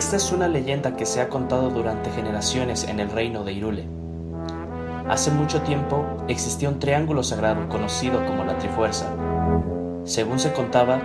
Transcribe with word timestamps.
Esta 0.00 0.16
es 0.16 0.32
una 0.32 0.48
leyenda 0.48 0.96
que 0.96 1.04
se 1.04 1.20
ha 1.20 1.28
contado 1.28 1.68
durante 1.68 2.10
generaciones 2.10 2.84
en 2.84 3.00
el 3.00 3.10
reino 3.10 3.44
de 3.44 3.52
Irule. 3.52 3.86
Hace 5.10 5.30
mucho 5.30 5.60
tiempo 5.60 6.24
existía 6.26 6.70
un 6.70 6.78
triángulo 6.78 7.22
sagrado 7.22 7.68
conocido 7.68 8.24
como 8.24 8.46
la 8.46 8.56
Trifuerza. 8.56 9.14
Según 10.04 10.38
se 10.38 10.54
contaba, 10.54 11.02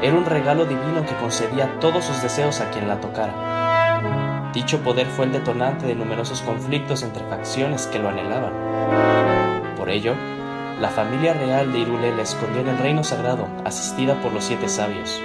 era 0.00 0.16
un 0.16 0.24
regalo 0.24 0.64
divino 0.64 1.04
que 1.04 1.16
concedía 1.16 1.80
todos 1.80 2.04
sus 2.04 2.22
deseos 2.22 2.60
a 2.60 2.70
quien 2.70 2.86
la 2.86 3.00
tocara. 3.00 4.52
Dicho 4.54 4.78
poder 4.78 5.08
fue 5.08 5.24
el 5.24 5.32
detonante 5.32 5.84
de 5.84 5.96
numerosos 5.96 6.40
conflictos 6.42 7.02
entre 7.02 7.24
facciones 7.24 7.88
que 7.88 7.98
lo 7.98 8.10
anhelaban. 8.10 8.52
Por 9.76 9.90
ello, 9.90 10.14
la 10.80 10.90
familia 10.90 11.34
real 11.34 11.72
de 11.72 11.80
Irule 11.80 12.14
la 12.14 12.22
escondió 12.22 12.60
en 12.60 12.68
el 12.68 12.78
reino 12.78 13.02
sagrado, 13.02 13.48
asistida 13.64 14.14
por 14.20 14.32
los 14.32 14.44
siete 14.44 14.68
sabios. 14.68 15.20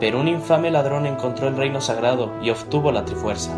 Pero 0.00 0.18
un 0.18 0.28
infame 0.28 0.70
ladrón 0.70 1.04
encontró 1.04 1.48
el 1.48 1.58
reino 1.58 1.82
sagrado 1.82 2.32
y 2.40 2.48
obtuvo 2.48 2.90
la 2.90 3.04
Trifuerza. 3.04 3.52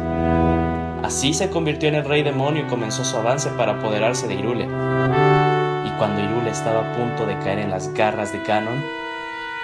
Así 1.04 1.34
se 1.34 1.50
convirtió 1.50 1.88
en 1.88 1.94
el 1.94 2.04
rey 2.04 2.24
demonio 2.24 2.64
y 2.64 2.68
comenzó 2.68 3.04
su 3.04 3.16
avance 3.16 3.48
para 3.50 3.74
apoderarse 3.74 4.26
de 4.26 4.34
Irule. 4.34 4.64
Y 4.64 5.90
cuando 5.98 6.20
Irule 6.20 6.50
estaba 6.50 6.80
a 6.80 6.96
punto 6.96 7.26
de 7.26 7.38
caer 7.38 7.60
en 7.60 7.70
las 7.70 7.94
garras 7.94 8.32
de 8.32 8.40
Ganon, 8.40 8.82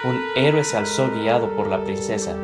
un 0.05 0.21
héroe 0.37 0.63
se 0.63 0.77
alzó 0.77 1.11
guiado 1.11 1.51
por 1.57 1.67
la 1.67 1.83
princesa. 1.83 2.37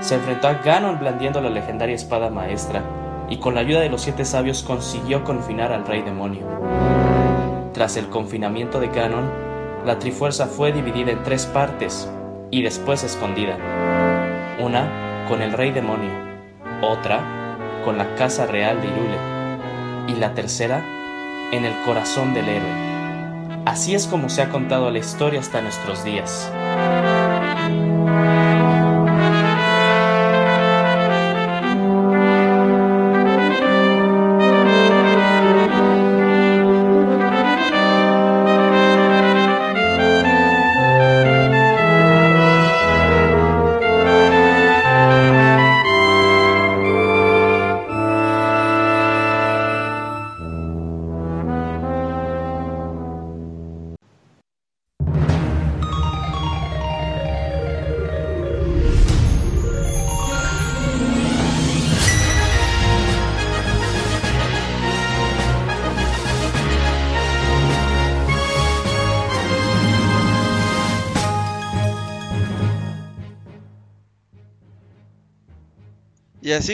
Se 0.00 0.14
enfrentó 0.14 0.48
a 0.48 0.54
Ganon 0.54 0.98
blandiendo 0.98 1.42
la 1.42 1.50
legendaria 1.50 1.94
espada 1.94 2.30
maestra 2.30 2.82
y 3.28 3.36
con 3.36 3.54
la 3.54 3.60
ayuda 3.60 3.80
de 3.80 3.90
los 3.90 4.00
siete 4.00 4.24
sabios 4.24 4.62
consiguió 4.62 5.24
confinar 5.24 5.72
al 5.72 5.86
rey 5.86 6.00
demonio. 6.00 6.46
Tras 7.74 7.98
el 7.98 8.08
confinamiento 8.08 8.80
de 8.80 8.88
Ganon, 8.88 9.30
la 9.84 9.98
Trifuerza 9.98 10.46
fue 10.46 10.72
dividida 10.72 11.12
en 11.12 11.22
tres 11.22 11.44
partes 11.44 12.10
y 12.52 12.62
después 12.62 13.02
escondida. 13.02 13.56
Una 14.60 15.26
con 15.28 15.42
el 15.42 15.52
rey 15.52 15.72
demonio, 15.72 16.10
otra 16.82 17.56
con 17.84 17.98
la 17.98 18.14
casa 18.14 18.46
real 18.46 18.80
de 18.80 18.86
Irule 18.86 19.18
y 20.06 20.20
la 20.20 20.34
tercera 20.34 20.84
en 21.50 21.64
el 21.64 21.72
corazón 21.84 22.34
del 22.34 22.48
héroe. 22.48 22.92
Así 23.64 23.94
es 23.94 24.06
como 24.06 24.28
se 24.28 24.42
ha 24.42 24.50
contado 24.50 24.90
la 24.90 24.98
historia 24.98 25.40
hasta 25.40 25.62
nuestros 25.62 26.04
días. 26.04 26.52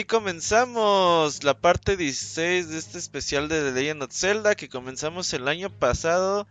Comenzamos 0.09 1.43
la 1.43 1.53
parte 1.53 1.95
16 1.95 2.69
de 2.69 2.79
este 2.79 2.97
especial 2.97 3.47
de 3.47 3.61
The 3.61 3.71
Legend 3.79 4.01
of 4.01 4.11
Zelda 4.11 4.55
que 4.55 4.67
comenzamos 4.67 5.31
el 5.33 5.47
año 5.47 5.69
pasado 5.69 6.47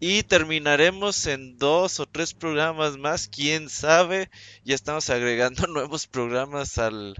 y 0.00 0.24
terminaremos 0.24 1.26
en 1.26 1.58
dos 1.58 2.00
o 2.00 2.06
tres 2.06 2.34
programas 2.34 2.96
más, 2.96 3.28
quién 3.28 3.70
sabe. 3.70 4.30
Ya 4.64 4.74
estamos 4.74 5.10
agregando 5.10 5.66
nuevos 5.68 6.08
programas 6.08 6.76
al, 6.78 7.14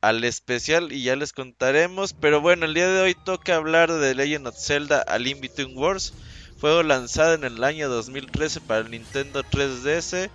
al 0.00 0.24
especial 0.24 0.92
y 0.92 1.02
ya 1.02 1.14
les 1.14 1.34
contaremos. 1.34 2.14
Pero 2.14 2.40
bueno, 2.40 2.64
el 2.64 2.72
día 2.72 2.88
de 2.88 3.02
hoy 3.02 3.14
toca 3.14 3.56
hablar 3.56 3.92
de 3.92 4.00
The 4.00 4.14
Legend 4.14 4.46
of 4.46 4.58
Zelda 4.58 5.02
A 5.02 5.18
Link 5.18 5.40
Between 5.42 5.76
Worlds. 5.76 6.14
Fue 6.56 6.82
lanzado 6.84 7.34
en 7.34 7.44
el 7.44 7.62
año 7.64 7.90
2013 7.90 8.62
para 8.62 8.80
el 8.80 8.90
Nintendo 8.90 9.42
3DS 9.44 10.30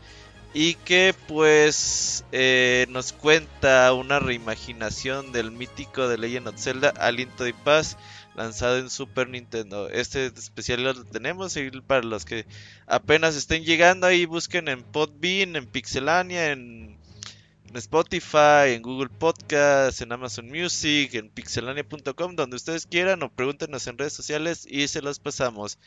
y 0.59 0.73
que 0.73 1.13
pues 1.27 2.25
eh, 2.31 2.87
nos 2.89 3.13
cuenta 3.13 3.93
una 3.93 4.17
reimaginación 4.17 5.31
del 5.31 5.51
mítico 5.51 6.07
de 6.07 6.17
Legend 6.17 6.47
of 6.47 6.57
Zelda 6.57 6.89
Aliento 6.97 7.43
de 7.43 7.53
Paz 7.53 7.95
lanzado 8.35 8.79
en 8.79 8.89
Super 8.89 9.29
Nintendo. 9.29 9.87
Este 9.87 10.25
especial 10.25 10.81
lo 10.81 11.03
tenemos 11.05 11.55
y 11.57 11.69
para 11.81 12.01
los 12.01 12.25
que 12.25 12.47
apenas 12.87 13.35
estén 13.35 13.65
llegando 13.65 14.07
ahí 14.07 14.25
busquen 14.25 14.67
en 14.67 14.81
Podbean, 14.81 15.55
en 15.55 15.67
Pixelania, 15.67 16.51
en, 16.51 16.97
en 17.69 17.75
Spotify, 17.75 18.73
en 18.73 18.81
Google 18.81 19.09
Podcast, 19.09 20.01
en 20.01 20.11
Amazon 20.11 20.47
Music, 20.47 21.13
en 21.13 21.29
pixelania.com, 21.29 22.35
donde 22.35 22.55
ustedes 22.55 22.87
quieran 22.87 23.21
o 23.21 23.31
pregúntenos 23.31 23.85
en 23.85 23.99
redes 23.99 24.13
sociales 24.13 24.65
y 24.67 24.87
se 24.87 25.03
los 25.03 25.19
pasamos. 25.19 25.77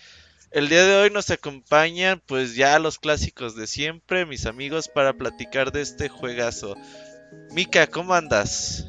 El 0.53 0.69
día 0.69 0.85
de 0.85 0.97
hoy 0.97 1.11
nos 1.11 1.31
acompañan 1.31 2.21
pues 2.27 2.57
ya 2.57 2.81
los 2.81 2.99
clásicos 2.99 3.55
de 3.55 3.69
siempre, 3.69 4.27
mis 4.27 4.47
amigos, 4.47 4.89
para 4.89 5.13
platicar 5.13 5.71
de 5.71 5.81
este 5.81 6.09
juegazo. 6.09 6.75
Mika, 7.53 7.87
¿cómo 7.87 8.15
andas? 8.15 8.85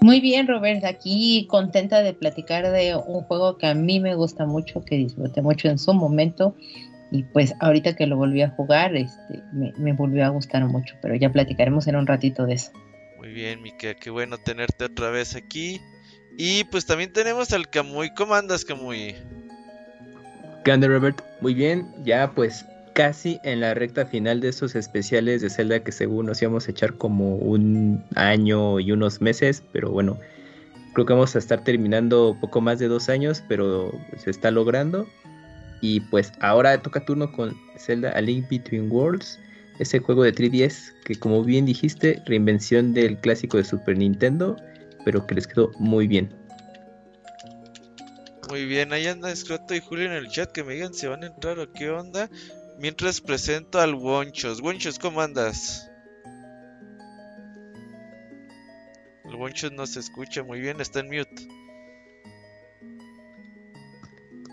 Muy 0.00 0.20
bien, 0.20 0.48
Robert, 0.48 0.84
aquí 0.84 1.46
contenta 1.48 2.02
de 2.02 2.12
platicar 2.12 2.72
de 2.72 2.96
un 2.96 3.22
juego 3.22 3.56
que 3.56 3.68
a 3.68 3.74
mí 3.74 4.00
me 4.00 4.16
gusta 4.16 4.46
mucho, 4.46 4.84
que 4.84 4.96
disfruté 4.96 5.42
mucho 5.42 5.68
en 5.68 5.78
su 5.78 5.94
momento 5.94 6.56
y 7.12 7.22
pues 7.22 7.54
ahorita 7.60 7.94
que 7.94 8.08
lo 8.08 8.16
volví 8.16 8.42
a 8.42 8.50
jugar, 8.50 8.96
este, 8.96 9.42
me, 9.52 9.72
me 9.78 9.92
volvió 9.92 10.26
a 10.26 10.30
gustar 10.30 10.64
mucho, 10.64 10.96
pero 11.00 11.14
ya 11.14 11.30
platicaremos 11.30 11.86
en 11.86 11.94
un 11.94 12.08
ratito 12.08 12.46
de 12.46 12.54
eso. 12.54 12.72
Muy 13.18 13.28
bien, 13.28 13.62
Mika, 13.62 13.94
qué 13.94 14.10
bueno 14.10 14.38
tenerte 14.38 14.86
otra 14.86 15.10
vez 15.10 15.36
aquí. 15.36 15.80
Y 16.36 16.64
pues 16.64 16.84
también 16.84 17.12
tenemos 17.12 17.52
al 17.52 17.70
Kamui. 17.70 18.12
¿Cómo 18.14 18.34
andas, 18.34 18.64
Kamui? 18.64 19.14
¿Qué 20.64 20.74
Robert? 20.78 21.20
Muy 21.42 21.52
bien, 21.52 21.86
ya 22.04 22.32
pues 22.34 22.64
casi 22.94 23.38
en 23.44 23.60
la 23.60 23.74
recta 23.74 24.06
final 24.06 24.40
de 24.40 24.48
estos 24.48 24.74
especiales 24.74 25.42
de 25.42 25.50
Zelda 25.50 25.80
que 25.80 25.92
según 25.92 26.24
nos 26.24 26.40
íbamos 26.40 26.66
a 26.66 26.70
echar 26.70 26.94
como 26.94 27.36
un 27.36 28.02
año 28.14 28.80
y 28.80 28.90
unos 28.90 29.20
meses, 29.20 29.62
pero 29.72 29.90
bueno, 29.90 30.18
creo 30.94 31.04
que 31.04 31.12
vamos 31.12 31.36
a 31.36 31.38
estar 31.38 31.62
terminando 31.64 32.34
poco 32.40 32.62
más 32.62 32.78
de 32.78 32.88
dos 32.88 33.10
años, 33.10 33.44
pero 33.46 33.92
se 34.16 34.30
está 34.30 34.50
logrando. 34.50 35.06
Y 35.82 36.00
pues 36.00 36.32
ahora 36.40 36.80
toca 36.80 37.04
turno 37.04 37.30
con 37.30 37.54
Zelda 37.76 38.12
A 38.12 38.22
Link 38.22 38.48
Between 38.48 38.90
Worlds, 38.90 39.38
ese 39.80 39.98
juego 39.98 40.22
de 40.22 40.32
3DS 40.32 40.94
que 41.04 41.14
como 41.14 41.44
bien 41.44 41.66
dijiste, 41.66 42.22
reinvención 42.24 42.94
del 42.94 43.18
clásico 43.18 43.58
de 43.58 43.64
Super 43.64 43.98
Nintendo, 43.98 44.56
pero 45.04 45.26
que 45.26 45.34
les 45.34 45.46
quedó 45.46 45.72
muy 45.78 46.06
bien. 46.06 46.30
Muy 48.48 48.66
bien, 48.66 48.92
ahí 48.92 49.06
anda 49.06 49.30
Escroto 49.30 49.74
y 49.74 49.80
Julio 49.80 50.06
en 50.06 50.12
el 50.12 50.28
chat 50.28 50.50
que 50.52 50.62
me 50.64 50.74
digan 50.74 50.92
si 50.94 51.06
van 51.06 51.22
a 51.22 51.26
entrar 51.26 51.58
o 51.58 51.72
qué 51.72 51.90
onda. 51.90 52.28
Mientras 52.78 53.20
presento 53.20 53.80
al 53.80 53.94
Wonchos. 53.94 54.60
Wonchos, 54.60 54.98
¿cómo 54.98 55.20
andas? 55.20 55.90
El 59.24 59.36
Wonchos 59.36 59.72
no 59.72 59.86
se 59.86 60.00
escucha 60.00 60.42
muy 60.42 60.60
bien, 60.60 60.80
está 60.80 61.00
en 61.00 61.06
mute. 61.06 61.48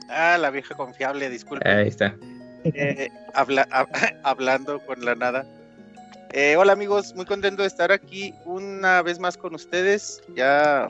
Ah, 0.09 0.37
la 0.37 0.49
vieja 0.51 0.75
confiable, 0.75 1.29
disculpe. 1.29 1.67
Ahí 1.69 1.87
está. 1.87 2.17
Eh, 2.63 3.09
habla, 3.33 3.67
hab- 3.69 3.89
hablando 4.23 4.79
con 4.85 5.03
la 5.03 5.15
nada. 5.15 5.45
Eh, 6.33 6.55
hola 6.55 6.73
amigos, 6.73 7.13
muy 7.15 7.25
contento 7.25 7.61
de 7.63 7.67
estar 7.67 7.91
aquí 7.91 8.33
una 8.45 9.01
vez 9.01 9.19
más 9.19 9.35
con 9.37 9.53
ustedes. 9.55 10.21
Ya, 10.35 10.87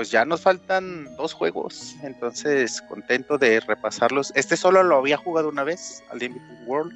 pues 0.00 0.10
ya 0.10 0.24
nos 0.24 0.40
faltan 0.40 1.14
dos 1.16 1.34
juegos, 1.34 1.94
entonces 2.02 2.80
contento 2.88 3.36
de 3.36 3.60
repasarlos. 3.60 4.32
Este 4.34 4.56
solo 4.56 4.82
lo 4.82 4.96
había 4.96 5.18
jugado 5.18 5.50
una 5.50 5.62
vez, 5.62 6.02
al 6.08 6.20
Limited 6.20 6.66
World. 6.66 6.90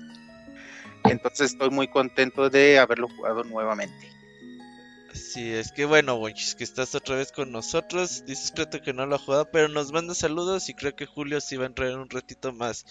Entonces 1.04 1.52
estoy 1.52 1.68
muy 1.68 1.86
contento 1.86 2.48
de 2.48 2.78
haberlo 2.78 3.08
jugado 3.08 3.44
nuevamente. 3.44 4.10
Sí, 5.12 5.52
es 5.52 5.70
que 5.70 5.84
bueno, 5.84 6.14
Wonchis, 6.14 6.54
que 6.54 6.64
estás 6.64 6.94
otra 6.94 7.16
vez 7.16 7.30
con 7.30 7.52
nosotros. 7.52 8.24
Dices 8.24 8.46
Escroto 8.46 8.80
que 8.80 8.94
no 8.94 9.04
lo 9.04 9.16
ha 9.16 9.18
jugado, 9.18 9.50
pero 9.50 9.68
nos 9.68 9.92
manda 9.92 10.14
saludos 10.14 10.70
y 10.70 10.74
creo 10.74 10.96
que 10.96 11.04
Julio 11.04 11.42
sí 11.42 11.58
va 11.58 11.64
a 11.64 11.66
entrar 11.66 11.90
en 11.90 11.98
un 11.98 12.08
ratito 12.08 12.54
más. 12.54 12.86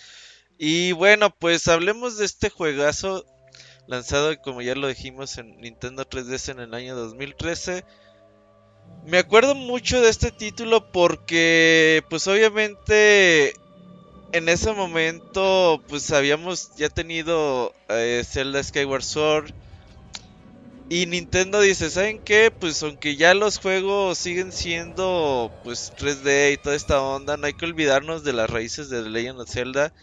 Y 0.60 0.92
bueno, 0.92 1.32
pues 1.32 1.68
hablemos 1.68 2.20
de 2.20 2.26
este 2.26 2.52
juegazo 2.52 3.26
lanzado, 3.88 4.40
como 4.44 4.62
ya 4.62 4.76
lo 4.76 4.88
dijimos, 4.88 5.40
en 5.40 5.60
Nintendo 5.60 6.08
3DS 6.08 6.52
en 6.52 6.60
el 6.60 6.76
año 6.76 6.96
2013. 6.96 7.84
Me 9.06 9.18
acuerdo 9.18 9.54
mucho 9.54 10.02
de 10.02 10.10
este 10.10 10.32
título 10.32 10.92
porque, 10.92 12.04
pues 12.10 12.28
obviamente, 12.28 13.54
en 14.34 14.50
ese 14.50 14.74
momento, 14.74 15.82
pues 15.88 16.12
habíamos 16.12 16.76
ya 16.76 16.90
tenido 16.90 17.74
eh, 17.90 18.24
Zelda 18.26 18.64
Skyward 18.64 19.04
Sword. 19.04 19.54
Y 20.90 21.06
Nintendo 21.06 21.62
dice, 21.62 21.90
¿saben 21.90 22.20
qué? 22.20 22.52
Pues 22.52 22.82
aunque 22.84 23.16
ya 23.16 23.34
los 23.34 23.58
juegos 23.58 24.18
siguen 24.18 24.52
siendo 24.52 25.52
pues 25.64 25.94
3D 25.98 26.54
y 26.54 26.58
toda 26.58 26.76
esta 26.76 27.02
onda, 27.02 27.38
no 27.38 27.48
hay 27.48 27.54
que 27.54 27.66
olvidarnos 27.66 28.24
de 28.24 28.34
las 28.34 28.50
raíces 28.50 28.90
de 28.90 29.04
The 29.04 29.10
Legend 29.10 29.40
of 29.40 29.50
Zelda, 29.50 29.94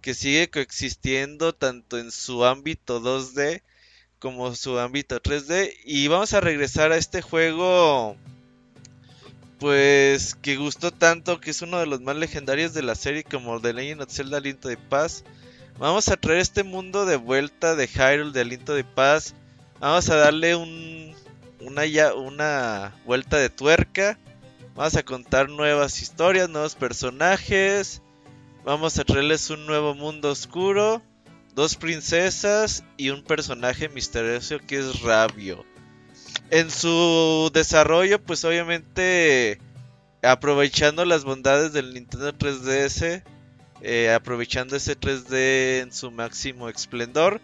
que 0.00 0.14
sigue 0.14 0.50
coexistiendo 0.50 1.52
tanto 1.54 1.98
en 1.98 2.10
su 2.10 2.44
ámbito 2.44 3.00
2D 3.00 3.62
como 4.18 4.54
su 4.54 4.78
ámbito 4.78 5.20
3D. 5.20 5.74
Y 5.84 6.08
vamos 6.08 6.32
a 6.32 6.40
regresar 6.40 6.92
a 6.92 6.96
este 6.96 7.22
juego, 7.22 8.16
pues 9.60 10.34
que 10.34 10.56
gustó 10.56 10.90
tanto, 10.90 11.40
que 11.40 11.50
es 11.50 11.62
uno 11.62 11.78
de 11.78 11.86
los 11.86 12.00
más 12.00 12.16
legendarios 12.16 12.74
de 12.74 12.82
la 12.82 12.96
serie 12.96 13.22
como 13.22 13.60
The 13.60 13.72
Legend 13.72 14.02
of 14.02 14.10
Zelda 14.10 14.38
Aliento 14.38 14.68
de 14.68 14.76
Paz. 14.76 15.22
Vamos 15.78 16.08
a 16.08 16.16
traer 16.16 16.40
este 16.40 16.64
mundo 16.64 17.06
de 17.06 17.16
vuelta 17.16 17.76
de 17.76 17.86
Hyrule 17.86 18.32
de 18.32 18.40
Aliento 18.40 18.74
de 18.74 18.84
Paz 18.84 19.34
Vamos 19.80 20.10
a 20.10 20.16
darle 20.16 20.56
un, 20.56 21.14
una, 21.60 21.84
una 22.14 22.94
vuelta 23.06 23.38
de 23.38 23.48
tuerca. 23.48 24.18
Vamos 24.74 24.94
a 24.94 25.02
contar 25.02 25.48
nuevas 25.48 26.02
historias, 26.02 26.50
nuevos 26.50 26.74
personajes. 26.74 28.02
Vamos 28.62 28.98
a 28.98 29.04
traerles 29.04 29.48
un 29.48 29.64
nuevo 29.64 29.94
mundo 29.94 30.30
oscuro. 30.30 31.00
Dos 31.54 31.76
princesas 31.76 32.84
y 32.98 33.08
un 33.08 33.24
personaje 33.24 33.88
misterioso 33.88 34.58
que 34.58 34.80
es 34.80 35.00
Rabio. 35.00 35.64
En 36.50 36.70
su 36.70 37.50
desarrollo, 37.52 38.22
pues 38.22 38.44
obviamente 38.44 39.58
aprovechando 40.22 41.04
las 41.04 41.24
bondades 41.24 41.72
del 41.72 41.94
Nintendo 41.94 42.32
3DS. 42.32 43.22
Eh, 43.82 44.12
aprovechando 44.12 44.76
ese 44.76 44.94
3D 44.94 45.80
en 45.80 45.92
su 45.92 46.10
máximo 46.10 46.68
esplendor 46.68 47.40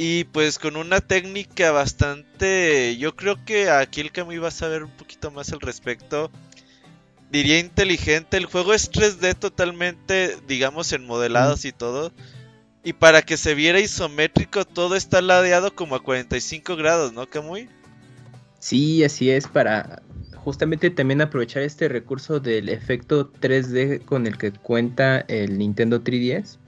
y 0.00 0.24
pues 0.24 0.60
con 0.60 0.76
una 0.76 1.00
técnica 1.00 1.72
bastante, 1.72 2.96
yo 2.98 3.16
creo 3.16 3.44
que 3.44 3.68
aquí 3.68 4.00
el 4.00 4.12
Camuy 4.12 4.38
va 4.38 4.46
a 4.46 4.52
saber 4.52 4.84
un 4.84 4.92
poquito 4.92 5.32
más 5.32 5.52
al 5.52 5.60
respecto. 5.60 6.30
Diría 7.32 7.58
inteligente, 7.58 8.36
el 8.36 8.46
juego 8.46 8.72
es 8.74 8.92
3D 8.92 9.36
totalmente, 9.36 10.38
digamos, 10.46 10.92
en 10.92 11.04
modelados 11.04 11.64
y 11.64 11.72
todo. 11.72 12.12
Y 12.84 12.92
para 12.92 13.22
que 13.22 13.36
se 13.36 13.56
viera 13.56 13.80
isométrico, 13.80 14.64
todo 14.64 14.94
está 14.94 15.20
ladeado 15.20 15.74
como 15.74 15.96
a 15.96 16.02
45 16.02 16.76
grados, 16.76 17.12
¿no, 17.12 17.28
Camuy? 17.28 17.68
Sí, 18.58 19.04
así 19.04 19.30
es, 19.30 19.46
para 19.46 20.02
justamente 20.36 20.90
también 20.90 21.20
aprovechar 21.20 21.62
este 21.62 21.88
recurso 21.88 22.40
del 22.40 22.68
efecto 22.68 23.30
3D 23.32 24.04
con 24.04 24.26
el 24.26 24.38
que 24.38 24.52
cuenta 24.52 25.20
el 25.28 25.58
Nintendo 25.58 26.02
3DS 26.02 26.58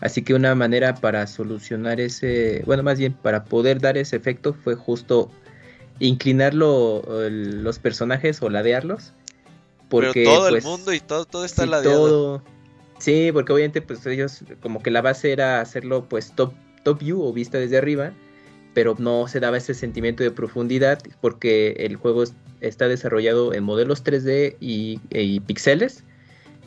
Así 0.00 0.22
que 0.22 0.34
una 0.34 0.54
manera 0.54 0.94
para 0.94 1.26
solucionar 1.26 2.00
ese, 2.00 2.62
bueno, 2.64 2.82
más 2.82 2.98
bien 2.98 3.12
para 3.12 3.44
poder 3.44 3.80
dar 3.80 3.98
ese 3.98 4.16
efecto 4.16 4.54
fue 4.54 4.74
justo 4.74 5.30
inclinar 5.98 6.54
los 6.54 7.78
personajes 7.78 8.40
o 8.42 8.48
ladearlos. 8.48 9.12
Porque, 9.90 10.22
Pero 10.24 10.36
todo 10.36 10.48
el 10.48 10.54
pues, 10.54 10.64
mundo 10.64 10.92
y 10.94 11.00
todo, 11.00 11.24
todo 11.26 11.44
está 11.44 11.66
ladeado. 11.66 12.42
sí, 12.98 13.30
porque 13.32 13.52
obviamente 13.52 13.82
pues 13.82 14.06
ellos 14.06 14.42
como 14.62 14.82
que 14.82 14.90
la 14.90 15.02
base 15.02 15.32
era 15.32 15.60
hacerlo 15.60 16.08
pues 16.08 16.32
top, 16.34 16.54
top 16.84 17.00
view 17.00 17.20
o 17.22 17.32
vista 17.32 17.58
desde 17.58 17.76
arriba, 17.76 18.12
pero 18.74 18.94
no 18.98 19.26
se 19.28 19.40
daba 19.40 19.56
ese 19.56 19.74
sentimiento 19.74 20.22
de 20.22 20.30
profundidad 20.30 21.00
porque 21.20 21.72
el 21.78 21.96
juego 21.96 22.24
está 22.60 22.88
desarrollado 22.88 23.52
en 23.54 23.64
modelos 23.64 24.04
3D 24.04 24.56
y, 24.60 25.40
píxeles 25.40 26.04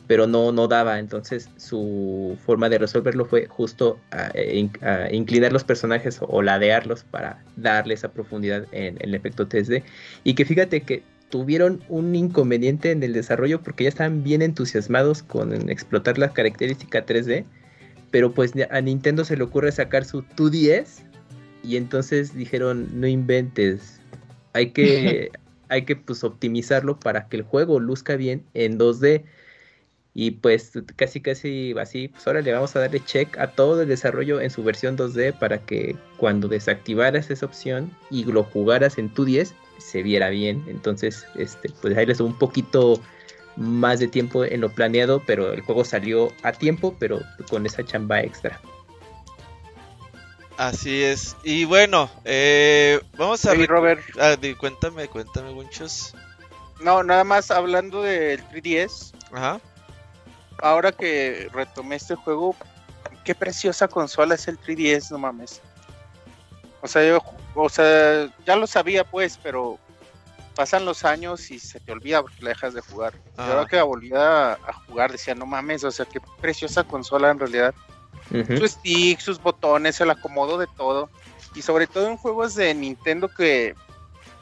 pero 0.06 0.26
no, 0.26 0.52
no 0.52 0.68
daba. 0.68 0.98
Entonces 0.98 1.48
su 1.56 2.36
forma 2.44 2.68
de 2.68 2.76
resolverlo 2.76 3.24
fue 3.24 3.46
justo 3.46 3.98
a, 4.10 4.30
inclinar 5.10 5.50
los 5.50 5.64
personajes 5.64 6.18
o 6.20 6.42
ladearlos 6.42 7.04
para 7.04 7.42
darle 7.56 7.94
esa 7.94 8.12
profundidad 8.12 8.66
en, 8.72 8.98
el 9.00 9.14
efecto 9.14 9.48
3D. 9.48 9.82
Y 10.22 10.34
que 10.34 10.44
fíjate 10.44 10.82
que 10.82 11.02
tuvieron 11.30 11.82
un 11.88 12.14
inconveniente 12.14 12.90
en 12.90 13.02
el 13.02 13.14
desarrollo 13.14 13.62
porque 13.62 13.84
ya 13.84 13.88
estaban 13.88 14.22
bien 14.22 14.42
entusiasmados 14.42 15.22
con 15.22 15.70
explotar 15.70 16.18
la 16.18 16.34
característica 16.34 17.06
3D. 17.06 17.46
Pero 18.10 18.34
pues 18.34 18.52
a 18.70 18.80
Nintendo 18.82 19.24
se 19.24 19.38
le 19.38 19.44
ocurre 19.44 19.72
sacar 19.72 20.04
su 20.04 20.22
2DS 20.22 21.13
y 21.64 21.76
entonces 21.76 22.34
dijeron 22.34 22.88
no 22.92 23.06
inventes, 23.06 24.00
hay 24.52 24.70
que, 24.70 25.32
hay 25.68 25.84
que 25.84 25.96
pues 25.96 26.22
optimizarlo 26.24 26.98
para 27.00 27.28
que 27.28 27.38
el 27.38 27.42
juego 27.42 27.80
luzca 27.80 28.16
bien 28.16 28.44
en 28.54 28.78
2D 28.78 29.24
y 30.16 30.30
pues 30.32 30.72
casi 30.94 31.20
casi 31.20 31.74
así, 31.78 32.08
pues 32.08 32.24
ahora 32.26 32.40
le 32.40 32.52
vamos 32.52 32.76
a 32.76 32.80
darle 32.80 33.00
check 33.00 33.36
a 33.36 33.48
todo 33.48 33.82
el 33.82 33.88
desarrollo 33.88 34.40
en 34.40 34.50
su 34.50 34.62
versión 34.62 34.96
2D 34.96 35.36
para 35.38 35.58
que 35.58 35.96
cuando 36.18 36.46
desactivaras 36.46 37.30
esa 37.30 37.46
opción 37.46 37.90
y 38.10 38.24
lo 38.24 38.44
jugaras 38.44 38.96
en 38.96 39.08
tu 39.12 39.24
10 39.24 39.54
se 39.78 40.02
viera 40.04 40.30
bien. 40.30 40.64
Entonces, 40.68 41.26
este, 41.34 41.68
pues 41.82 41.96
ahí 41.96 42.06
les 42.06 42.20
un 42.20 42.38
poquito 42.38 43.00
más 43.56 44.00
de 44.00 44.08
tiempo 44.08 44.44
en 44.44 44.60
lo 44.60 44.70
planeado, 44.70 45.22
pero 45.26 45.52
el 45.52 45.60
juego 45.60 45.84
salió 45.84 46.32
a 46.42 46.52
tiempo, 46.52 46.96
pero 46.98 47.20
con 47.50 47.66
esa 47.66 47.84
chamba 47.84 48.22
extra. 48.22 48.60
Así 50.56 51.02
es. 51.02 51.36
Y 51.42 51.64
bueno, 51.64 52.10
eh, 52.24 53.00
vamos 53.16 53.44
a... 53.44 53.54
ver 53.54 53.68
Robert. 53.68 54.02
Ah, 54.20 54.36
cuéntame, 54.58 55.08
cuéntame, 55.08 55.52
muchos. 55.52 56.14
No, 56.80 57.02
nada 57.02 57.24
más 57.24 57.50
hablando 57.50 58.02
del 58.02 58.42
3DS. 58.48 59.12
Ajá 59.32 59.60
ahora 60.64 60.92
que 60.92 61.48
retomé 61.52 61.96
este 61.96 62.14
juego, 62.14 62.56
qué 63.24 63.34
preciosa 63.34 63.88
consola 63.88 64.34
es 64.34 64.48
el 64.48 64.58
3DS, 64.58 65.10
no 65.10 65.18
mames. 65.18 65.60
O 66.80 66.88
sea, 66.88 67.06
yo, 67.06 67.22
o 67.54 67.68
sea, 67.68 68.28
ya 68.44 68.56
lo 68.56 68.66
sabía 68.66 69.04
pues, 69.04 69.38
pero 69.42 69.78
pasan 70.54 70.84
los 70.84 71.04
años 71.04 71.50
y 71.50 71.58
se 71.58 71.80
te 71.80 71.92
olvida 71.92 72.22
porque 72.22 72.42
la 72.42 72.50
dejas 72.50 72.74
de 72.74 72.80
jugar. 72.80 73.14
Y 73.38 73.40
ahora 73.40 73.66
que 73.66 73.80
volví 73.82 74.12
a, 74.14 74.58
jugar 74.86 75.12
decía, 75.12 75.34
no 75.34 75.46
mames, 75.46 75.84
o 75.84 75.90
sea, 75.90 76.06
qué 76.06 76.20
preciosa 76.40 76.84
consola 76.84 77.30
en 77.30 77.38
realidad. 77.38 77.74
Su 78.30 78.66
stick, 78.66 79.20
sus 79.20 79.40
botones, 79.40 80.00
el 80.00 80.10
acomodo 80.10 80.58
de 80.58 80.66
todo. 80.76 81.10
Y 81.54 81.62
sobre 81.62 81.86
todo 81.86 82.08
en 82.08 82.16
juegos 82.16 82.54
de 82.54 82.74
Nintendo 82.74 83.28
que, 83.28 83.74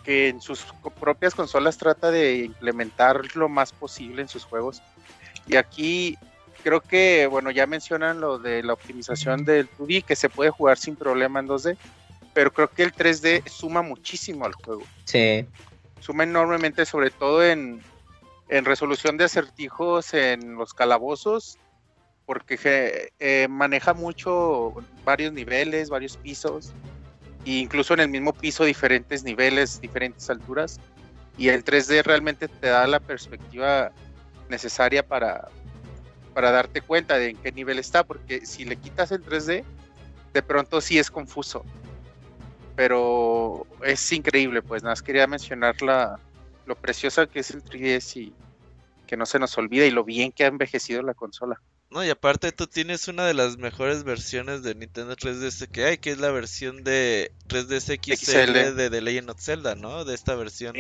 que 0.05 0.29
en 0.29 0.41
sus 0.41 0.65
propias 0.99 1.35
consolas 1.35 1.77
trata 1.77 2.11
de 2.11 2.45
implementar 2.45 3.21
lo 3.35 3.49
más 3.49 3.73
posible 3.73 4.23
en 4.23 4.29
sus 4.29 4.45
juegos. 4.45 4.83
Y 5.47 5.57
aquí 5.57 6.17
creo 6.63 6.81
que, 6.81 7.27
bueno, 7.27 7.51
ya 7.51 7.67
mencionan 7.67 8.21
lo 8.21 8.39
de 8.39 8.63
la 8.63 8.73
optimización 8.73 9.45
del 9.45 9.69
2D, 9.79 10.05
que 10.05 10.17
se 10.17 10.29
puede 10.29 10.51
jugar 10.51 10.79
sin 10.79 10.97
problema 10.97 11.41
en 11.41 11.49
2D, 11.49 11.77
pero 12.33 12.53
creo 12.53 12.69
que 12.69 12.83
el 12.83 12.95
3D 12.95 13.47
suma 13.49 13.83
muchísimo 13.83 14.47
al 14.47 14.55
juego. 14.55 14.83
Sí. 15.05 15.47
Suma 16.01 16.25
enormemente, 16.25 16.87
sobre 16.87 17.11
todo 17.11 17.45
en, 17.45 17.83
resolución 18.49 19.17
de 19.17 19.25
acertijos 19.25 20.13
en 20.13 20.57
los 20.57 20.75
calabozos, 20.75 21.59
porque 22.27 23.13
eh, 23.19 23.47
maneja 23.49 23.95
mucho 23.95 24.75
varios 25.05 25.33
niveles, 25.33 25.91
varios 25.91 26.17
pisos, 26.17 26.73
e 27.45 27.59
incluso 27.59 27.95
en 27.95 28.01
el 28.01 28.09
mismo 28.09 28.33
piso 28.33 28.65
diferentes 28.65 29.25
niveles, 29.25 29.81
diferentes 29.81 30.29
alturas, 30.31 30.81
y 31.37 31.49
el 31.49 31.65
3D 31.65 32.03
realmente 32.05 32.49
te 32.49 32.69
da 32.69 32.87
la 32.87 33.01
perspectiva 33.01 33.91
necesaria 34.49 35.07
para, 35.07 35.49
para 36.35 36.51
darte 36.51 36.81
cuenta 36.83 37.19
de 37.19 37.31
en 37.31 37.37
qué 37.39 37.53
nivel 37.53 37.79
está, 37.79 38.05
porque 38.05 38.45
si 38.47 38.65
le 38.65 38.77
quitas 38.77 39.13
el 39.13 39.25
3D, 39.25 39.65
de 40.33 40.43
pronto 40.43 40.81
sí 40.81 40.99
es 40.99 41.11
confuso. 41.11 41.65
Pero 42.77 43.67
es 43.85 44.13
increíble, 44.13 44.63
pues 44.63 44.83
nada 44.83 44.93
más 44.93 45.03
quería 45.03 45.27
mencionar 45.27 45.81
la, 45.83 46.19
lo 46.67 46.75
preciosa 46.77 47.27
que 47.27 47.41
es 47.41 47.51
el 47.51 47.63
3DS 47.63 48.17
y 48.17 48.35
que 49.07 49.17
no 49.17 49.27
se 49.27 49.39
nos 49.39 49.57
olvida 49.59 49.85
y 49.85 49.91
lo 49.91 50.05
bien 50.05 50.33
que 50.33 50.45
ha 50.45 50.49
envejecido 50.49 51.03
la 51.03 51.15
consola. 51.15 51.61
No, 51.93 52.05
y 52.05 52.11
aparte 52.11 52.53
tú 52.53 52.67
tienes 52.67 53.07
una 53.09 53.27
de 53.27 53.35
las 53.35 53.59
mejores 53.59 54.03
versiones 54.03 54.63
de 54.63 54.75
Nintendo 54.75 55.15
3DS 55.15 55.69
que 55.69 55.85
hay, 55.85 55.99
que 55.99 56.11
es 56.11 56.19
la 56.19 56.31
versión 56.31 56.85
de 56.85 57.33
3DS 57.49 58.01
XL, 58.17 58.77
de 58.77 58.89
The 58.89 59.01
Legend 59.03 59.31
of 59.31 59.41
Zelda, 59.41 59.75
¿no? 59.75 60.05
De 60.05 60.15
esta 60.15 60.35
versión 60.35 60.75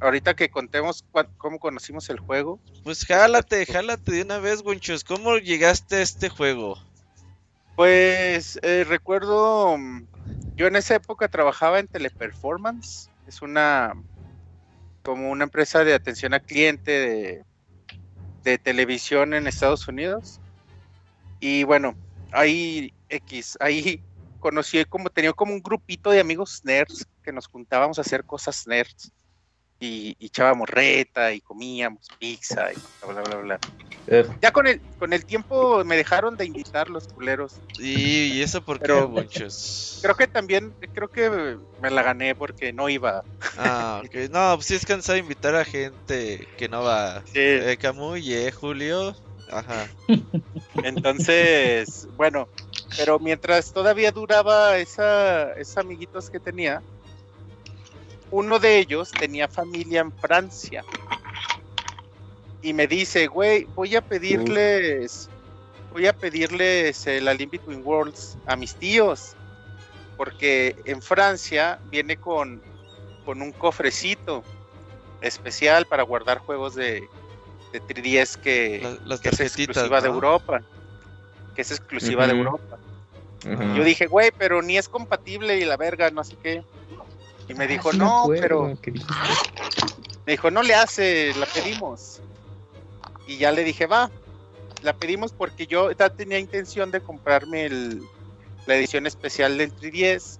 ahorita 0.00 0.34
que 0.34 0.50
contemos 0.50 1.04
cómo 1.36 1.58
conocimos 1.58 2.08
el 2.10 2.18
juego. 2.18 2.60
Pues 2.84 3.04
jálate, 3.04 3.66
jálate 3.66 4.12
de 4.12 4.22
una 4.22 4.38
vez, 4.38 4.62
Gonchos. 4.62 5.04
¿Cómo 5.04 5.36
llegaste 5.38 5.96
a 5.96 6.02
este 6.02 6.28
juego? 6.28 6.78
Pues 7.74 8.58
eh, 8.62 8.84
recuerdo, 8.88 9.76
yo 10.56 10.66
en 10.66 10.76
esa 10.76 10.96
época 10.96 11.28
trabajaba 11.28 11.78
en 11.78 11.88
Teleperformance. 11.88 13.10
Es 13.26 13.42
una, 13.42 13.94
como 15.02 15.30
una 15.30 15.44
empresa 15.44 15.84
de 15.84 15.94
atención 15.94 16.34
al 16.34 16.42
cliente 16.42 16.90
de, 16.90 17.44
de 18.50 18.58
televisión 18.58 19.34
en 19.34 19.46
Estados 19.46 19.88
Unidos. 19.88 20.40
Y 21.40 21.64
bueno, 21.64 21.96
ahí 22.32 22.92
X, 23.08 23.56
ahí 23.60 24.02
conocí 24.38 24.84
como, 24.84 25.10
tenía 25.10 25.32
como 25.32 25.52
un 25.52 25.60
grupito 25.60 26.10
de 26.10 26.20
amigos 26.20 26.60
nerds 26.64 27.04
que 27.22 27.32
nos 27.32 27.46
juntábamos 27.46 27.98
a 27.98 28.02
hacer 28.02 28.24
cosas 28.24 28.66
nerds 28.66 29.12
y, 29.80 30.16
echábamos 30.24 30.68
reta 30.68 31.32
y 31.32 31.40
comíamos 31.40 32.08
pizza 32.18 32.72
y 32.72 32.76
bla, 33.06 33.22
bla, 33.22 33.36
bla. 33.36 33.60
Ugh. 34.08 34.38
Ya 34.40 34.52
con 34.52 34.66
el, 34.66 34.80
con 34.98 35.12
el 35.12 35.24
tiempo 35.24 35.84
me 35.84 35.96
dejaron 35.96 36.36
de 36.36 36.44
invitar 36.46 36.88
los 36.88 37.08
culeros. 37.08 37.54
Y, 37.78 38.32
y 38.34 38.42
eso 38.42 38.62
por 38.62 38.78
qué, 38.78 38.84
Pero- 38.86 39.08
muchos. 39.08 39.98
Creo 40.02 40.14
que 40.14 40.26
también, 40.26 40.74
creo 40.92 41.08
que 41.08 41.56
me 41.80 41.90
la 41.90 42.02
gané 42.02 42.34
porque 42.34 42.72
no 42.72 42.88
iba. 42.88 43.24
Ah, 43.56 44.02
ok. 44.04 44.30
No, 44.30 44.54
pues 44.54 44.66
sí 44.66 44.74
es 44.74 44.86
cansado 44.86 45.14
de 45.14 45.20
invitar 45.20 45.54
a 45.56 45.64
gente 45.64 46.46
que 46.56 46.68
no 46.68 46.82
va. 46.82 47.22
Sí. 47.24 47.32
Eh, 47.40 47.76
Camuy, 47.80 48.32
eh, 48.32 48.52
Julio. 48.52 49.16
Ajá. 49.50 49.86
Entonces, 50.84 52.06
bueno, 52.16 52.48
pero 52.96 53.18
mientras 53.18 53.72
todavía 53.72 54.12
duraba 54.12 54.76
esa, 54.78 55.52
esos 55.54 55.78
amiguitos 55.78 56.30
que 56.30 56.38
tenía, 56.38 56.82
uno 58.30 58.58
de 58.58 58.78
ellos 58.78 59.10
tenía 59.12 59.48
familia 59.48 60.00
en 60.02 60.12
Francia. 60.12 60.84
Y 62.66 62.72
me 62.72 62.88
dice, 62.88 63.28
güey, 63.28 63.62
voy 63.76 63.94
a 63.94 64.00
pedirles, 64.00 65.30
voy 65.92 66.08
a 66.08 66.12
pedirles 66.12 67.06
el 67.06 67.28
A 67.28 67.34
Link 67.34 67.52
Between 67.52 67.80
Worlds 67.84 68.36
a 68.44 68.56
mis 68.56 68.74
tíos. 68.74 69.36
Porque 70.16 70.74
en 70.84 71.00
Francia 71.00 71.78
viene 71.92 72.16
con, 72.16 72.60
con 73.24 73.40
un 73.40 73.52
cofrecito 73.52 74.42
especial 75.20 75.86
para 75.86 76.02
guardar 76.02 76.38
juegos 76.38 76.74
de, 76.74 77.04
de 77.72 77.80
3DS 77.80 78.36
que, 78.40 78.80
Las, 78.82 79.06
las 79.06 79.20
que 79.20 79.28
es 79.28 79.38
exclusiva 79.38 80.00
de. 80.00 80.08
Europa. 80.08 80.60
Que 81.54 81.62
es 81.62 81.70
exclusiva 81.70 82.26
de. 82.26 82.32
Europa. 82.32 82.78
Yo 83.76 83.84
dije, 83.84 84.08
güey, 84.08 84.32
pero 84.36 84.60
ni 84.60 84.76
es 84.76 84.88
compatible 84.88 85.56
y 85.56 85.64
la 85.64 85.76
verga, 85.76 86.10
no 86.10 86.24
sé 86.24 86.34
qué. 86.42 86.64
Y 87.48 87.54
me 87.54 87.68
dijo, 87.68 87.90
Ah, 87.90 87.92
sí 87.92 87.98
no, 87.98 88.22
acuerdo 88.22 88.40
pero 88.42 88.80
que 88.82 88.90
me 88.90 90.32
dijo, 90.32 90.50
no 90.50 90.64
le 90.64 90.74
hace, 90.74 91.32
la 91.38 91.46
pedimos. 91.46 92.20
Y 93.26 93.38
ya 93.38 93.52
le 93.52 93.64
dije, 93.64 93.86
va, 93.86 94.10
la 94.82 94.92
pedimos 94.92 95.32
porque 95.32 95.66
yo 95.66 95.90
ya 95.92 96.08
tenía 96.08 96.38
intención 96.38 96.90
de 96.90 97.00
comprarme 97.00 97.66
el, 97.66 98.02
la 98.66 98.76
edición 98.76 99.06
especial 99.06 99.58
del 99.58 99.72
3DS 99.74 100.38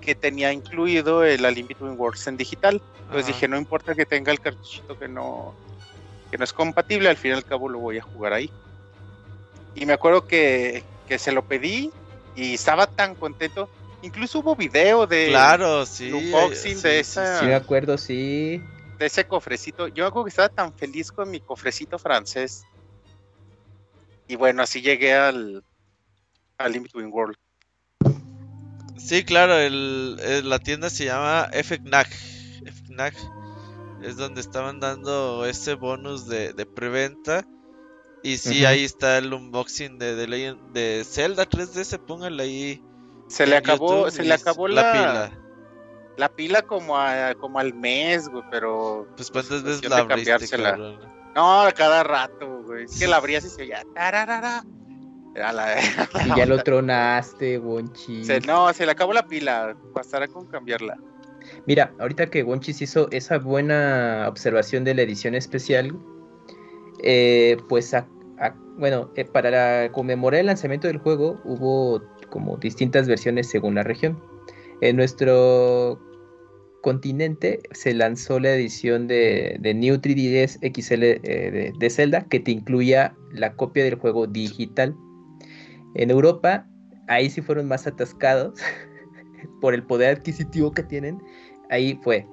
que 0.00 0.14
tenía 0.14 0.52
incluido 0.52 1.24
el 1.24 1.44
A 1.44 1.50
Link 1.50 1.68
Between 1.68 1.98
Worlds 1.98 2.26
en 2.28 2.36
digital. 2.36 2.80
Entonces 3.00 3.24
Ajá. 3.24 3.26
dije, 3.32 3.48
no 3.48 3.56
importa 3.56 3.94
que 3.94 4.06
tenga 4.06 4.30
el 4.30 4.40
cartuchito 4.40 4.96
que 4.98 5.08
no, 5.08 5.54
que 6.30 6.38
no 6.38 6.44
es 6.44 6.52
compatible, 6.52 7.08
al 7.08 7.16
fin 7.16 7.32
y 7.32 7.34
al 7.34 7.44
cabo 7.44 7.68
lo 7.68 7.78
voy 7.80 7.98
a 7.98 8.02
jugar 8.02 8.32
ahí. 8.32 8.50
Y 9.74 9.84
me 9.84 9.92
acuerdo 9.94 10.26
que, 10.26 10.84
que 11.08 11.18
se 11.18 11.32
lo 11.32 11.44
pedí 11.44 11.90
y 12.36 12.54
estaba 12.54 12.86
tan 12.86 13.14
contento. 13.14 13.68
Incluso 14.02 14.40
hubo 14.40 14.54
video 14.54 15.06
de, 15.06 15.26
Claro, 15.28 15.84
sí. 15.86 16.12
unboxing 16.12 16.80
de 16.82 17.00
esa- 17.00 17.40
Sí, 17.40 17.46
me 17.46 17.54
acuerdo, 17.54 17.98
sí. 17.98 18.62
De 18.98 19.06
ese 19.06 19.26
cofrecito. 19.26 19.88
Yo 19.88 20.06
acuerdo 20.06 20.24
que 20.24 20.30
estaba 20.30 20.48
tan 20.48 20.72
feliz 20.72 21.12
con 21.12 21.30
mi 21.30 21.40
cofrecito 21.40 21.98
francés. 21.98 22.64
Y 24.28 24.36
bueno, 24.36 24.62
así 24.62 24.80
llegué 24.80 25.14
al, 25.14 25.62
al 26.58 26.76
In 26.76 26.82
Between 26.84 27.10
World. 27.12 27.36
Sí, 28.98 29.24
claro, 29.24 29.56
el, 29.58 30.16
el- 30.20 30.48
la 30.48 30.58
tienda 30.58 30.90
se 30.90 31.04
llama 31.04 31.48
FNAC. 31.52 32.08
FNAC 32.64 33.14
es 34.02 34.16
donde 34.16 34.40
estaban 34.40 34.80
dando 34.80 35.46
ese 35.46 35.74
bonus 35.74 36.26
de, 36.26 36.52
de 36.52 36.66
preventa. 36.66 37.46
Y 38.22 38.38
sí, 38.38 38.64
ahí 38.64 38.84
está 38.84 39.18
el 39.18 39.32
unboxing 39.32 39.98
de, 39.98 40.16
de, 40.16 40.26
Legend- 40.26 40.72
de 40.72 41.04
Zelda 41.08 41.46
3DS. 41.48 41.98
Póngale 42.04 42.42
ahí. 42.42 42.82
Se 43.28 43.46
le 43.46 43.56
acabó, 43.56 43.98
YouTube 44.06 44.10
se 44.12 44.24
le 44.24 44.34
acabó 44.34 44.66
la, 44.66 44.92
pila. 44.92 45.45
La 46.16 46.28
pila 46.28 46.62
como, 46.62 46.96
a- 46.96 47.34
como 47.34 47.58
al 47.58 47.74
mes, 47.74 48.28
güey, 48.28 48.42
pero 48.50 49.06
Pues 49.16 49.30
cuántas 49.30 49.62
pues, 49.62 49.80
veces 49.80 49.90
la 49.90 49.98
abriste, 49.98 50.30
cambiársela. 50.32 50.98
no, 51.34 51.62
a 51.62 51.72
cada 51.72 52.02
rato, 52.02 52.62
güey. 52.62 52.84
Es 52.84 52.98
que 52.98 53.06
la 53.06 53.16
abrías 53.16 53.44
y 53.44 53.50
se 53.50 53.62
oía 53.62 53.82
tararara. 53.94 54.64
La- 55.36 55.76
Y 56.24 56.34
ya 56.34 56.46
lo 56.46 56.62
tronaste, 56.62 57.58
Bonchi. 57.58 58.24
se- 58.24 58.40
no, 58.40 58.72
se 58.72 58.86
le 58.86 58.92
acabó 58.92 59.12
la 59.12 59.26
pila. 59.26 59.76
Bastará 59.92 60.26
con 60.28 60.46
cambiarla. 60.46 60.96
Mira, 61.66 61.92
ahorita 61.98 62.26
que 62.30 62.42
Bonchis 62.42 62.80
hizo 62.80 63.08
esa 63.10 63.36
buena 63.38 64.24
observación 64.28 64.82
de 64.84 64.94
la 64.94 65.02
edición 65.02 65.34
especial, 65.34 65.92
eh, 67.02 67.58
pues 67.68 67.92
a- 67.92 68.08
a- 68.38 68.54
bueno, 68.78 69.10
eh, 69.14 69.26
para 69.26 69.50
la- 69.50 69.92
conmemorar 69.92 70.40
el 70.40 70.46
lanzamiento 70.46 70.86
del 70.88 70.98
juego 70.98 71.38
hubo 71.44 72.02
como 72.30 72.56
distintas 72.56 73.06
versiones 73.06 73.48
según 73.50 73.74
la 73.74 73.82
región. 73.82 74.18
En 74.80 74.96
nuestro 74.96 76.00
continente 76.82 77.60
se 77.72 77.94
lanzó 77.94 78.38
la 78.38 78.54
edición 78.54 79.08
de, 79.08 79.56
de 79.60 79.74
New 79.74 79.96
3DS 79.96 80.58
XL 80.60 81.02
eh, 81.02 81.20
de, 81.22 81.72
de 81.76 81.90
Zelda 81.90 82.26
que 82.28 82.40
te 82.40 82.50
incluía 82.52 83.16
la 83.32 83.54
copia 83.56 83.84
del 83.84 83.96
juego 83.96 84.26
digital. 84.26 84.94
En 85.94 86.10
Europa, 86.10 86.66
ahí 87.08 87.30
sí 87.30 87.40
fueron 87.40 87.66
más 87.66 87.86
atascados 87.86 88.60
por 89.60 89.74
el 89.74 89.82
poder 89.82 90.16
adquisitivo 90.16 90.72
que 90.72 90.82
tienen. 90.82 91.20
Ahí 91.70 91.98
fue 92.02 92.26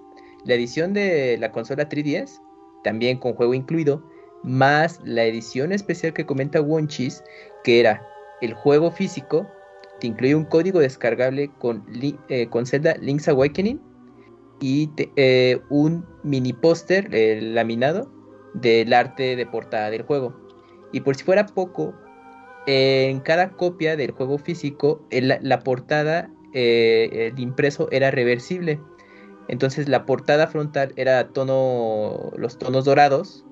la 0.45 0.55
edición 0.55 0.93
de 0.93 1.37
la 1.39 1.51
consola 1.51 1.87
3DS, 1.87 2.41
también 2.83 3.17
con 3.17 3.33
juego 3.33 3.53
incluido, 3.53 4.03
más 4.43 4.99
la 5.05 5.23
edición 5.23 5.71
especial 5.71 6.13
que 6.13 6.25
comenta 6.25 6.61
Wonchis, 6.61 7.23
que 7.63 7.79
era 7.79 8.05
el 8.41 8.53
juego 8.53 8.91
físico, 8.91 9.47
te 10.03 10.07
incluye 10.07 10.35
un 10.35 10.43
código 10.43 10.81
descargable 10.81 11.49
con, 11.59 11.85
eh, 12.27 12.47
con 12.49 12.65
Zelda 12.65 12.97
Link's 12.99 13.29
Awakening 13.29 13.79
y 14.59 14.89
eh, 15.15 15.61
un 15.69 16.05
mini 16.23 16.51
póster 16.51 17.07
eh, 17.13 17.39
laminado 17.41 18.11
del 18.53 18.91
arte 18.91 19.37
de 19.37 19.45
portada 19.45 19.89
del 19.91 20.01
juego. 20.01 20.33
Y 20.91 20.99
por 20.99 21.15
si 21.15 21.23
fuera 21.23 21.45
poco, 21.45 21.93
en 22.67 23.21
cada 23.21 23.51
copia 23.51 23.95
del 23.95 24.11
juego 24.11 24.37
físico, 24.37 25.07
la 25.09 25.59
portada, 25.59 26.29
eh, 26.53 27.31
el 27.33 27.39
impreso 27.39 27.87
era 27.89 28.11
reversible. 28.11 28.81
Entonces 29.47 29.87
la 29.87 30.05
portada 30.05 30.47
frontal 30.47 30.91
era 30.97 31.29
tono, 31.29 32.33
los 32.35 32.57
tonos 32.57 32.83
dorados 32.83 33.45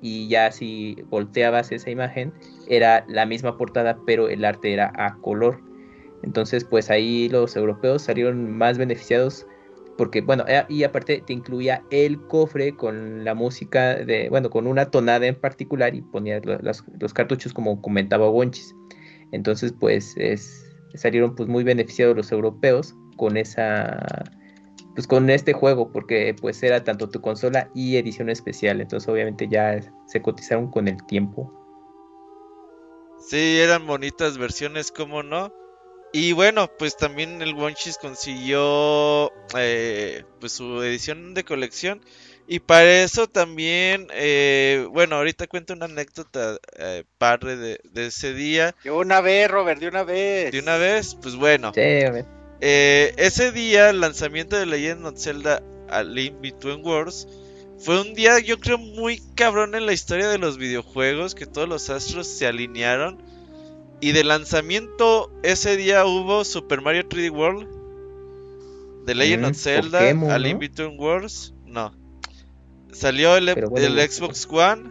y 0.00 0.28
ya 0.28 0.52
si 0.52 1.02
volteabas 1.10 1.72
esa 1.72 1.90
imagen 1.90 2.32
era 2.68 3.04
la 3.08 3.26
misma 3.26 3.56
portada 3.56 3.98
pero 4.06 4.28
el 4.28 4.44
arte 4.44 4.72
era 4.72 4.92
a 4.94 5.16
color. 5.16 5.66
Entonces 6.22 6.64
pues 6.64 6.90
ahí 6.90 7.28
los 7.28 7.56
europeos 7.56 8.02
salieron 8.02 8.50
más 8.50 8.78
beneficiados 8.78 9.46
porque 9.96 10.20
bueno, 10.20 10.44
eh, 10.48 10.64
y 10.68 10.84
aparte 10.84 11.22
te 11.22 11.32
incluía 11.32 11.86
el 11.90 12.26
cofre 12.26 12.76
con 12.76 13.24
la 13.24 13.34
música 13.34 13.94
de, 13.96 14.28
bueno, 14.28 14.50
con 14.50 14.66
una 14.66 14.90
tonada 14.90 15.26
en 15.26 15.40
particular 15.40 15.94
y 15.94 16.02
ponías 16.02 16.44
lo- 16.44 16.58
los, 16.58 16.84
los 17.00 17.14
cartuchos 17.14 17.52
como 17.54 17.80
comentaba 17.82 18.28
Wonchis. 18.30 18.76
Entonces 19.32 19.72
pues 19.72 20.16
es, 20.16 20.64
salieron 20.94 21.34
pues 21.34 21.48
muy 21.48 21.64
beneficiados 21.64 22.16
los 22.16 22.32
europeos 22.32 22.96
con 23.16 23.36
esa 23.36 24.32
pues 24.94 25.06
con 25.06 25.30
este 25.30 25.52
juego 25.52 25.92
porque 25.92 26.34
pues 26.40 26.62
era 26.62 26.84
tanto 26.84 27.10
tu 27.10 27.20
consola 27.20 27.70
y 27.74 27.96
edición 27.96 28.30
especial 28.30 28.80
entonces 28.80 29.08
obviamente 29.08 29.48
ya 29.48 29.80
se 30.06 30.22
cotizaron 30.22 30.70
con 30.70 30.88
el 30.88 31.04
tiempo 31.04 31.52
Sí, 33.18 33.58
eran 33.60 33.86
bonitas 33.86 34.38
versiones, 34.38 34.90
como 34.90 35.22
no. 35.22 35.52
Y 36.16 36.32
bueno, 36.32 36.70
pues 36.78 36.96
también 36.96 37.42
el 37.42 37.52
Wonchis 37.54 37.98
consiguió 37.98 39.30
eh, 39.54 40.24
pues 40.40 40.52
su 40.52 40.82
edición 40.82 41.34
de 41.34 41.44
colección. 41.44 42.00
Y 42.48 42.60
para 42.60 43.02
eso 43.02 43.26
también, 43.26 44.06
eh, 44.14 44.86
bueno, 44.92 45.16
ahorita 45.16 45.46
cuento 45.46 45.74
una 45.74 45.84
anécdota 45.84 46.56
eh, 46.78 47.04
padre 47.18 47.56
de, 47.56 47.80
de 47.92 48.06
ese 48.06 48.32
día. 48.32 48.74
De 48.82 48.90
una 48.92 49.20
vez, 49.20 49.50
Robert, 49.50 49.78
de 49.78 49.88
una 49.88 50.04
vez. 50.04 50.52
De 50.52 50.58
una 50.60 50.78
vez, 50.78 51.16
pues 51.20 51.34
bueno, 51.36 51.72
Sí, 51.74 51.80
a 51.80 52.10
ver. 52.10 52.24
eh, 52.62 53.12
ese 53.18 53.52
día, 53.52 53.90
el 53.90 54.00
lanzamiento 54.00 54.56
de 54.56 54.64
Legend 54.64 55.04
of 55.04 55.18
Zelda 55.22 55.62
A 55.90 56.02
Link 56.02 56.40
Between 56.40 56.82
Worlds, 56.82 57.28
fue 57.78 58.00
un 58.00 58.14
día, 58.14 58.38
yo 58.38 58.58
creo, 58.58 58.78
muy 58.78 59.20
cabrón 59.34 59.74
en 59.74 59.84
la 59.84 59.92
historia 59.92 60.28
de 60.28 60.38
los 60.38 60.56
videojuegos, 60.56 61.34
que 61.34 61.44
todos 61.44 61.68
los 61.68 61.90
astros 61.90 62.26
se 62.26 62.46
alinearon. 62.46 63.20
Y 64.00 64.12
de 64.12 64.24
lanzamiento, 64.24 65.30
ese 65.42 65.76
día 65.76 66.04
hubo 66.04 66.44
Super 66.44 66.82
Mario 66.82 67.08
3D 67.08 67.30
World, 67.30 67.66
The 69.06 69.14
Legend 69.14 69.42
Mm, 69.44 69.46
of 69.50 69.56
Zelda, 69.56 69.98
Pokémon, 70.00 70.30
A 70.30 70.38
¿no? 70.38 70.58
Between 70.58 70.98
Worlds, 71.00 71.54
no. 71.64 71.92
Salió 72.92 73.36
el, 73.36 73.46
Pero 73.54 73.70
bueno, 73.70 73.86
el 73.86 73.96
no- 73.96 74.02
Xbox 74.02 74.46
One 74.50 74.90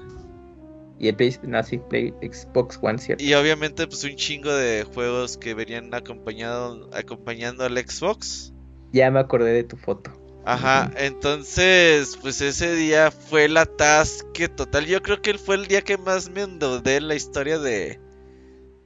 y 0.97 1.09
el 1.09 1.15
Play, 1.15 1.35
no, 1.43 1.62
sí, 1.63 1.77
Play 1.89 2.13
Xbox 2.21 2.79
One 2.81 2.97
cierto 3.00 3.21
y 3.24 3.33
obviamente 3.33 3.85
pues 3.85 4.03
un 4.05 4.15
chingo 4.15 4.53
de 4.53 4.85
juegos 4.85 5.38
que 5.38 5.53
venían 5.53 5.93
acompañado, 5.93 6.89
acompañando 6.93 7.65
al 7.65 7.77
Xbox. 7.77 8.53
ya 8.93 9.12
me 9.12 9.19
acordé 9.19 9.51
de 9.53 9.63
tu 9.65 9.75
foto 9.77 10.12
Ajá, 10.47 10.91
entonces, 10.97 12.17
pues 12.21 12.39
ese 12.39 12.75
día 12.75 13.09
fue 13.09 13.45
el 13.45 13.57
atasque 13.57 14.47
total. 14.47 14.85
Yo 14.85 15.01
creo 15.01 15.19
que 15.19 15.31
él 15.31 15.39
fue 15.39 15.55
el 15.55 15.65
día 15.65 15.81
que 15.81 15.97
más 15.97 16.29
me 16.29 16.43
endeudé 16.43 16.97
en 16.97 17.07
la 17.07 17.15
historia 17.15 17.57
de. 17.57 18.00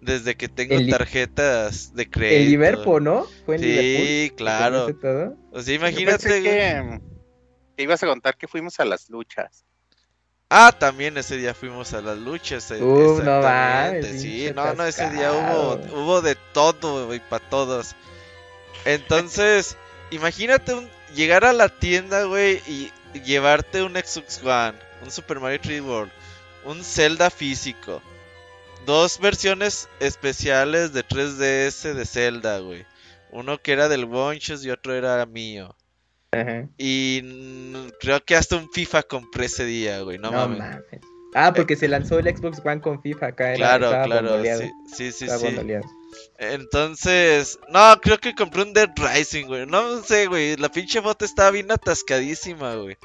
Desde 0.01 0.35
que 0.35 0.47
tengo 0.47 0.75
El 0.75 0.89
tarjetas 0.89 1.93
de 1.93 2.09
crédito. 2.09 2.39
el 2.41 2.49
Liverpool 2.49 3.03
no 3.03 3.27
fue 3.45 3.55
en 3.55 3.61
Sí, 3.61 3.67
Liverpool 3.67 4.37
claro. 4.37 4.87
O 5.51 5.61
sea, 5.61 5.75
imagínate. 5.75 6.29
güey. 6.29 6.43
que, 6.43 7.01
que 7.75 7.83
ibas 7.83 8.01
a 8.03 8.07
contar 8.07 8.37
que 8.37 8.47
fuimos 8.47 8.79
a 8.79 8.85
las 8.85 9.09
luchas. 9.09 9.65
Ah, 10.49 10.71
también 10.77 11.15
ese 11.17 11.37
día 11.37 11.53
fuimos 11.53 11.93
a 11.93 12.01
las 12.01 12.17
luchas. 12.17 12.71
eh, 12.71 12.81
Uh, 12.81 13.21
no 13.21 13.41
mames, 13.41 14.21
sí, 14.21 14.49
no, 14.55 14.73
no, 14.73 14.85
ese 14.85 15.09
día 15.11 15.31
hubo, 15.31 15.73
hubo 16.01 16.21
de 16.21 16.35
todo, 16.53 17.05
güey, 17.07 17.19
para 17.19 17.47
todos. 17.49 17.95
Entonces, 18.85 19.77
imagínate 20.11 20.73
un, 20.73 20.89
llegar 21.13 21.45
a 21.45 21.53
la 21.53 21.69
tienda, 21.69 22.23
güey, 22.23 22.61
y 22.67 22.91
llevarte 23.25 23.83
un 23.83 23.93
Xbox 23.95 24.41
One, 24.43 24.73
un 25.03 25.11
Super 25.11 25.39
Mario 25.39 25.59
3D 25.61 25.83
World, 25.85 26.11
un 26.65 26.83
Zelda 26.83 27.29
físico, 27.29 28.01
dos 28.89 29.19
versiones 29.19 29.88
especiales 30.00 30.93
de 30.93 31.05
3DS 31.05 31.93
de 31.93 32.05
Zelda, 32.08 32.58
güey. 32.58 32.88
Uno 33.31 33.60
que 33.60 33.72
era 33.72 33.88
del 33.88 34.05
Wonchus 34.05 34.65
y 34.65 34.72
otro 34.72 34.96
era 34.96 35.24
mío. 35.27 35.75
Ajá. 36.31 36.67
Y 36.75 37.22
mm, 37.24 37.89
creo 38.00 38.19
que 38.25 38.36
hasta 38.36 38.55
un 38.55 38.67
FIFA 38.72 39.03
compré 39.03 39.46
ese 39.46 39.65
día, 39.65 40.01
güey. 40.01 40.17
No, 40.17 40.31
No, 40.31 40.38
mames. 40.50 40.58
mames. 40.58 41.01
Ah, 41.36 41.53
porque 41.53 41.75
se 41.75 41.88
lanzó 41.88 42.17
el 42.17 42.36
Xbox 42.36 42.60
One 42.65 42.81
con 42.81 43.00
FIFA 43.03 43.27
acá. 43.27 43.53
Claro, 43.53 43.89
claro. 44.05 44.43
Sí, 44.91 45.12
sí, 45.12 45.27
sí. 45.27 45.27
Entonces, 46.39 47.60
no, 47.69 48.00
creo 48.01 48.17
que 48.17 48.34
compré 48.34 48.63
un 48.63 48.74
Dead 48.74 48.89
Rising, 48.96 49.46
güey. 49.46 49.67
No 49.67 50.01
sé, 50.01 50.25
güey. 50.25 50.55
La 50.58 50.69
pinche 50.69 51.00
foto 51.00 51.25
estaba 51.25 51.51
bien 51.51 51.72
atascadísima, 51.72 52.74
güey. 52.75 52.98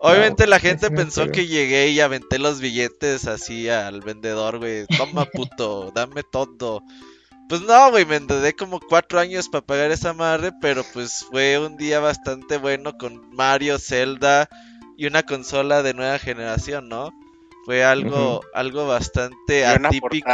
Obviamente 0.00 0.46
la 0.46 0.58
gente 0.60 0.90
pensó 0.90 1.28
que 1.28 1.46
llegué 1.46 1.88
y 1.88 2.00
aventé 2.00 2.38
los 2.38 2.60
billetes 2.60 3.26
así 3.26 3.68
al 3.68 4.00
vendedor, 4.00 4.58
güey. 4.58 4.86
Toma, 4.86 5.24
puto, 5.32 5.90
dame 5.94 6.22
todo. 6.22 6.82
Pues 7.48 7.62
no, 7.62 7.90
güey, 7.90 8.04
me 8.04 8.16
endeudé 8.16 8.54
como 8.54 8.78
cuatro 8.78 9.18
años 9.18 9.48
para 9.48 9.64
pagar 9.64 9.90
esa 9.90 10.12
madre, 10.12 10.52
pero 10.60 10.84
pues 10.92 11.24
fue 11.30 11.58
un 11.58 11.76
día 11.78 11.98
bastante 11.98 12.58
bueno 12.58 12.98
con 12.98 13.34
Mario, 13.34 13.78
Zelda 13.78 14.48
y 14.98 15.06
una 15.06 15.22
consola 15.22 15.82
de 15.82 15.94
nueva 15.94 16.18
generación, 16.18 16.88
¿no? 16.88 17.10
Fue 17.64 17.84
algo, 17.84 18.40
algo 18.54 18.86
bastante 18.86 19.66
atípico. 19.66 20.30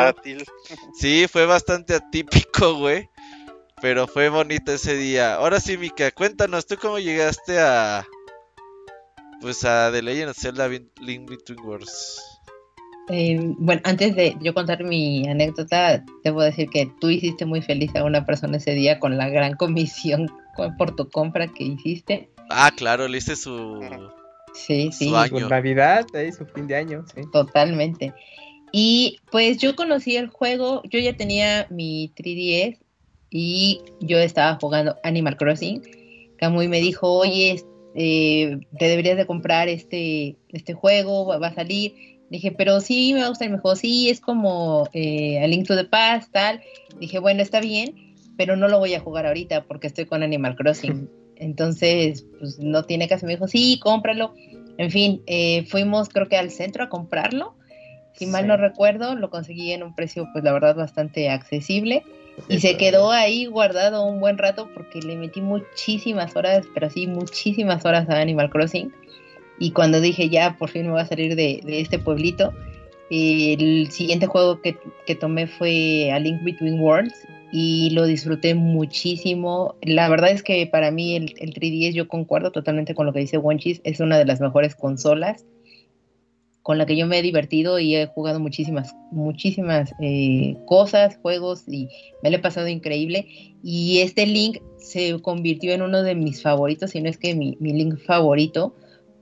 Sí, 0.95 1.27
fue 1.31 1.47
bastante 1.47 1.95
atípico, 1.95 2.75
güey. 2.75 3.09
Pero 3.81 4.07
fue 4.07 4.29
bonito 4.29 4.73
ese 4.73 4.97
día. 4.97 5.35
Ahora 5.35 5.61
sí, 5.61 5.77
Mika, 5.77 6.11
cuéntanos, 6.13 6.67
¿tú 6.67 6.77
cómo 6.81 6.99
llegaste 6.99 7.61
a. 7.61 8.07
Pues 9.45 9.63
a 9.63 9.93
The 9.93 10.01
Legend 10.01 10.31
of 10.31 10.39
Zelda 10.39 10.67
Link 10.69 11.29
Between 11.29 11.61
Worlds? 11.67 12.19
Eh, 13.11 13.39
bueno, 13.59 13.83
antes 13.85 14.17
de 14.17 14.35
yo 14.41 14.55
contar 14.55 14.83
mi 14.85 15.29
anécdota, 15.29 16.03
debo 16.25 16.41
decir 16.41 16.71
que 16.71 16.91
tú 16.99 17.11
hiciste 17.11 17.45
muy 17.45 17.61
feliz 17.61 17.95
a 17.95 18.05
una 18.05 18.25
persona 18.25 18.57
ese 18.57 18.71
día 18.71 18.99
con 18.99 19.19
la 19.19 19.29
gran 19.29 19.55
comisión 19.57 20.33
por 20.79 20.97
tu 20.97 21.11
compra 21.11 21.47
que 21.49 21.63
hiciste. 21.63 22.31
Ah, 22.49 22.71
claro, 22.75 23.07
le 23.07 23.19
hice 23.19 23.37
su. 23.37 23.83
Sí, 24.55 24.91
sí, 24.93 25.11
Su 25.11 25.17
año. 25.19 25.41
Su 25.41 25.49
Navidad, 25.51 26.07
ahí 26.15 26.33
su 26.33 26.47
fin 26.47 26.67
de 26.67 26.77
año, 26.77 27.05
sí. 27.15 27.21
totalmente. 27.31 28.15
Y 28.73 29.19
pues 29.31 29.59
yo 29.59 29.77
conocí 29.77 30.17
el 30.17 30.29
juego, 30.29 30.81
yo 30.85 30.99
ya 31.01 31.19
tenía 31.19 31.67
mi 31.69 32.15
3DS 32.17 32.79
y 33.29 33.83
yo 34.01 34.17
estaba 34.17 34.57
jugando 34.59 34.97
Animal 35.03 35.37
Crossing. 35.37 35.83
Kamui 36.39 36.67
me 36.67 36.81
dijo, 36.81 37.13
oye, 37.13 37.63
eh, 37.95 38.59
te 38.79 38.89
deberías 38.89 39.17
de 39.17 39.27
comprar 39.27 39.69
este, 39.69 40.37
este 40.51 40.75
juego, 40.75 41.27
va, 41.27 41.47
a 41.47 41.55
salir. 41.55 41.95
Dije, 42.31 42.53
pero 42.53 42.81
sí, 42.81 43.15
me 43.15 43.29
gusta. 43.29 43.45
Y 43.45 43.49
me 43.49 43.57
dijo, 43.57 43.77
sí, 43.77 44.11
es 44.11 44.21
como 44.21 44.89
eh, 44.93 45.43
A 45.43 45.47
Link 45.47 45.67
to 45.67 45.77
the 45.77 45.85
Past, 45.85 46.33
tal. 46.33 46.61
Dije, 46.99 47.19
bueno, 47.19 47.43
está 47.43 47.61
bien, 47.61 48.15
pero 48.37 48.57
no 48.57 48.69
lo 48.69 48.79
voy 48.79 48.95
a 48.95 49.01
jugar 49.01 49.27
ahorita 49.27 49.65
porque 49.65 49.87
estoy 49.87 50.07
con 50.07 50.23
Animal 50.23 50.57
Crossing. 50.57 51.09
Entonces, 51.37 52.27
pues 52.39 52.59
no 52.59 52.85
tiene 52.85 53.09
caso. 53.09 53.27
Me 53.27 53.35
dijo, 53.35 53.49
sí, 53.49 53.79
cómpralo. 53.81 54.35
En 54.77 54.91
fin, 54.91 55.23
eh, 55.27 55.65
fuimos 55.67 56.09
creo 56.09 56.29
que 56.29 56.37
al 56.37 56.51
centro 56.51 56.85
a 56.85 56.89
comprarlo. 56.89 57.55
Si 58.15 58.27
mal 58.27 58.47
no 58.47 58.57
recuerdo, 58.57 59.17
lo 59.17 59.29
conseguí 59.29 59.73
en 59.73 59.83
un 59.83 59.95
precio, 59.95 60.29
pues 60.33 60.45
la 60.45 60.53
verdad, 60.53 60.77
bastante 60.77 61.31
accesible. 61.31 62.05
Y 62.49 62.59
se 62.59 62.77
quedó 62.77 63.11
ahí 63.11 63.47
guardado 63.47 64.05
un 64.05 64.21
buen 64.21 64.39
rato 64.39 64.69
porque 64.75 65.01
le 65.01 65.17
metí 65.17 65.41
muchísimas 65.41 66.35
horas, 66.37 66.67
pero 66.75 66.91
sí, 66.91 67.07
muchísimas 67.07 67.85
horas 67.85 68.09
a 68.09 68.21
Animal 68.21 68.51
Crossing. 68.51 68.93
Y 69.59 69.71
cuando 69.71 70.01
dije 70.01 70.29
ya, 70.29 70.57
por 70.59 70.69
fin 70.69 70.83
me 70.87 70.93
voy 70.93 71.01
a 71.01 71.07
salir 71.07 71.37
de, 71.37 71.61
de 71.65 71.81
este 71.81 71.99
pueblito, 71.99 72.53
el 73.11 73.91
siguiente 73.91 74.27
juego 74.27 74.61
que, 74.61 74.77
que 75.07 75.15
tomé 75.15 75.47
fue 75.47 76.11
A 76.13 76.19
Link 76.19 76.43
Between 76.43 76.81
Worlds 76.81 77.15
y 77.53 77.91
lo 77.91 78.07
disfruté 78.07 78.55
muchísimo. 78.55 79.77
La 79.83 80.09
verdad 80.09 80.31
es 80.31 80.43
que 80.43 80.67
para 80.67 80.91
mí 80.91 81.15
el, 81.15 81.35
el 81.39 81.55
3DS, 81.55 81.93
yo 81.93 82.09
concuerdo 82.09 82.51
totalmente 82.51 82.95
con 82.95 83.07
lo 83.07 83.13
que 83.13 83.21
dice 83.21 83.39
Wonchis, 83.39 83.81
es 83.85 84.01
una 84.01 84.19
de 84.19 84.25
las 84.25 84.41
mejores 84.41 84.75
consolas 84.75 85.45
con 86.65 86.79
la 86.79 86.87
que 86.87 86.97
yo 86.97 87.07
me 87.07 87.19
he 87.19 87.23
divertido 87.23 87.79
y 87.79 87.95
he 87.95 88.07
jugado 88.07 88.41
muchísimas, 88.41 88.97
muchísimas 89.11 89.95
eh, 90.01 90.57
cosas, 90.65 91.19
juegos 91.21 91.69
y 91.69 91.91
me 92.23 92.31
lo 92.31 92.39
he 92.39 92.41
pasado 92.41 92.69
increíble. 92.69 93.27
Y 93.63 94.01
este 94.01 94.25
Link 94.25 94.63
se 94.79 95.21
convirtió 95.21 95.75
en 95.75 95.83
uno 95.83 96.03
de 96.03 96.15
mis 96.15 96.41
favoritos, 96.41 96.93
si 96.93 97.03
no 97.03 97.11
es 97.11 97.19
que 97.19 97.35
mi, 97.35 97.59
mi 97.61 97.75
Link 97.75 97.99
favorito, 97.99 98.75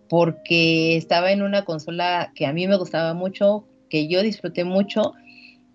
porque 0.09 0.97
estaba 0.97 1.33
en 1.33 1.43
una 1.43 1.65
consola 1.65 2.31
que 2.37 2.47
a 2.47 2.53
mí 2.53 2.69
me 2.69 2.77
gustaba 2.77 3.13
mucho, 3.13 3.67
que 3.91 4.07
yo 4.07 4.23
disfruté 4.23 4.63
mucho 4.63 5.13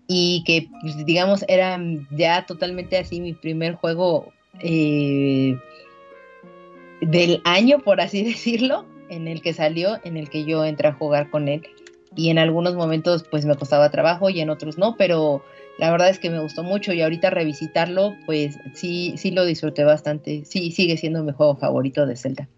y 0.06 0.42
que, 0.46 0.68
pues, 0.80 1.04
digamos, 1.04 1.44
era 1.48 1.78
ya 2.16 2.46
totalmente 2.46 2.96
así 2.96 3.20
mi 3.20 3.34
primer 3.34 3.74
juego 3.74 4.32
eh, 4.60 5.54
del 7.02 7.42
año, 7.44 7.80
por 7.80 8.00
así 8.00 8.24
decirlo, 8.24 8.86
en 9.08 9.28
el 9.28 9.42
que 9.42 9.54
salió, 9.54 9.98
en 10.04 10.16
el 10.16 10.30
que 10.30 10.44
yo 10.44 10.64
entré 10.64 10.88
a 10.88 10.92
jugar 10.92 11.30
con 11.30 11.48
él. 11.48 11.66
Y 12.16 12.30
en 12.30 12.38
algunos 12.38 12.74
momentos 12.74 13.24
pues 13.30 13.44
me 13.44 13.56
costaba 13.56 13.90
trabajo 13.90 14.30
y 14.30 14.40
en 14.40 14.50
otros 14.50 14.78
no, 14.78 14.96
pero 14.96 15.44
la 15.78 15.90
verdad 15.90 16.08
es 16.08 16.18
que 16.18 16.30
me 16.30 16.40
gustó 16.40 16.62
mucho 16.62 16.92
y 16.92 17.02
ahorita 17.02 17.30
revisitarlo 17.30 18.16
pues 18.26 18.58
sí, 18.74 19.14
sí 19.16 19.30
lo 19.30 19.44
disfruté 19.44 19.84
bastante. 19.84 20.44
Sí, 20.44 20.70
sigue 20.72 20.96
siendo 20.96 21.22
mi 21.22 21.32
juego 21.32 21.56
favorito 21.56 22.06
de 22.06 22.16
Zelda. 22.16 22.48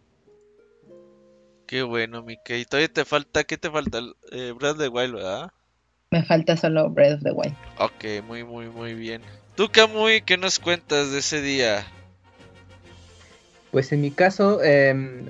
Qué 1.67 1.83
bueno, 1.83 2.23
Mika. 2.23 2.57
Y 2.57 2.65
todavía 2.65 2.93
te 2.93 3.05
falta, 3.05 3.45
¿qué 3.45 3.57
te 3.57 3.71
falta? 3.71 4.01
Eh, 4.33 4.53
Breath 4.59 4.73
of 4.73 4.79
the 4.79 4.89
Wild, 4.89 5.15
¿verdad? 5.15 5.53
Me 6.11 6.25
falta 6.25 6.57
solo 6.57 6.91
Breath 6.91 7.19
of 7.19 7.23
the 7.23 7.31
Wild. 7.31 7.55
Ok, 7.79 8.27
muy, 8.27 8.43
muy, 8.43 8.69
muy 8.69 8.95
bien. 8.95 9.23
¿Tú, 9.55 9.69
Kamui, 9.69 10.23
qué 10.23 10.37
nos 10.37 10.59
cuentas 10.59 11.13
de 11.13 11.21
ese 11.21 11.41
día? 11.41 11.87
Pues 13.71 13.93
en 13.93 14.01
mi 14.01 14.11
caso, 14.11 14.63
em, 14.63 15.27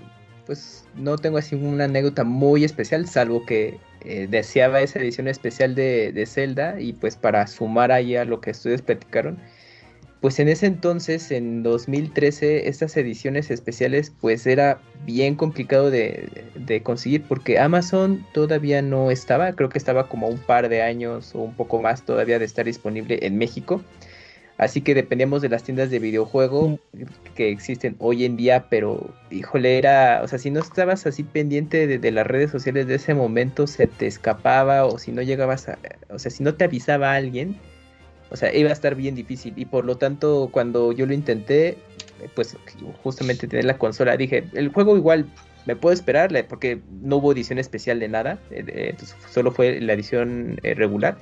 pues 0.50 0.84
no 0.96 1.16
tengo 1.16 1.38
así 1.38 1.54
una 1.54 1.84
anécdota 1.84 2.24
muy 2.24 2.64
especial, 2.64 3.06
salvo 3.06 3.46
que 3.46 3.78
eh, 4.00 4.26
deseaba 4.28 4.80
esa 4.80 4.98
edición 4.98 5.28
especial 5.28 5.76
de, 5.76 6.10
de 6.10 6.26
Zelda 6.26 6.80
y 6.80 6.92
pues 6.92 7.14
para 7.14 7.46
sumar 7.46 7.92
ahí 7.92 8.16
a 8.16 8.24
lo 8.24 8.40
que 8.40 8.50
ustedes 8.50 8.82
platicaron, 8.82 9.38
pues 10.20 10.40
en 10.40 10.48
ese 10.48 10.66
entonces, 10.66 11.30
en 11.30 11.62
2013, 11.62 12.68
estas 12.68 12.96
ediciones 12.96 13.48
especiales 13.52 14.12
pues 14.20 14.44
era 14.44 14.80
bien 15.06 15.36
complicado 15.36 15.88
de, 15.88 16.28
de 16.56 16.82
conseguir 16.82 17.22
porque 17.28 17.60
Amazon 17.60 18.26
todavía 18.34 18.82
no 18.82 19.12
estaba, 19.12 19.52
creo 19.52 19.68
que 19.68 19.78
estaba 19.78 20.08
como 20.08 20.26
un 20.26 20.38
par 20.38 20.68
de 20.68 20.82
años 20.82 21.32
o 21.32 21.42
un 21.42 21.54
poco 21.54 21.80
más 21.80 22.04
todavía 22.04 22.40
de 22.40 22.44
estar 22.44 22.64
disponible 22.64 23.20
en 23.22 23.38
México. 23.38 23.84
Así 24.60 24.82
que 24.82 24.94
dependíamos 24.94 25.40
de 25.40 25.48
las 25.48 25.62
tiendas 25.62 25.88
de 25.88 25.98
videojuego 25.98 26.78
que 27.34 27.48
existen 27.48 27.96
hoy 27.98 28.26
en 28.26 28.36
día, 28.36 28.66
pero 28.68 29.08
híjole, 29.30 29.78
era, 29.78 30.20
o 30.22 30.28
sea, 30.28 30.38
si 30.38 30.50
no 30.50 30.60
estabas 30.60 31.06
así 31.06 31.22
pendiente 31.22 31.86
de, 31.86 31.98
de 31.98 32.10
las 32.10 32.26
redes 32.26 32.50
sociales 32.50 32.86
de 32.86 32.96
ese 32.96 33.14
momento, 33.14 33.66
se 33.66 33.86
te 33.86 34.06
escapaba, 34.06 34.84
o 34.84 34.98
si 34.98 35.12
no 35.12 35.22
llegabas 35.22 35.70
a, 35.70 35.78
o 36.10 36.18
sea, 36.18 36.30
si 36.30 36.42
no 36.42 36.56
te 36.56 36.64
avisaba 36.64 37.14
alguien, 37.14 37.56
o 38.30 38.36
sea, 38.36 38.54
iba 38.54 38.68
a 38.68 38.74
estar 38.74 38.96
bien 38.96 39.14
difícil. 39.14 39.54
Y 39.56 39.64
por 39.64 39.86
lo 39.86 39.96
tanto, 39.96 40.50
cuando 40.52 40.92
yo 40.92 41.06
lo 41.06 41.14
intenté, 41.14 41.78
pues 42.34 42.54
justamente 43.02 43.48
tener 43.48 43.64
la 43.64 43.78
consola, 43.78 44.14
dije, 44.18 44.44
el 44.52 44.68
juego 44.68 44.94
igual 44.94 45.24
me 45.64 45.74
puedo 45.74 45.94
esperar, 45.94 46.30
porque 46.50 46.80
no 47.00 47.16
hubo 47.16 47.32
edición 47.32 47.58
especial 47.58 47.98
de 47.98 48.08
nada, 48.08 48.38
eh, 48.50 48.90
entonces 48.90 49.16
solo 49.30 49.52
fue 49.52 49.80
la 49.80 49.94
edición 49.94 50.60
eh, 50.62 50.74
regular. 50.74 51.16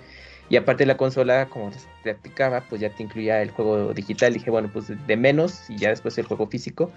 Y 0.50 0.56
aparte 0.56 0.86
la 0.86 0.96
consola, 0.96 1.48
como 1.48 1.70
les 1.70 1.86
platicaba, 2.02 2.62
pues 2.68 2.80
ya 2.80 2.90
te 2.90 3.02
incluía 3.02 3.42
el 3.42 3.50
juego 3.50 3.92
digital. 3.92 4.32
Dije, 4.32 4.50
bueno, 4.50 4.70
pues 4.72 4.86
de 5.06 5.16
menos 5.16 5.68
y 5.68 5.76
ya 5.76 5.90
después 5.90 6.16
el 6.18 6.26
juego 6.26 6.46
físico. 6.46 6.90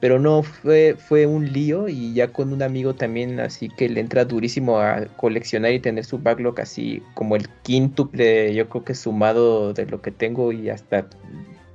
Pero 0.00 0.18
no, 0.20 0.42
fue, 0.42 0.94
fue 0.96 1.26
un 1.26 1.52
lío 1.52 1.88
y 1.88 2.14
ya 2.14 2.32
con 2.32 2.52
un 2.52 2.62
amigo 2.62 2.94
también 2.94 3.40
así 3.40 3.68
que 3.68 3.88
le 3.88 4.00
entra 4.00 4.24
durísimo 4.24 4.78
a 4.78 5.06
coleccionar 5.16 5.72
y 5.72 5.80
tener 5.80 6.04
su 6.04 6.18
backlog 6.18 6.60
así 6.60 7.02
como 7.14 7.34
el 7.34 7.48
quíntuple, 7.62 8.54
yo 8.54 8.68
creo 8.68 8.84
que 8.84 8.94
sumado 8.94 9.72
de 9.72 9.86
lo 9.86 10.00
que 10.00 10.12
tengo 10.12 10.52
y 10.52 10.70
hasta 10.70 11.08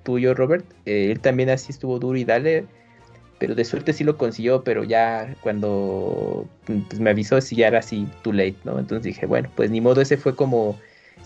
tuyo, 0.04 0.34
Robert. 0.34 0.66
Eh, 0.86 1.12
él 1.12 1.20
también 1.20 1.50
así 1.50 1.74
estuvo 1.74 2.00
duro 2.00 2.18
y 2.18 2.24
dale, 2.24 2.66
pero 3.40 3.56
de 3.56 3.66
suerte 3.66 3.92
sí 3.92 4.06
lo 4.06 4.18
consiguió, 4.18 4.64
pero 4.64 4.86
ya 4.86 5.36
cuando 5.42 6.48
pues, 6.66 7.02
me 7.02 7.10
avisó 7.10 7.42
si 7.42 7.58
ya 7.58 7.68
era 7.68 7.80
así 7.80 8.08
too 8.22 8.32
late, 8.32 8.56
¿no? 8.64 8.80
Entonces 8.80 9.04
dije, 9.04 9.26
bueno, 9.26 9.50
pues 9.54 9.70
ni 9.70 9.82
modo, 9.82 10.00
ese 10.00 10.16
fue 10.16 10.34
como 10.34 10.78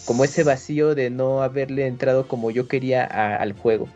como 0.05 0.23
ese 0.23 0.43
vacío 0.43 0.95
de 0.95 1.09
no 1.09 1.43
haberle 1.43 1.87
entrado 1.87 2.27
como 2.27 2.51
yo 2.51 2.67
quería 2.67 3.03
al 3.03 3.53
juego. 3.53 3.87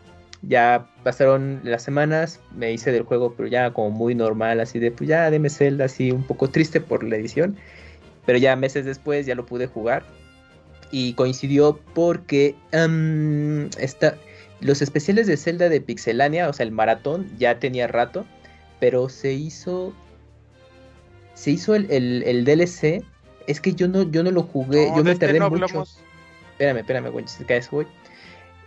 Ya 0.42 0.88
pasaron 1.04 1.60
las 1.62 1.82
semanas, 1.82 2.40
me 2.56 2.72
hice 2.72 2.90
del 2.90 3.04
juego, 3.04 3.34
pero 3.36 3.48
ya 3.48 3.72
como 3.72 3.90
muy 3.90 4.14
normal, 4.14 4.60
así 4.60 4.78
de, 4.80 4.90
pues 4.90 5.08
ya 5.08 5.30
deme 5.30 5.50
Zelda, 5.50 5.84
así 5.84 6.10
un 6.10 6.24
poco 6.24 6.50
triste 6.50 6.80
por 6.80 7.04
la 7.04 7.16
edición. 7.16 7.56
pero 8.26 8.38
ya 8.38 8.56
meses 8.56 8.84
después 8.84 9.26
ya 9.26 9.34
lo 9.34 9.46
pude 9.46 9.66
jugar 9.66 10.04
y 10.92 11.14
coincidió 11.14 11.80
porque 11.94 12.54
em, 12.70 13.68
los 14.60 14.82
especiales 14.82 15.26
de 15.26 15.36
Zelda 15.36 15.68
de 15.68 15.80
Pixelania, 15.80 16.48
o 16.48 16.52
sea, 16.52 16.64
el 16.64 16.72
maratón, 16.72 17.28
ya 17.38 17.58
tenía 17.58 17.88
rato, 17.88 18.24
pero 18.78 19.08
se 19.08 19.32
hizo 19.32 19.92
se 21.34 21.50
hizo 21.50 21.74
el, 21.74 21.90
el, 21.90 22.44
DLC. 22.44 23.04
Es 23.46 23.60
que 23.60 23.74
yo 23.74 23.88
no, 23.88 24.02
yo 24.02 24.22
no 24.22 24.30
lo 24.30 24.42
jugué, 24.42 24.88
yo 24.96 25.04
me 25.04 25.12
este 25.12 25.26
tardé 25.26 25.40
mucho. 25.40 25.84
Espérame, 26.52 26.78
espérame, 26.78 27.10
güey, 27.10 27.24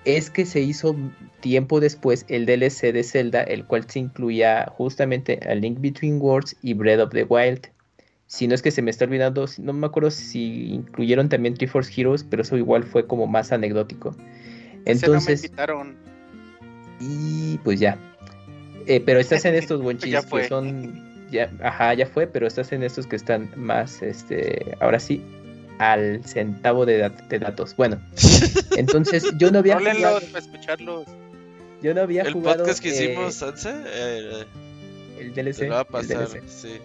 Es 0.05 0.29
que 0.29 0.45
se 0.45 0.61
hizo 0.61 0.95
tiempo 1.39 1.79
después 1.79 2.25
el 2.27 2.45
DLC 2.45 2.91
de 2.91 3.03
Zelda, 3.03 3.43
el 3.43 3.65
cual 3.65 3.89
se 3.89 3.99
incluía 3.99 4.65
justamente 4.75 5.39
a 5.47 5.55
Link 5.55 5.79
Between 5.79 6.19
Worlds 6.21 6.55
y 6.61 6.73
Breath 6.73 6.99
of 6.99 7.11
the 7.11 7.23
Wild. 7.23 7.67
Si 8.27 8.47
no 8.47 8.55
es 8.55 8.61
que 8.61 8.71
se 8.71 8.81
me 8.81 8.89
está 8.91 9.05
olvidando, 9.05 9.45
no 9.59 9.73
me 9.73 9.85
acuerdo 9.85 10.09
si 10.11 10.73
incluyeron 10.73 11.29
también 11.29 11.53
Triforce 11.53 11.91
Heroes, 11.95 12.23
pero 12.23 12.41
eso 12.41 12.57
igual 12.57 12.83
fue 12.83 13.05
como 13.05 13.27
más 13.27 13.51
anecdótico. 13.51 14.15
Entonces. 14.85 15.51
y 16.99 17.57
pues 17.59 17.79
ya. 17.79 17.97
Eh, 18.88 19.01
pero 19.05 19.19
estás 19.19 19.45
en 19.45 19.55
estos 19.55 19.81
bonchis 19.81 20.25
que 20.25 20.47
son. 20.47 21.05
Ya, 21.31 21.49
ajá, 21.63 21.93
ya 21.93 22.05
fue, 22.05 22.27
pero 22.27 22.47
estás 22.47 22.71
en 22.71 22.83
estos 22.83 23.07
que 23.07 23.15
están 23.15 23.51
más, 23.55 24.01
este, 24.01 24.77
ahora 24.79 24.99
sí, 24.99 25.23
al 25.79 26.23
centavo 26.23 26.85
de, 26.85 27.09
datos. 27.39 27.75
Bueno, 27.75 27.99
entonces 28.77 29.25
yo 29.38 29.51
no 29.51 29.59
había 29.59 29.79
jugado. 29.79 30.19
para 30.21 30.39
escucharlos. 30.39 31.05
Yo 31.81 31.93
no 31.93 32.01
había 32.01 32.31
jugado. 32.31 32.55
El 32.55 32.59
podcast 32.61 32.81
que 32.81 32.89
hicimos, 32.89 33.35
Sanse, 33.35 33.73
eh, 33.85 34.45
el 35.19 35.33
DLC. 35.33 35.69
va 35.69 35.81
a 35.81 35.83
pasar, 35.83 36.27
sí. 36.47 36.79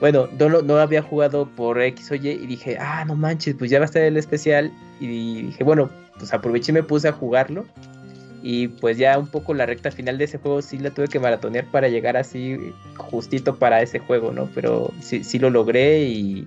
Bueno, 0.00 0.28
no, 0.38 0.62
no 0.62 0.78
había 0.78 1.02
jugado 1.02 1.48
por 1.48 1.80
X 1.80 2.12
o 2.12 2.14
Y 2.14 2.28
y 2.28 2.46
dije, 2.46 2.76
ah, 2.78 3.04
no 3.04 3.16
manches, 3.16 3.56
pues 3.58 3.70
ya 3.70 3.78
va 3.78 3.84
a 3.84 3.86
estar 3.86 4.02
el 4.02 4.16
especial. 4.16 4.72
Y 5.00 5.42
dije, 5.42 5.64
bueno, 5.64 5.90
pues 6.18 6.32
aproveché 6.32 6.70
y 6.70 6.74
me 6.74 6.82
puse 6.82 7.08
a 7.08 7.12
jugarlo. 7.12 7.66
Y 8.42 8.68
pues 8.68 8.98
ya 8.98 9.18
un 9.18 9.26
poco 9.26 9.52
la 9.54 9.66
recta 9.66 9.90
final 9.90 10.18
de 10.18 10.24
ese 10.24 10.38
juego 10.38 10.62
sí 10.62 10.78
la 10.78 10.90
tuve 10.90 11.08
que 11.08 11.18
maratonear 11.18 11.66
para 11.70 11.88
llegar 11.88 12.16
así 12.16 12.72
justito 12.96 13.56
para 13.56 13.82
ese 13.82 13.98
juego, 13.98 14.32
¿no? 14.32 14.48
Pero 14.54 14.92
sí, 15.00 15.24
sí 15.24 15.38
lo 15.38 15.50
logré 15.50 16.04
y, 16.04 16.46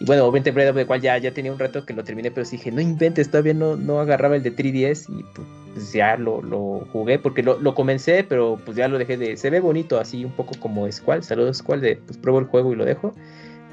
bueno, 0.00 0.24
obviamente 0.24 0.52
Breath 0.52 0.76
of 0.76 0.86
the 0.86 1.00
ya, 1.00 1.18
ya 1.18 1.32
tenía 1.32 1.52
un 1.52 1.58
rato 1.58 1.84
que 1.84 1.92
lo 1.92 2.04
terminé, 2.04 2.30
pero 2.30 2.48
dije, 2.48 2.70
no 2.70 2.80
inventes, 2.80 3.30
todavía 3.30 3.54
no, 3.54 3.76
no 3.76 4.00
agarraba 4.00 4.36
el 4.36 4.42
de 4.42 4.54
3DS 4.54 5.06
y 5.08 5.24
pues 5.34 5.92
ya 5.92 6.16
lo, 6.16 6.40
lo 6.40 6.86
jugué 6.92 7.18
porque 7.18 7.42
lo, 7.42 7.58
lo, 7.58 7.74
comencé, 7.74 8.24
pero 8.24 8.58
pues 8.64 8.76
ya 8.76 8.88
lo 8.88 8.98
dejé 8.98 9.16
de... 9.16 9.36
Se 9.36 9.50
ve 9.50 9.60
bonito, 9.60 10.00
así 10.00 10.24
un 10.24 10.32
poco 10.32 10.54
como 10.58 10.90
Squall, 10.90 11.22
saludos 11.22 11.58
Squall, 11.58 11.80
de 11.80 11.96
pues 11.96 12.16
pruebo 12.16 12.38
el 12.38 12.46
juego 12.46 12.72
y 12.72 12.76
lo 12.76 12.84
dejo. 12.84 13.12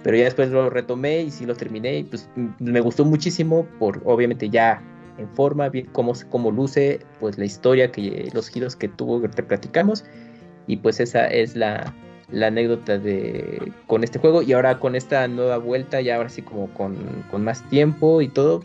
Pero 0.03 0.17
ya 0.17 0.25
después 0.25 0.49
lo 0.49 0.69
retomé 0.69 1.21
y 1.21 1.31
sí 1.31 1.45
lo 1.45 1.55
terminé 1.55 1.97
y 1.99 2.03
pues 2.03 2.29
me 2.59 2.79
gustó 2.79 3.05
muchísimo 3.05 3.65
por 3.79 4.03
obviamente 4.05 4.51
ya 4.51 4.83
en 5.17 5.29
forma, 5.29 5.69
bien 5.69 5.87
cómo, 5.91 6.13
cómo 6.29 6.51
luce, 6.51 6.99
pues 7.19 7.37
la 7.37 7.45
historia, 7.45 7.91
que 7.91 8.29
los 8.33 8.49
giros 8.49 8.75
que 8.75 8.87
tuvo 8.87 9.21
que 9.21 9.29
te 9.29 9.43
platicamos. 9.43 10.03
Y 10.67 10.77
pues 10.77 10.99
esa 10.99 11.27
es 11.27 11.55
la, 11.55 11.93
la 12.31 12.47
anécdota 12.47 12.97
de 12.97 13.71
con 13.87 14.03
este 14.03 14.19
juego 14.19 14.41
y 14.41 14.53
ahora 14.53 14.79
con 14.79 14.95
esta 14.95 15.27
nueva 15.27 15.57
vuelta 15.57 16.01
ya 16.01 16.15
ahora 16.15 16.29
sí 16.29 16.41
como 16.41 16.67
con, 16.73 16.97
más 17.43 17.67
tiempo 17.69 18.21
y 18.21 18.27
todo 18.27 18.63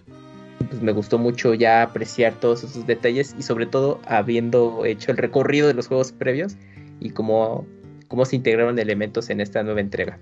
pues 0.68 0.80
me 0.82 0.92
gustó 0.92 1.18
mucho 1.18 1.54
ya 1.54 1.82
apreciar 1.82 2.34
todos 2.34 2.64
esos 2.64 2.86
detalles 2.86 3.34
y 3.38 3.42
sobre 3.42 3.66
todo 3.66 4.00
habiendo 4.06 4.84
hecho 4.84 5.10
el 5.10 5.16
recorrido 5.16 5.68
de 5.68 5.74
los 5.74 5.88
juegos 5.88 6.12
previos 6.12 6.56
y 7.00 7.10
cómo, 7.10 7.66
cómo 8.08 8.24
se 8.24 8.36
integraron 8.36 8.78
elementos 8.78 9.30
en 9.30 9.40
esta 9.40 9.62
nueva 9.62 9.80
entrega. 9.80 10.18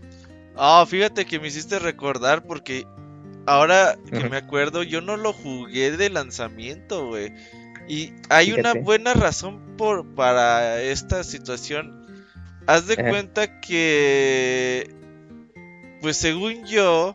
Ah, 0.57 0.85
fíjate 0.89 1.27
que 1.27 1.41
me 1.41 1.49
hiciste 1.49 1.79
recordar 1.79 2.45
porque 2.45 2.87
ahora 3.49 3.99
que 4.11 4.29
me 4.29 4.37
acuerdo 4.37 4.83
yo 4.83 5.01
no 5.01 5.17
lo 5.17 5.33
jugué 5.33 5.97
de 5.97 6.11
lanzamiento, 6.11 7.07
güey. 7.07 7.33
Y 7.89 8.13
hay 8.29 8.53
una 8.53 8.75
buena 8.75 9.15
razón 9.15 9.77
por 9.77 10.15
para 10.15 10.83
esta 10.83 11.25
situación 11.25 11.99
Haz 12.69 12.87
de 12.87 12.99
cuenta 12.99 13.63
que, 13.63 14.95
pues 16.03 16.19
según 16.19 16.67
yo, 16.67 17.15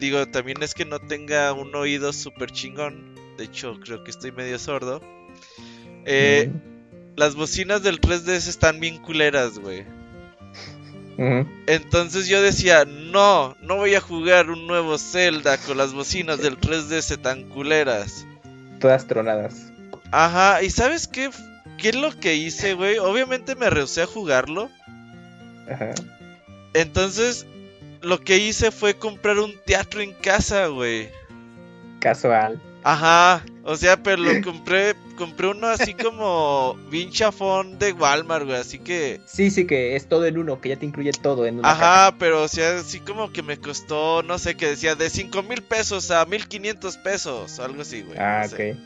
digo, 0.00 0.26
también 0.26 0.60
es 0.60 0.74
que 0.74 0.84
no 0.84 0.98
tenga 0.98 1.52
un 1.52 1.72
oído 1.76 2.12
súper 2.12 2.50
chingón. 2.50 3.14
De 3.38 3.44
hecho, 3.44 3.78
creo 3.78 4.02
que 4.02 4.10
estoy 4.10 4.32
medio 4.32 4.58
sordo. 4.58 5.00
Eh, 6.04 6.50
las 7.14 7.36
bocinas 7.36 7.84
del 7.84 8.00
3DS 8.00 8.48
están 8.48 8.80
bien 8.80 8.98
culeras, 8.98 9.56
güey. 9.60 9.84
Entonces 11.18 12.28
yo 12.28 12.42
decía, 12.42 12.84
no, 12.84 13.56
no 13.62 13.76
voy 13.76 13.94
a 13.94 14.00
jugar 14.00 14.50
un 14.50 14.66
nuevo 14.66 14.98
Zelda 14.98 15.56
con 15.58 15.78
las 15.78 15.94
bocinas 15.94 16.38
del 16.40 16.58
3DS 16.60 17.20
tan 17.22 17.44
culeras. 17.44 18.26
Todas 18.80 19.06
tronadas. 19.06 19.72
Ajá, 20.10 20.62
¿y 20.62 20.70
sabes 20.70 21.08
qué? 21.08 21.30
¿Qué 21.78 21.90
es 21.90 21.96
lo 21.96 22.18
que 22.18 22.34
hice, 22.34 22.74
güey? 22.74 22.98
Obviamente 22.98 23.54
me 23.54 23.70
rehusé 23.70 24.02
a 24.02 24.06
jugarlo. 24.06 24.70
Ajá. 25.70 25.94
Entonces, 26.74 27.46
lo 28.02 28.20
que 28.20 28.38
hice 28.38 28.70
fue 28.70 28.94
comprar 28.94 29.38
un 29.38 29.54
teatro 29.64 30.00
en 30.00 30.12
casa, 30.12 30.66
güey. 30.66 31.08
Casual. 32.00 32.60
Ajá, 32.84 33.42
o 33.66 33.76
sea, 33.76 33.96
pero 34.00 34.22
lo 34.22 34.40
compré, 34.42 34.94
compré 35.16 35.48
uno 35.48 35.66
así 35.66 35.92
como 35.92 36.78
bien 36.88 37.10
chafón 37.10 37.80
de 37.80 37.92
Walmart, 37.92 38.44
güey, 38.44 38.56
así 38.56 38.78
que... 38.78 39.20
Sí, 39.26 39.50
sí, 39.50 39.66
que 39.66 39.96
es 39.96 40.08
todo 40.08 40.24
en 40.24 40.38
uno, 40.38 40.60
que 40.60 40.68
ya 40.68 40.76
te 40.76 40.86
incluye 40.86 41.10
todo 41.10 41.46
en 41.46 41.58
uno. 41.58 41.68
Ajá, 41.68 42.14
pero 42.16 42.44
o 42.44 42.48
sea, 42.48 42.78
así 42.78 43.00
como 43.00 43.32
que 43.32 43.42
me 43.42 43.58
costó, 43.58 44.22
no 44.22 44.38
sé, 44.38 44.56
que 44.56 44.68
decía 44.68 44.94
de 44.94 45.10
5 45.10 45.42
mil 45.42 45.62
pesos 45.62 46.12
a 46.12 46.24
1500 46.24 46.96
pesos, 46.98 47.58
algo 47.58 47.82
así, 47.82 48.02
güey. 48.02 48.16
Ah, 48.18 48.46
ok. 48.46 48.78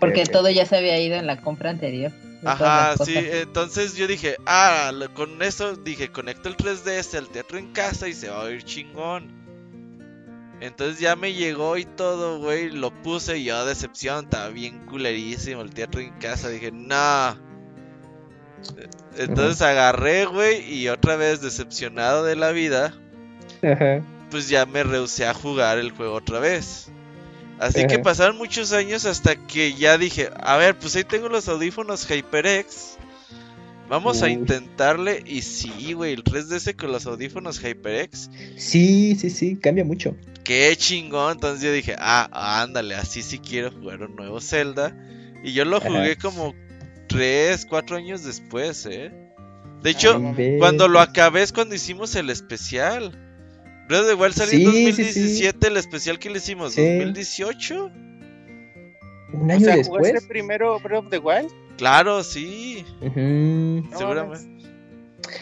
Porque 0.00 0.24
todo 0.24 0.48
ya 0.48 0.64
se 0.64 0.78
había 0.78 0.98
ido 0.98 1.16
en 1.16 1.26
la 1.26 1.42
compra 1.42 1.68
anterior. 1.68 2.10
Ajá, 2.46 2.94
sí, 3.04 3.14
entonces 3.16 3.94
yo 3.94 4.06
dije, 4.06 4.36
ah, 4.46 4.90
con 5.12 5.42
eso 5.42 5.76
dije, 5.76 6.08
conecto 6.08 6.48
el 6.48 6.56
3DS 6.56 7.18
al 7.18 7.28
teatro 7.28 7.58
en 7.58 7.72
casa 7.72 8.08
y 8.08 8.14
se 8.14 8.30
va 8.30 8.40
a 8.40 8.44
oír 8.44 8.64
chingón. 8.64 9.43
Entonces 10.60 10.98
ya 10.98 11.16
me 11.16 11.34
llegó 11.34 11.76
y 11.76 11.84
todo, 11.84 12.38
güey, 12.38 12.70
lo 12.70 12.90
puse 13.02 13.38
y 13.38 13.44
yo, 13.44 13.64
decepción, 13.66 14.24
estaba 14.24 14.48
bien 14.48 14.86
culerísimo 14.86 15.62
el 15.62 15.70
teatro 15.70 16.00
en 16.00 16.12
casa. 16.18 16.48
Dije, 16.48 16.70
no. 16.72 17.36
Entonces 19.18 19.60
agarré, 19.62 20.24
güey, 20.24 20.72
y 20.72 20.88
otra 20.88 21.16
vez 21.16 21.40
decepcionado 21.40 22.24
de 22.24 22.36
la 22.36 22.52
vida, 22.52 22.94
pues 24.30 24.48
ya 24.48 24.64
me 24.66 24.82
rehusé 24.82 25.26
a 25.26 25.34
jugar 25.34 25.78
el 25.78 25.90
juego 25.90 26.14
otra 26.14 26.40
vez. 26.40 26.88
Así 27.58 27.86
que 27.86 27.98
pasaron 27.98 28.36
muchos 28.36 28.72
años 28.72 29.04
hasta 29.04 29.36
que 29.36 29.74
ya 29.74 29.96
dije, 29.96 30.30
a 30.40 30.56
ver, 30.56 30.76
pues 30.76 30.96
ahí 30.96 31.04
tengo 31.04 31.28
los 31.28 31.48
audífonos 31.48 32.06
HyperX. 32.06 32.96
Vamos 33.88 34.22
a 34.22 34.30
intentarle. 34.30 35.22
Y 35.24 35.42
sí, 35.42 35.92
güey, 35.92 36.14
el 36.14 36.24
3DS 36.24 36.74
con 36.74 36.90
los 36.90 37.06
audífonos 37.06 37.60
HyperX. 37.60 38.30
Sí, 38.56 39.14
sí, 39.14 39.30
sí, 39.30 39.56
cambia 39.56 39.84
mucho. 39.84 40.16
Qué 40.44 40.74
chingón. 40.76 41.32
Entonces 41.32 41.62
yo 41.62 41.72
dije, 41.72 41.96
ah, 41.98 42.62
ándale, 42.62 42.94
así 42.94 43.22
sí 43.22 43.38
quiero 43.38 43.72
jugar 43.72 44.02
un 44.02 44.14
nuevo 44.14 44.40
Zelda. 44.40 44.96
Y 45.42 45.52
yo 45.52 45.64
lo 45.64 45.80
jugué 45.80 46.16
como 46.16 46.54
3, 47.08 47.66
4 47.66 47.96
años 47.96 48.24
después, 48.24 48.86
¿eh? 48.86 49.12
De 49.82 49.90
hecho, 49.90 50.20
cuando 50.58 50.88
lo 50.88 51.00
acabé 51.00 51.42
es 51.42 51.52
cuando 51.52 51.74
hicimos 51.74 52.14
el 52.14 52.30
especial. 52.30 53.20
Breath 53.88 54.02
of 54.02 54.08
the 54.08 54.14
Wild 54.14 54.34
salió 54.34 54.58
en 54.58 54.64
2017, 54.64 55.66
el 55.66 55.76
especial 55.76 56.18
que 56.18 56.30
le 56.30 56.38
hicimos, 56.38 56.76
¿2018? 56.76 57.92
Un 59.34 59.50
año 59.50 59.66
o 59.66 59.76
después. 59.76 60.24
primero 60.26 60.80
Breath 60.80 61.04
of 61.04 61.10
the 61.10 61.18
Wild? 61.18 61.50
Claro, 61.76 62.22
sí. 62.22 62.84
Seguramente. 63.02 64.53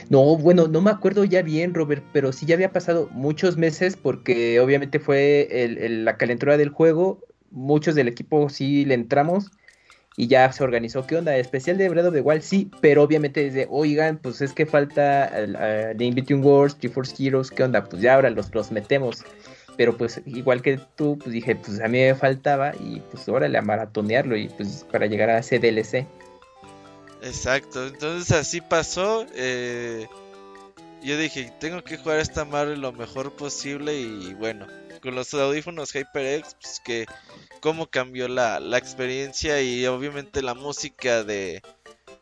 No, 0.08 0.36
bueno, 0.36 0.68
no 0.68 0.80
me 0.80 0.90
acuerdo 0.90 1.24
ya 1.24 1.42
bien, 1.42 1.74
Robert, 1.74 2.04
pero 2.12 2.32
sí 2.32 2.46
ya 2.46 2.54
había 2.54 2.72
pasado 2.72 3.08
muchos 3.12 3.56
meses 3.56 3.96
porque 3.96 4.60
obviamente 4.60 4.98
fue 4.98 5.48
la 5.88 6.16
calentura 6.16 6.56
del 6.56 6.70
juego. 6.70 7.20
Muchos 7.50 7.94
del 7.94 8.08
equipo 8.08 8.48
sí 8.48 8.84
le 8.84 8.94
entramos 8.94 9.50
y 10.16 10.26
ya 10.26 10.50
se 10.52 10.62
organizó. 10.62 11.06
¿Qué 11.06 11.16
onda? 11.16 11.36
Especial 11.36 11.78
de 11.78 11.88
Breath 11.88 12.06
of 12.06 12.14
the 12.14 12.40
sí, 12.40 12.70
pero 12.80 13.02
obviamente 13.02 13.42
desde, 13.44 13.66
oigan, 13.70 14.18
pues 14.18 14.40
es 14.40 14.52
que 14.52 14.66
falta 14.66 15.30
uh, 15.32 15.96
The 15.96 16.34
Wars, 16.34 16.76
GeForce 16.80 17.14
Heroes, 17.18 17.50
¿qué 17.50 17.62
onda? 17.62 17.84
Pues 17.84 18.02
ya 18.02 18.14
ahora 18.14 18.30
los, 18.30 18.54
los 18.54 18.70
metemos. 18.70 19.24
Pero 19.76 19.96
pues 19.96 20.20
igual 20.26 20.60
que 20.60 20.78
tú, 20.96 21.18
pues 21.18 21.32
dije, 21.32 21.56
pues 21.56 21.80
a 21.80 21.88
mí 21.88 21.98
me 21.98 22.14
faltaba 22.14 22.72
y 22.78 23.00
pues 23.10 23.26
órale 23.28 23.56
a 23.56 23.62
maratonearlo 23.62 24.36
y 24.36 24.48
pues 24.48 24.86
para 24.90 25.06
llegar 25.06 25.30
a 25.30 25.38
ese 25.38 25.58
DLC. 25.58 26.06
Exacto, 27.22 27.86
entonces 27.86 28.32
así 28.32 28.60
pasó. 28.60 29.26
Eh, 29.34 30.06
yo 31.02 31.16
dije, 31.16 31.52
tengo 31.60 31.82
que 31.82 31.96
jugar 31.96 32.18
esta 32.18 32.44
madre 32.44 32.76
lo 32.76 32.92
mejor 32.92 33.32
posible 33.32 33.94
y 33.94 34.34
bueno, 34.34 34.66
con 35.02 35.14
los 35.14 35.32
audífonos 35.34 35.92
HyperX, 35.92 36.56
pues 36.60 36.80
que 36.84 37.06
cómo 37.60 37.86
cambió 37.86 38.28
la, 38.28 38.58
experiencia 38.76 39.60
y 39.60 39.86
obviamente 39.86 40.42
la 40.42 40.54
música 40.54 41.24
de 41.24 41.62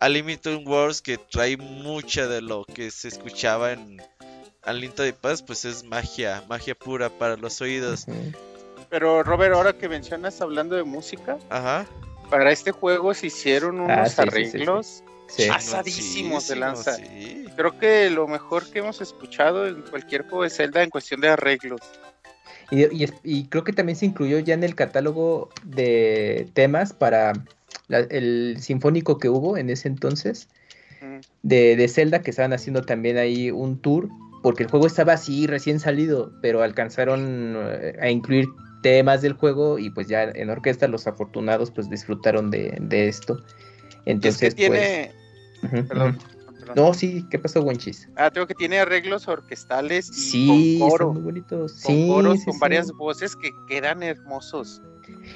Unlimited 0.01 0.67
Wars 0.67 1.03
que 1.03 1.19
trae 1.19 1.57
mucha 1.57 2.27
de 2.27 2.43
lo 2.43 2.65
que 2.65 2.91
se 2.91 3.09
escuchaba 3.09 3.73
en, 3.73 4.03
de 4.67 5.13
Paz, 5.13 5.43
pues 5.43 5.65
es 5.65 5.85
magia, 5.85 6.45
magia 6.49 6.75
pura 6.75 7.09
para 7.11 7.37
los 7.37 7.61
oídos. 7.61 8.07
Pero 8.89 9.23
Robert, 9.23 9.55
ahora 9.55 9.73
que 9.73 9.89
mencionas 9.89 10.41
hablando 10.41 10.77
de 10.77 10.85
música, 10.85 11.39
Ajá. 11.49 11.87
Para 12.31 12.53
este 12.53 12.71
juego 12.71 13.13
se 13.13 13.27
hicieron 13.27 13.81
Ah, 13.81 13.85
unos 13.85 14.09
sí, 14.09 14.15
sí, 14.15 14.23
sí, 14.23 14.23
arreglos 14.23 15.05
Sí. 15.27 15.49
pasadísimos 15.49 16.49
de 16.49 16.57
lanza. 16.57 16.95
Sí. 16.95 17.45
Creo 17.57 17.79
que 17.79 18.11
lo 18.11 18.27
mejor 18.27 18.71
que 18.71 18.79
hemos 18.81 19.01
escuchado 19.01 19.67
en 19.67 19.83
cualquier 19.83 20.23
juego 20.23 20.45
de 20.45 20.51
Zelda 20.51 20.83
en 20.83 20.91
cuestión 20.91 21.21
de 21.21 21.29
arreglos. 21.29 21.81
Y, 22.71 22.93
y 22.97 23.05
es- 23.05 23.15
y 23.25 23.47
creo 23.49 23.65
que 23.65 23.73
también 23.73 23.97
se 23.97 24.07
incluyó 24.07 24.39
ya 24.39 24.55
en 24.55 24.65
el 24.65 24.75
catálogo 24.75 25.51
de 25.65 26.49
temas 26.55 26.93
para 26.93 27.33
la- 27.89 27.99
el 27.99 28.57
sinfónico 28.61 29.19
que 29.19 29.29
hubo 29.29 29.57
en 29.57 29.71
ese 29.71 29.89
entonces 29.89 30.49
Mm. 31.01 31.19
de, 31.43 31.77
de 31.77 31.89
Zelda, 31.89 32.23
que 32.23 32.31
estaban 32.31 32.53
haciendo 32.53 32.83
también 32.83 33.17
ahí 33.17 33.51
un 33.51 33.81
tour, 33.81 34.09
porque 34.43 34.63
el 34.65 34.69
juego 34.71 34.87
estaba 34.87 35.15
así 35.15 35.47
recién 35.47 35.81
salido, 35.81 36.33
pero 36.43 36.63
alcanzaron 36.63 37.55
eh, 37.57 37.97
a 38.01 38.09
incluir 38.11 38.47
temas 38.83 39.23
del 39.23 39.35
juego 39.35 39.79
y 39.79 39.91
pues 39.91 40.09
ya 40.09 40.25
en 40.25 40.51
orquesta 40.51 40.89
los 40.89 41.07
afortunados 41.07 41.71
pues 41.71 41.89
disfrutaron 41.91 42.51
de, 42.51 42.77
de 42.81 43.09
esto. 43.09 43.37
Y 43.39 43.97
es 43.97 44.05
Entonces, 44.07 44.55
que 44.55 44.57
tiene. 44.57 45.15
pues, 45.61 45.73
ujú, 45.73 45.89
Perdón. 45.89 46.19
No, 46.77 46.95
sí, 46.95 47.27
¿qué 47.31 47.39
pasó, 47.39 47.63
Wenchis? 47.63 48.09
Ah, 48.17 48.31
tengo 48.31 48.47
que 48.47 48.55
tiene 48.55 48.79
arreglos 48.79 49.27
orquestales 49.27 50.09
y 50.09 50.13
Sí, 50.13 50.79
con 50.79 50.91
son 50.91 50.91
coro. 50.91 51.13
muy 51.15 51.23
bonitos. 51.23 51.73
Con 51.83 51.95
sí, 51.97 52.07
coros, 52.07 52.39
sí, 52.39 52.45
con 52.47 52.55
sí. 52.55 52.61
varias 52.61 52.93
voces 52.93 53.35
que 53.35 53.51
quedan 53.67 54.03
hermosos. 54.03 54.81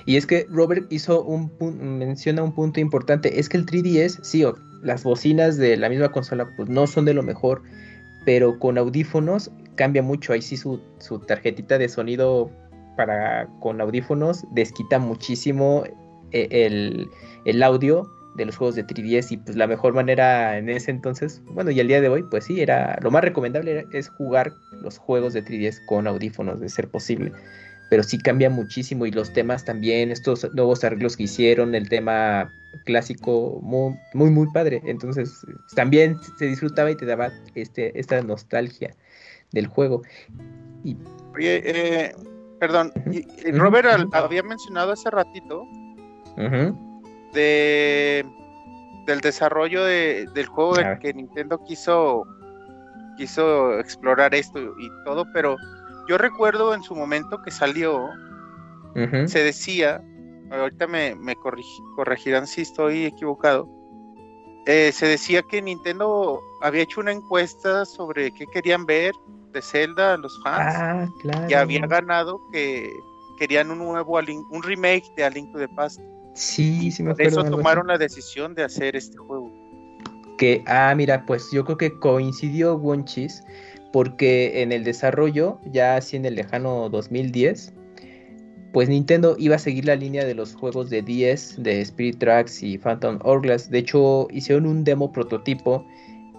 Y 0.06 0.16
es 0.16 0.26
que 0.26 0.46
Robert 0.50 0.86
hizo 0.92 1.24
un 1.24 1.50
menciona 1.98 2.42
un 2.42 2.54
punto 2.54 2.78
importante, 2.78 3.40
es 3.40 3.48
que 3.48 3.56
el 3.56 3.66
3DS, 3.66 4.20
sí, 4.22 4.44
o- 4.44 4.56
las 4.82 5.02
bocinas 5.02 5.56
de 5.56 5.76
la 5.76 5.88
misma 5.88 6.12
consola 6.12 6.46
pues 6.56 6.68
no 6.68 6.86
son 6.86 7.04
de 7.06 7.14
lo 7.14 7.22
mejor, 7.22 7.62
pero 8.24 8.58
con 8.58 8.78
audífonos 8.78 9.50
cambia 9.74 10.02
mucho, 10.02 10.32
ahí 10.32 10.42
sí 10.42 10.56
su, 10.56 10.80
su 11.00 11.18
tarjetita 11.20 11.78
de 11.78 11.88
sonido 11.88 12.50
para 12.96 13.48
con 13.60 13.80
audífonos 13.80 14.44
desquita 14.52 14.98
muchísimo 14.98 15.84
eh, 16.32 16.48
el, 16.50 17.08
el 17.44 17.62
audio 17.62 18.10
de 18.36 18.46
los 18.46 18.56
juegos 18.56 18.74
de 18.74 18.84
3DS 18.84 19.32
y 19.32 19.36
pues 19.36 19.56
la 19.56 19.66
mejor 19.66 19.94
manera 19.94 20.58
en 20.58 20.68
ese 20.68 20.90
entonces, 20.90 21.40
bueno 21.46 21.70
y 21.70 21.78
al 21.80 21.86
día 21.86 22.00
de 22.00 22.08
hoy 22.08 22.24
pues 22.24 22.44
sí, 22.44 22.60
era 22.60 22.98
lo 23.00 23.10
más 23.10 23.22
recomendable 23.22 23.70
era- 23.70 23.84
es 23.92 24.08
jugar 24.08 24.52
los 24.82 24.98
juegos 24.98 25.32
de 25.34 25.42
3DS 25.44 25.84
con 25.86 26.06
audífonos 26.06 26.60
de 26.60 26.68
ser 26.68 26.88
posible 26.88 27.32
pero 27.90 28.02
sí 28.02 28.18
cambia 28.18 28.50
muchísimo 28.50 29.06
y 29.06 29.10
los 29.10 29.32
temas 29.32 29.64
también, 29.64 30.10
estos 30.10 30.52
nuevos 30.54 30.82
arreglos 30.84 31.16
que 31.16 31.24
hicieron, 31.24 31.74
el 31.74 31.88
tema 31.88 32.52
clásico 32.84 33.60
muy 33.62 34.30
muy, 34.30 34.46
padre, 34.52 34.82
entonces 34.84 35.46
también 35.76 36.18
se 36.38 36.46
disfrutaba 36.46 36.90
y 36.90 36.96
te 36.96 37.06
daba 37.06 37.32
este, 37.54 37.96
esta 37.98 38.20
nostalgia 38.22 38.94
del 39.52 39.68
juego. 39.68 40.02
Oye, 41.36 41.62
eh, 41.64 42.14
perdón, 42.66 42.92
y- 43.10 43.18
y 43.46 43.50
Ujú, 43.50 43.58
Robert 43.58 43.86
al- 43.88 44.08
había 44.12 44.42
mencionado 44.42 44.92
hace 44.92 45.10
ratito 45.10 45.66
de 47.34 48.24
del 49.06 49.20
desarrollo 49.20 49.84
de- 49.84 50.26
del 50.34 50.46
juego 50.46 50.76
A 50.76 50.78
de 50.78 50.84
ver. 50.84 50.98
que 50.98 51.12
Nintendo 51.12 51.62
quiso 51.64 52.24
quiso 53.18 53.78
explorar 53.78 54.34
esto 54.34 54.58
y 54.58 54.88
todo, 55.04 55.24
pero 55.34 55.56
yo 56.08 56.16
recuerdo 56.18 56.72
en 56.74 56.82
su 56.82 56.94
momento 56.96 57.40
que 57.42 57.50
salió, 57.50 58.08
se 59.28 59.44
decía, 59.44 60.02
ahorita 60.50 60.86
me, 60.86 61.14
me 61.16 61.34
corrigi- 61.36 61.94
corregirán 61.96 62.46
si 62.46 62.62
estoy 62.62 63.04
equivocado, 63.04 63.68
eh, 64.66 64.90
se 64.92 65.06
decía 65.06 65.42
que 65.42 65.60
Nintendo 65.62 66.40
había 66.62 66.82
hecho 66.82 67.00
una 67.00 67.12
encuesta 67.12 67.84
sobre 67.84 68.32
qué 68.32 68.46
querían 68.46 68.84
ver 68.86 69.12
de 69.54 69.62
Zelda 69.62 70.16
los 70.18 70.38
fans 70.42 70.74
Ah, 70.76 71.08
claro. 71.22 71.46
y 71.48 71.54
había 71.54 71.86
ganado 71.86 72.40
que 72.52 72.90
querían 73.38 73.70
un 73.70 73.78
nuevo 73.78 74.18
un 74.50 74.62
remake 74.62 75.04
de 75.16 75.24
A 75.24 75.30
Link 75.30 75.50
to 75.52 75.58
the 75.58 75.68
Past. 75.68 76.00
Sí, 76.34 76.90
sí 76.90 77.02
me 77.02 77.10
Por 77.14 77.22
acuerdo. 77.22 77.30
eso 77.30 77.40
algo 77.40 77.54
así. 77.56 77.62
tomaron 77.62 77.86
la 77.86 77.96
decisión 77.98 78.54
de 78.54 78.64
hacer 78.64 78.96
este 78.96 79.16
juego. 79.16 79.50
Que, 80.36 80.62
ah, 80.66 80.92
mira, 80.96 81.24
pues 81.26 81.48
yo 81.52 81.64
creo 81.64 81.78
que 81.78 81.98
coincidió 81.98 82.74
Wonchis 82.76 83.42
porque 83.92 84.62
en 84.62 84.72
el 84.72 84.82
desarrollo, 84.82 85.60
ya 85.66 85.96
así 85.96 86.16
en 86.16 86.24
el 86.24 86.34
lejano 86.34 86.88
2010, 86.90 87.72
pues 88.72 88.88
Nintendo 88.88 89.36
iba 89.38 89.54
a 89.54 89.60
seguir 89.60 89.84
la 89.84 89.94
línea 89.94 90.24
de 90.24 90.34
los 90.34 90.56
juegos 90.56 90.90
de 90.90 91.02
10, 91.02 91.62
de 91.62 91.80
Spirit 91.82 92.18
Tracks 92.18 92.60
y 92.64 92.76
Phantom 92.78 93.20
Hourglass. 93.22 93.70
De 93.70 93.78
hecho, 93.78 94.26
hicieron 94.32 94.66
un 94.66 94.82
demo 94.82 95.12
prototipo 95.12 95.86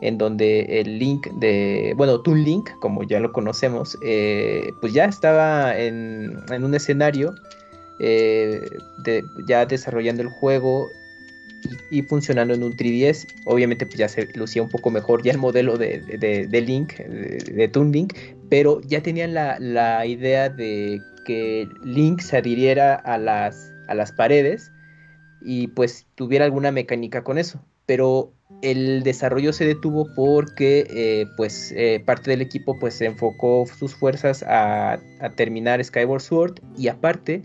en 0.08 0.18
donde 0.18 0.80
el 0.82 1.00
Link 1.00 1.28
de, 1.28 1.94
bueno, 1.98 2.22
Toon 2.22 2.44
Link, 2.44 2.70
como 2.80 3.04
ya 3.04 3.20
lo 3.20 3.32
conocemos, 3.32 3.98
eh, 4.02 4.74
pues 4.82 4.94
ya 4.94 5.06
estaba 5.06 5.78
en, 5.78 6.38
en 6.50 6.64
un 6.64 6.76
escenario, 6.76 7.36
eh, 8.00 8.78
de- 8.98 9.26
ya 9.48 9.66
desarrollando 9.66 10.22
el 10.22 10.30
juego 10.30 10.90
y, 11.90 12.02
funcionando 12.04 12.54
en 12.54 12.64
un 12.64 12.76
3DS. 12.76 13.28
Obviamente 13.46 13.86
pues 13.86 13.98
ya 13.98 14.08
se 14.10 14.28
lucía 14.36 14.62
un 14.62 14.70
poco 14.70 14.92
mejor 14.92 15.24
ya 15.24 15.32
el 15.32 15.38
modelo 15.38 15.78
de, 15.78 16.00
de, 16.00 16.62
Link, 16.62 16.98
de, 16.98 17.38
de 17.54 17.68
Toon 17.68 17.92
Link, 17.92 18.14
pero 18.50 18.82
ya 18.82 19.02
tenían 19.02 19.34
la, 19.34 19.58
la 19.60 20.06
idea 20.06 20.50
de 20.50 21.02
que 21.26 21.68
Link 21.84 22.22
se 22.22 22.38
adhiriera 22.38 22.94
a 22.96 23.18
las, 23.18 23.72
a 23.88 23.96
las 23.96 24.12
paredes 24.12 24.72
y 25.42 25.68
pues 25.68 26.06
tuviera 26.16 26.46
alguna 26.46 26.72
mecánica 26.72 27.24
con 27.24 27.38
eso. 27.38 27.60
Pero 27.86 28.35
el 28.72 29.04
desarrollo 29.04 29.54
se 29.54 29.66
detuvo 29.66 30.08
porque 30.16 30.88
eh, 30.90 31.26
pues 31.38 31.74
eh, 31.76 32.02
parte 32.06 32.32
del 32.32 32.42
equipo 32.42 32.78
pues 32.80 33.00
enfocó 33.02 33.66
sus 33.68 33.96
fuerzas 33.96 34.44
a, 34.44 35.00
a 35.20 35.30
terminar 35.36 35.84
Skyward 35.84 36.22
Sword 36.22 36.60
y 36.78 36.88
aparte 36.88 37.44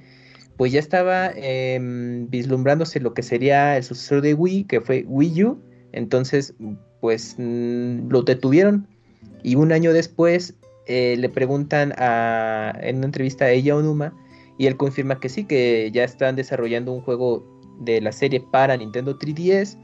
pues 0.61 0.73
ya 0.73 0.79
estaba 0.79 1.31
em, 1.37 2.29
vislumbrándose 2.29 3.01
lo 3.01 3.15
que 3.15 3.23
sería 3.23 3.79
el 3.79 3.83
sucesor 3.83 4.21
de 4.21 4.35
Wii, 4.35 4.65
que 4.65 4.83
fue 4.83 5.07
Wii 5.09 5.45
U. 5.45 5.59
Entonces, 5.93 6.53
pues 7.01 7.37
mm, 7.39 8.11
lo 8.11 8.21
detuvieron. 8.21 8.87
Y 9.43 9.55
un 9.55 9.73
año 9.73 9.95
después 9.95 10.53
eh, 10.87 11.17
le 11.19 11.31
preguntan 11.31 11.95
a, 11.97 12.79
en 12.83 12.97
una 12.97 13.07
entrevista 13.07 13.47
a 13.47 13.51
ella 13.53 13.75
Onuma 13.75 14.13
y 14.59 14.67
él 14.67 14.77
confirma 14.77 15.19
que 15.19 15.31
sí, 15.31 15.45
que 15.45 15.91
ya 15.95 16.05
están 16.05 16.37
desarrollando 16.37 16.93
un 16.93 17.01
juego 17.01 17.43
de 17.81 18.03
la 18.03 18.13
serie 18.13 18.45
para 18.53 18.77
Nintendo 18.77 19.19
3DS 19.19 19.79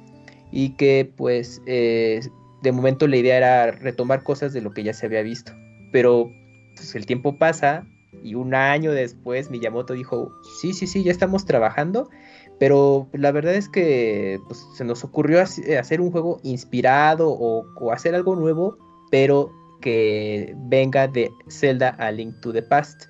y 0.51 0.71
que 0.77 1.11
pues 1.17 1.61
eh, 1.67 2.21
de 2.63 2.73
momento 2.73 3.07
la 3.07 3.17
idea 3.17 3.37
era 3.37 3.71
retomar 3.71 4.23
cosas 4.23 4.53
de 4.53 4.61
lo 4.61 4.73
que 4.73 4.83
ya 4.83 4.93
se 4.93 5.07
había 5.07 5.23
visto. 5.23 5.53
Pero 5.93 6.33
pues, 6.75 6.95
el 6.95 7.07
tiempo 7.07 7.37
pasa 7.37 7.87
y 8.23 8.35
un 8.35 8.55
año 8.55 8.93
después 8.93 9.51
Miyamoto 9.51 9.95
dijo, 9.95 10.33
sí, 10.61 10.73
sí, 10.73 10.87
sí, 10.87 11.05
ya 11.05 11.13
estamos 11.13 11.45
trabajando, 11.45 12.09
pero 12.59 13.09
la 13.13 13.31
verdad 13.33 13.55
es 13.55 13.69
que 13.69 14.39
pues, 14.47 14.65
se 14.77 14.85
nos 14.85 15.05
ocurrió 15.05 15.41
hac- 15.41 15.79
hacer 15.79 16.01
un 16.01 16.11
juego 16.11 16.41
inspirado 16.43 17.29
o, 17.31 17.67
o 17.77 17.93
hacer 17.93 18.15
algo 18.15 18.35
nuevo, 18.35 18.79
pero 19.11 19.51
que 19.81 20.55
venga 20.69 21.07
de 21.07 21.31
Zelda 21.49 21.91
a 21.99 22.11
Link 22.11 22.41
to 22.41 22.53
the 22.53 22.63
Past. 22.63 23.05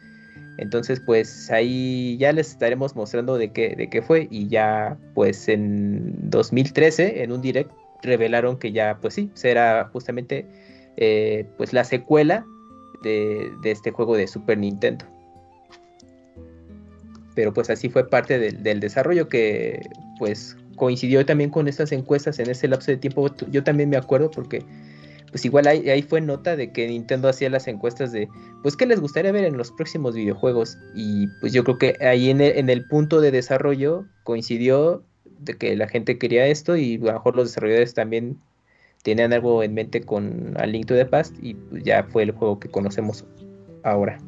Entonces, 0.58 1.00
pues 1.00 1.50
ahí 1.50 2.16
ya 2.18 2.32
les 2.32 2.50
estaremos 2.50 2.96
mostrando 2.96 3.36
de 3.36 3.52
qué, 3.52 3.74
de 3.76 3.88
qué 3.88 4.02
fue. 4.02 4.26
Y 4.30 4.48
ya, 4.48 4.96
pues 5.14 5.48
en 5.48 6.30
2013, 6.30 7.22
en 7.22 7.32
un 7.32 7.42
direct, 7.42 7.70
revelaron 8.02 8.58
que 8.58 8.72
ya, 8.72 8.98
pues 9.00 9.14
sí, 9.14 9.30
será 9.34 9.90
justamente 9.92 10.46
eh, 10.96 11.46
pues 11.56 11.72
la 11.72 11.84
secuela 11.84 12.46
de, 13.02 13.50
de 13.62 13.70
este 13.70 13.90
juego 13.90 14.16
de 14.16 14.26
Super 14.26 14.58
Nintendo. 14.58 15.04
Pero 17.34 17.52
pues 17.52 17.68
así 17.68 17.90
fue 17.90 18.08
parte 18.08 18.38
del, 18.38 18.62
del 18.62 18.80
desarrollo 18.80 19.28
que 19.28 19.80
pues 20.18 20.56
coincidió 20.76 21.24
también 21.26 21.50
con 21.50 21.68
estas 21.68 21.92
encuestas 21.92 22.38
en 22.38 22.48
ese 22.48 22.68
lapso 22.68 22.90
de 22.90 22.96
tiempo. 22.96 23.28
Yo 23.50 23.62
también 23.62 23.90
me 23.90 23.96
acuerdo 23.98 24.30
porque 24.30 24.62
pues 25.30 25.44
igual 25.44 25.66
ahí, 25.66 25.88
ahí 25.90 26.02
fue 26.02 26.20
nota 26.20 26.56
de 26.56 26.72
que 26.72 26.86
Nintendo 26.86 27.28
hacía 27.28 27.50
las 27.50 27.66
encuestas 27.66 28.12
de 28.12 28.28
pues 28.62 28.76
qué 28.76 28.86
les 28.86 29.00
gustaría 29.00 29.32
ver 29.32 29.44
en 29.44 29.56
los 29.56 29.72
próximos 29.72 30.14
videojuegos 30.14 30.78
y 30.94 31.26
pues 31.40 31.52
yo 31.52 31.64
creo 31.64 31.78
que 31.78 31.96
ahí 32.00 32.30
en 32.30 32.40
el, 32.40 32.56
en 32.56 32.70
el 32.70 32.86
punto 32.86 33.20
de 33.20 33.30
desarrollo 33.30 34.06
coincidió 34.24 35.04
de 35.40 35.54
que 35.54 35.76
la 35.76 35.88
gente 35.88 36.18
quería 36.18 36.46
esto 36.46 36.76
y 36.76 36.96
a 36.96 37.06
lo 37.06 37.12
mejor 37.14 37.36
los 37.36 37.48
desarrolladores 37.48 37.94
también 37.94 38.38
tenían 39.02 39.32
algo 39.32 39.62
en 39.62 39.74
mente 39.74 40.00
con 40.00 40.54
A 40.58 40.66
Link 40.66 40.86
to 40.86 40.94
the 40.94 41.06
Past 41.06 41.34
y 41.40 41.54
pues, 41.54 41.84
ya 41.84 42.04
fue 42.04 42.24
el 42.24 42.32
juego 42.32 42.58
que 42.58 42.68
conocemos 42.68 43.24
ahora. 43.84 44.18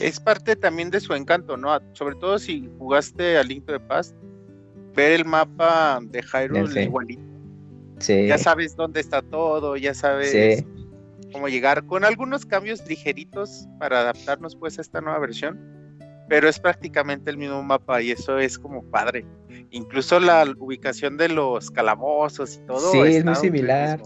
Es 0.00 0.20
parte 0.20 0.54
también 0.54 0.90
de 0.90 1.00
su 1.00 1.14
encanto, 1.14 1.56
¿no? 1.56 1.76
Sobre 1.92 2.14
todo 2.16 2.38
si 2.38 2.68
jugaste 2.78 3.38
a 3.38 3.42
Link 3.42 3.64
to 3.64 3.72
the 3.72 3.80
Past, 3.80 4.14
ver 4.94 5.12
el 5.12 5.24
mapa 5.24 6.00
de 6.02 6.22
Hyrule 6.22 6.84
igualito. 6.84 7.27
Sí, 7.98 8.26
Ya 8.26 8.38
sabes 8.38 8.76
dónde 8.76 9.00
está 9.00 9.22
todo, 9.22 9.76
ya 9.76 9.94
sabes 9.94 10.30
sí, 10.30 10.66
cómo 11.32 11.48
llegar, 11.48 11.84
con 11.86 12.04
algunos 12.04 12.46
cambios 12.46 12.86
ligeritos 12.88 13.66
para 13.78 14.00
adaptarnos 14.00 14.56
pues 14.56 14.78
a 14.78 14.82
esta 14.82 15.00
nueva 15.00 15.18
versión, 15.18 15.58
pero 16.28 16.48
es 16.48 16.58
prácticamente 16.58 17.30
el 17.30 17.38
mismo 17.38 17.62
mapa 17.62 18.00
y 18.02 18.10
eso 18.10 18.38
es 18.38 18.58
como 18.58 18.82
padre. 18.90 19.24
Incluso 19.70 20.20
la 20.20 20.46
ubicación 20.58 21.16
de 21.16 21.28
los 21.28 21.70
calabozos 21.70 22.56
y 22.56 22.66
todo. 22.66 22.92
Sí, 22.92 23.00
es 23.00 23.24
muy 23.24 23.34
similar. 23.34 24.00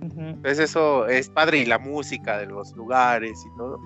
Entonces 0.00 0.58
eso 0.58 1.06
es 1.06 1.28
padre 1.28 1.58
y 1.58 1.66
la 1.66 1.78
música 1.78 2.38
de 2.38 2.46
los 2.46 2.72
lugares 2.76 3.38
y 3.44 3.56
todo. 3.56 3.78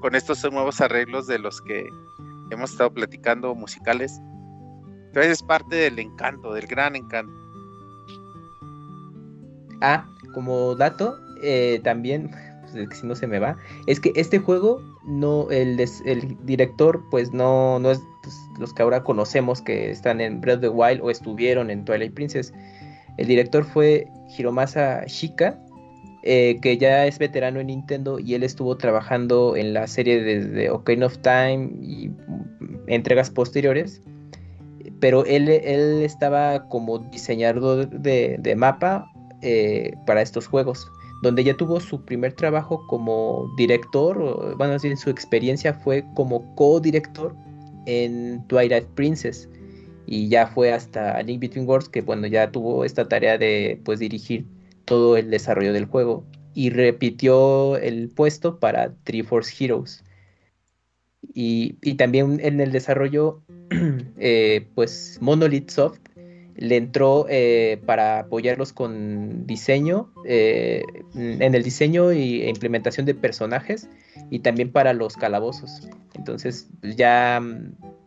Con 0.00 0.14
estos 0.14 0.42
nuevos 0.52 0.80
arreglos 0.80 1.26
de 1.26 1.38
los 1.38 1.60
que 1.62 1.86
hemos 2.50 2.72
estado 2.72 2.92
platicando 2.92 3.54
musicales. 3.54 4.20
Entonces 5.08 5.32
es 5.32 5.42
parte 5.42 5.76
del 5.76 5.98
encanto, 5.98 6.52
del 6.52 6.66
gran 6.66 6.96
encanto. 6.96 7.32
Ah, 9.80 10.06
como 10.34 10.74
dato, 10.74 11.18
eh, 11.42 11.80
también, 11.84 12.30
pues, 12.72 12.98
si 12.98 13.06
no 13.06 13.14
se 13.14 13.26
me 13.26 13.38
va, 13.38 13.56
es 13.86 14.00
que 14.00 14.12
este 14.16 14.38
juego, 14.38 14.80
no, 15.06 15.50
el, 15.50 15.78
el 15.80 16.36
director, 16.44 17.02
pues 17.10 17.32
no, 17.32 17.78
no 17.78 17.90
es 17.90 18.00
pues, 18.22 18.34
los 18.58 18.72
que 18.72 18.82
ahora 18.82 19.02
conocemos 19.02 19.62
que 19.62 19.90
están 19.90 20.20
en 20.20 20.40
Breath 20.40 20.56
of 20.56 20.62
the 20.62 20.68
Wild 20.68 21.00
o 21.02 21.10
estuvieron 21.10 21.70
en 21.70 21.84
Twilight 21.84 22.14
Princess. 22.14 22.52
El 23.18 23.28
director 23.28 23.64
fue 23.64 24.06
Hiromasa 24.36 25.04
Shika, 25.06 25.58
eh, 26.28 26.58
que 26.60 26.76
ya 26.76 27.06
es 27.06 27.20
veterano 27.20 27.60
en 27.60 27.68
Nintendo 27.68 28.18
y 28.18 28.34
él 28.34 28.42
estuvo 28.42 28.76
trabajando 28.76 29.54
en 29.54 29.72
la 29.72 29.86
serie 29.86 30.20
desde 30.20 30.70
Ocarina 30.70 31.06
of 31.06 31.18
Time 31.18 31.70
y 31.80 32.10
entregas 32.88 33.30
posteriores. 33.30 34.02
Pero 34.98 35.24
él, 35.24 35.48
él 35.48 36.02
estaba 36.02 36.68
como 36.68 36.98
diseñador 36.98 37.88
de, 37.90 38.54
mapa 38.56 39.08
eh, 39.42 39.94
para 40.06 40.22
estos 40.22 40.46
juegos, 40.46 40.90
donde 41.22 41.44
ya 41.44 41.56
tuvo 41.56 41.80
su 41.80 42.04
primer 42.04 42.32
trabajo 42.32 42.86
como 42.86 43.52
director, 43.56 44.56
bueno, 44.56 44.74
así 44.74 44.94
su 44.96 45.10
experiencia 45.10 45.74
fue 45.74 46.04
como 46.14 46.54
co-director 46.54 47.34
en 47.86 48.46
Twilight 48.48 48.86
Princess 48.94 49.48
y 50.06 50.28
ya 50.28 50.46
fue 50.46 50.72
hasta 50.72 51.20
Link 51.22 51.40
Between 51.40 51.68
Worlds 51.68 51.88
que 51.88 52.00
bueno 52.00 52.26
ya 52.26 52.50
tuvo 52.50 52.84
esta 52.84 53.08
tarea 53.08 53.38
de 53.38 53.80
pues 53.84 53.98
dirigir 53.98 54.46
todo 54.84 55.16
el 55.16 55.30
desarrollo 55.30 55.72
del 55.72 55.86
juego 55.86 56.24
y 56.54 56.70
repitió 56.70 57.76
el 57.76 58.08
puesto 58.08 58.58
para 58.58 58.94
Triforce 59.04 59.52
Heroes. 59.62 60.02
Y, 61.34 61.74
también 61.96 62.40
en 62.42 62.60
el 62.60 62.72
desarrollo 62.72 63.42
eh, 64.16 64.66
pues 64.74 65.18
Monolith 65.20 65.68
Soft 65.68 66.00
le 66.56 66.76
entró 66.76 67.26
eh, 67.28 67.80
para 67.84 68.20
apoyarlos 68.20 68.72
con 68.72 69.46
diseño, 69.46 70.10
eh, 70.24 70.82
en 71.14 71.54
el 71.54 71.62
diseño 71.62 72.10
e 72.10 72.48
implementación 72.48 73.06
de 73.06 73.14
personajes 73.14 73.88
y 74.30 74.40
también 74.40 74.72
para 74.72 74.92
los 74.92 75.16
calabozos. 75.16 75.88
Entonces, 76.14 76.68
pues, 76.80 76.96
ya 76.96 77.42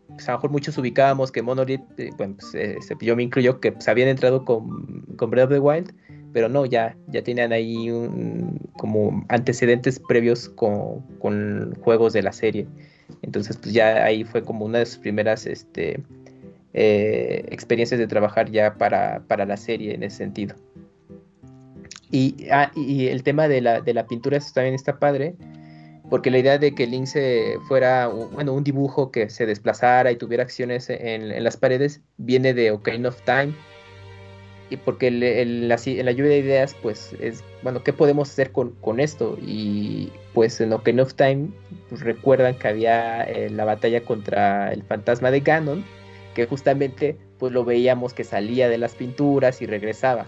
pues, 0.07 0.27
a 0.27 0.31
lo 0.31 0.38
mejor 0.39 0.51
muchos 0.51 0.77
ubicábamos 0.77 1.31
que 1.31 1.41
Monolith, 1.41 1.81
eh, 1.97 2.09
bueno, 2.17 2.35
pues, 2.39 2.55
este, 2.55 2.95
yo 3.01 3.15
me 3.15 3.23
incluyo 3.23 3.59
que 3.59 3.71
pues, 3.71 3.88
habían 3.88 4.09
entrado 4.09 4.45
con, 4.45 5.03
con 5.15 5.29
Breath 5.29 5.45
of 5.45 5.53
the 5.53 5.59
Wild, 5.59 5.93
pero 6.33 6.49
no, 6.49 6.65
ya, 6.65 6.95
ya 7.07 7.23
tenían 7.23 7.51
ahí 7.53 7.89
como 8.77 9.25
antecedentes 9.29 9.99
previos 10.07 10.49
con, 10.49 11.01
con, 11.19 11.75
juegos 11.81 12.13
de 12.13 12.21
la 12.21 12.31
serie. 12.31 12.67
Entonces, 13.23 13.57
pues 13.57 13.73
ya 13.73 14.03
ahí 14.03 14.23
fue 14.23 14.43
como 14.43 14.65
una 14.65 14.79
de 14.79 14.85
sus 14.85 14.99
primeras 14.99 15.47
este, 15.47 16.03
eh, 16.73 17.45
experiencias 17.49 17.99
de 17.99 18.08
trabajar 18.08 18.51
ya 18.51 18.75
para, 18.75 19.23
para, 19.27 19.45
la 19.45 19.58
serie 19.58 19.93
en 19.93 20.03
ese 20.03 20.17
sentido. 20.17 20.55
Y, 22.12 22.47
ah, 22.51 22.71
y 22.75 23.08
el 23.08 23.23
tema 23.23 23.47
de 23.47 23.62
la, 23.62 23.82
de 23.82 23.93
la 23.93 24.08
pintura, 24.08 24.39
también 24.53 24.75
está 24.75 24.99
padre, 24.99 25.36
porque 26.10 26.32
la 26.32 26.39
idea 26.39 26.58
de 26.58 26.73
que 26.73 26.88
Link 26.88 27.05
se 27.05 27.58
fuera, 27.67 28.08
bueno, 28.08 28.53
un 28.53 28.63
dibujo 28.63 29.12
que 29.12 29.29
se 29.29 29.45
desplazara 29.45 30.12
y 30.12 30.15
tuviera 30.15 30.43
acciones 30.43 30.89
en, 30.89 31.43
las 31.43 31.58
paredes, 31.58 32.01
viene 32.17 32.53
de 32.53 32.71
Ocarina 32.71 33.10
of 33.10 33.21
Time. 33.21 33.53
Y 34.71 34.77
porque 34.77 35.08
en 35.08 35.67
la, 35.67 35.77
lluvia 35.77 36.29
de 36.29 36.38
ideas, 36.38 36.75
pues 36.82 37.15
es, 37.19 37.43
bueno, 37.63 37.84
¿qué 37.84 37.91
podemos 37.93 38.29
hacer 38.29 38.51
con, 38.51 38.99
esto? 38.99 39.38
Y 39.41 40.12
pues 40.34 40.62
en 40.62 40.73
Ocarina 40.73 41.03
of 41.03 41.13
Time 41.13 41.49
pues, 41.89 42.01
recuerdan 42.01 42.55
que 42.55 42.67
había 42.67 43.23
eh, 43.23 43.49
la 43.49 43.65
batalla 43.65 44.01
contra 44.01 44.71
el 44.71 44.84
fantasma 44.84 45.32
de 45.32 45.39
Ganon, 45.39 45.84
que 46.33 46.45
justamente 46.45 47.17
pues 47.37 47.53
lo 47.53 47.63
veíamos 47.63 48.13
que 48.13 48.23
salía 48.23 48.69
de 48.69 48.77
las 48.77 48.95
pinturas 48.95 49.61
y 49.61 49.65
regresaba. 49.65 50.27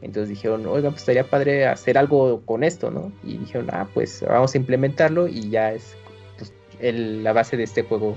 Entonces 0.00 0.28
dijeron, 0.28 0.66
oigan, 0.66 0.92
pues 0.92 1.02
estaría 1.02 1.24
padre 1.24 1.66
hacer 1.66 1.98
algo 1.98 2.42
con 2.44 2.62
esto, 2.62 2.90
¿no? 2.90 3.12
Y 3.24 3.38
dijeron, 3.38 3.68
ah, 3.72 3.88
pues 3.92 4.22
vamos 4.26 4.54
a 4.54 4.58
implementarlo 4.58 5.26
y 5.26 5.50
ya 5.50 5.72
es 5.72 5.96
pues, 6.36 6.52
la 6.80 7.32
base 7.32 7.56
de 7.56 7.64
este 7.64 7.82
juego 7.82 8.14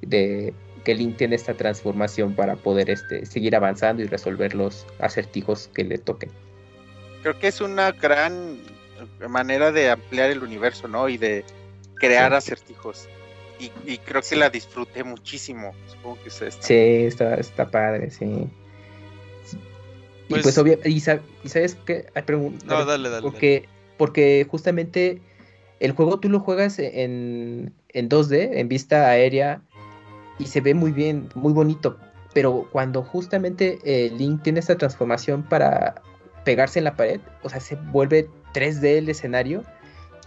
de 0.00 0.54
que 0.84 0.94
Link 0.94 1.16
tiene 1.16 1.36
esta 1.36 1.54
transformación 1.54 2.34
para 2.34 2.56
poder 2.56 2.90
este, 2.90 3.26
seguir 3.26 3.56
avanzando 3.56 4.02
y 4.02 4.06
resolver 4.06 4.54
los 4.54 4.86
acertijos 4.98 5.68
que 5.74 5.84
le 5.84 5.98
toquen. 5.98 6.30
Creo 7.22 7.38
que 7.38 7.48
es 7.48 7.60
una 7.60 7.92
gran 7.92 8.58
manera 9.28 9.72
de 9.72 9.90
ampliar 9.90 10.30
el 10.30 10.42
universo, 10.42 10.88
¿no? 10.88 11.08
Y 11.08 11.16
de 11.16 11.44
crear 11.94 12.34
acertijos 12.34 13.08
y, 13.58 13.98
creo 13.98 14.22
que 14.22 14.36
la 14.36 14.50
disfruté 14.50 15.04
muchísimo. 15.04 15.74
Supongo 15.86 16.18
que 16.22 16.28
es 16.28 16.42
esta. 16.42 16.62
Sí, 16.66 16.74
está, 16.74 17.34
está 17.34 17.70
padre, 17.70 18.10
sí. 18.10 18.24
y 18.24 18.48
pues, 20.28 20.42
pues 20.42 20.58
obvio, 20.58 20.78
y, 20.84 21.00
sabes 21.00 21.76
qué, 21.86 22.06
no, 22.64 22.84
dale, 22.84 23.08
dale. 23.08 23.22
Porque, 23.22 23.68
porque 23.96 24.46
justamente 24.50 25.20
el 25.80 25.92
juego 25.92 26.18
tú 26.18 26.28
lo 26.28 26.40
juegas 26.40 26.78
en, 26.78 27.72
en 27.90 28.08
2D, 28.08 28.50
en 28.54 28.68
vista 28.68 29.08
aérea, 29.08 29.62
y 30.38 30.46
se 30.46 30.60
ve 30.60 30.74
muy 30.74 30.92
bien, 30.92 31.28
muy 31.34 31.52
bonito. 31.52 31.98
Pero 32.32 32.68
cuando 32.72 33.02
justamente 33.02 33.78
eh, 33.84 34.10
Link 34.10 34.42
tiene 34.42 34.60
esta 34.60 34.76
transformación 34.76 35.44
para 35.44 36.02
pegarse 36.44 36.80
en 36.80 36.84
la 36.84 36.96
pared, 36.96 37.20
o 37.42 37.48
sea, 37.48 37.60
se 37.60 37.76
vuelve 37.76 38.28
3D 38.52 38.98
el 38.98 39.08
escenario 39.08 39.64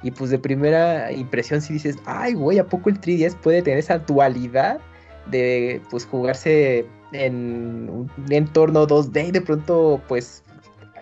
y 0.03 0.12
pues 0.12 0.29
de 0.29 0.39
primera 0.39 1.12
impresión 1.12 1.62
si 1.62 1.73
dices, 1.73 1.97
ay, 2.05 2.33
güey, 2.33 2.60
¿a 2.60 2.65
poco 2.65 2.89
el 2.89 2.99
3DS 3.01 3.36
puede 3.36 3.62
tener 3.62 3.79
esa 3.79 3.99
dualidad 3.99 4.79
de 5.25 5.81
pues 5.89 6.05
jugarse 6.05 6.86
en 7.12 7.89
un 7.89 8.12
entorno 8.29 8.88
2D 8.88 9.29
y 9.29 9.31
de 9.31 9.41
pronto 9.41 10.01
pues 10.07 10.43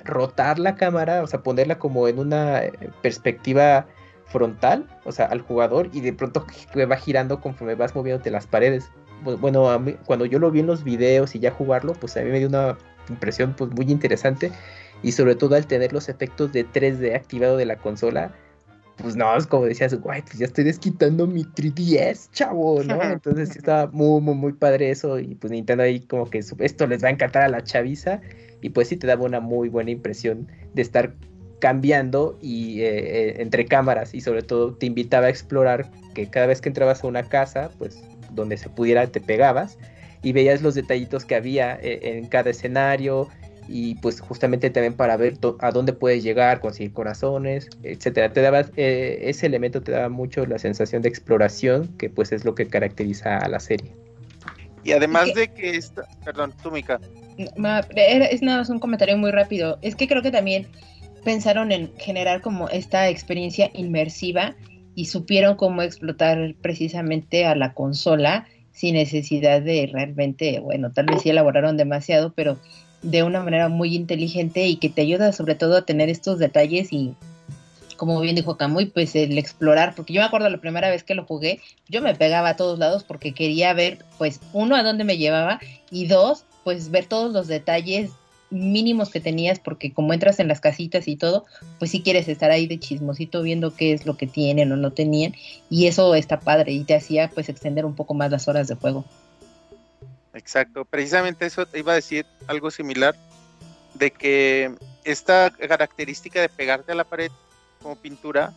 rotar 0.04 0.60
la 0.60 0.76
cámara, 0.76 1.24
o 1.24 1.28
sea, 1.28 1.42
ponerla 1.42 1.80
como 1.80 2.08
en 2.08 2.20
una 2.20 2.64
eh, 2.64 2.72
perspectiva 3.02 3.88
frontal, 4.28 4.88
o 5.04 5.12
sea, 5.12 5.26
al 5.26 5.42
jugador 5.42 5.90
y 5.94 6.02
de 6.02 6.14
pronto 6.14 6.46
va 6.76 6.98
girando 6.98 7.42
conforme 7.42 7.76
vas 7.76 7.96
moviéndote 7.96 8.32
las 8.32 8.48
paredes. 8.48 8.90
Bueno, 9.24 9.70
a 9.70 9.80
mí, 9.80 9.96
cuando 10.06 10.26
yo 10.26 10.40
lo 10.40 10.52
vi 10.52 10.60
en 10.60 10.68
los 10.68 10.84
videos 10.84 11.36
y 11.36 11.40
ya 11.40 11.52
jugarlo, 11.52 11.94
pues 11.94 12.16
a 12.18 12.22
mí 12.22 12.30
me 12.30 12.40
dio 12.40 12.48
una 12.48 12.78
impresión 13.10 13.56
pues 13.56 13.72
muy 13.72 13.92
interesante 13.92 14.52
y 15.02 15.12
sobre 15.12 15.36
todo 15.36 15.56
al 15.56 15.66
tener 15.68 15.94
los 15.94 16.10
efectos 16.10 16.52
de 16.52 16.66
3D 16.68 17.16
activado 17.16 17.58
de 17.58 17.66
la 17.66 17.78
consola, 17.78 18.34
pues 18.98 19.16
no, 19.16 19.36
es 19.36 19.46
como 19.46 19.66
decías, 19.66 19.94
guay, 20.00 20.22
pues 20.22 20.40
ya 20.40 20.46
estoy 20.46 20.64
desquitando 20.64 21.28
mi 21.28 21.44
3DS, 21.44 22.32
chavo, 22.32 22.82
¿no? 22.84 23.02
Entonces 23.04 23.50
sí 23.50 23.60
estaba 23.60 23.88
muy, 23.92 24.22
muy, 24.22 24.36
muy 24.36 24.54
padre 24.54 24.90
eso 24.90 25.20
y 25.20 25.36
pues 25.36 25.52
Nintendo 25.52 25.84
ahí 25.84 26.00
como 26.02 26.30
que 26.30 26.40
esto 26.40 26.88
les 26.88 27.04
va 27.04 27.10
a 27.10 27.12
encantar 27.12 27.44
a 27.44 27.50
la 27.50 27.64
chaviza 27.64 28.22
y 28.62 28.70
pues 28.70 28.88
sí 28.88 28.98
te 28.98 29.06
daba 29.06 29.26
una 29.26 29.40
muy 29.40 29.70
buena 29.70 29.92
impresión 29.92 30.48
de 30.74 30.82
estar 30.82 31.14
cambiando 31.60 32.38
y 32.42 32.82
eh, 32.82 33.30
eh, 33.30 33.42
entre 33.42 33.66
cámaras 33.66 34.14
y 34.14 34.22
sobre 34.22 34.44
todo 34.44 34.76
te 34.76 34.86
invitaba 34.86 35.28
a 35.28 35.30
explorar 35.30 35.90
que 36.14 36.30
cada 36.30 36.48
vez 36.48 36.62
que 36.62 36.70
entrabas 36.70 37.04
a 37.04 37.08
una 37.08 37.24
casa, 37.24 37.72
pues 37.78 38.04
donde 38.32 38.58
se 38.58 38.70
pudiera 38.70 39.08
te 39.08 39.22
pegabas 39.22 39.78
y 40.22 40.32
veías 40.32 40.62
los 40.62 40.76
detallitos 40.76 41.26
que 41.26 41.36
había 41.36 41.76
eh, 41.82 42.18
en 42.18 42.28
cada 42.28 42.50
escenario, 42.50 43.30
y 43.68 43.96
pues 43.96 44.20
justamente 44.20 44.70
también 44.70 44.94
para 44.94 45.18
ver 45.18 45.38
a 45.60 45.72
dónde 45.72 45.94
puedes 45.94 46.24
llegar, 46.24 46.60
conseguir 46.60 46.94
corazones, 46.94 47.70
etcétera. 47.84 48.32
Te 48.32 48.42
daba, 48.42 48.66
eh, 48.76 49.20
ese 49.24 49.48
elemento 49.48 49.82
te 49.82 49.92
daba 49.92 50.10
mucho 50.10 50.46
la 50.46 50.60
sensación 50.60 51.02
de 51.02 51.10
exploración, 51.10 51.88
que 51.98 52.10
pues 52.10 52.32
es 52.32 52.46
lo 52.46 52.56
que 52.56 52.68
caracteriza 52.68 53.38
a 53.38 53.48
la 53.50 53.60
serie. 53.60 53.92
Y 54.84 54.92
además 54.92 55.34
de 55.34 55.48
que 55.48 55.72
esta, 55.72 56.08
perdón, 56.24 56.54
tú 56.62 56.72
Mica. 56.72 57.00
Es 57.38 58.42
nada 58.42 58.60
más 58.60 58.70
un 58.70 58.80
comentario 58.80 59.18
muy 59.18 59.32
rápido. 59.32 59.78
Es 59.82 59.96
que 59.96 60.08
creo 60.08 60.22
que 60.22 60.32
también 60.32 60.68
pensaron 61.24 61.72
en 61.72 61.92
generar 61.98 62.42
como 62.42 62.70
esta 62.70 63.10
experiencia 63.10 63.72
inmersiva 63.74 64.56
y 64.94 65.06
supieron 65.06 65.56
cómo 65.56 65.82
explotar 65.82 66.56
precisamente 66.62 67.46
a 67.46 67.56
la 67.56 67.74
consola 67.74 68.48
sin 68.72 68.96
necesidad 68.96 69.62
de 69.62 69.90
realmente, 69.92 70.60
bueno, 70.60 70.94
tal 70.94 71.08
vez 71.08 71.24
sí 71.24 71.30
elaboraron 71.30 71.78
demasiado, 71.78 72.34
pero 72.34 72.60
de 73.06 73.24
una 73.24 73.44
manera 73.44 73.70
muy 73.70 73.96
inteligente 73.96 74.66
y 74.68 74.78
que 74.78 74.90
te 74.90 75.02
ayuda 75.02 75.32
sobre 75.32 75.56
todo 75.56 75.78
a 75.78 75.86
tener 75.86 76.10
estos 76.10 76.40
detalles 76.40 76.92
y 76.92 77.14
como 77.98 78.20
bien 78.20 78.36
dijo 78.36 78.58
Camuy, 78.58 78.88
pues 78.88 79.16
el 79.16 79.38
explorar, 79.38 79.96
porque 79.96 80.12
yo 80.12 80.20
me 80.20 80.28
acuerdo 80.28 80.50
la 80.50 80.58
primera 80.58 80.90
vez 80.90 81.04
que 81.04 81.16
lo 81.16 81.24
jugué, 81.24 81.62
yo 81.88 82.02
me 82.02 82.14
pegaba 82.14 82.50
a 82.50 82.56
todos 82.58 82.78
lados 82.78 83.06
porque 83.06 83.34
quería 83.34 83.74
ver, 83.74 84.00
pues, 84.18 84.42
uno, 84.52 84.76
a 84.76 84.84
dónde 84.84 85.06
me 85.06 85.18
llevaba 85.18 85.62
y 85.92 86.08
dos, 86.08 86.44
pues 86.66 86.92
ver 86.92 87.06
todos 87.06 87.32
los 87.32 87.48
detalles 87.48 88.12
mínimos 88.50 89.10
que 89.10 89.22
tenías, 89.22 89.60
porque 89.60 89.94
como 89.94 90.14
entras 90.14 90.40
en 90.40 90.50
las 90.50 90.60
casitas 90.60 91.08
y 91.08 91.16
todo, 91.16 91.46
pues 91.80 91.92
si 91.92 92.02
quieres 92.02 92.28
estar 92.28 92.52
ahí 92.52 92.68
de 92.68 92.80
chismosito 92.80 93.42
viendo 93.42 93.76
qué 93.76 93.94
es 93.94 94.06
lo 94.06 94.18
que 94.18 94.28
tienen 94.28 94.72
o 94.72 94.76
no 94.76 94.92
tenían, 94.92 95.34
y 95.70 95.88
eso 95.88 96.16
está 96.16 96.40
padre 96.40 96.74
y 96.74 96.84
te 96.84 96.96
hacía 96.96 97.30
pues 97.34 97.48
extender 97.48 97.86
un 97.86 97.96
poco 97.96 98.14
más 98.14 98.30
las 98.30 98.48
horas 98.50 98.68
de 98.68 98.76
juego. 98.76 99.06
Exacto, 100.36 100.84
precisamente 100.84 101.46
eso 101.46 101.66
te 101.66 101.80
iba 101.80 101.94
a 101.94 101.96
decir 101.96 102.26
algo 102.48 102.70
similar, 102.70 103.16
de 103.94 104.12
que 104.12 104.76
esta 105.06 105.50
característica 105.50 106.42
de 106.42 106.50
pegarte 106.50 106.92
a 106.92 106.96
la 106.96 107.06
pared 107.06 107.32
como 107.82 107.96
pintura 107.96 108.54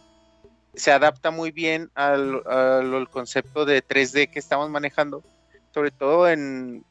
se 0.75 0.91
adapta 0.91 1.31
muy 1.31 1.53
bien 1.53 1.91
al, 1.95 2.43
al 2.47 3.09
concepto 3.11 3.65
de 3.65 3.83
3D 3.83 4.29
que 4.31 4.41
estamos 4.41 4.69
manejando, 4.71 5.23
sobre 5.73 5.93
todo 5.93 6.29
en, 6.29 6.85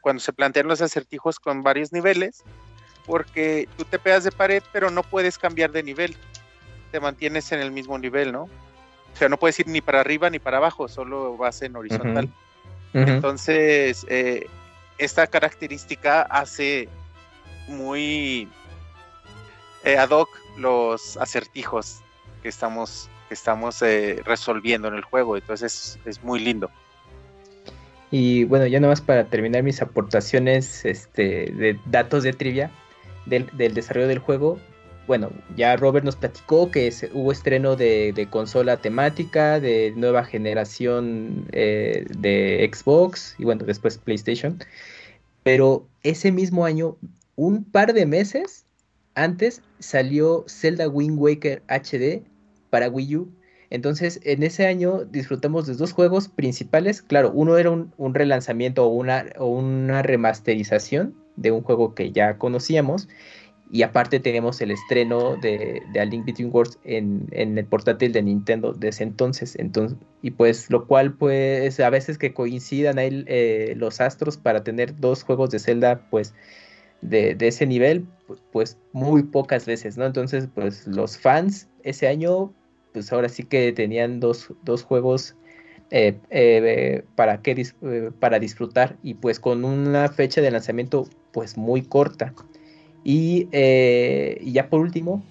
cuando 0.00 0.20
se 0.20 0.32
plantean 0.32 0.68
los 0.68 0.80
acertijos 0.80 1.40
con 1.40 1.64
varios 1.64 1.92
niveles, 1.92 2.44
porque 3.06 3.68
tú 3.76 3.84
te 3.84 3.98
pegas 3.98 4.22
de 4.22 4.30
pared, 4.30 4.62
pero 4.72 4.90
no 4.90 5.02
puedes 5.02 5.36
cambiar 5.36 5.72
de 5.72 5.82
nivel, 5.82 6.16
te 6.92 7.00
mantienes 7.00 7.50
en 7.50 7.60
el 7.60 7.72
mismo 7.72 7.98
nivel, 7.98 8.30
¿no? 8.30 8.42
O 8.42 9.16
sea, 9.16 9.28
no 9.28 9.36
puedes 9.36 9.58
ir 9.58 9.66
ni 9.66 9.80
para 9.80 10.00
arriba 10.00 10.30
ni 10.30 10.38
para 10.38 10.58
abajo, 10.58 10.86
solo 10.86 11.36
vas 11.36 11.60
en 11.62 11.74
horizontal. 11.74 12.28
Entonces, 12.94 14.06
eh, 14.08 14.46
esta 14.98 15.26
característica 15.26 16.22
hace 16.22 16.88
muy 17.68 18.48
eh, 19.84 19.96
ad 19.96 20.10
hoc 20.10 20.28
los 20.58 21.16
acertijos 21.16 22.00
que 22.42 22.48
estamos, 22.48 23.08
que 23.28 23.34
estamos 23.34 23.80
eh, 23.82 24.20
resolviendo 24.24 24.88
en 24.88 24.94
el 24.94 25.02
juego. 25.02 25.36
Entonces, 25.36 25.98
es 26.04 26.22
muy 26.22 26.40
lindo. 26.40 26.70
Y 28.10 28.44
bueno, 28.44 28.66
ya 28.66 28.78
nomás 28.78 29.00
para 29.00 29.24
terminar 29.24 29.62
mis 29.62 29.80
aportaciones 29.80 30.84
este, 30.84 31.50
de 31.52 31.78
datos 31.86 32.22
de 32.22 32.34
trivia 32.34 32.70
del, 33.24 33.48
desarrollo 33.74 34.06
del 34.06 34.18
juego. 34.18 34.58
Bueno, 35.06 35.30
ya 35.56 35.76
Robert 35.76 36.04
nos 36.04 36.16
platicó 36.16 36.70
que 36.70 36.92
hubo 37.12 37.32
estreno 37.32 37.76
de, 37.76 38.28
consola 38.30 38.76
temática, 38.76 39.58
de 39.58 39.92
nueva 39.96 40.24
generación 40.24 41.46
eh, 41.52 42.06
de 42.18 42.70
Xbox 42.72 43.34
y 43.38 43.44
bueno, 43.44 43.64
después 43.64 43.98
PlayStation. 43.98 44.58
Pero 45.42 45.86
ese 46.02 46.30
mismo 46.30 46.64
año, 46.64 46.96
un 47.34 47.64
par 47.64 47.94
de 47.94 48.06
meses 48.06 48.64
antes, 49.14 49.62
salió 49.80 50.44
Zelda 50.48 50.88
Wind 50.88 51.18
Waker 51.18 51.62
HD 51.68 52.22
para 52.70 52.88
Wii 52.88 53.16
U 53.16 53.32
entonces, 53.72 54.20
en 54.24 54.42
ese 54.42 54.66
año 54.66 55.06
disfrutamos 55.06 55.66
de 55.66 55.74
dos 55.74 55.92
juegos 55.92 56.28
principales. 56.28 57.00
Claro, 57.00 57.32
uno 57.32 57.56
era 57.56 57.70
un, 57.70 58.14
relanzamiento 58.14 58.84
o 58.84 58.88
una, 58.88 60.02
remasterización 60.02 61.14
de 61.36 61.52
un 61.52 61.62
juego 61.62 61.94
que 61.94 62.12
ya 62.12 62.36
conocíamos. 62.36 63.08
Y 63.72 63.82
aparte 63.82 64.20
tenemos 64.20 64.60
el 64.60 64.70
estreno 64.70 65.36
de, 65.36 65.82
A 65.98 66.04
Link 66.04 66.26
Between 66.26 66.50
Worlds 66.52 66.78
en, 66.84 67.26
el 67.32 67.64
portátil 67.64 68.12
de 68.12 68.22
Nintendo 68.22 68.74
desde 68.74 69.02
entonces. 69.02 69.56
entonces. 69.58 69.96
Y 70.20 70.32
pues 70.32 70.70
lo 70.70 70.86
cual 70.86 71.14
pues 71.14 71.80
a 71.80 71.88
veces 71.88 72.18
que 72.18 72.34
coincidan 72.34 72.98
ahí 72.98 73.24
eh, 73.26 73.72
los 73.78 74.02
astros 74.02 74.36
para 74.36 74.62
tener 74.62 75.00
dos 75.00 75.22
juegos 75.22 75.48
de 75.50 75.58
Zelda 75.58 76.06
pues 76.10 76.34
de, 77.00 77.34
de, 77.34 77.48
ese 77.48 77.66
nivel 77.66 78.06
pues 78.52 78.76
muy 78.92 79.22
pocas 79.22 79.64
veces, 79.64 79.96
¿no? 79.96 80.04
Entonces 80.04 80.48
pues 80.54 80.86
los 80.86 81.16
fans 81.16 81.66
ese 81.82 82.08
año 82.08 82.52
pues 82.92 83.10
ahora 83.10 83.30
sí 83.30 83.44
que 83.44 83.72
tenían 83.72 84.20
dos, 84.20 84.52
juegos 84.84 85.34
eh, 85.90 86.18
eh, 86.28 87.04
para, 87.16 87.40
que, 87.40 88.12
para 88.20 88.38
disfrutar 88.38 88.96
y 89.02 89.14
pues 89.14 89.40
con 89.40 89.64
una 89.64 90.08
fecha 90.08 90.42
de 90.42 90.50
lanzamiento 90.50 91.06
pues 91.32 91.56
muy 91.56 91.80
corta. 91.80 92.34
Y, 93.04 93.48
ya 94.52 94.68
por 94.68 94.80
último, 94.80 95.22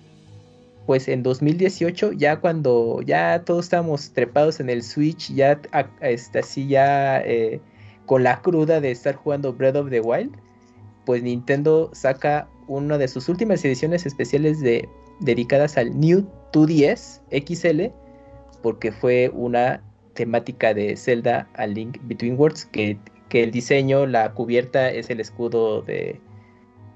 pues 0.85 1.07
en 1.07 1.23
2018, 1.23 2.13
ya 2.13 2.39
cuando 2.39 3.01
ya 3.05 3.43
todos 3.45 3.65
estábamos 3.65 4.11
trepados 4.11 4.59
en 4.59 4.69
el 4.69 4.83
Switch, 4.83 5.33
ya 5.33 5.61
este, 6.01 6.39
así 6.39 6.67
ya 6.67 7.23
con 8.05 8.23
la 8.23 8.41
cruda 8.41 8.81
de 8.81 8.91
estar 8.91 9.15
jugando 9.15 9.53
Breath 9.53 9.77
of 9.77 9.89
the 9.89 10.01
Wild, 10.01 10.35
pues 11.05 11.23
Nintendo 11.23 11.89
saca 11.93 12.47
una 12.67 12.97
de 12.97 13.07
sus 13.07 13.29
últimas 13.29 13.63
ediciones 13.65 14.05
especiales 14.05 14.59
de 14.59 14.87
dedicadas 15.21 15.77
al 15.77 15.97
New 15.99 16.27
2DS 16.51 17.21
XL, 17.31 17.93
porque 18.61 18.91
fue 18.91 19.29
una 19.33 19.81
temática 20.13 20.73
de 20.73 20.95
Zelda 20.97 21.47
a 21.55 21.67
Link 21.67 21.97
Between 22.03 22.37
Worlds, 22.37 22.65
que, 22.65 22.97
que 23.29 23.43
el 23.43 23.51
diseño, 23.51 24.05
la 24.05 24.33
cubierta 24.33 24.91
es 24.91 25.09
el 25.09 25.19
escudo 25.19 25.81
de, 25.81 26.19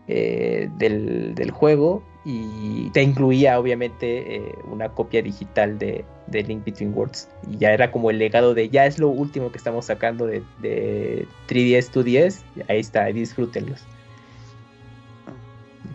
eh, 0.07 0.69
del, 0.77 1.51
juego 1.51 2.03
y 2.23 2.89
te 2.91 3.01
incluía 3.01 3.59
obviamente 3.59 4.35
eh, 4.35 4.55
una 4.65 4.89
copia 4.89 5.21
digital 5.21 5.77
de, 5.77 6.05
de, 6.27 6.43
Link 6.43 6.65
Between 6.65 6.93
Worlds. 6.93 7.27
Y 7.49 7.57
ya 7.57 7.71
era 7.71 7.91
como 7.91 8.09
el 8.09 8.19
legado 8.19 8.53
de 8.53 8.69
ya 8.69 8.85
es 8.85 8.99
lo 8.99 9.09
último 9.09 9.51
que 9.51 9.57
estamos 9.57 9.85
sacando 9.85 10.25
de, 10.25 10.43
de 10.59 11.27
3DS 11.47 11.91
2DS 11.91 12.41
ahí 12.67 12.79
está 12.79 13.05
disfrútenlos. 13.05 13.81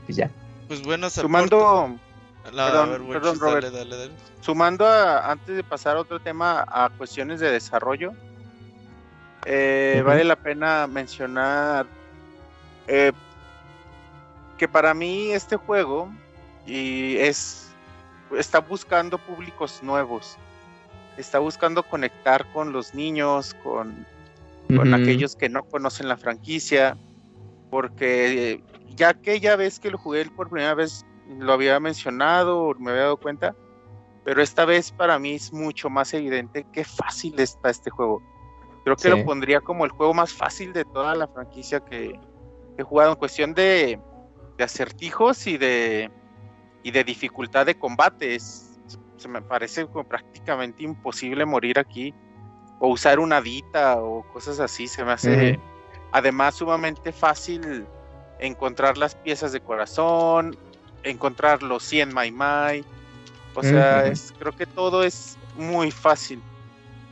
Pues 0.07 0.17
ya. 0.17 0.31
Pues 0.69 0.83
bueno 0.83 1.11
sumando 1.11 1.99
perdón, 2.43 3.39
Robert. 3.39 3.67
Sumando 4.41 4.87
a, 4.87 5.31
antes 5.31 5.57
de 5.57 5.63
pasar 5.63 5.97
a 5.97 6.01
otro 6.01 6.21
tema, 6.21 6.65
a 6.67 6.91
cuestiones 6.97 7.41
de 7.41 7.51
desarrollo, 7.51 8.13
eh, 9.45 10.03
vale 10.05 10.25
la 10.25 10.37
pena 10.37 10.87
mencionar 10.87 11.87
eh, 12.87 13.13
que 14.61 14.69
para 14.69 14.93
mí 14.93 15.33
este 15.33 15.57
juego 15.57 16.13
y 16.67 17.17
es 17.17 17.73
está 18.37 18.61
buscando 18.61 19.17
públicos 19.17 19.81
nuevos, 19.83 20.37
está 21.17 21.39
buscando 21.39 21.83
conectar 21.83 22.45
con 22.53 22.71
los 22.71 22.95
niños, 22.95 23.57
con, 23.63 24.07
con 24.77 24.93
aquellos 24.93 25.35
que 25.35 25.49
no 25.49 25.65
conocen 25.65 26.09
la 26.09 26.19
franquicia, 26.19 26.99
porque 27.71 28.63
ya 28.95 29.15
que 29.15 29.41
ya 29.41 29.57
ves 29.57 29.81
que 29.81 29.91
lo 29.91 29.97
jugué 29.97 30.27
por 30.27 30.51
primera 30.51 30.75
vez 30.75 31.07
lo 31.39 31.55
había 31.55 31.81
mencionado, 31.81 32.75
me 32.79 32.91
había 32.91 33.05
dado 33.05 33.17
cuenta, 33.17 33.57
pero 34.27 34.43
esta 34.43 34.67
vez 34.67 34.93
para 34.93 35.19
mí 35.19 35.37
es 35.37 35.55
mucho 35.55 35.89
más 35.89 36.13
evidente 36.13 36.67
qué 36.71 36.85
fácil 36.85 37.41
está 37.41 37.71
este 37.71 37.89
juego. 37.89 38.23
Creo 38.85 38.97
que 38.97 39.09
lo 39.09 39.25
pondría 39.25 39.63
como 39.63 39.87
el 39.87 39.91
juego 39.91 40.13
más 40.13 40.35
fácil 40.35 40.75
de 40.75 40.85
toda 40.85 41.15
la 41.15 41.29
franquicia 41.29 41.81
que, 41.81 42.21
he 42.77 42.83
jugado 42.83 43.13
en 43.13 43.19
cuestión 43.19 43.55
de, 43.55 43.99
acertijos 44.65 45.47
y 45.47 45.59
de, 45.59 46.11
y 46.83 46.91
de 46.91 47.05
dificultad 47.05 47.67
de 47.67 47.77
combate. 47.77 48.39
se 48.39 49.29
me 49.29 49.43
parece 49.43 49.87
como 49.87 50.05
prácticamente 50.05 50.83
imposible 50.83 51.45
morir 51.45 51.79
aquí 51.79 52.15
o 52.79 52.89
usar 52.89 53.21
una 53.21 53.41
dita 53.41 53.99
o 53.99 54.23
cosas 54.33 54.59
así. 54.61 54.89
Se 54.89 55.05
me 55.05 55.13
hace 55.13 55.59
además 56.13 56.57
sumamente 56.57 57.13
fácil 57.13 57.87
encontrar 58.39 58.99
las 58.99 59.15
piezas 59.15 59.53
de 59.53 59.61
corazón, 59.61 60.57
encontrar 61.05 61.63
los 61.63 61.83
100 61.85 62.13
Mai 62.13 62.31
Mai. 62.31 62.85
O 63.55 63.63
sea, 63.63 64.07
es, 64.07 64.33
creo 64.39 64.53
que 64.53 64.67
todo 64.67 65.03
es 65.03 65.37
muy 65.57 65.91
fácil. 65.91 66.41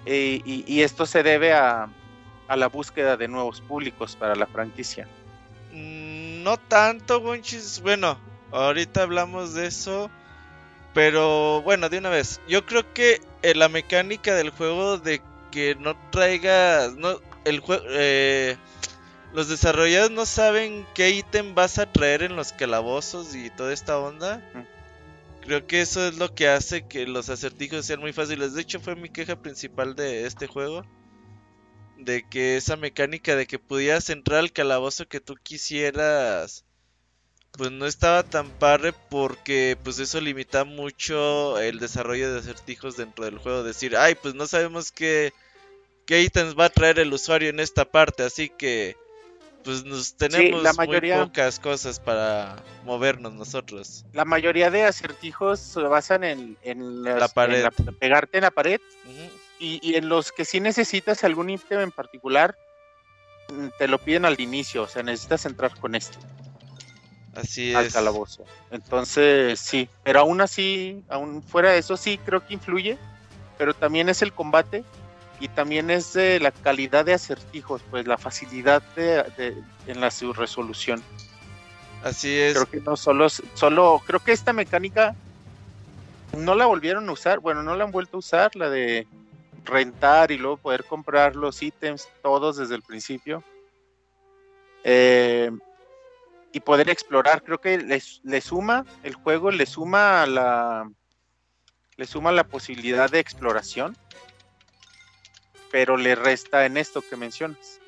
Eh, 0.07 0.41
y, 0.45 0.81
esto 0.81 1.05
se 1.05 1.23
debe 1.23 1.53
a, 1.53 1.89
a, 2.47 2.57
la 2.57 2.69
búsqueda 2.69 3.17
de 3.17 3.29
nuevos 3.29 3.61
públicos 3.61 4.17
para 4.17 4.35
la 4.35 4.47
franquicia. 4.47 5.07
No 6.39 6.57
tanto, 6.57 7.21
Gonchis. 7.21 7.81
Bueno, 7.81 8.19
ahorita 8.53 9.03
hablamos 9.03 9.55
de 9.55 9.67
eso. 9.67 10.11
Pero 10.95 11.63
bueno, 11.63 11.89
de 11.89 11.99
una 11.99 12.11
vez. 12.11 12.41
Yo 12.49 12.65
creo 12.67 12.93
que 12.93 13.21
eh, 13.43 13.55
la 13.55 13.69
mecánica 13.69 14.35
del 14.35 14.51
juego 14.51 14.99
de 14.99 15.21
que 15.51 15.75
no 15.77 15.97
traigas. 16.11 16.95
No, 16.95 17.21
el 17.45 17.61
juego. 17.61 17.85
Eh, 17.91 18.57
los 19.33 19.49
desarrolladores 19.49 20.11
no 20.11 20.25
saben 20.25 20.87
qué 20.95 21.11
ítem 21.11 21.55
vas 21.55 21.79
a 21.79 21.93
traer 21.93 22.23
en 22.23 22.35
los 22.35 22.53
calabozos 22.53 23.35
y 23.35 23.51
toda 23.51 23.73
esta 23.73 23.99
onda. 23.99 24.43
Creo 25.43 25.67
que 25.67 25.81
eso 25.81 26.07
es 26.07 26.17
lo 26.17 26.35
que 26.35 26.49
hace 26.49 26.87
que 26.87 27.07
los 27.07 27.29
acertijos 27.29 27.85
sean 27.85 28.01
muy 28.01 28.13
fáciles. 28.13 28.55
De 28.55 28.63
hecho, 28.63 28.81
fue 28.81 28.97
mi 28.97 29.11
queja 29.11 29.37
principal 29.37 29.95
de 29.95 30.27
este 30.27 30.47
juego. 30.47 30.85
De 31.99 32.25
que 32.29 32.57
esa 32.57 32.77
mecánica 32.77 33.37
de 33.37 33.47
que 33.47 33.59
pudieras 33.59 34.09
entrar 34.09 34.39
al 34.39 34.53
calabozo 34.53 35.07
que 35.07 35.21
tú 35.21 35.37
quisieras. 35.43 36.65
Pues 37.53 37.73
no 37.73 37.87
estaba 37.87 38.23
tan 38.23 38.51
padre 38.51 38.93
porque 39.11 39.77
pues 39.83 39.99
eso 39.99 40.21
limita 40.21 40.65
mucho 40.65 41.59
el 41.59 41.81
desarrollo 41.81 42.33
de 42.33 42.39
acertijos 42.39 42.97
dentro 42.97 43.25
del 43.25 43.39
juego. 43.39 43.65
Decir, 43.65 43.97
ay, 43.97 44.15
pues 44.15 44.35
no 44.35 44.47
sabemos 44.47 44.93
qué, 44.93 45.33
qué 46.07 46.23
ítems 46.23 46.57
va 46.57 46.67
a 46.67 46.71
traer 46.71 47.01
el 47.01 47.13
usuario 47.13 47.49
en 47.49 47.59
esta 47.59 47.85
parte. 47.85 48.23
Así 48.23 48.49
que 48.49 48.97
pues 49.69 49.85
nos 49.85 50.15
tenemos 50.15 50.63
muy 50.79 51.01
pocas 51.11 51.59
cosas 51.61 52.01
para 52.01 52.57
movernos 52.85 53.35
nosotros. 53.35 54.05
La 54.15 54.25
mayoría 54.25 54.71
de 54.71 54.85
acertijos 54.85 55.61
se 55.61 55.83
basan 55.83 56.25
en, 56.25 56.57
la 57.03 57.29
pared. 57.29 57.67
pegarte 57.99 58.39
en 58.39 58.45
la 58.45 58.51
pared 58.51 58.81
y, 59.59 59.95
en 59.97 60.09
los 60.09 60.33
que 60.33 60.45
sí 60.45 60.61
necesitas 60.61 61.25
algún 61.25 61.51
ítem 61.51 61.81
en 61.81 61.91
particular 61.91 62.57
mm, 63.53 63.69
te 63.79 63.89
lo 63.89 63.99
piden 63.99 64.25
al 64.25 64.41
inicio, 64.41 64.83
o 64.83 64.89
sea, 64.89 65.03
necesitas 65.03 65.47
entrar 65.47 65.75
con 65.79 65.95
esto. 65.95 66.19
Así 67.35 67.75
al 67.75 67.93
calabozo. 67.93 68.45
Entonces, 68.71 69.61
sí, 69.61 69.89
pero 70.03 70.21
aún 70.21 70.41
así, 70.41 71.05
aún 71.09 71.43
fuera 71.43 71.71
de 71.71 71.79
eso, 71.79 71.97
sí 71.97 72.19
creo 72.19 72.45
que 72.45 72.55
influye, 72.55 72.99
pero 73.57 73.75
también 73.75 74.09
es 74.09 74.23
el 74.23 74.33
combate 74.33 74.85
y 75.41 75.49
también 75.49 75.91
es 75.91 76.15
de 76.15 76.41
la 76.41 76.51
calidad 76.51 77.05
de 77.05 77.15
acertijos, 77.15 77.83
pues 77.91 78.07
la 78.07 78.19
facilidad 78.19 78.83
de, 78.97 79.55
en 79.87 80.01
la 80.01 80.11
su 80.11 80.33
resolución. 80.33 81.03
Así 82.03 82.37
es. 82.37 82.55
Creo 82.55 82.71
que 82.71 82.81
no 82.81 82.97
solo, 82.97 83.29
solo, 83.29 84.03
creo 84.05 84.21
que 84.21 84.33
esta 84.33 84.53
mecánica 84.53 85.15
no 86.37 86.55
la 86.55 86.67
volvieron 86.67 87.09
a 87.09 87.13
usar, 87.13 87.41
bueno, 87.41 87.63
no 87.63 87.77
la 87.77 87.85
han 87.85 87.91
vuelto 87.91 88.17
a 88.17 88.21
usar, 88.21 88.57
la 88.57 88.69
de 88.69 89.07
rentar 89.65 90.31
y 90.31 90.39
luego 90.39 90.57
poder 90.57 90.85
comprar 90.85 91.37
los 91.37 91.63
ítems 91.63 92.09
todos 92.23 92.57
desde 92.57 92.75
el 92.75 92.83
principio. 92.83 93.43
Eh, 94.85 95.51
y 96.53 96.61
poder 96.61 96.89
explorar, 96.89 97.43
creo 97.43 97.61
que 97.61 97.79
le 97.79 98.41
suma, 98.41 98.85
el 99.03 99.15
juego 99.15 99.51
le 99.51 99.67
suma 99.67 100.27
la 100.27 100.89
le 101.99 102.07
suma 102.07 102.33
la 102.33 102.45
posibilidad 102.45 103.11
de 103.11 103.19
exploración, 103.19 103.97
pero 105.71 105.97
le 105.97 106.15
resta 106.15 106.65
en 106.65 106.77
esto 106.77 107.03
que 107.03 107.17
mencionas, 107.17 107.81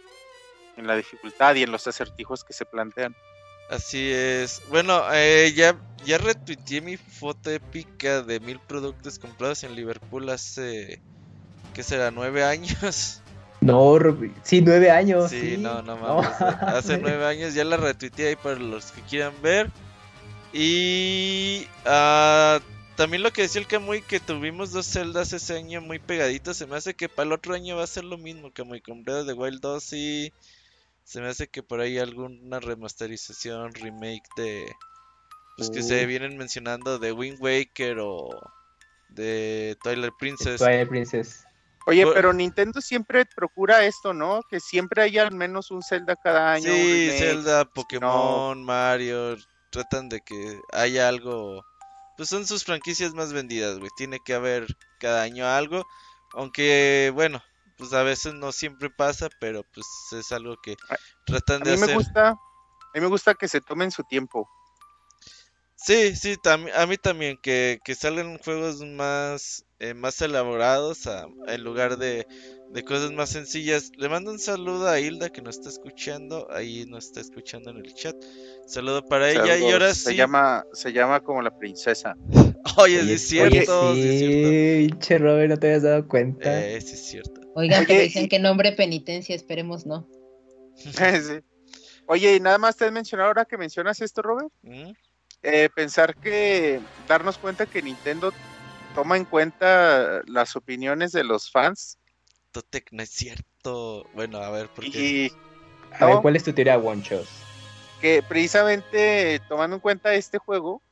en 0.76 0.86
la 0.88 0.96
dificultad 0.96 1.54
y 1.54 1.62
en 1.62 1.70
los 1.70 1.86
acertijos 1.86 2.42
que 2.44 2.52
se 2.52 2.66
plantean. 2.66 3.14
Así 3.70 4.10
es. 4.12 4.62
Bueno, 4.68 5.00
eh, 5.12 5.52
ya, 5.54 5.80
ya 6.04 6.18
retuiteé 6.18 6.80
mi 6.80 6.96
foto 6.96 7.50
épica 7.50 8.20
de 8.22 8.40
mil 8.40 8.58
productos 8.58 9.20
comprados 9.20 9.62
en 9.62 9.76
Liverpool 9.76 10.28
hace, 10.28 11.00
¿qué 11.72 11.82
será? 11.82 12.10
¿Nueve 12.10 12.44
años? 12.44 13.22
No, 13.60 13.98
sí, 14.42 14.62
nueve 14.62 14.90
años. 14.90 15.30
Sí, 15.30 15.56
no, 15.58 15.82
no 15.82 15.96
mames. 15.96 16.30
Hace 16.40 16.96
nueve 17.02 17.26
años 17.26 17.52
ya 17.52 17.62
la 17.64 17.76
retuiteé 17.76 18.28
ahí 18.28 18.36
para 18.36 18.56
los 18.56 18.90
que 18.90 19.02
quieran 19.02 19.34
ver. 19.42 19.70
Y 20.52 21.66
uh, 21.84 22.60
también 22.96 23.22
lo 23.22 23.32
que 23.32 23.42
decía 23.42 23.60
el 23.60 23.66
Camuy, 23.66 24.02
que 24.02 24.18
tuvimos 24.18 24.72
dos 24.72 24.86
celdas 24.86 25.32
ese 25.32 25.56
año 25.56 25.80
muy 25.80 25.98
pegaditas. 25.98 26.56
Se 26.56 26.66
me 26.66 26.76
hace 26.76 26.94
que 26.94 27.08
para 27.08 27.26
el 27.26 27.32
otro 27.32 27.54
año 27.54 27.76
va 27.76 27.84
a 27.84 27.86
ser 27.86 28.04
lo 28.04 28.16
mismo, 28.18 28.50
Camuy, 28.50 28.80
con 28.80 29.04
Breath 29.04 29.26
de 29.26 29.34
Wild 29.34 29.60
2 29.60 29.92
y 29.92 30.32
se 31.04 31.20
me 31.20 31.28
hace 31.28 31.48
que 31.48 31.62
por 31.62 31.80
ahí 31.80 31.98
alguna 31.98 32.60
remasterización, 32.60 33.74
remake 33.74 34.22
de. 34.36 34.66
Pues 35.56 35.70
que 35.70 35.82
se 35.82 36.06
vienen 36.06 36.38
mencionando 36.38 36.98
de 36.98 37.12
Wind 37.12 37.38
Waker 37.40 37.98
o 38.00 38.30
de 39.10 39.76
Twilight 39.82 40.14
Princess. 40.18 40.58
Twilight 40.58 40.88
Princess. 40.88 41.44
Oye, 41.86 42.06
pero 42.12 42.32
Nintendo 42.32 42.80
siempre 42.80 43.24
procura 43.24 43.84
esto, 43.84 44.12
¿no? 44.12 44.42
Que 44.48 44.60
siempre 44.60 45.02
haya 45.02 45.22
al 45.22 45.34
menos 45.34 45.70
un 45.70 45.82
Zelda 45.82 46.14
cada 46.16 46.52
año. 46.52 46.72
Sí, 46.72 47.10
Zelda, 47.18 47.64
Pokémon, 47.64 48.62
Mario. 48.62 49.36
Tratan 49.70 50.08
de 50.08 50.20
que 50.20 50.60
haya 50.72 51.08
algo 51.08 51.64
pues 52.20 52.28
son 52.28 52.46
sus 52.46 52.64
franquicias 52.64 53.14
más 53.14 53.32
vendidas, 53.32 53.78
güey. 53.78 53.90
Tiene 53.96 54.20
que 54.20 54.34
haber 54.34 54.66
cada 54.98 55.22
año 55.22 55.46
algo. 55.46 55.86
Aunque, 56.34 57.10
bueno, 57.14 57.42
pues 57.78 57.94
a 57.94 58.02
veces 58.02 58.34
no 58.34 58.52
siempre 58.52 58.90
pasa, 58.90 59.30
pero 59.40 59.62
pues 59.72 59.86
es 60.12 60.30
algo 60.30 60.58
que 60.62 60.76
tratan 61.24 61.62
de 61.62 61.72
a 61.72 61.76
mí 61.76 61.80
Me 61.80 61.94
gusta, 61.94 62.28
a 62.28 62.90
mí 62.92 63.00
me 63.00 63.06
gusta 63.06 63.32
que 63.32 63.48
se 63.48 63.62
tomen 63.62 63.90
su 63.90 64.04
tiempo. 64.04 64.46
Sí, 65.82 66.14
sí, 66.14 66.36
a 66.44 66.86
mí 66.86 66.96
también, 66.98 67.38
que, 67.42 67.80
que 67.82 67.94
salgan 67.94 68.36
juegos 68.38 68.84
más, 68.84 69.64
eh, 69.78 69.94
más 69.94 70.20
elaborados 70.20 71.08
en 71.48 71.64
lugar 71.64 71.96
de, 71.96 72.26
de, 72.68 72.84
cosas 72.84 73.12
más 73.12 73.30
sencillas. 73.30 73.90
Le 73.96 74.10
mando 74.10 74.30
un 74.30 74.38
saludo 74.38 74.88
a 74.88 75.00
Hilda 75.00 75.30
que 75.30 75.40
nos 75.40 75.56
está 75.56 75.70
escuchando, 75.70 76.46
ahí 76.50 76.84
nos 76.86 77.06
está 77.06 77.20
escuchando 77.20 77.70
en 77.70 77.78
el 77.78 77.94
chat. 77.94 78.14
Saludo 78.66 79.06
para 79.06 79.30
ella 79.30 79.56
y 79.56 79.70
ahora 79.70 79.94
se 79.94 80.10
sí. 80.10 80.16
Llama, 80.16 80.66
se 80.74 80.92
llama 80.92 81.20
como 81.20 81.40
la 81.40 81.56
princesa. 81.56 82.14
Oye, 82.76 83.02
sí 83.02 83.12
es 83.14 83.28
cierto. 83.28 83.94
sí, 83.94 84.90
che, 84.98 85.16
Robert, 85.16 85.48
no 85.48 85.58
te 85.58 85.68
habías 85.68 85.82
dado 85.82 86.06
cuenta. 86.06 86.60
Eh, 86.62 86.78
sí 86.82 86.92
es 86.92 87.06
cierto. 87.06 87.40
Oigan, 87.54 87.86
que 87.86 88.02
dicen 88.02 88.28
que 88.28 88.38
nombre 88.38 88.72
penitencia, 88.72 89.34
esperemos 89.34 89.86
no. 89.86 90.06
sí. 90.76 91.40
Oye, 92.04 92.36
y 92.36 92.40
nada 92.40 92.58
más 92.58 92.76
te 92.76 92.84
has 92.84 92.92
mencionado 92.92 93.28
ahora 93.28 93.46
que 93.46 93.56
mencionas 93.56 94.02
esto, 94.02 94.20
Robert. 94.20 94.52
¿Mm? 94.62 94.90
Eh, 95.42 95.70
pensar 95.74 96.14
que 96.16 96.80
darnos 97.08 97.38
cuenta 97.38 97.66
que 97.66 97.82
Nintendo 97.82 98.32
toma 98.94 99.16
en 99.16 99.24
cuenta 99.24 100.20
las 100.26 100.54
opiniones 100.56 101.12
de 101.12 101.24
los 101.24 101.50
fans. 101.50 101.98
Totec, 102.52 102.88
no 102.92 103.02
es 103.02 103.10
cierto. 103.10 104.06
Bueno, 104.14 104.38
a 104.38 104.50
ver, 104.50 104.68
¿por 104.68 104.90
qué? 104.90 105.32
a 105.98 106.06
ver, 106.06 106.16
¿cuál 106.20 106.36
es 106.36 106.44
tu 106.44 106.52
teoría, 106.52 106.78
Wonchos? 106.78 107.28
Que 108.00 108.22
precisamente 108.22 109.40
tomando 109.48 109.76
en 109.76 109.80
cuenta 109.80 110.14
este 110.14 110.38
juego, 110.38 110.82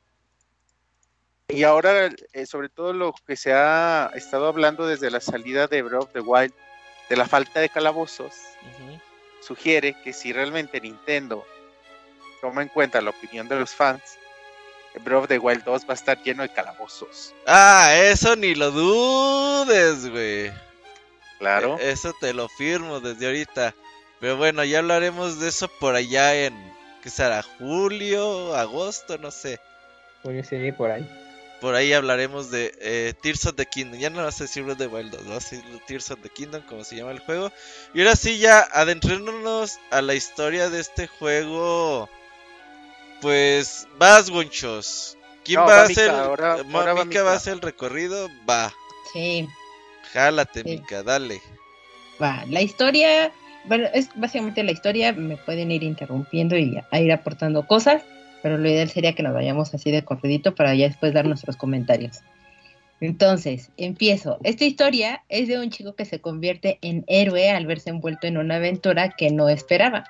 y 1.47 1.63
ahora 1.63 2.09
eh, 2.33 2.45
sobre 2.45 2.69
todo 2.69 2.93
lo 2.93 3.13
que 3.25 3.35
se 3.35 3.53
ha 3.53 4.11
estado 4.13 4.47
hablando 4.47 4.85
desde 4.85 5.09
la 5.09 5.19
salida 5.19 5.65
de 5.67 5.81
Breath 5.81 6.03
of 6.03 6.13
the 6.13 6.19
Wild, 6.19 6.53
de 7.09 7.15
la 7.15 7.27
falta 7.27 7.59
de 7.59 7.69
calabozos, 7.69 8.35
sugiere 9.41 9.95
que 10.03 10.13
si 10.13 10.31
realmente 10.31 10.79
Nintendo 10.79 11.43
toma 12.39 12.61
en 12.61 12.67
cuenta 12.67 13.01
la 13.01 13.09
opinión 13.09 13.47
de 13.47 13.59
los 13.59 13.71
fans, 13.71 14.18
Breath 15.03 15.23
of 15.23 15.27
the 15.27 15.39
Wild 15.39 15.63
2 15.63 15.85
va 15.85 15.91
a 15.91 15.93
estar 15.93 16.21
lleno 16.23 16.43
de 16.43 16.49
calabozos. 16.49 17.33
Ah, 17.45 17.93
eso 17.95 18.35
ni 18.35 18.55
lo 18.55 18.71
dudes, 18.71 20.09
güey. 20.09 20.51
Claro. 21.37 21.77
E, 21.79 21.91
eso 21.91 22.13
te 22.19 22.33
lo 22.33 22.49
firmo 22.49 22.99
desde 22.99 23.27
ahorita. 23.27 23.75
Pero 24.19 24.37
bueno, 24.37 24.63
ya 24.63 24.79
hablaremos 24.79 25.39
de 25.39 25.49
eso 25.49 25.67
por 25.79 25.95
allá 25.95 26.35
en, 26.35 26.53
¿qué 27.01 27.09
será? 27.09 27.43
Julio, 27.57 28.55
agosto, 28.55 29.17
no 29.17 29.31
sé. 29.31 29.59
Julio, 30.23 30.43
sí, 30.43 30.71
por 30.73 30.91
ahí. 30.91 31.07
Por 31.61 31.75
ahí 31.75 31.93
hablaremos 31.93 32.51
de 32.51 32.73
eh, 32.79 33.13
Tears 33.21 33.45
of 33.45 33.55
the 33.55 33.65
Kingdom. 33.65 33.99
Ya 33.99 34.09
no 34.09 34.23
vas 34.23 34.39
a 34.41 34.45
decir 34.45 34.63
Breath 34.63 34.81
of 34.81 34.87
the 34.87 34.95
Wild 34.95 35.11
2, 35.11 35.27
vas 35.27 35.51
a 35.51 35.55
decir 35.55 35.81
Tears 35.87 36.11
of 36.11 36.21
the 36.21 36.29
Kingdom, 36.29 36.61
como 36.63 36.83
se 36.83 36.95
llama 36.95 37.11
el 37.11 37.19
juego. 37.19 37.51
Y 37.93 38.01
ahora 38.01 38.15
sí, 38.15 38.37
ya 38.39 38.67
adentrándonos 38.71 39.77
a 39.91 40.01
la 40.01 40.15
historia 40.15 40.69
de 40.69 40.79
este 40.79 41.07
juego 41.07 42.09
pues 43.21 43.87
vas, 43.97 44.29
Gonchos. 44.29 45.17
¿Quién 45.43 45.61
va, 45.61 45.81
a 45.81 45.83
hacer? 45.83 46.09
Ahora, 46.09 46.57
va, 46.63 47.31
a 47.31 47.33
hacer 47.33 47.53
el 47.53 47.61
recorrido? 47.61 48.29
Va. 48.47 48.71
Sí. 49.13 49.47
Jálate, 50.13 50.63
Mika, 50.63 51.03
dale. 51.03 51.41
Va, 52.21 52.43
la 52.49 52.61
historia, 52.61 53.31
bueno, 53.65 53.87
es 53.93 54.09
básicamente 54.15 54.63
la 54.63 54.71
historia, 54.71 55.13
me 55.13 55.37
pueden 55.37 55.71
ir 55.71 55.83
interrumpiendo 55.83 56.57
y 56.57 56.77
a 56.91 56.99
ir 56.99 57.11
aportando 57.11 57.65
cosas, 57.65 58.03
pero 58.43 58.57
lo 58.57 58.67
ideal 58.67 58.89
sería 58.89 59.15
que 59.15 59.23
nos 59.23 59.33
vayamos 59.33 59.73
así 59.73 59.91
de 59.91 60.03
corridito 60.03 60.55
para 60.55 60.75
ya 60.75 60.87
después 60.87 61.13
dar 61.13 61.25
nuestros 61.25 61.55
comentarios. 61.55 62.19
Entonces, 63.01 63.69
empiezo. 63.77 64.39
Esta 64.43 64.65
historia 64.65 65.23
es 65.29 65.47
de 65.47 65.57
un 65.57 65.69
chico 65.69 65.95
que 65.95 66.05
se 66.05 66.19
convierte 66.19 66.79
en 66.81 67.05
héroe 67.07 67.49
al 67.49 67.65
verse 67.65 67.89
envuelto 67.89 68.27
en 68.27 68.37
una 68.37 68.55
aventura 68.55 69.11
que 69.11 69.31
no 69.31 69.47
esperaba. 69.47 70.03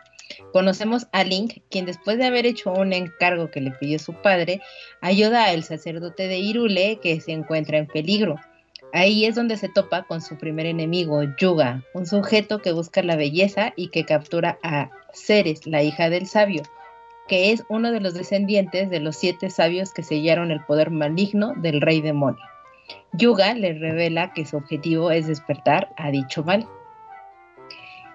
Conocemos 0.53 1.07
a 1.11 1.23
Link, 1.23 1.59
quien 1.69 1.85
después 1.85 2.17
de 2.17 2.25
haber 2.25 2.45
hecho 2.45 2.71
un 2.71 2.93
encargo 2.93 3.49
que 3.51 3.61
le 3.61 3.71
pidió 3.71 3.99
su 3.99 4.13
padre, 4.13 4.61
ayuda 5.01 5.45
al 5.45 5.63
sacerdote 5.63 6.27
de 6.27 6.37
Irule 6.37 6.99
que 7.01 7.19
se 7.21 7.31
encuentra 7.31 7.77
en 7.77 7.87
peligro. 7.87 8.35
Ahí 8.93 9.25
es 9.25 9.35
donde 9.35 9.57
se 9.57 9.69
topa 9.69 10.03
con 10.03 10.21
su 10.21 10.37
primer 10.37 10.65
enemigo, 10.65 11.21
Yuga, 11.37 11.83
un 11.93 12.07
sujeto 12.07 12.59
que 12.59 12.71
busca 12.71 13.03
la 13.03 13.15
belleza 13.15 13.73
y 13.75 13.89
que 13.89 14.05
captura 14.05 14.57
a 14.63 14.89
Ceres, 15.13 15.67
la 15.67 15.83
hija 15.83 16.09
del 16.09 16.27
sabio, 16.27 16.63
que 17.27 17.51
es 17.51 17.63
uno 17.69 17.91
de 17.91 17.99
los 17.99 18.15
descendientes 18.15 18.89
de 18.89 18.99
los 18.99 19.15
siete 19.15 19.49
sabios 19.51 19.93
que 19.93 20.01
sellaron 20.01 20.49
el 20.51 20.63
poder 20.65 20.89
maligno 20.89 21.53
del 21.57 21.81
rey 21.81 22.01
demonio. 22.01 22.43
Yuga 23.13 23.53
le 23.53 23.73
revela 23.73 24.33
que 24.33 24.45
su 24.45 24.57
objetivo 24.57 25.11
es 25.11 25.27
despertar 25.27 25.89
a 25.95 26.09
dicho 26.09 26.43
mal. 26.43 26.67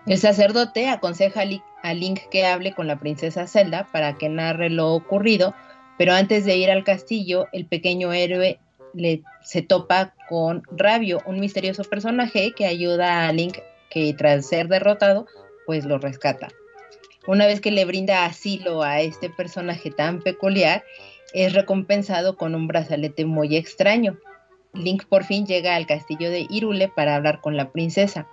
El 0.06 0.18
sacerdote 0.18 0.88
aconseja 0.88 1.44
a 1.82 1.94
Link 1.94 2.20
que 2.30 2.44
hable 2.44 2.74
con 2.74 2.86
la 2.86 2.98
princesa 2.98 3.46
Zelda 3.46 3.88
para 3.90 4.18
que 4.18 4.28
narre 4.28 4.68
lo 4.68 4.92
ocurrido, 4.92 5.54
pero 5.96 6.12
antes 6.12 6.44
de 6.44 6.56
ir 6.56 6.70
al 6.70 6.84
castillo, 6.84 7.46
el 7.52 7.64
pequeño 7.64 8.12
héroe 8.12 8.58
le, 8.92 9.22
se 9.42 9.62
topa 9.62 10.14
con 10.28 10.62
Rabio, 10.70 11.20
un 11.26 11.40
misterioso 11.40 11.84
personaje 11.84 12.52
que 12.52 12.66
ayuda 12.66 13.26
a 13.26 13.32
Link 13.32 13.58
que 13.90 14.12
tras 14.12 14.46
ser 14.46 14.68
derrotado, 14.68 15.26
pues 15.66 15.86
lo 15.86 15.98
rescata. 15.98 16.48
Una 17.26 17.46
vez 17.46 17.62
que 17.62 17.70
le 17.70 17.86
brinda 17.86 18.26
asilo 18.26 18.82
a 18.82 19.00
este 19.00 19.30
personaje 19.30 19.90
tan 19.90 20.20
peculiar, 20.20 20.84
es 21.32 21.54
recompensado 21.54 22.36
con 22.36 22.54
un 22.54 22.68
brazalete 22.68 23.24
muy 23.24 23.56
extraño. 23.56 24.18
Link 24.74 25.04
por 25.06 25.24
fin 25.24 25.46
llega 25.46 25.76
al 25.76 25.86
castillo 25.86 26.30
de 26.30 26.46
Irule 26.50 26.88
para 26.88 27.14
hablar 27.14 27.40
con 27.40 27.56
la 27.56 27.72
princesa. 27.72 28.28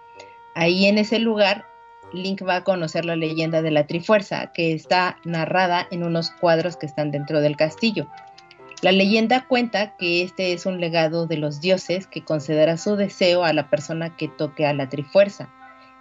Ahí 0.53 0.85
en 0.85 0.97
ese 0.97 1.19
lugar, 1.19 1.65
Link 2.13 2.41
va 2.47 2.57
a 2.57 2.63
conocer 2.63 3.05
la 3.05 3.15
leyenda 3.15 3.61
de 3.61 3.71
la 3.71 3.87
Trifuerza, 3.87 4.51
que 4.53 4.73
está 4.73 5.17
narrada 5.23 5.87
en 5.91 6.03
unos 6.03 6.31
cuadros 6.31 6.75
que 6.75 6.85
están 6.85 7.11
dentro 7.11 7.41
del 7.41 7.55
castillo. 7.55 8.07
La 8.81 8.91
leyenda 8.91 9.45
cuenta 9.47 9.95
que 9.95 10.23
este 10.23 10.53
es 10.53 10.65
un 10.65 10.81
legado 10.81 11.27
de 11.27 11.37
los 11.37 11.61
dioses 11.61 12.07
que 12.07 12.23
concederá 12.23 12.77
su 12.77 12.95
deseo 12.95 13.43
a 13.43 13.53
la 13.53 13.69
persona 13.69 14.17
que 14.17 14.27
toque 14.27 14.65
a 14.65 14.73
la 14.73 14.89
Trifuerza. 14.89 15.49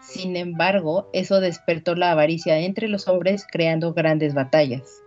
Sin 0.01 0.35
embargo, 0.35 1.09
eso 1.13 1.41
despertó 1.41 1.95
la 1.95 2.11
avaricia 2.11 2.59
entre 2.59 2.89
los 2.89 3.07
hombres 3.07 3.47
creando 3.51 3.93
grandes 3.93 4.35
batallas. 4.35 5.03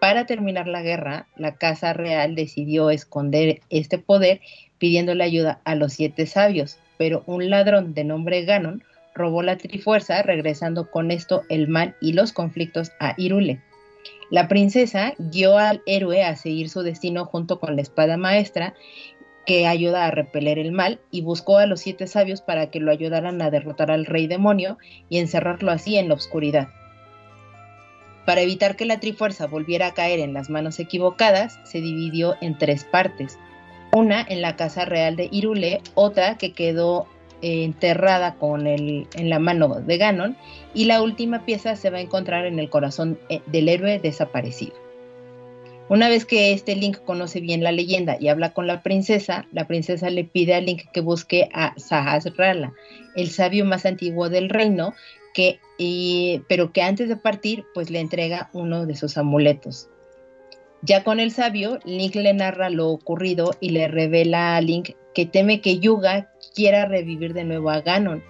Para 0.00 0.26
terminar 0.26 0.66
la 0.66 0.82
guerra, 0.82 1.28
la 1.36 1.56
Casa 1.56 1.92
Real 1.92 2.34
decidió 2.34 2.90
esconder 2.90 3.60
este 3.70 3.98
poder 3.98 4.40
pidiéndole 4.78 5.24
ayuda 5.24 5.60
a 5.64 5.74
los 5.74 5.92
siete 5.92 6.26
sabios, 6.26 6.78
pero 6.98 7.22
un 7.26 7.50
ladrón 7.50 7.94
de 7.94 8.04
nombre 8.04 8.44
Ganon 8.44 8.82
robó 9.14 9.42
la 9.42 9.56
Trifuerza, 9.56 10.22
regresando 10.22 10.90
con 10.90 11.10
esto 11.10 11.42
el 11.48 11.68
mal 11.68 11.96
y 12.00 12.12
los 12.12 12.32
conflictos 12.32 12.92
a 13.00 13.14
Irule. 13.16 13.60
La 14.30 14.48
princesa 14.48 15.14
guió 15.18 15.58
al 15.58 15.82
héroe 15.86 16.24
a 16.24 16.36
seguir 16.36 16.68
su 16.68 16.82
destino 16.82 17.26
junto 17.26 17.60
con 17.60 17.76
la 17.76 17.82
espada 17.82 18.16
maestra 18.16 18.74
que 19.46 19.66
ayuda 19.66 20.06
a 20.06 20.10
repeler 20.10 20.58
el 20.58 20.72
mal 20.72 21.00
y 21.10 21.20
buscó 21.20 21.58
a 21.58 21.66
los 21.66 21.80
siete 21.80 22.06
sabios 22.06 22.40
para 22.40 22.70
que 22.70 22.80
lo 22.80 22.90
ayudaran 22.90 23.42
a 23.42 23.50
derrotar 23.50 23.90
al 23.90 24.06
rey 24.06 24.26
demonio 24.26 24.78
y 25.08 25.18
encerrarlo 25.18 25.70
así 25.70 25.96
en 25.96 26.08
la 26.08 26.14
oscuridad. 26.14 26.68
Para 28.24 28.40
evitar 28.40 28.74
que 28.74 28.86
la 28.86 29.00
Trifuerza 29.00 29.46
volviera 29.46 29.88
a 29.88 29.94
caer 29.94 30.20
en 30.20 30.32
las 30.32 30.48
manos 30.48 30.80
equivocadas, 30.80 31.60
se 31.64 31.82
dividió 31.82 32.36
en 32.40 32.56
tres 32.56 32.84
partes. 32.84 33.38
Una 33.94 34.26
en 34.28 34.42
la 34.42 34.56
casa 34.56 34.84
real 34.84 35.14
de 35.14 35.28
Irule, 35.30 35.80
otra 35.94 36.36
que 36.36 36.52
quedó 36.52 37.06
eh, 37.42 37.62
enterrada 37.62 38.34
con 38.34 38.66
el, 38.66 39.06
en 39.14 39.30
la 39.30 39.38
mano 39.38 39.68
de 39.68 39.98
Ganon, 39.98 40.36
y 40.74 40.86
la 40.86 41.00
última 41.00 41.44
pieza 41.44 41.76
se 41.76 41.90
va 41.90 41.98
a 41.98 42.00
encontrar 42.00 42.44
en 42.44 42.58
el 42.58 42.68
corazón 42.70 43.20
eh, 43.28 43.40
del 43.46 43.68
héroe 43.68 44.00
desaparecido. 44.00 44.74
Una 45.88 46.08
vez 46.08 46.24
que 46.24 46.52
este 46.52 46.74
Link 46.74 46.98
conoce 47.04 47.40
bien 47.40 47.62
la 47.62 47.70
leyenda 47.70 48.16
y 48.18 48.28
habla 48.28 48.52
con 48.52 48.66
la 48.66 48.82
princesa, 48.82 49.46
la 49.52 49.68
princesa 49.68 50.10
le 50.10 50.24
pide 50.24 50.54
a 50.54 50.60
Link 50.60 50.90
que 50.92 51.00
busque 51.00 51.48
a 51.52 51.74
Sahasrara, 51.76 52.72
el 53.14 53.30
sabio 53.30 53.64
más 53.64 53.86
antiguo 53.86 54.28
del 54.28 54.48
reino, 54.48 54.92
que, 55.34 55.60
pero 56.48 56.72
que 56.72 56.82
antes 56.82 57.08
de 57.08 57.16
partir, 57.16 57.64
pues 57.74 57.90
le 57.90 58.00
entrega 58.00 58.48
uno 58.54 58.86
de 58.86 58.96
sus 58.96 59.18
amuletos. 59.18 59.88
Ya 60.84 61.02
con 61.02 61.18
el 61.18 61.30
sabio, 61.30 61.78
Link 61.86 62.14
le 62.14 62.34
narra 62.34 62.68
lo 62.68 62.90
ocurrido 62.90 63.52
y 63.58 63.70
le 63.70 63.88
revela 63.88 64.54
a 64.54 64.60
Link 64.60 64.90
que 65.14 65.24
teme 65.24 65.62
que 65.62 65.78
Yuga 65.78 66.30
quiera 66.54 66.84
revivir 66.84 67.32
de 67.32 67.44
nuevo 67.44 67.70
a 67.70 67.80
Ganon 67.80 68.22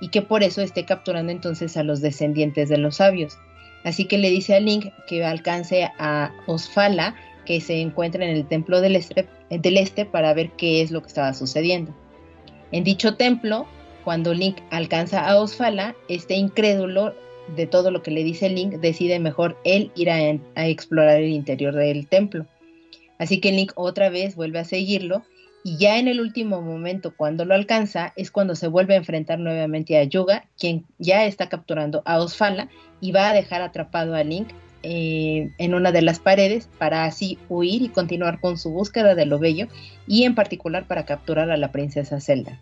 y 0.00 0.08
que 0.08 0.20
por 0.20 0.42
eso 0.42 0.60
esté 0.60 0.84
capturando 0.84 1.30
entonces 1.30 1.76
a 1.76 1.84
los 1.84 2.00
descendientes 2.00 2.68
de 2.68 2.78
los 2.78 2.96
sabios. 2.96 3.38
Así 3.84 4.06
que 4.06 4.18
le 4.18 4.28
dice 4.28 4.56
a 4.56 4.60
Link 4.60 4.86
que 5.06 5.24
alcance 5.24 5.88
a 5.98 6.32
Osfala, 6.46 7.14
que 7.46 7.60
se 7.60 7.80
encuentra 7.80 8.24
en 8.24 8.30
el 8.30 8.48
templo 8.48 8.80
del 8.80 8.96
este, 8.96 9.28
del 9.48 9.76
este, 9.76 10.04
para 10.04 10.34
ver 10.34 10.50
qué 10.56 10.82
es 10.82 10.90
lo 10.90 11.02
que 11.02 11.08
estaba 11.08 11.32
sucediendo. 11.32 11.94
En 12.72 12.82
dicho 12.82 13.14
templo, 13.14 13.68
cuando 14.02 14.34
Link 14.34 14.56
alcanza 14.72 15.28
a 15.28 15.38
Osfala, 15.38 15.94
este 16.08 16.34
incrédulo 16.34 17.14
de 17.56 17.66
todo 17.66 17.90
lo 17.90 18.02
que 18.02 18.10
le 18.10 18.24
dice 18.24 18.48
Link 18.48 18.74
decide 18.74 19.18
mejor 19.18 19.56
él 19.64 19.90
ir 19.94 20.10
a, 20.10 20.20
explorar 20.66 21.20
el 21.20 21.30
interior 21.30 21.74
del 21.74 22.06
templo. 22.06 22.46
Así 23.18 23.40
que 23.40 23.52
Link 23.52 23.72
otra 23.74 24.10
vez 24.10 24.36
vuelve 24.36 24.58
a 24.58 24.64
seguirlo 24.64 25.22
y 25.62 25.76
ya 25.76 25.98
en 25.98 26.08
el 26.08 26.20
último 26.20 26.62
momento, 26.62 27.14
cuando 27.14 27.44
lo 27.44 27.54
alcanza, 27.54 28.14
es 28.16 28.30
cuando 28.30 28.54
se 28.54 28.68
vuelve 28.68 28.94
a 28.94 28.98
enfrentar 28.98 29.38
nuevamente 29.38 29.98
a 29.98 30.04
Yuga, 30.04 30.48
quien 30.58 30.86
ya 30.98 31.26
está 31.26 31.50
capturando 31.50 32.02
a 32.06 32.18
Osfala 32.18 32.68
y 33.00 33.12
va 33.12 33.28
a 33.28 33.34
dejar 33.34 33.60
atrapado 33.60 34.14
a 34.14 34.24
Link 34.24 34.48
eh, 34.82 35.50
en 35.58 35.74
una 35.74 35.92
de 35.92 36.00
las 36.00 36.18
paredes 36.18 36.70
para 36.78 37.04
así 37.04 37.36
huir 37.50 37.82
y 37.82 37.88
continuar 37.90 38.40
con 38.40 38.56
su 38.56 38.70
búsqueda 38.70 39.14
de 39.14 39.26
lo 39.26 39.38
bello 39.38 39.66
y 40.06 40.24
en 40.24 40.34
particular 40.34 40.86
para 40.86 41.04
capturar 41.04 41.50
a 41.50 41.58
la 41.58 41.70
princesa 41.70 42.18
Zelda. 42.20 42.58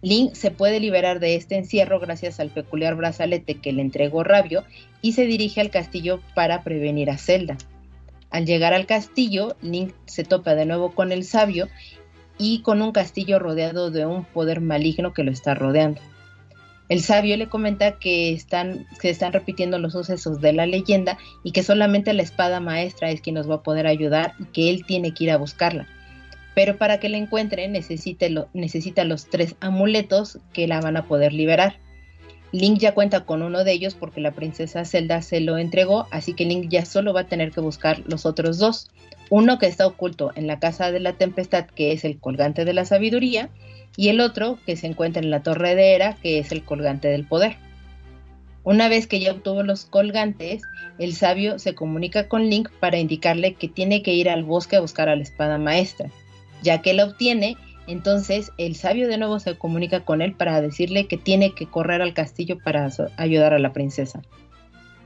Link 0.00 0.34
se 0.34 0.50
puede 0.50 0.78
liberar 0.78 1.18
de 1.18 1.34
este 1.34 1.56
encierro 1.56 1.98
gracias 1.98 2.38
al 2.38 2.50
peculiar 2.50 2.94
brazalete 2.94 3.56
que 3.56 3.72
le 3.72 3.82
entregó 3.82 4.22
Rabio 4.22 4.64
y 5.02 5.12
se 5.12 5.26
dirige 5.26 5.60
al 5.60 5.70
castillo 5.70 6.20
para 6.34 6.62
prevenir 6.62 7.10
a 7.10 7.18
Zelda. 7.18 7.56
Al 8.30 8.46
llegar 8.46 8.74
al 8.74 8.86
castillo, 8.86 9.56
Link 9.60 9.94
se 10.06 10.22
topa 10.22 10.54
de 10.54 10.66
nuevo 10.66 10.94
con 10.94 11.10
el 11.10 11.24
sabio 11.24 11.68
y 12.38 12.62
con 12.62 12.80
un 12.82 12.92
castillo 12.92 13.38
rodeado 13.38 13.90
de 13.90 14.06
un 14.06 14.24
poder 14.24 14.60
maligno 14.60 15.12
que 15.12 15.24
lo 15.24 15.32
está 15.32 15.54
rodeando. 15.54 16.00
El 16.88 17.00
sabio 17.00 17.36
le 17.36 17.48
comenta 17.48 17.98
que 17.98 18.32
están, 18.32 18.86
se 19.00 19.10
están 19.10 19.32
repitiendo 19.32 19.78
los 19.78 19.92
sucesos 19.92 20.40
de 20.40 20.54
la 20.54 20.66
leyenda 20.66 21.18
y 21.42 21.52
que 21.52 21.62
solamente 21.62 22.14
la 22.14 22.22
espada 22.22 22.60
maestra 22.60 23.10
es 23.10 23.20
quien 23.20 23.34
nos 23.34 23.50
va 23.50 23.56
a 23.56 23.62
poder 23.62 23.86
ayudar 23.86 24.34
y 24.38 24.44
que 24.44 24.70
él 24.70 24.84
tiene 24.86 25.12
que 25.12 25.24
ir 25.24 25.30
a 25.30 25.36
buscarla. 25.36 25.86
Pero 26.58 26.76
para 26.76 26.98
que 26.98 27.08
la 27.08 27.18
encuentre 27.18 27.68
necesita, 27.68 28.26
necesita 28.52 29.04
los 29.04 29.26
tres 29.26 29.54
amuletos 29.60 30.40
que 30.52 30.66
la 30.66 30.80
van 30.80 30.96
a 30.96 31.06
poder 31.06 31.32
liberar. 31.32 31.78
Link 32.50 32.80
ya 32.80 32.94
cuenta 32.94 33.24
con 33.24 33.42
uno 33.42 33.62
de 33.62 33.70
ellos 33.70 33.94
porque 33.94 34.20
la 34.20 34.32
princesa 34.32 34.84
Zelda 34.84 35.22
se 35.22 35.38
lo 35.38 35.56
entregó, 35.56 36.08
así 36.10 36.34
que 36.34 36.46
Link 36.46 36.66
ya 36.68 36.84
solo 36.84 37.14
va 37.14 37.20
a 37.20 37.28
tener 37.28 37.52
que 37.52 37.60
buscar 37.60 38.02
los 38.08 38.26
otros 38.26 38.58
dos. 38.58 38.90
Uno 39.30 39.60
que 39.60 39.66
está 39.66 39.86
oculto 39.86 40.32
en 40.34 40.48
la 40.48 40.58
casa 40.58 40.90
de 40.90 40.98
la 40.98 41.12
tempestad, 41.12 41.66
que 41.66 41.92
es 41.92 42.04
el 42.04 42.18
colgante 42.18 42.64
de 42.64 42.72
la 42.72 42.84
sabiduría, 42.84 43.50
y 43.96 44.08
el 44.08 44.18
otro 44.18 44.58
que 44.66 44.74
se 44.74 44.88
encuentra 44.88 45.22
en 45.22 45.30
la 45.30 45.44
torre 45.44 45.76
de 45.76 45.94
Hera, 45.94 46.16
que 46.20 46.40
es 46.40 46.50
el 46.50 46.64
colgante 46.64 47.06
del 47.06 47.24
poder. 47.24 47.56
Una 48.64 48.88
vez 48.88 49.06
que 49.06 49.20
ya 49.20 49.30
obtuvo 49.30 49.62
los 49.62 49.84
colgantes, 49.84 50.62
el 50.98 51.14
sabio 51.14 51.60
se 51.60 51.76
comunica 51.76 52.26
con 52.26 52.50
Link 52.50 52.68
para 52.80 52.98
indicarle 52.98 53.54
que 53.54 53.68
tiene 53.68 54.02
que 54.02 54.14
ir 54.14 54.28
al 54.28 54.42
bosque 54.42 54.74
a 54.74 54.80
buscar 54.80 55.08
a 55.08 55.14
la 55.14 55.22
espada 55.22 55.56
maestra. 55.56 56.10
Ya 56.62 56.82
que 56.82 56.94
la 56.94 57.04
obtiene, 57.04 57.56
entonces 57.86 58.52
el 58.58 58.76
sabio 58.76 59.08
de 59.08 59.18
nuevo 59.18 59.40
se 59.40 59.56
comunica 59.56 60.04
con 60.04 60.20
él 60.20 60.34
para 60.34 60.60
decirle 60.60 61.06
que 61.06 61.16
tiene 61.16 61.54
que 61.54 61.66
correr 61.66 62.02
al 62.02 62.14
castillo 62.14 62.58
para 62.62 62.88
ayudar 63.16 63.54
a 63.54 63.58
la 63.58 63.72
princesa. 63.72 64.22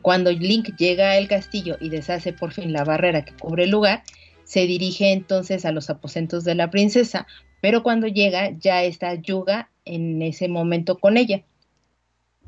Cuando 0.03 0.33
Link 0.33 0.77
llega 0.77 1.13
al 1.13 1.29
castillo 1.29 1.77
y 1.81 1.89
deshace 1.89 2.33
por 2.33 2.53
fin 2.53 2.73
la 2.73 2.83
barrera 2.83 3.25
que 3.25 3.37
cubre 3.37 3.65
el 3.65 3.71
lugar, 3.71 4.03
se 4.43 4.67
dirige 4.67 5.13
entonces 5.13 5.65
a 5.65 5.73
los 5.73 5.91
aposentos 5.91 6.43
de 6.43 6.57
la 6.57 6.71
princesa, 6.71 7.27
pero 7.61 7.85
cuando 7.85 8.09
llega 8.09 8.51
ya 8.59 8.83
está 8.83 9.15
Yuga 9.15 9.71
en 9.85 10.21
ese 10.21 10.49
momento 10.49 10.99
con 10.99 11.17
ella. 11.17 11.45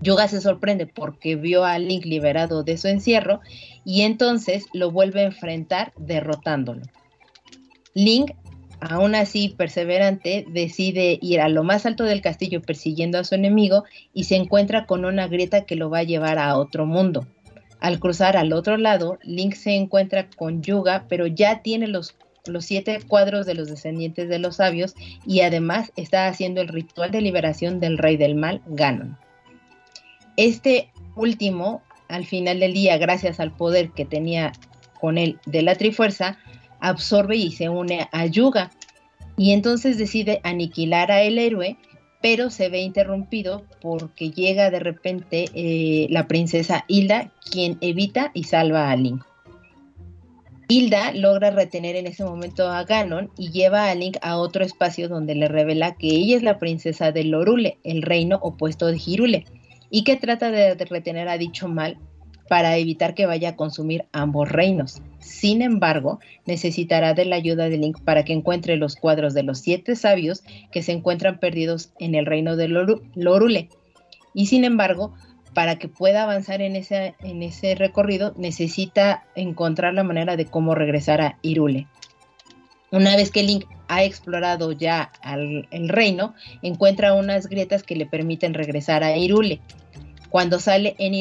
Yuga 0.00 0.26
se 0.26 0.40
sorprende 0.40 0.88
porque 0.88 1.36
vio 1.36 1.64
a 1.64 1.78
Link 1.78 2.04
liberado 2.04 2.64
de 2.64 2.76
su 2.76 2.88
encierro 2.88 3.40
y 3.84 4.02
entonces 4.02 4.66
lo 4.72 4.90
vuelve 4.90 5.20
a 5.20 5.26
enfrentar 5.26 5.92
derrotándolo. 5.96 6.82
Link 7.94 8.32
Aún 8.90 9.14
así, 9.14 9.48
perseverante, 9.48 10.44
decide 10.46 11.18
ir 11.22 11.40
a 11.40 11.48
lo 11.48 11.64
más 11.64 11.86
alto 11.86 12.04
del 12.04 12.20
castillo 12.20 12.60
persiguiendo 12.60 13.18
a 13.18 13.24
su 13.24 13.34
enemigo 13.34 13.84
y 14.12 14.24
se 14.24 14.36
encuentra 14.36 14.84
con 14.84 15.06
una 15.06 15.26
grieta 15.26 15.64
que 15.64 15.74
lo 15.74 15.88
va 15.88 16.00
a 16.00 16.04
llevar 16.04 16.38
a 16.38 16.58
otro 16.58 16.84
mundo. 16.84 17.26
Al 17.80 17.98
cruzar 17.98 18.36
al 18.36 18.52
otro 18.52 18.76
lado, 18.76 19.18
Link 19.22 19.54
se 19.54 19.74
encuentra 19.74 20.28
con 20.28 20.62
Yuga, 20.62 21.06
pero 21.08 21.26
ya 21.26 21.62
tiene 21.62 21.86
los, 21.86 22.14
los 22.46 22.66
siete 22.66 22.98
cuadros 23.08 23.46
de 23.46 23.54
los 23.54 23.68
descendientes 23.68 24.28
de 24.28 24.38
los 24.38 24.56
sabios 24.56 24.94
y 25.26 25.40
además 25.40 25.90
está 25.96 26.26
haciendo 26.26 26.60
el 26.60 26.68
ritual 26.68 27.10
de 27.10 27.22
liberación 27.22 27.80
del 27.80 27.96
rey 27.96 28.18
del 28.18 28.34
mal, 28.34 28.60
Ganon. 28.66 29.16
Este 30.36 30.90
último, 31.16 31.82
al 32.08 32.26
final 32.26 32.60
del 32.60 32.74
día, 32.74 32.98
gracias 32.98 33.40
al 33.40 33.56
poder 33.56 33.92
que 33.92 34.04
tenía 34.04 34.52
con 35.00 35.16
él 35.16 35.38
de 35.46 35.62
la 35.62 35.74
Trifuerza, 35.74 36.38
absorbe 36.88 37.36
y 37.36 37.50
se 37.50 37.68
une 37.68 38.08
a 38.12 38.26
Yuga. 38.26 38.70
Y 39.36 39.52
entonces 39.52 39.98
decide 39.98 40.40
aniquilar 40.44 41.10
a 41.10 41.22
el 41.22 41.38
héroe, 41.38 41.76
pero 42.22 42.50
se 42.50 42.68
ve 42.68 42.80
interrumpido 42.80 43.64
porque 43.80 44.30
llega 44.30 44.70
de 44.70 44.80
repente 44.80 45.46
eh, 45.54 46.06
la 46.10 46.28
princesa 46.28 46.84
Hilda, 46.88 47.32
quien 47.50 47.78
evita 47.80 48.30
y 48.32 48.44
salva 48.44 48.90
a 48.90 48.96
Link. 48.96 49.22
Hilda 50.68 51.12
logra 51.12 51.50
retener 51.50 51.96
en 51.96 52.06
ese 52.06 52.24
momento 52.24 52.70
a 52.70 52.84
Ganon 52.84 53.30
y 53.36 53.50
lleva 53.50 53.90
a 53.90 53.94
Link 53.94 54.16
a 54.22 54.38
otro 54.38 54.64
espacio 54.64 55.08
donde 55.08 55.34
le 55.34 55.48
revela 55.48 55.96
que 55.96 56.08
ella 56.08 56.36
es 56.36 56.42
la 56.42 56.58
princesa 56.58 57.12
de 57.12 57.24
Lorule, 57.24 57.78
el 57.84 58.02
reino 58.02 58.38
opuesto 58.40 58.86
de 58.86 59.00
Hirule, 59.04 59.44
y 59.90 60.04
que 60.04 60.16
trata 60.16 60.50
de 60.50 60.74
retener 60.74 61.28
a 61.28 61.36
dicho 61.36 61.68
mal 61.68 61.98
para 62.48 62.76
evitar 62.76 63.14
que 63.14 63.26
vaya 63.26 63.50
a 63.50 63.56
consumir 63.56 64.04
ambos 64.12 64.50
reinos. 64.50 65.00
Sin 65.18 65.62
embargo, 65.62 66.20
necesitará 66.46 67.14
de 67.14 67.24
la 67.24 67.36
ayuda 67.36 67.68
de 67.68 67.78
Link 67.78 68.00
para 68.00 68.24
que 68.24 68.32
encuentre 68.32 68.76
los 68.76 68.96
cuadros 68.96 69.34
de 69.34 69.42
los 69.42 69.58
siete 69.58 69.96
sabios 69.96 70.42
que 70.70 70.82
se 70.82 70.92
encuentran 70.92 71.38
perdidos 71.38 71.92
en 71.98 72.14
el 72.14 72.26
reino 72.26 72.56
de 72.56 72.68
Lorule. 72.68 73.68
Y 74.34 74.46
sin 74.46 74.64
embargo, 74.64 75.14
para 75.54 75.76
que 75.78 75.88
pueda 75.88 76.24
avanzar 76.24 76.60
en 76.60 76.76
ese, 76.76 77.74
recorrido, 77.76 78.34
necesita 78.36 79.24
encontrar 79.34 79.94
la 79.94 80.02
manera 80.02 80.36
de 80.36 80.46
cómo 80.46 80.74
regresar 80.74 81.20
a 81.20 81.38
Irule. 81.42 81.86
Una 82.90 83.16
vez 83.16 83.30
que 83.30 83.42
Link 83.42 83.64
ha 83.88 84.04
explorado 84.04 84.72
ya 84.72 85.10
el 85.22 85.88
reino, 85.88 86.34
encuentra 86.62 87.14
unas 87.14 87.48
grietas 87.48 87.82
que 87.82 87.96
le 87.96 88.06
permiten 88.06 88.54
regresar 88.54 89.02
a 89.02 89.16
Irule. 89.16 89.60
Cuando 90.34 90.58
sale 90.58 90.96
en, 90.98 91.14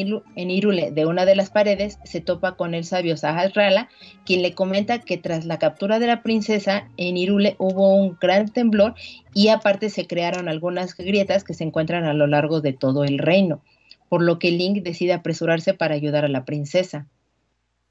Irule 0.50 0.90
de 0.90 1.06
una 1.06 1.24
de 1.24 1.36
las 1.36 1.48
paredes, 1.48 2.00
se 2.02 2.20
topa 2.20 2.56
con 2.56 2.74
el 2.74 2.84
sabio 2.84 3.16
Sahasrara, 3.16 3.88
quien 4.26 4.42
le 4.42 4.54
comenta 4.54 4.98
que 4.98 5.18
tras 5.18 5.44
la 5.44 5.60
captura 5.60 6.00
de 6.00 6.08
la 6.08 6.24
princesa, 6.24 6.88
en 6.96 7.16
Irule 7.16 7.54
hubo 7.60 7.94
un 7.94 8.18
gran 8.20 8.48
temblor 8.48 8.96
y 9.32 9.50
aparte 9.50 9.88
se 9.88 10.08
crearon 10.08 10.48
algunas 10.48 10.96
grietas 10.96 11.44
que 11.44 11.54
se 11.54 11.62
encuentran 11.62 12.06
a 12.06 12.12
lo 12.12 12.26
largo 12.26 12.60
de 12.60 12.72
todo 12.72 13.04
el 13.04 13.18
reino, 13.18 13.62
por 14.08 14.20
lo 14.20 14.40
que 14.40 14.50
Link 14.50 14.82
decide 14.82 15.12
apresurarse 15.12 15.74
para 15.74 15.94
ayudar 15.94 16.24
a 16.24 16.28
la 16.28 16.44
princesa. 16.44 17.06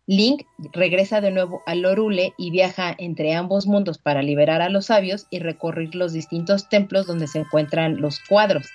Link 0.06 0.42
regresa 0.74 1.22
de 1.22 1.32
nuevo 1.32 1.62
a 1.66 1.74
Lorule 1.74 2.34
y 2.38 2.52
viaja 2.52 2.94
entre 2.98 3.34
ambos 3.34 3.66
mundos 3.66 3.98
para 3.98 4.24
liberar 4.24 4.62
a 4.62 4.68
los 4.68 4.88
sabios 4.88 5.28
y 5.30 5.40
recorrer 5.40 5.96
los 5.96 6.12
distintos 6.12 6.68
templos 6.68 7.08
donde 7.08 7.28
se 7.28 7.40
encuentran 7.40 8.02
los 8.02 8.20
cuadros. 8.20 8.68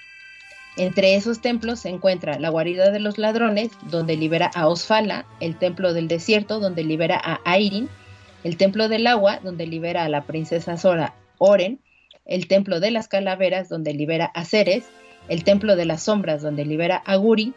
Entre 0.78 1.16
esos 1.16 1.40
templos 1.40 1.80
se 1.80 1.88
encuentra 1.88 2.38
la 2.38 2.50
guarida 2.50 2.90
de 2.90 3.00
los 3.00 3.18
ladrones, 3.18 3.70
donde 3.90 4.16
libera 4.16 4.48
a 4.54 4.68
Osfala, 4.68 5.26
el 5.40 5.58
templo 5.58 5.92
del 5.92 6.06
desierto, 6.06 6.60
donde 6.60 6.84
libera 6.84 7.20
a 7.22 7.40
Airin, 7.44 7.88
el 8.44 8.56
templo 8.56 8.88
del 8.88 9.08
agua, 9.08 9.40
donde 9.42 9.66
libera 9.66 10.04
a 10.04 10.08
la 10.08 10.22
princesa 10.22 10.76
Sora 10.76 11.16
Oren, 11.38 11.80
el 12.26 12.46
templo 12.46 12.78
de 12.78 12.92
las 12.92 13.08
calaveras, 13.08 13.68
donde 13.68 13.92
libera 13.92 14.26
a 14.26 14.44
Ceres, 14.44 14.84
el 15.28 15.42
templo 15.42 15.74
de 15.74 15.84
las 15.84 16.04
sombras, 16.04 16.42
donde 16.42 16.64
libera 16.64 17.02
a 17.04 17.16
Guri, 17.16 17.54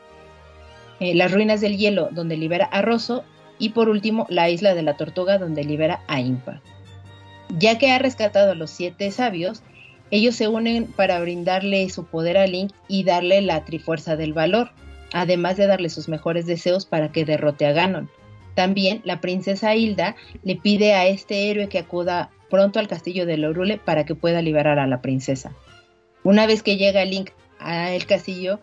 eh, 1.00 1.14
las 1.14 1.32
ruinas 1.32 1.62
del 1.62 1.78
hielo, 1.78 2.10
donde 2.12 2.38
libera 2.38 2.66
a 2.66 2.82
Rosso, 2.82 3.24
y 3.60 3.70
por 3.70 3.88
último 3.88 4.26
la 4.30 4.50
isla 4.50 4.74
de 4.74 4.82
la 4.82 4.98
tortuga, 4.98 5.38
donde 5.38 5.64
libera 5.64 6.02
a 6.08 6.20
Impa. 6.20 6.60
Ya 7.50 7.78
que 7.78 7.92
ha 7.92 8.00
rescatado 8.00 8.54
a 8.54 8.56
los 8.56 8.72
siete 8.72 9.12
sabios, 9.12 9.62
ellos 10.12 10.36
se 10.36 10.50
unen 10.50 10.88
para 10.88 11.22
brindarle 11.22 11.90
su 11.90 12.06
poder 12.06 12.38
a 12.38 12.46
Link 12.46 12.74
y 12.90 13.06
darle 13.06 13.42
la 13.42 13.64
trifuerza 13.64 14.18
del 14.18 14.34
valor, 14.34 14.72
además 15.14 15.56
de 15.56 15.68
darle 15.68 15.90
sus 15.90 16.10
mejores 16.10 16.46
deseos 16.46 16.86
para 16.86 17.14
que 17.14 17.24
derrote 17.24 17.66
a 17.66 17.72
Ganon. 17.72 18.10
También 18.54 19.02
la 19.06 19.22
princesa 19.22 19.74
Hilda 19.74 20.18
le 20.44 20.58
pide 20.58 20.94
a 20.94 21.08
este 21.08 21.50
héroe 21.50 21.70
que 21.70 21.80
acuda 21.80 22.30
pronto 22.50 22.80
al 22.80 22.90
castillo 22.90 23.26
de 23.26 23.38
Lorule 23.38 23.78
para 23.78 24.06
que 24.06 24.14
pueda 24.14 24.42
liberar 24.42 24.80
a 24.80 24.88
la 24.88 25.02
princesa. 25.02 25.54
Una 26.24 26.46
vez 26.46 26.62
que 26.62 26.76
llega 26.76 27.06
Link 27.06 27.30
al 27.60 28.06
castillo, 28.06 28.60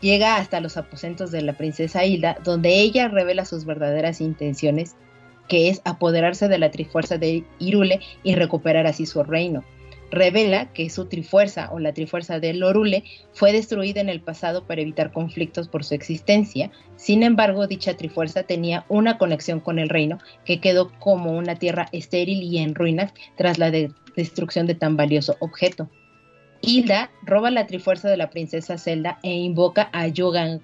llega 0.00 0.36
hasta 0.36 0.60
los 0.60 0.76
aposentos 0.76 1.32
de 1.32 1.42
la 1.42 1.54
princesa 1.54 2.04
Hilda, 2.04 2.38
donde 2.44 2.78
ella 2.78 3.08
revela 3.08 3.44
sus 3.44 3.64
verdaderas 3.64 4.20
intenciones, 4.20 4.94
que 5.48 5.70
es 5.70 5.82
apoderarse 5.84 6.46
de 6.46 6.58
la 6.58 6.70
Trifuerza 6.70 7.18
de 7.18 7.42
Irule 7.58 7.98
y 8.22 8.36
recuperar 8.36 8.86
así 8.86 9.06
su 9.06 9.24
reino 9.24 9.64
revela 10.10 10.72
que 10.72 10.90
su 10.90 11.06
trifuerza 11.06 11.70
o 11.72 11.78
la 11.78 11.92
trifuerza 11.92 12.40
de 12.40 12.54
Lorule 12.54 13.04
fue 13.32 13.52
destruida 13.52 14.00
en 14.00 14.08
el 14.08 14.20
pasado 14.20 14.64
para 14.66 14.80
evitar 14.80 15.12
conflictos 15.12 15.68
por 15.68 15.84
su 15.84 15.94
existencia. 15.94 16.70
Sin 16.96 17.22
embargo, 17.22 17.66
dicha 17.66 17.96
trifuerza 17.96 18.42
tenía 18.42 18.84
una 18.88 19.18
conexión 19.18 19.60
con 19.60 19.78
el 19.78 19.88
reino 19.88 20.18
que 20.44 20.60
quedó 20.60 20.90
como 20.98 21.36
una 21.36 21.56
tierra 21.56 21.88
estéril 21.92 22.42
y 22.42 22.58
en 22.58 22.74
ruinas 22.74 23.12
tras 23.36 23.58
la 23.58 23.70
destrucción 24.16 24.66
de 24.66 24.74
tan 24.74 24.96
valioso 24.96 25.36
objeto. 25.40 25.88
Hilda 26.60 27.10
roba 27.22 27.50
la 27.50 27.66
trifuerza 27.66 28.08
de 28.08 28.16
la 28.16 28.30
princesa 28.30 28.78
Zelda 28.78 29.18
e 29.22 29.32
invoca 29.32 29.90
a 29.92 30.08
Yugan 30.08 30.60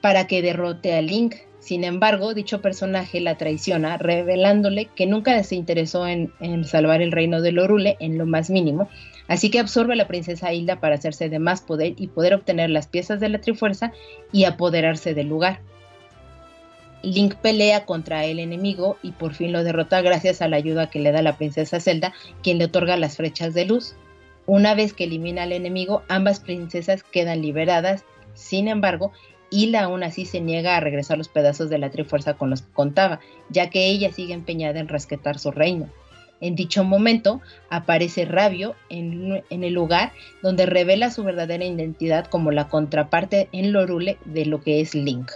para 0.00 0.26
que 0.26 0.42
derrote 0.42 0.94
a 0.94 1.02
Link, 1.02 1.36
sin 1.62 1.84
embargo, 1.84 2.34
dicho 2.34 2.60
personaje 2.60 3.20
la 3.20 3.36
traiciona, 3.36 3.96
revelándole 3.96 4.86
que 4.86 5.06
nunca 5.06 5.40
se 5.44 5.54
interesó 5.54 6.08
en, 6.08 6.32
salvar 6.64 7.02
el 7.02 7.12
reino 7.12 7.40
de 7.40 7.52
Lorule 7.52 7.96
en 8.00 8.18
lo 8.18 8.26
más 8.26 8.50
mínimo, 8.50 8.88
así 9.28 9.48
que 9.48 9.60
absorbe 9.60 9.92
a 9.92 9.96
la 9.96 10.08
princesa 10.08 10.52
Hilda 10.52 10.80
para 10.80 10.96
hacerse 10.96 11.28
de 11.28 11.38
más 11.38 11.60
poder 11.60 11.94
y 11.98 12.08
poder 12.08 12.34
obtener 12.34 12.68
las 12.68 12.88
piezas 12.88 13.20
de 13.20 13.28
la 13.28 13.40
Trifuerza 13.40 13.92
y 14.32 14.42
apoderarse 14.42 15.14
del 15.14 15.28
lugar. 15.28 15.60
Link 17.04 17.36
pelea 17.36 17.86
contra 17.86 18.24
el 18.24 18.40
enemigo 18.40 18.96
y 19.00 19.12
por 19.12 19.32
fin 19.32 19.52
lo 19.52 19.62
derrota 19.62 20.00
gracias 20.00 20.42
a 20.42 20.48
la 20.48 20.56
ayuda 20.56 20.90
que 20.90 20.98
le 20.98 21.12
da 21.12 21.22
la 21.22 21.36
princesa 21.36 21.78
Zelda, 21.78 22.12
quien 22.42 22.58
le 22.58 22.64
otorga 22.64 22.96
las 22.96 23.18
flechas 23.18 23.54
de 23.54 23.66
luz. 23.66 23.94
Una 24.46 24.74
vez 24.74 24.94
que 24.94 25.04
elimina 25.04 25.44
al 25.44 25.52
enemigo, 25.52 26.02
ambas 26.08 26.40
princesas 26.40 27.04
quedan 27.04 27.40
liberadas. 27.40 28.04
Sin 28.34 28.66
embargo, 28.66 29.12
Hilda 29.52 29.84
aún 29.84 30.02
así 30.02 30.24
se 30.24 30.40
niega 30.40 30.76
a 30.76 30.80
regresar 30.80 31.18
los 31.18 31.28
pedazos 31.28 31.70
de 31.70 31.78
la 31.78 31.90
Trifuerza 31.90 32.34
con 32.34 32.50
los 32.50 32.62
que 32.62 32.72
contaba, 32.72 33.20
ya 33.50 33.70
que 33.70 33.86
ella 33.86 34.10
sigue 34.10 34.34
empeñada 34.34 34.80
en 34.80 34.88
rescatar 34.88 35.38
su 35.38 35.50
reino. 35.50 35.88
En 36.40 36.56
dicho 36.56 36.82
momento 36.82 37.40
aparece 37.70 38.24
Rabio 38.24 38.74
en, 38.88 39.44
el 39.48 39.72
lugar 39.72 40.12
donde 40.42 40.66
revela 40.66 41.12
su 41.12 41.22
verdadera 41.22 41.64
identidad 41.64 42.26
como 42.26 42.50
la 42.50 42.68
contraparte 42.68 43.48
en 43.52 43.72
Lorule 43.72 44.18
de 44.24 44.46
lo 44.46 44.60
que 44.60 44.80
es 44.80 44.94
Link. 44.96 45.30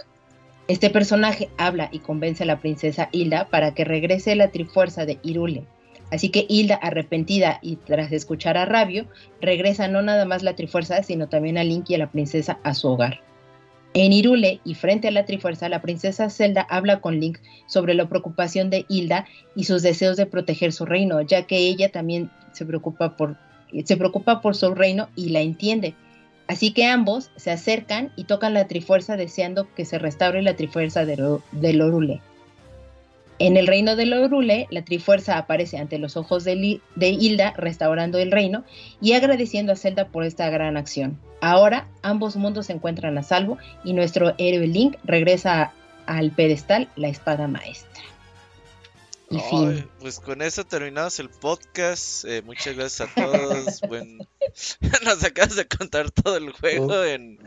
Este 0.67 0.89
personaje 0.89 1.47
habla 1.57 1.87
y 1.93 1.99
convence 1.99 2.43
a 2.43 2.47
la 2.47 2.59
princesa 2.59 3.07
Hilda 3.13 3.47
para 3.49 3.73
que 3.73 3.85
regrese 3.85 4.35
la 4.35 4.49
Trifuerza 4.49 5.05
de 5.05 5.17
Irule. 5.23 5.63
Así 6.11 6.29
que 6.29 6.45
Hilda, 6.49 6.75
arrepentida 6.75 7.59
y 7.61 7.77
tras 7.77 8.11
escuchar 8.11 8.57
a 8.57 8.65
Rabio, 8.65 9.07
regresa 9.39 9.87
no 9.87 10.01
nada 10.01 10.25
más 10.25 10.43
la 10.43 10.55
Trifuerza, 10.55 11.03
sino 11.03 11.29
también 11.29 11.57
a 11.57 11.63
Link 11.63 11.89
y 11.89 11.95
a 11.95 11.99
la 11.99 12.11
princesa 12.11 12.59
a 12.63 12.73
su 12.73 12.89
hogar. 12.89 13.21
En 13.93 14.13
Irule 14.13 14.59
y 14.63 14.75
frente 14.75 15.07
a 15.07 15.11
la 15.11 15.25
Trifuerza, 15.25 15.69
la 15.69 15.81
princesa 15.81 16.29
Zelda 16.29 16.65
habla 16.69 17.01
con 17.01 17.19
Link 17.19 17.39
sobre 17.67 17.93
la 17.93 18.07
preocupación 18.07 18.69
de 18.69 18.85
Hilda 18.89 19.25
y 19.55 19.63
sus 19.63 19.81
deseos 19.81 20.17
de 20.17 20.25
proteger 20.25 20.71
su 20.71 20.85
reino, 20.85 21.21
ya 21.21 21.47
que 21.47 21.57
ella 21.57 21.91
también 21.91 22.29
se 22.51 22.65
preocupa 22.65 23.17
por, 23.17 23.37
se 23.85 23.97
preocupa 23.97 24.41
por 24.41 24.55
su 24.55 24.73
reino 24.75 25.09
y 25.15 25.29
la 25.29 25.41
entiende. 25.41 25.95
Así 26.47 26.71
que 26.71 26.85
ambos 26.85 27.31
se 27.35 27.51
acercan 27.51 28.11
y 28.15 28.23
tocan 28.23 28.53
la 28.53 28.67
Trifuerza 28.67 29.17
deseando 29.17 29.73
que 29.73 29.85
se 29.85 29.99
restaure 29.99 30.41
la 30.41 30.55
Trifuerza 30.55 31.05
de, 31.05 31.39
de. 31.51 32.21
En 33.39 33.55
el 33.55 33.67
reino 33.67 33.95
de 33.95 34.07
Lorule, 34.07 34.67
la 34.71 34.83
Trifuerza 34.83 35.37
aparece 35.37 35.77
ante 35.77 35.99
los 35.99 36.17
ojos 36.17 36.43
de, 36.43 36.79
Hilda, 36.99 37.53
restaurando 37.55 38.17
el 38.17 38.31
reino 38.31 38.63
y 38.99 39.13
agradeciendo 39.13 39.73
a 39.73 39.75
Zelda 39.75 40.07
por 40.07 40.23
esta 40.23 40.49
gran 40.49 40.75
acción. 40.75 41.19
Ahora, 41.39 41.87
ambos 42.01 42.35
mundos 42.35 42.65
se 42.65 42.73
encuentran 42.73 43.15
a 43.17 43.23
salvo 43.23 43.59
y 43.83 43.93
nuestro 43.93 44.33
héroe 44.39 44.65
Link 44.65 44.95
regresa 45.03 45.71
al 46.07 46.31
pedestal, 46.31 46.89
la 46.95 47.09
espada 47.09 47.47
maestra. 47.47 48.01
Y 49.29 49.39
fin. 49.39 49.89
Pues 49.99 50.19
con 50.19 50.41
eso 50.41 50.63
terminamos 50.63 51.19
el 51.19 51.29
podcast. 51.29 52.23
Eh, 52.25 52.41
muchas 52.43 52.75
gracias 52.75 53.09
a 53.09 53.13
todos. 53.13 53.81
Nos 55.03 55.23
acabas 55.23 55.55
de 55.55 55.67
contar 55.67 56.11
todo 56.11 56.37
el 56.37 56.51
juego 56.53 57.03
en 57.03 57.39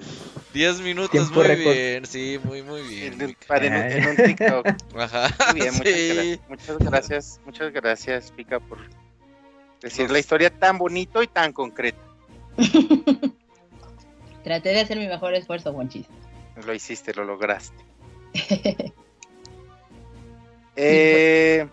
10 0.53 0.81
minutos. 0.81 1.31
Muy 1.31 1.57
bien, 1.57 2.05
sí, 2.05 2.39
muy, 2.45 2.63
muy 2.63 2.83
bien. 2.83 3.15
En, 3.21 4.09
un, 4.09 4.17
TikTok. 4.17 4.67
Ajá. 4.97 5.29
Muy 5.53 5.61
bien, 5.61 6.41
muchas, 6.49 6.79
gracias, 6.79 6.79
muchas 6.79 6.79
gracias. 6.79 7.41
Muchas 7.45 7.73
gracias, 7.73 8.31
Pica, 8.33 8.61
por 8.61 8.79
decir 9.81 10.11
la 10.11 10.19
historia 10.19 10.51
tan 10.51 10.77
bonito 10.77 11.23
y 11.23 11.27
tan 11.27 11.53
concreta. 11.53 11.99
Traté 14.45 14.71
de 14.71 14.81
hacer 14.81 14.99
mi 14.99 15.07
mejor 15.07 15.35
esfuerzo, 15.35 15.73
Juanchis. 15.73 16.07
Lo 16.67 16.75
hiciste, 16.75 17.15
lo 17.15 17.25
lograste. 17.25 17.85
Eh, 20.83 21.69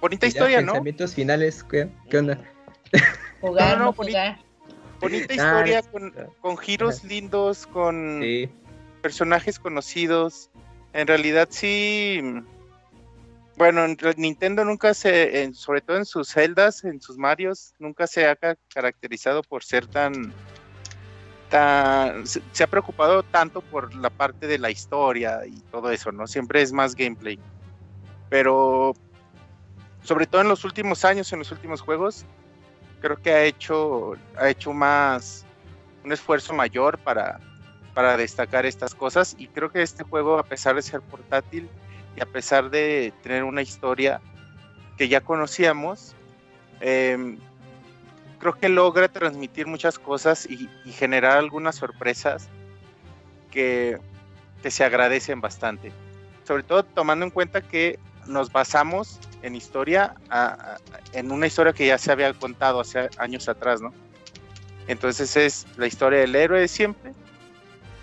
bonita 0.00 0.26
historia, 0.26 0.60
¿no? 0.60 0.72
Pensamientos 0.72 1.14
finales, 1.14 1.64
¿qué, 1.64 1.88
onda? 2.18 2.40
Jugar, 3.40 3.78
no, 3.78 3.92
jugar. 3.92 4.40
Bonita, 5.00 5.26
ah, 5.30 5.34
historia 5.34 5.82
con, 6.40 6.58
giros 6.58 7.04
lindos, 7.04 7.68
con 7.68 8.20
personajes 9.00 9.60
conocidos. 9.60 10.50
En 10.92 11.06
realidad 11.06 11.46
sí. 11.52 12.20
Bueno, 13.56 13.86
Nintendo 14.16 14.64
nunca 14.64 14.92
se, 14.92 15.52
sobre 15.54 15.80
todo 15.80 15.98
en 15.98 16.04
sus 16.04 16.28
celdas, 16.28 16.82
en 16.82 17.00
sus 17.00 17.16
Marios, 17.16 17.74
nunca 17.78 18.08
se 18.08 18.26
ha 18.26 18.36
caracterizado 18.72 19.42
por 19.42 19.62
ser 19.62 19.86
tan, 19.86 20.32
tan, 21.48 22.24
se 22.26 22.64
ha 22.64 22.66
preocupado 22.66 23.22
tanto 23.22 23.60
por 23.60 23.94
la 23.94 24.10
parte 24.10 24.48
de 24.48 24.58
la 24.58 24.70
historia 24.70 25.46
y 25.46 25.60
todo 25.70 25.92
eso, 25.92 26.10
¿no? 26.10 26.26
Siempre 26.26 26.62
es 26.62 26.72
más 26.72 26.96
gameplay 26.96 27.38
pero 28.28 28.94
sobre 30.02 30.26
todo 30.26 30.42
en 30.42 30.48
los 30.48 30.64
últimos 30.64 31.04
años, 31.04 31.32
en 31.32 31.40
los 31.40 31.50
últimos 31.52 31.80
juegos, 31.80 32.24
creo 33.00 33.16
que 33.16 33.32
ha 33.32 33.44
hecho, 33.44 34.14
ha 34.36 34.48
hecho 34.48 34.72
más, 34.72 35.44
un 36.04 36.12
esfuerzo 36.12 36.54
mayor 36.54 36.98
para, 36.98 37.40
para 37.94 38.16
destacar 38.16 38.64
estas 38.64 38.94
cosas 38.94 39.34
y 39.38 39.48
creo 39.48 39.70
que 39.70 39.82
este 39.82 40.04
juego, 40.04 40.38
a 40.38 40.44
pesar 40.44 40.76
de 40.76 40.82
ser 40.82 41.00
portátil 41.00 41.68
y 42.16 42.22
a 42.22 42.26
pesar 42.26 42.70
de 42.70 43.12
tener 43.22 43.44
una 43.44 43.62
historia 43.62 44.20
que 44.96 45.08
ya 45.08 45.20
conocíamos, 45.20 46.14
em, 46.80 47.38
creo 48.38 48.54
que 48.54 48.68
logra 48.68 49.08
transmitir 49.08 49.66
muchas 49.66 49.98
cosas 49.98 50.46
y, 50.48 50.68
generar 50.92 51.36
algunas 51.36 51.76
sorpresas 51.76 52.48
que, 53.50 53.98
que 54.62 54.70
se 54.70 54.84
agradecen 54.84 55.40
bastante. 55.40 55.92
Sobre 56.44 56.62
todo 56.62 56.82
tomando 56.82 57.24
en 57.24 57.30
cuenta 57.30 57.60
que 57.60 57.98
nos 58.28 58.52
basamos 58.52 59.18
en 59.42 59.54
historia, 59.54 60.14
en 61.12 61.30
una 61.32 61.46
historia 61.46 61.72
que 61.72 61.86
ya 61.86 61.98
se 61.98 62.12
había 62.12 62.32
contado 62.34 62.80
hace 62.80 63.08
años 63.18 63.48
atrás, 63.48 63.80
¿no? 63.80 63.92
Entonces 64.86 65.36
es 65.36 65.66
la 65.76 65.86
historia 65.86 66.20
del 66.20 66.34
héroe 66.34 66.60
de 66.60 66.68
siempre, 66.68 67.12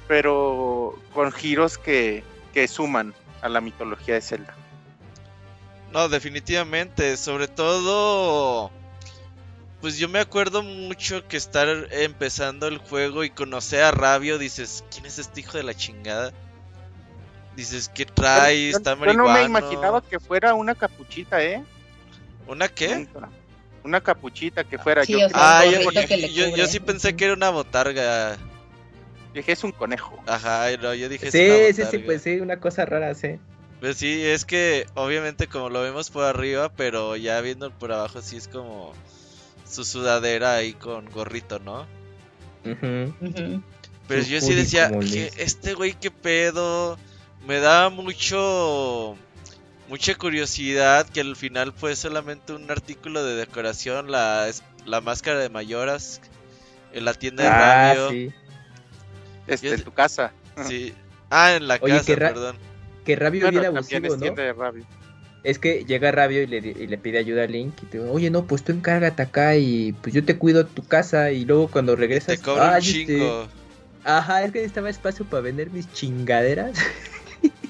pero 0.08 1.00
con 1.14 1.32
giros 1.32 1.78
que, 1.78 2.24
que 2.54 2.68
suman 2.68 3.14
a 3.42 3.50
la 3.50 3.62
mitología 3.62 4.16
de 4.16 4.22
Zelda. 4.22 4.56
No, 5.92 6.10
definitivamente, 6.10 7.18
sobre 7.18 7.48
todo, 7.48 8.70
pues 9.82 9.98
yo 9.98 10.10
me 10.10 10.20
acuerdo 10.20 10.62
mucho 10.62 11.28
que 11.28 11.38
estar 11.38 11.68
empezando 11.92 12.68
el 12.68 12.78
juego 12.78 13.24
y 13.24 13.30
conocer 13.30 13.84
a 13.84 13.92
Rabio, 13.92 14.38
dices, 14.38 14.84
¿quién 14.92 15.06
es 15.06 15.20
este 15.20 15.40
hijo 15.40 15.58
de 15.58 15.64
la 15.64 15.74
chingada? 15.74 16.34
Dices, 17.56 17.90
¿qué 17.90 18.06
trae? 18.06 18.70
Está 18.70 18.96
Yo 18.96 19.14
no 19.14 19.30
me 19.30 19.44
imaginaba 19.44 20.02
que 20.02 20.20
fuera 20.20 20.54
una 20.54 20.76
capuchita, 20.76 21.44
¿eh? 21.44 21.64
¿Una 22.48 22.68
qué? 22.68 23.08
una 23.84 24.02
capuchita 24.02 24.64
que 24.64 24.80
fuera. 24.80 25.06
Sí, 25.06 25.12
yo 25.14 25.28
o 25.28 25.30
sea, 25.30 25.60
Ah, 25.60 25.64
yo, 25.66 25.80
yo- 26.28 26.56
yo 26.56 26.68
sí 26.68 26.80
pensé 26.80 27.16
que 27.16 27.26
era 27.26 27.34
una 27.36 27.52
botarga. 27.52 28.36
dije, 29.34 29.52
es 29.52 29.64
un 29.64 29.72
conejo. 29.72 30.22
Ajá, 30.26 30.76
no, 30.78 30.94
yo 30.96 31.08
dije 31.08 31.30
Sí, 31.30 31.38
es 31.40 31.78
una 31.78 31.92
sí, 31.92 31.98
sí, 31.98 32.04
pues 32.04 32.22
sí, 32.24 32.40
una 32.40 32.60
cosa 32.60 32.86
rara, 32.86 33.14
sí. 33.14 33.38
Pues 33.80 33.98
sí, 33.98 34.24
es 34.26 34.46
que 34.46 34.88
obviamente 34.96 35.48
como 35.48 35.70
lo 35.70 35.82
vemos 35.82 36.10
por 36.10 36.24
arriba, 36.24 36.70
pero 36.70 37.16
ya 37.16 37.40
viendo 37.42 37.70
por 37.72 37.92
abajo 37.92 38.22
sí 38.22 38.38
es 38.38 38.48
como 38.48 38.94
su 39.70 39.84
sudadera 39.84 40.56
ahí 40.56 40.74
con 40.74 41.06
gorrito, 41.12 41.60
¿no? 41.60 41.86
Ujú. 42.66 43.62
Pero 44.08 44.24
yo 44.24 44.40
sí 44.42 44.54
decía, 44.54 44.90
que 45.00 45.32
este 45.38 45.74
güey 45.74 45.94
qué 45.94 46.10
pedo. 46.12 46.98
Me 47.48 47.60
daba 47.60 47.90
mucho 47.90 49.16
mucha 49.88 50.16
curiosidad 50.16 51.08
que 51.08 51.22
al 51.22 51.36
final 51.36 51.72
fue 51.74 51.96
solamente 51.96 52.54
un 52.54 52.70
artículo 52.72 53.24
de 53.24 53.36
decoración, 53.36 54.10
la, 54.12 54.50
la 54.86 55.02
máscara 55.02 55.40
de 55.40 55.50
Mayoras 55.50 56.22
en 56.92 57.06
la 57.06 57.14
tienda 57.14 57.44
de 57.44 57.50
Ah, 57.50 57.60
radio. 57.94 58.10
sí. 58.10 58.32
Este, 59.48 59.74
en 59.76 59.84
tu 59.84 59.92
casa. 59.92 60.32
Sí. 60.68 60.94
Ah, 61.30 61.54
en 61.56 61.68
la 61.68 61.78
Oye, 61.82 61.98
casa, 61.98 62.16
ra- 62.16 62.30
perdón. 62.30 62.56
Que 63.04 63.16
Rabio 63.16 63.42
Bueno, 63.42 63.60
bien 63.60 63.66
abusivo, 63.76 64.06
es 64.08 64.14
¿no? 64.14 64.20
tienda 64.22 64.44
de 64.44 64.54
rabio. 64.54 64.86
Es 65.44 65.60
que 65.60 65.84
llega 65.86 66.12
Rabio 66.12 66.42
y 66.42 66.48
le, 66.48 66.58
y 66.58 66.88
le 66.88 66.98
pide 66.98 67.20
ayuda 67.20 67.44
a 67.44 67.48
Link 67.48 67.76
y 67.84 67.86
te 67.86 67.98
dice, 68.00 68.10
oye, 68.10 68.32
no, 68.32 68.46
pues 68.46 68.64
tú 68.64 68.72
encárgate 68.72 69.22
acá 69.22 69.56
y 69.58 69.94
pues 70.02 70.16
yo 70.16 70.24
te 70.26 70.38
cuido 70.38 70.66
tu 70.66 70.84
casa 70.88 71.30
y 71.32 71.46
luego 71.46 71.68
cuando 71.68 71.96
regresas... 71.96 72.38
Te 72.40 72.44
cobro 72.44 72.64
un 72.64 72.70
"Ay, 72.72 72.80
este, 72.80 72.92
chingo. 73.06 73.48
Ajá, 74.04 74.44
es 74.44 74.52
que 74.52 74.60
necesitaba 74.60 74.90
espacio 74.90 75.26
para 75.26 75.42
vender 75.42 75.70
mis 75.70 75.92
chingaderas. 75.94 76.78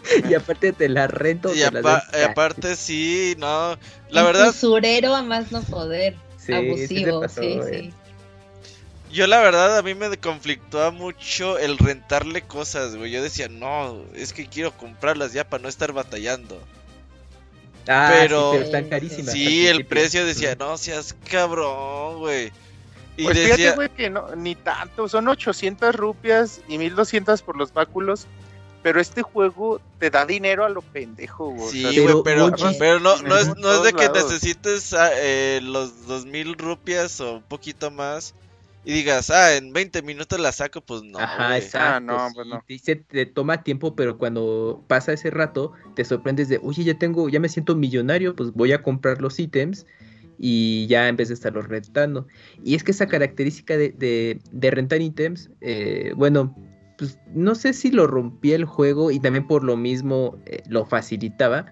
y 0.29 0.33
aparte 0.33 0.73
te 0.73 0.89
las 0.89 1.09
rento. 1.09 1.53
Y 1.53 1.59
te 1.59 1.65
apa- 1.65 2.03
y 2.17 2.21
aparte 2.21 2.75
sí, 2.75 3.35
no. 3.37 3.77
La 4.09 4.21
Un 4.21 4.27
verdad, 4.27 4.49
Usurero 4.49 5.15
a 5.15 5.21
más 5.23 5.51
no 5.51 5.61
poder. 5.63 6.15
Sí, 6.37 6.45
sí 6.47 6.51
se 6.51 6.55
abusivo, 6.55 7.21
pasó, 7.21 7.41
sí, 7.41 7.47
eh. 7.47 7.91
sí. 7.91 7.93
yo 9.11 9.25
la 9.25 9.39
verdad 9.39 9.77
a 9.77 9.81
mí 9.81 9.95
me 9.95 10.15
conflictúa 10.17 10.91
mucho 10.91 11.57
el 11.57 11.77
rentarle 11.79 12.41
cosas, 12.43 12.95
güey. 12.95 13.11
Yo 13.11 13.23
decía, 13.23 13.47
no, 13.49 14.01
es 14.13 14.31
que 14.33 14.45
quiero 14.47 14.71
comprarlas 14.77 15.33
ya 15.33 15.47
para 15.49 15.63
no 15.63 15.69
estar 15.69 15.91
batallando. 15.91 16.61
Ah, 17.87 18.09
Pero- 18.11 18.51
sí, 18.51 18.57
pero 18.57 18.63
están 18.65 18.89
carísimas. 18.89 19.27
al 19.29 19.33
Sí, 19.33 19.67
el 19.67 19.85
precio 19.85 20.25
decía, 20.25 20.55
no 20.55 20.77
seas 20.77 21.15
cabrón, 21.29 22.19
güey. 22.19 22.51
Y 23.17 23.23
Pues 23.23 23.37
decía, 23.37 23.55
fíjate, 23.55 23.75
güey, 23.75 23.89
que 23.89 24.09
no, 24.09 24.35
ni 24.35 24.55
tanto, 24.55 25.07
son 25.07 25.27
800 25.27 25.95
rupias 25.95 26.59
y 26.67 26.77
1200 26.77 27.41
por 27.43 27.55
los 27.57 27.73
báculos, 27.73 28.27
pero 28.85 29.01
este 29.01 29.23
juego 29.23 29.81
te 29.97 30.11
da 30.11 30.27
dinero 30.27 30.63
a 30.63 30.69
lo 30.69 30.83
pendejo, 30.83 31.49
güey. 31.49 31.69
o 31.69 31.71
sí, 31.71 31.81
sea, 31.81 32.03
güey, 32.03 32.21
pero 32.23 32.53
pero, 32.77 32.99
no, 32.99 33.19
no, 33.23 33.35
es, 33.35 33.57
no 33.57 33.73
es 33.73 33.81
de 33.83 33.93
que 33.93 34.05
lados. 34.05 34.31
necesites 34.31 34.93
ah, 34.93 35.09
eh, 35.15 35.59
los 35.63 36.05
dos 36.05 36.27
mil 36.27 36.53
rupias 36.53 37.19
o 37.19 37.37
un 37.37 37.41
poquito 37.41 37.89
más 37.89 38.35
y 38.83 38.93
digas, 38.93 39.31
ah, 39.31 39.55
en 39.55 39.73
20 39.73 40.03
minutos 40.03 40.39
la 40.39 40.51
saco, 40.51 40.81
pues 40.81 41.01
no. 41.01 41.17
Ajá, 41.17 41.47
güey. 41.47 41.57
exacto. 41.63 41.87
Ah, 41.87 41.99
no, 41.99 42.27
sí, 42.29 42.35
pues 42.35 42.47
no. 42.47 42.59
te 42.59 42.73
dice, 42.73 42.95
te 42.97 43.25
toma 43.25 43.63
tiempo, 43.63 43.95
pero 43.95 44.19
cuando 44.19 44.83
pasa 44.87 45.13
ese 45.13 45.31
rato, 45.31 45.71
te 45.95 46.05
sorprendes 46.05 46.47
de, 46.49 46.59
oye, 46.61 46.83
ya 46.83 46.93
tengo, 46.99 47.27
ya 47.27 47.39
me 47.39 47.49
siento 47.49 47.75
millonario, 47.75 48.35
pues 48.35 48.51
voy 48.53 48.71
a 48.71 48.83
comprar 48.83 49.19
los 49.19 49.39
ítems 49.39 49.87
y 50.37 50.85
ya 50.85 51.07
en 51.07 51.15
vez 51.15 51.29
de 51.29 51.33
estarlos 51.33 51.67
rentando. 51.67 52.27
Y 52.63 52.75
es 52.75 52.83
que 52.83 52.91
esa 52.91 53.07
característica 53.07 53.77
de, 53.77 53.89
de- 53.89 54.39
de 54.51 54.69
rentar 54.69 55.01
ítems, 55.01 55.49
eh, 55.61 56.13
bueno, 56.15 56.55
pues 56.97 57.19
no 57.33 57.55
sé 57.55 57.73
si 57.73 57.91
lo 57.91 58.07
rompía 58.07 58.55
el 58.55 58.65
juego 58.65 59.11
y 59.11 59.19
también 59.19 59.47
por 59.47 59.63
lo 59.63 59.77
mismo 59.77 60.37
eh, 60.45 60.63
lo 60.67 60.85
facilitaba. 60.85 61.65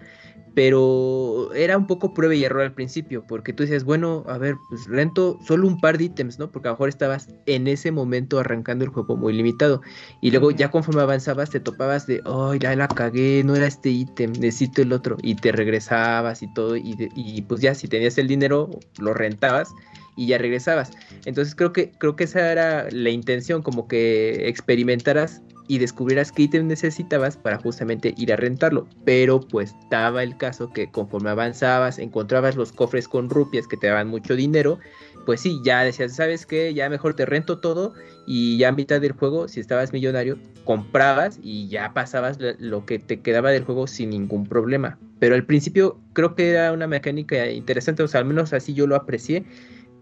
Pero 0.54 1.52
era 1.52 1.76
un 1.76 1.88
poco 1.88 2.14
prueba 2.14 2.32
y 2.32 2.44
error 2.44 2.62
al 2.62 2.74
principio, 2.74 3.24
porque 3.26 3.52
tú 3.52 3.64
dices, 3.64 3.82
bueno, 3.82 4.22
a 4.28 4.38
ver, 4.38 4.54
pues 4.68 4.86
rento 4.86 5.36
solo 5.44 5.66
un 5.66 5.80
par 5.80 5.98
de 5.98 6.04
ítems, 6.04 6.38
¿no? 6.38 6.48
Porque 6.48 6.68
a 6.68 6.70
lo 6.70 6.74
mejor 6.76 6.90
estabas 6.90 7.28
en 7.46 7.66
ese 7.66 7.90
momento 7.90 8.38
arrancando 8.38 8.84
el 8.84 8.92
juego 8.92 9.16
muy 9.16 9.32
limitado. 9.32 9.80
Y 10.20 10.30
luego 10.30 10.52
ya 10.52 10.70
conforme 10.70 11.02
avanzabas 11.02 11.50
te 11.50 11.58
topabas 11.58 12.06
de, 12.06 12.22
ay, 12.24 12.60
ya 12.60 12.76
la 12.76 12.86
cagué, 12.86 13.42
no 13.44 13.56
era 13.56 13.66
este 13.66 13.90
ítem, 13.90 14.30
necesito 14.34 14.82
el 14.82 14.92
otro. 14.92 15.16
Y 15.22 15.34
te 15.34 15.50
regresabas 15.50 16.40
y 16.40 16.54
todo, 16.54 16.76
y, 16.76 16.94
y 17.16 17.42
pues 17.42 17.60
ya 17.60 17.74
si 17.74 17.88
tenías 17.88 18.16
el 18.18 18.28
dinero, 18.28 18.70
lo 19.00 19.12
rentabas 19.12 19.74
y 20.16 20.26
ya 20.28 20.38
regresabas. 20.38 20.92
Entonces 21.24 21.54
creo 21.54 21.72
que, 21.72 21.90
creo 21.98 22.16
que 22.16 22.24
esa 22.24 22.50
era 22.50 22.88
la 22.90 23.10
intención, 23.10 23.62
como 23.62 23.88
que 23.88 24.48
experimentaras 24.48 25.42
y 25.66 25.78
descubrieras 25.78 26.30
qué 26.30 26.42
ítem 26.42 26.66
necesitabas 26.66 27.36
para 27.36 27.58
justamente 27.58 28.14
ir 28.16 28.32
a 28.32 28.36
rentarlo. 28.36 28.86
Pero 29.04 29.40
pues 29.40 29.74
daba 29.90 30.22
el 30.22 30.36
caso 30.36 30.70
que 30.70 30.90
conforme 30.90 31.30
avanzabas, 31.30 31.98
encontrabas 31.98 32.56
los 32.56 32.72
cofres 32.72 33.08
con 33.08 33.30
rupias 33.30 33.66
que 33.66 33.76
te 33.76 33.86
daban 33.86 34.08
mucho 34.08 34.36
dinero, 34.36 34.78
pues 35.24 35.40
sí, 35.40 35.60
ya 35.64 35.82
decías, 35.82 36.16
¿sabes 36.16 36.44
qué? 36.44 36.74
Ya 36.74 36.90
mejor 36.90 37.14
te 37.14 37.24
rento 37.24 37.58
todo 37.58 37.94
y 38.26 38.58
ya 38.58 38.68
a 38.68 38.72
mitad 38.72 39.00
del 39.00 39.12
juego, 39.12 39.48
si 39.48 39.60
estabas 39.60 39.92
millonario, 39.92 40.38
comprabas 40.64 41.38
y 41.42 41.68
ya 41.68 41.94
pasabas 41.94 42.38
lo 42.58 42.84
que 42.84 42.98
te 42.98 43.20
quedaba 43.20 43.50
del 43.50 43.64
juego 43.64 43.86
sin 43.86 44.10
ningún 44.10 44.46
problema. 44.46 44.98
Pero 45.18 45.34
al 45.34 45.44
principio 45.44 45.98
creo 46.12 46.34
que 46.34 46.50
era 46.50 46.72
una 46.72 46.86
mecánica 46.86 47.50
interesante, 47.50 48.02
o 48.02 48.08
sea, 48.08 48.20
al 48.20 48.26
menos 48.26 48.52
así 48.52 48.74
yo 48.74 48.86
lo 48.86 48.96
aprecié, 48.96 49.44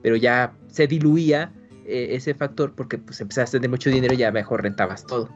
pero 0.03 0.17
ya 0.17 0.53
se 0.69 0.87
diluía 0.87 1.53
eh, 1.87 2.09
ese 2.11 2.35
factor 2.35 2.75
porque 2.75 2.99
pues 2.99 3.21
empezaste 3.21 3.57
a 3.57 3.61
tener 3.61 3.71
mucho 3.71 3.91
dinero 3.91 4.15
y 4.15 4.19
ya 4.19 4.31
mejor 4.33 4.63
rentabas 4.63 5.07
todo. 5.07 5.29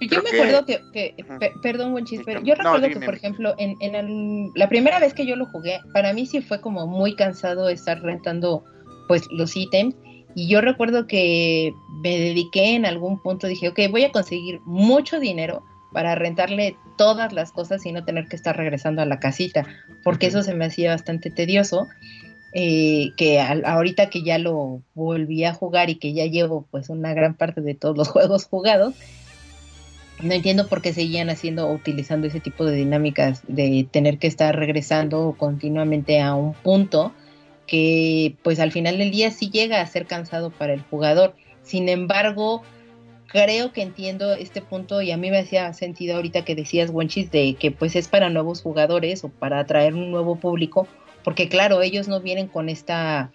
Yo 0.00 0.22
me 0.22 0.30
que- 0.30 0.36
acuerdo 0.40 0.64
que, 0.66 0.80
que- 0.92 1.14
Ajá. 1.22 1.38
pe- 1.38 1.52
perdón, 1.62 1.92
Wenchis, 1.94 2.18
Sí, 2.20 2.24
pero 2.26 2.40
no, 2.40 2.46
yo 2.46 2.54
recuerdo 2.54 2.88
que, 2.88 3.00
por 3.00 3.14
ejemplo, 3.14 3.54
en, 3.58 3.74
en 3.80 3.94
el- 3.94 4.50
la 4.54 4.68
primera 4.68 4.98
vez 4.98 5.14
que 5.14 5.26
yo 5.26 5.36
lo 5.36 5.46
jugué, 5.46 5.80
para 5.92 6.12
mí 6.12 6.26
sí 6.26 6.40
fue 6.40 6.60
como 6.60 6.86
muy 6.86 7.14
cansado 7.16 7.68
estar 7.68 8.00
rentando 8.02 8.64
pues 9.08 9.22
los 9.30 9.56
ítems. 9.56 9.94
Y 10.34 10.48
yo 10.48 10.60
recuerdo 10.60 11.06
que 11.06 11.72
me 12.02 12.18
dediqué 12.18 12.74
en 12.74 12.84
algún 12.84 13.18
punto, 13.22 13.46
dije, 13.46 13.68
ok, 13.68 13.80
voy 13.90 14.04
a 14.04 14.12
conseguir 14.12 14.60
mucho 14.66 15.18
dinero 15.18 15.62
para 15.92 16.14
rentarle 16.14 16.76
todas 16.98 17.32
las 17.32 17.52
cosas 17.52 17.86
y 17.86 17.92
no 17.92 18.04
tener 18.04 18.26
que 18.28 18.36
estar 18.36 18.54
regresando 18.54 19.00
a 19.00 19.06
la 19.06 19.18
casita, 19.18 19.64
porque 20.04 20.26
eso 20.26 20.42
se 20.42 20.52
me 20.54 20.66
hacía 20.66 20.90
bastante 20.90 21.30
tedioso. 21.30 21.86
Eh, 22.52 23.12
que 23.16 23.40
al- 23.40 23.64
ahorita 23.64 24.08
que 24.10 24.22
ya 24.22 24.38
lo 24.38 24.82
volví 24.94 25.44
a 25.44 25.52
jugar 25.54 25.90
y 25.90 25.96
que 25.96 26.12
ya 26.12 26.26
llevo 26.26 26.66
pues 26.70 26.88
una 26.88 27.12
gran 27.14 27.34
parte 27.34 27.60
de 27.60 27.74
todos 27.74 27.96
los 27.96 28.08
juegos 28.08 28.46
jugados, 28.46 28.94
no 30.22 30.32
entiendo 30.32 30.66
por 30.68 30.80
qué 30.80 30.92
seguían 30.94 31.28
haciendo 31.28 31.68
o 31.68 31.74
utilizando 31.74 32.26
ese 32.26 32.40
tipo 32.40 32.64
de 32.64 32.76
dinámicas 32.76 33.42
de 33.46 33.86
tener 33.90 34.18
que 34.18 34.26
estar 34.26 34.56
regresando 34.56 35.34
continuamente 35.38 36.20
a 36.22 36.34
un 36.34 36.54
punto 36.54 37.12
que 37.66 38.36
pues 38.42 38.60
al 38.60 38.72
final 38.72 38.98
del 38.98 39.10
día 39.10 39.30
sí 39.30 39.50
llega 39.50 39.80
a 39.80 39.86
ser 39.86 40.06
cansado 40.06 40.50
para 40.50 40.72
el 40.72 40.82
jugador. 40.82 41.34
Sin 41.62 41.88
embargo, 41.88 42.62
creo 43.26 43.72
que 43.72 43.82
entiendo 43.82 44.32
este 44.32 44.62
punto 44.62 45.02
y 45.02 45.10
a 45.10 45.16
mí 45.16 45.30
me 45.30 45.38
hacía 45.38 45.72
sentido 45.74 46.16
ahorita 46.16 46.44
que 46.44 46.54
decías, 46.54 46.90
Wenchis, 46.90 47.30
de 47.30 47.56
que 47.56 47.72
pues 47.72 47.96
es 47.96 48.08
para 48.08 48.30
nuevos 48.30 48.62
jugadores 48.62 49.24
o 49.24 49.28
para 49.28 49.58
atraer 49.58 49.94
un 49.94 50.10
nuevo 50.12 50.36
público, 50.36 50.86
porque 51.26 51.48
claro, 51.48 51.82
ellos 51.82 52.06
no 52.06 52.20
vienen 52.20 52.46
con 52.46 52.68
esta... 52.68 53.32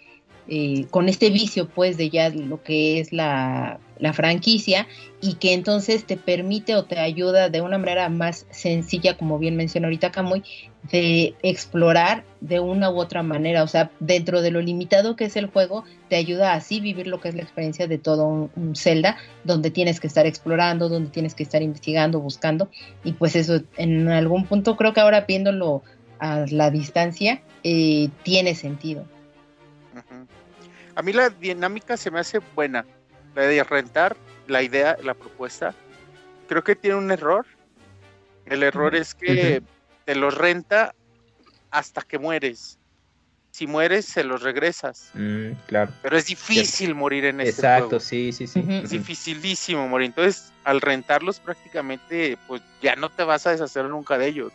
eh, 0.47 0.85
con 0.91 1.09
este 1.09 1.29
vicio 1.29 1.67
pues 1.67 1.97
de 1.97 2.09
ya 2.09 2.29
lo 2.29 2.63
que 2.63 3.01
es 3.01 3.11
la, 3.11 3.81
la 3.99 4.13
franquicia 4.13 4.87
y 5.19 5.33
que 5.33 5.53
entonces 5.53 6.05
te 6.05 6.15
permite 6.15 6.75
o 6.75 6.85
te 6.85 6.99
ayuda 6.99 7.49
de 7.49 7.59
una 7.59 7.77
manera 7.77 8.07
más 8.07 8.45
sencilla, 8.49 9.17
como 9.17 9.39
bien 9.39 9.57
menciona 9.57 9.87
ahorita 9.87 10.11
Camuy, 10.11 10.41
de 10.89 11.35
explorar 11.43 12.23
de 12.39 12.61
una 12.61 12.89
u 12.89 12.97
otra 12.97 13.23
manera. 13.23 13.61
O 13.61 13.67
sea, 13.67 13.91
dentro 13.99 14.41
de 14.41 14.51
lo 14.51 14.61
limitado 14.61 15.17
que 15.17 15.25
es 15.25 15.35
el 15.35 15.47
juego, 15.47 15.83
te 16.07 16.15
ayuda 16.15 16.53
a 16.53 16.55
así 16.55 16.79
vivir 16.79 17.07
lo 17.07 17.19
que 17.19 17.27
es 17.27 17.35
la 17.35 17.43
experiencia 17.43 17.87
de 17.87 17.97
todo 17.97 18.25
un, 18.25 18.51
un 18.55 18.75
Zelda, 18.77 19.17
donde 19.43 19.69
tienes 19.69 19.99
que 19.99 20.07
estar 20.07 20.25
explorando, 20.25 20.87
donde 20.87 21.11
tienes 21.11 21.35
que 21.35 21.43
estar 21.43 21.61
investigando, 21.61 22.21
buscando. 22.21 22.69
Y 23.03 23.11
pues 23.11 23.35
eso, 23.35 23.61
en 23.75 24.07
algún 24.07 24.45
punto, 24.45 24.77
creo 24.77 24.93
que 24.93 25.01
ahora 25.01 25.25
viéndolo 25.27 25.83
a 26.21 26.45
la 26.49 26.69
distancia, 26.69 27.41
eh, 27.63 28.09
tiene 28.23 28.55
sentido. 28.55 29.05
A 30.95 31.01
mí 31.01 31.13
la 31.13 31.29
dinámica 31.29 31.97
se 31.97 32.11
me 32.11 32.19
hace 32.19 32.39
buena. 32.55 32.85
La 33.33 33.43
de 33.43 33.63
rentar, 33.63 34.15
la 34.47 34.61
idea, 34.61 34.97
la 35.03 35.15
propuesta. 35.15 35.73
Creo 36.47 36.63
que 36.63 36.75
tiene 36.75 36.97
un 36.97 37.11
error. 37.11 37.45
El 38.45 38.61
error 38.61 38.95
es 38.95 39.15
que 39.15 39.63
te 40.05 40.15
los 40.15 40.35
renta 40.35 40.93
hasta 41.71 42.01
que 42.03 42.19
mueres. 42.19 42.77
Si 43.51 43.65
mueres, 43.65 44.05
se 44.05 44.23
los 44.23 44.43
regresas. 44.43 45.09
Mm, 45.13 45.53
claro. 45.65 45.91
Pero 46.03 46.17
es 46.17 46.27
difícil 46.27 46.93
morir 46.93 47.25
en 47.25 47.41
este 47.41 47.61
Exacto, 47.61 47.87
juego. 47.87 47.99
sí, 47.99 48.31
sí, 48.31 48.45
sí. 48.45 48.63
Es 48.83 48.91
dificilísimo 48.91 49.87
morir. 49.87 50.07
Entonces, 50.07 50.53
al 50.65 50.81
rentarlos 50.81 51.39
prácticamente, 51.39 52.37
pues 52.47 52.61
ya 52.81 52.95
no 52.95 53.09
te 53.09 53.23
vas 53.23 53.47
a 53.47 53.51
deshacer 53.51 53.85
nunca 53.85 54.17
de 54.17 54.27
ellos. 54.27 54.53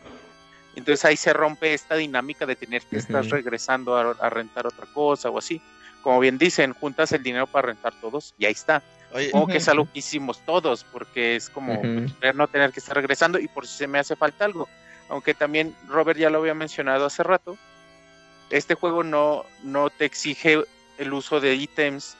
Entonces 0.76 1.04
ahí 1.04 1.16
se 1.16 1.32
rompe 1.32 1.74
esta 1.74 1.96
dinámica 1.96 2.46
de 2.46 2.54
tener 2.54 2.82
que 2.82 2.98
estar 2.98 3.24
regresando 3.24 3.96
a, 3.96 4.12
a 4.20 4.30
rentar 4.30 4.66
otra 4.66 4.86
cosa 4.92 5.30
o 5.30 5.38
así. 5.38 5.60
Como 6.02 6.20
bien 6.20 6.38
dicen, 6.38 6.72
juntas 6.74 7.10
el 7.12 7.22
dinero 7.22 7.46
para 7.46 7.68
rentar 7.68 7.92
todos 8.00 8.34
y 8.38 8.44
ahí 8.44 8.52
está. 8.52 8.82
Oye, 9.12 9.30
que 9.50 9.56
es 9.56 9.68
algo 9.68 9.88
que 9.90 10.00
hicimos 10.00 10.40
todos 10.40 10.84
porque 10.84 11.36
es 11.36 11.48
como 11.48 11.82
no 12.34 12.48
tener 12.48 12.72
que 12.72 12.80
estar 12.80 12.94
regresando 12.94 13.38
y 13.38 13.48
por 13.48 13.66
si 13.66 13.78
se 13.78 13.86
me 13.86 13.98
hace 13.98 14.16
falta 14.16 14.44
algo. 14.44 14.68
Aunque 15.08 15.34
también 15.34 15.74
Robert 15.88 16.18
ya 16.18 16.30
lo 16.30 16.38
había 16.38 16.54
mencionado 16.54 17.06
hace 17.06 17.22
rato, 17.22 17.56
este 18.50 18.74
juego 18.74 19.02
no, 19.02 19.44
no 19.62 19.90
te 19.90 20.04
exige 20.04 20.62
el 20.98 21.12
uso 21.12 21.40
de 21.40 21.54
ítems, 21.54 22.16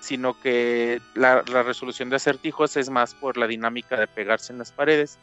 sino 0.00 0.40
que 0.40 1.00
la, 1.14 1.44
la 1.46 1.62
resolución 1.62 2.08
de 2.08 2.16
acertijos 2.16 2.76
es 2.76 2.88
más 2.88 3.14
por 3.14 3.36
la 3.36 3.46
dinámica 3.46 3.96
de 3.96 4.06
pegarse 4.06 4.52
en 4.52 4.58
las 4.58 4.72
paredes. 4.72 5.18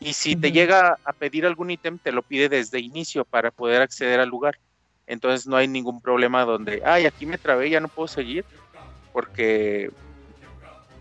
Y 0.00 0.12
si 0.12 0.36
te 0.36 0.52
llega 0.52 0.96
a 1.04 1.12
pedir 1.12 1.44
algún 1.44 1.70
ítem, 1.70 1.98
te 1.98 2.12
lo 2.12 2.22
pide 2.22 2.48
desde 2.48 2.78
inicio 2.78 3.24
para 3.24 3.50
poder 3.50 3.82
acceder 3.82 4.20
al 4.20 4.28
lugar. 4.28 4.56
Entonces 5.06 5.46
no 5.46 5.56
hay 5.56 5.66
ningún 5.66 6.00
problema 6.00 6.44
donde, 6.44 6.82
ay, 6.84 7.06
aquí 7.06 7.26
me 7.26 7.38
trabé, 7.38 7.70
ya 7.70 7.80
no 7.80 7.88
puedo 7.88 8.06
seguir, 8.06 8.44
porque, 9.12 9.90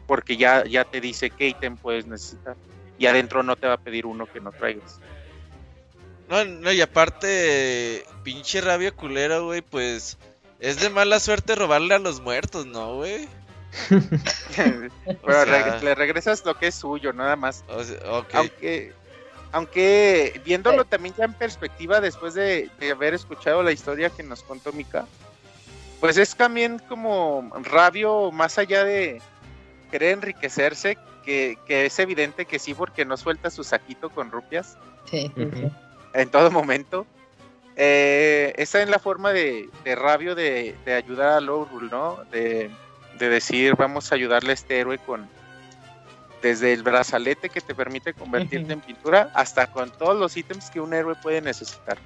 porque 0.08 0.38
ya, 0.38 0.64
ya 0.66 0.84
te 0.86 1.02
dice 1.02 1.30
qué 1.30 1.50
ítem 1.50 1.78
puedes 1.78 2.08
necesitar. 2.08 2.56
Y 2.98 3.06
adentro 3.06 3.44
no 3.44 3.56
te 3.56 3.68
va 3.68 3.74
a 3.74 3.82
pedir 3.82 4.06
uno 4.06 4.26
que 4.26 4.40
no 4.40 4.52
traigas. 4.52 5.00
No, 6.30 6.44
no, 6.44 6.72
y 6.72 6.82
aparte, 6.82 8.06
pinche 8.24 8.62
rabia 8.62 8.92
culera, 8.92 9.40
güey, 9.40 9.62
pues 9.62 10.18
es 10.60 10.80
de 10.82 10.90
mala 10.90 11.20
suerte 11.20 11.56
robarle 11.56 11.94
a 11.94 12.00
los 12.00 12.20
muertos, 12.22 12.66
¿no, 12.66 12.96
güey? 12.96 13.28
Pero 15.26 15.46
sea- 15.46 15.46
re- 15.80 15.82
le 15.84 15.96
regresas 15.96 16.44
lo 16.46 16.58
que 16.58 16.68
es 16.68 16.76
suyo, 16.76 17.14
nada 17.14 17.36
más. 17.36 17.64
O 17.68 17.84
sea, 17.84 17.98
ok. 18.12 18.34
Aunque, 18.34 18.94
aunque 19.52 20.42
viéndolo 20.46 20.86
también 20.86 21.16
ya 21.18 21.26
en 21.26 21.34
perspectiva 21.34 22.02
después 22.02 22.34
de, 22.34 22.70
de 22.80 22.92
haber 22.92 23.14
escuchado 23.14 23.64
la 23.64 23.72
historia 23.72 24.10
que 24.10 24.24
nos 24.24 24.44
contó 24.44 24.72
Mika, 24.74 25.06
pues 26.00 26.18
es 26.18 26.36
también 26.36 26.80
como 26.90 27.50
rabio 27.64 28.32
más 28.32 28.58
allá 28.58 28.84
de 28.84 29.22
querer 29.92 30.14
enriquecerse, 30.14 30.98
que, 31.24 31.58
que 31.66 31.86
es 31.88 32.00
evidente 32.00 32.46
que 32.46 32.60
sí, 32.60 32.74
porque 32.74 33.04
no 33.06 33.18
suelta 33.18 33.50
su 33.50 33.64
saquito 33.64 34.10
con 34.10 34.32
rupias 34.32 34.78
Sí, 35.10 35.32
en 36.14 36.30
todo 36.30 36.52
momento. 36.52 37.06
Eh, 37.76 38.54
esa 38.58 38.82
es 38.82 38.90
la 38.90 38.98
forma 39.00 39.32
de, 39.32 39.70
de 39.84 39.96
rabio 39.96 40.36
de, 40.36 40.76
de 40.86 40.94
ayudar 40.94 41.30
a 41.34 41.40
Lowrul, 41.42 41.90
¿no? 41.90 42.24
De, 42.32 42.70
de 43.18 43.30
decir, 43.30 43.76
vamos 43.76 44.12
a 44.12 44.16
ayudarle 44.16 44.52
a 44.52 44.54
este 44.54 44.80
héroe 44.80 44.98
con 44.98 45.28
desde 46.42 46.72
el 46.74 46.84
brazalete 46.84 47.50
que 47.50 47.62
te 47.62 47.74
permite 47.74 48.14
convertirte 48.14 48.72
en 48.72 48.80
pintura 48.82 49.32
hasta 49.34 49.68
con 49.72 49.90
todos 49.92 50.18
los 50.20 50.38
ítems 50.38 50.70
que 50.70 50.80
un 50.80 50.94
héroe 50.94 51.16
puede 51.22 51.42
necesitar. 51.42 51.98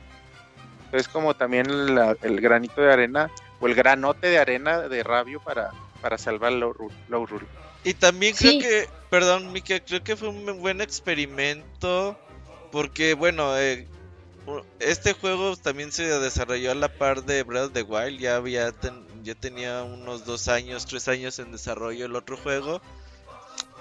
Es 0.93 1.07
como 1.07 1.33
también 1.35 1.95
la- 1.95 2.15
el 2.21 2.39
granito 2.39 2.81
de 2.81 2.91
arena 2.93 3.29
o 3.59 3.67
el 3.67 3.75
granote 3.75 4.27
de 4.27 4.39
arena 4.39 4.87
de 4.87 5.03
rabio 5.03 5.41
para, 5.41 5.71
para 6.01 6.17
salvar 6.17 6.53
Lowrul. 6.53 6.91
Lowrul. 7.09 7.45
Y 7.83 7.93
también 7.93 8.35
creo 8.35 8.51
Sí. 8.53 8.59
que, 8.59 8.87
perdón, 9.09 9.51
Mika, 9.51 9.79
creo 9.81 10.03
que 10.03 10.15
fue 10.15 10.29
un 10.29 10.59
buen 10.61 10.79
experimento 10.81 12.17
porque, 12.71 13.13
bueno, 13.15 13.57
eh, 13.57 13.87
este 14.79 15.13
juego 15.13 15.55
también 15.57 15.91
se 15.91 16.03
desarrolló 16.03 16.71
a 16.71 16.75
la 16.75 16.87
par 16.89 17.23
de 17.23 17.43
Breath 17.43 17.65
of 17.67 17.73
the 17.73 17.83
Wild, 17.83 18.19
ya 18.19 18.37
había 18.37 18.71
ten- 18.71 19.05
ya 19.23 19.35
tenía 19.35 19.83
unos 19.83 20.25
dos 20.25 20.47
años, 20.47 20.85
tres 20.85 21.07
años 21.07 21.39
en 21.39 21.51
desarrollo 21.51 22.05
el 22.05 22.15
otro 22.15 22.37
juego. 22.37 22.81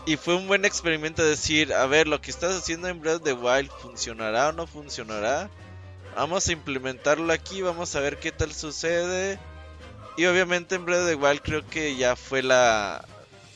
Y 0.06 0.16
fue 0.16 0.34
un 0.34 0.46
buen 0.48 0.64
experimento 0.64 1.24
decir, 1.24 1.74
a 1.74 1.86
ver, 1.86 2.08
lo 2.08 2.20
que 2.20 2.30
estás 2.30 2.56
haciendo 2.56 2.88
en 2.88 3.00
Breath 3.00 3.16
of 3.16 3.24
the 3.24 3.32
Wild 3.34 3.70
funcionará 3.70 4.48
o 4.48 4.52
no 4.52 4.66
funcionará. 4.66 5.50
Vamos 6.16 6.48
a 6.48 6.52
implementarlo 6.52 7.32
aquí, 7.32 7.62
vamos 7.62 7.94
a 7.94 8.00
ver 8.00 8.18
qué 8.18 8.32
tal 8.32 8.52
sucede. 8.52 9.38
Y 10.16 10.24
obviamente 10.26 10.74
en 10.74 10.84
Breath 10.84 11.02
of 11.02 11.08
the 11.08 11.14
Wild 11.16 11.42
creo 11.42 11.66
que 11.66 11.96
ya 11.96 12.16
fue 12.16 12.42
la... 12.42 13.04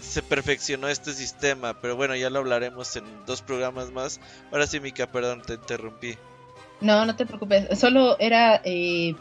Se 0.00 0.22
perfeccionó 0.22 0.88
este 0.88 1.14
sistema, 1.14 1.80
pero 1.80 1.96
bueno, 1.96 2.14
ya 2.14 2.28
lo 2.28 2.40
hablaremos 2.40 2.94
en 2.96 3.04
dos 3.24 3.40
programas 3.40 3.90
más. 3.90 4.20
Ahora 4.52 4.66
sí, 4.66 4.78
Mika, 4.78 5.10
perdón, 5.10 5.40
te 5.40 5.54
interrumpí. 5.54 6.18
No, 6.82 7.06
no 7.06 7.16
te 7.16 7.24
preocupes. 7.24 7.78
Solo 7.78 8.18
era 8.18 8.60
eh, 8.64 9.16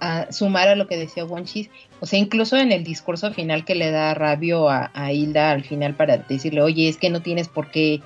a 0.00 0.32
sumar 0.32 0.68
a 0.68 0.76
lo 0.76 0.86
que 0.86 0.96
decía 0.96 1.24
Wonchis. 1.24 1.70
O 2.00 2.06
sea, 2.06 2.18
incluso 2.18 2.56
en 2.56 2.72
el 2.72 2.84
discurso 2.84 3.32
final 3.32 3.64
que 3.64 3.74
le 3.74 3.90
da 3.90 4.14
Rabio 4.14 4.68
a, 4.68 4.90
a 4.94 5.12
Hilda 5.12 5.50
al 5.50 5.64
final 5.64 5.94
para 5.94 6.18
decirle, 6.18 6.62
oye, 6.62 6.88
es 6.88 6.96
que 6.96 7.10
no 7.10 7.22
tienes 7.22 7.48
por 7.48 7.70
qué 7.70 8.00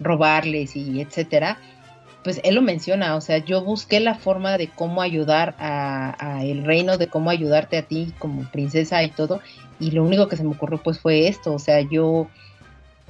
robarles 0.00 0.76
y 0.76 1.00
etcétera. 1.00 1.58
Pues 2.24 2.40
él 2.44 2.54
lo 2.54 2.62
menciona, 2.62 3.16
o 3.16 3.20
sea, 3.20 3.38
yo 3.38 3.64
busqué 3.64 3.98
la 3.98 4.14
forma 4.14 4.56
de 4.56 4.68
cómo 4.68 5.02
ayudar 5.02 5.56
a, 5.58 6.40
el 6.44 6.64
reino, 6.64 6.96
de 6.96 7.08
cómo 7.08 7.30
ayudarte 7.30 7.76
a 7.76 7.82
ti 7.82 8.12
como 8.18 8.48
princesa 8.50 9.02
y 9.02 9.10
todo, 9.10 9.40
y 9.80 9.90
lo 9.90 10.04
único 10.04 10.28
que 10.28 10.36
se 10.36 10.44
me 10.44 10.50
ocurrió 10.50 10.80
pues 10.80 11.00
fue 11.00 11.26
esto, 11.26 11.52
o 11.52 11.58
sea, 11.58 11.80
yo 11.80 12.28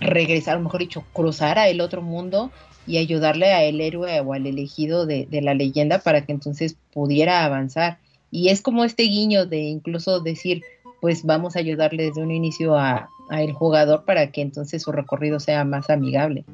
regresar, 0.00 0.58
mejor 0.60 0.80
dicho, 0.80 1.04
cruzar 1.12 1.58
a 1.58 1.68
el 1.68 1.82
otro 1.82 2.00
mundo 2.00 2.50
y 2.86 2.96
ayudarle 2.96 3.52
a 3.52 3.62
el 3.64 3.82
héroe 3.82 4.18
o 4.20 4.32
al 4.32 4.46
elegido 4.46 5.04
de, 5.04 5.26
de 5.26 5.42
la 5.42 5.52
leyenda 5.52 5.98
para 5.98 6.24
que 6.24 6.32
entonces 6.32 6.76
pudiera 6.92 7.44
avanzar. 7.44 7.98
Y 8.32 8.48
es 8.48 8.62
como 8.62 8.82
este 8.82 9.02
guiño 9.04 9.44
de 9.44 9.58
incluso 9.58 10.20
decir, 10.20 10.62
pues 11.02 11.22
vamos 11.22 11.54
a 11.54 11.58
ayudarle 11.58 12.04
desde 12.04 12.22
un 12.22 12.30
inicio 12.30 12.76
a, 12.76 13.10
a 13.28 13.42
el 13.42 13.52
jugador 13.52 14.04
para 14.06 14.32
que 14.32 14.40
entonces 14.40 14.82
su 14.82 14.90
recorrido 14.90 15.38
sea 15.38 15.64
más 15.64 15.90
amigable. 15.90 16.46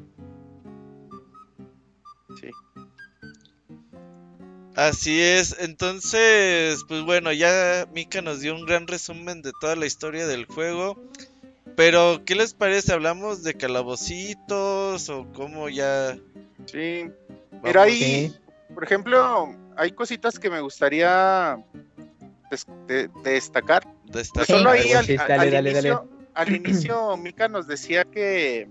Sí. 2.39 2.49
Así 4.75 5.21
es, 5.21 5.55
entonces, 5.59 6.83
pues 6.87 7.03
bueno, 7.03 7.31
ya 7.31 7.87
Mika 7.93 8.21
nos 8.21 8.41
dio 8.41 8.55
un 8.55 8.65
gran 8.65 8.85
resumen 8.85 9.41
de 9.41 9.53
toda 9.61 9.77
la 9.77 9.85
historia 9.85 10.27
del 10.27 10.45
juego. 10.45 10.97
Pero, 11.77 12.23
¿qué 12.25 12.35
les 12.35 12.53
parece? 12.53 12.91
¿Hablamos 12.91 13.43
de 13.43 13.53
calabocitos 13.53 15.07
o 15.07 15.27
cómo 15.31 15.69
ya... 15.69 16.17
Sí, 16.65 17.05
vamos? 17.51 17.63
Mira, 17.63 17.83
ahí, 17.83 17.97
Sí. 17.97 18.35
Por 18.73 18.83
ejemplo, 18.83 19.53
hay 19.77 19.91
cositas 19.91 20.37
que 20.39 20.49
me 20.49 20.61
gustaría 20.61 21.57
des- 22.51 22.67
de- 22.87 23.07
de 23.23 23.31
destacar. 23.31 23.83
destacar? 24.05 24.45
Sí. 24.45 24.53
Solo 24.53 24.69
ahí 24.71 24.91
al, 24.93 25.05
dale, 25.05 25.19
al 25.21 25.27
dale, 25.39 25.51
dale. 25.51 25.69
inicio, 25.71 26.07
al 26.33 26.55
inicio 26.55 27.17
Mika 27.17 27.47
nos 27.47 27.67
decía 27.67 28.03
que, 28.05 28.67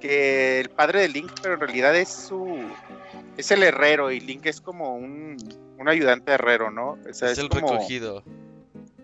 que 0.00 0.60
el 0.60 0.70
padre 0.70 1.00
de 1.02 1.08
Link, 1.08 1.30
pero 1.42 1.54
en 1.54 1.60
realidad 1.60 1.94
es 1.96 2.08
su 2.08 2.58
es 3.36 3.50
el 3.50 3.62
herrero 3.62 4.10
y 4.10 4.20
Link 4.20 4.44
es 4.46 4.60
como 4.60 4.94
un, 4.94 5.36
un 5.78 5.88
ayudante 5.88 6.32
herrero, 6.32 6.70
¿no? 6.70 6.98
O 7.08 7.14
sea, 7.14 7.30
es 7.30 7.38
el 7.38 7.48
como- 7.48 7.68
recogido. 7.72 8.22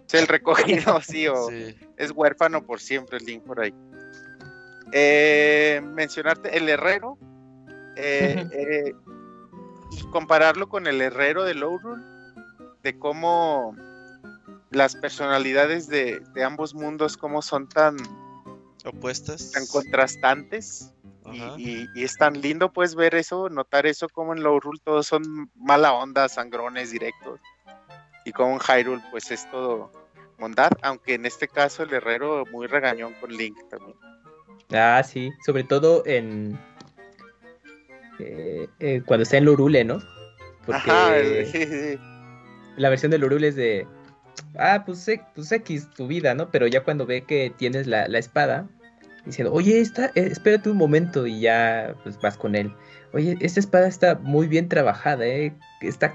Es 0.06 0.14
el 0.14 0.26
recogido, 0.26 1.00
sí, 1.02 1.26
o 1.28 1.48
Sí. 1.48 1.76
es 1.96 2.10
huérfano 2.12 2.62
por 2.64 2.80
siempre 2.80 3.18
el 3.18 3.24
Link 3.26 3.42
por 3.44 3.60
ahí. 3.60 3.74
Eh, 4.92 5.82
mencionarte 5.84 6.56
el 6.56 6.68
herrero 6.68 7.18
eh, 7.96 8.46
eh, 8.52 8.92
y 9.90 10.02
compararlo 10.10 10.68
con 10.68 10.86
el 10.86 11.00
herrero 11.00 11.44
de 11.44 11.54
Lowrul, 11.54 12.02
de 12.82 12.98
cómo 12.98 13.74
las 14.70 14.96
personalidades 14.96 15.88
de, 15.88 16.20
de 16.34 16.44
ambos 16.44 16.74
mundos, 16.74 17.16
cómo 17.16 17.42
son 17.42 17.68
tan, 17.68 17.96
¿Opuestas? 18.84 19.50
tan 19.52 19.66
contrastantes. 19.66 20.92
Y, 21.30 21.42
Ajá. 21.42 21.54
y- 21.58 21.86
y 21.94 22.04
es 22.04 22.16
tan 22.16 22.40
lindo 22.40 22.72
pues 22.72 22.94
ver 22.94 23.14
eso, 23.14 23.50
notar 23.50 23.86
eso 23.86 24.08
como 24.08 24.32
en 24.32 24.42
Lowrul 24.42 24.80
todos 24.80 25.06
son 25.06 25.50
mala 25.56 25.92
onda, 25.92 26.28
sangrones 26.28 26.90
directos. 26.90 27.40
Y 28.24 28.32
como 28.32 28.54
en 28.54 28.60
Hyrule 28.60 29.02
pues 29.10 29.30
es 29.30 29.50
todo 29.50 29.90
bondad, 30.38 30.70
aunque 30.82 31.14
en 31.14 31.26
este 31.26 31.46
caso 31.48 31.82
el 31.82 31.92
herrero 31.92 32.44
muy 32.50 32.66
regañón 32.66 33.12
con 33.20 33.30
Link 33.30 33.56
también. 33.68 33.96
Ah, 34.72 35.02
sí, 35.02 35.30
sobre 35.44 35.64
todo 35.64 36.02
en 36.06 36.58
eh, 38.20 38.68
eh, 38.80 39.02
cuando 39.04 39.22
está 39.22 39.36
en 39.36 39.44
Lorule, 39.44 39.84
¿no? 39.84 39.98
Porque 40.66 40.90
Ajá, 40.90 41.18
el- 41.18 41.46
sí, 41.46 41.64
sí. 41.64 41.98
la 42.76 42.88
versión 42.90 43.10
de 43.10 43.18
Lorule 43.18 43.48
es 43.48 43.56
de 43.56 43.86
ah, 44.58 44.82
pues, 44.84 45.06
pues 45.34 45.52
X 45.52 45.88
tu 45.96 46.06
vida, 46.06 46.34
¿no? 46.34 46.50
Pero 46.50 46.66
ya 46.66 46.84
cuando 46.84 47.06
ve 47.06 47.22
que 47.22 47.52
tienes 47.56 47.86
la, 47.86 48.08
la 48.08 48.18
espada, 48.18 48.68
diciendo, 49.24 49.52
oye, 49.52 49.80
esta, 49.80 50.06
eh, 50.14 50.28
espérate 50.30 50.70
un 50.70 50.76
momento, 50.76 51.26
y 51.26 51.40
ya 51.40 51.94
pues 52.02 52.20
vas 52.20 52.36
con 52.36 52.54
él. 52.54 52.72
Oye, 53.12 53.36
esta 53.40 53.60
espada 53.60 53.88
está 53.88 54.16
muy 54.16 54.46
bien 54.48 54.68
trabajada, 54.68 55.26
¿eh? 55.26 55.54
Está 55.80 56.14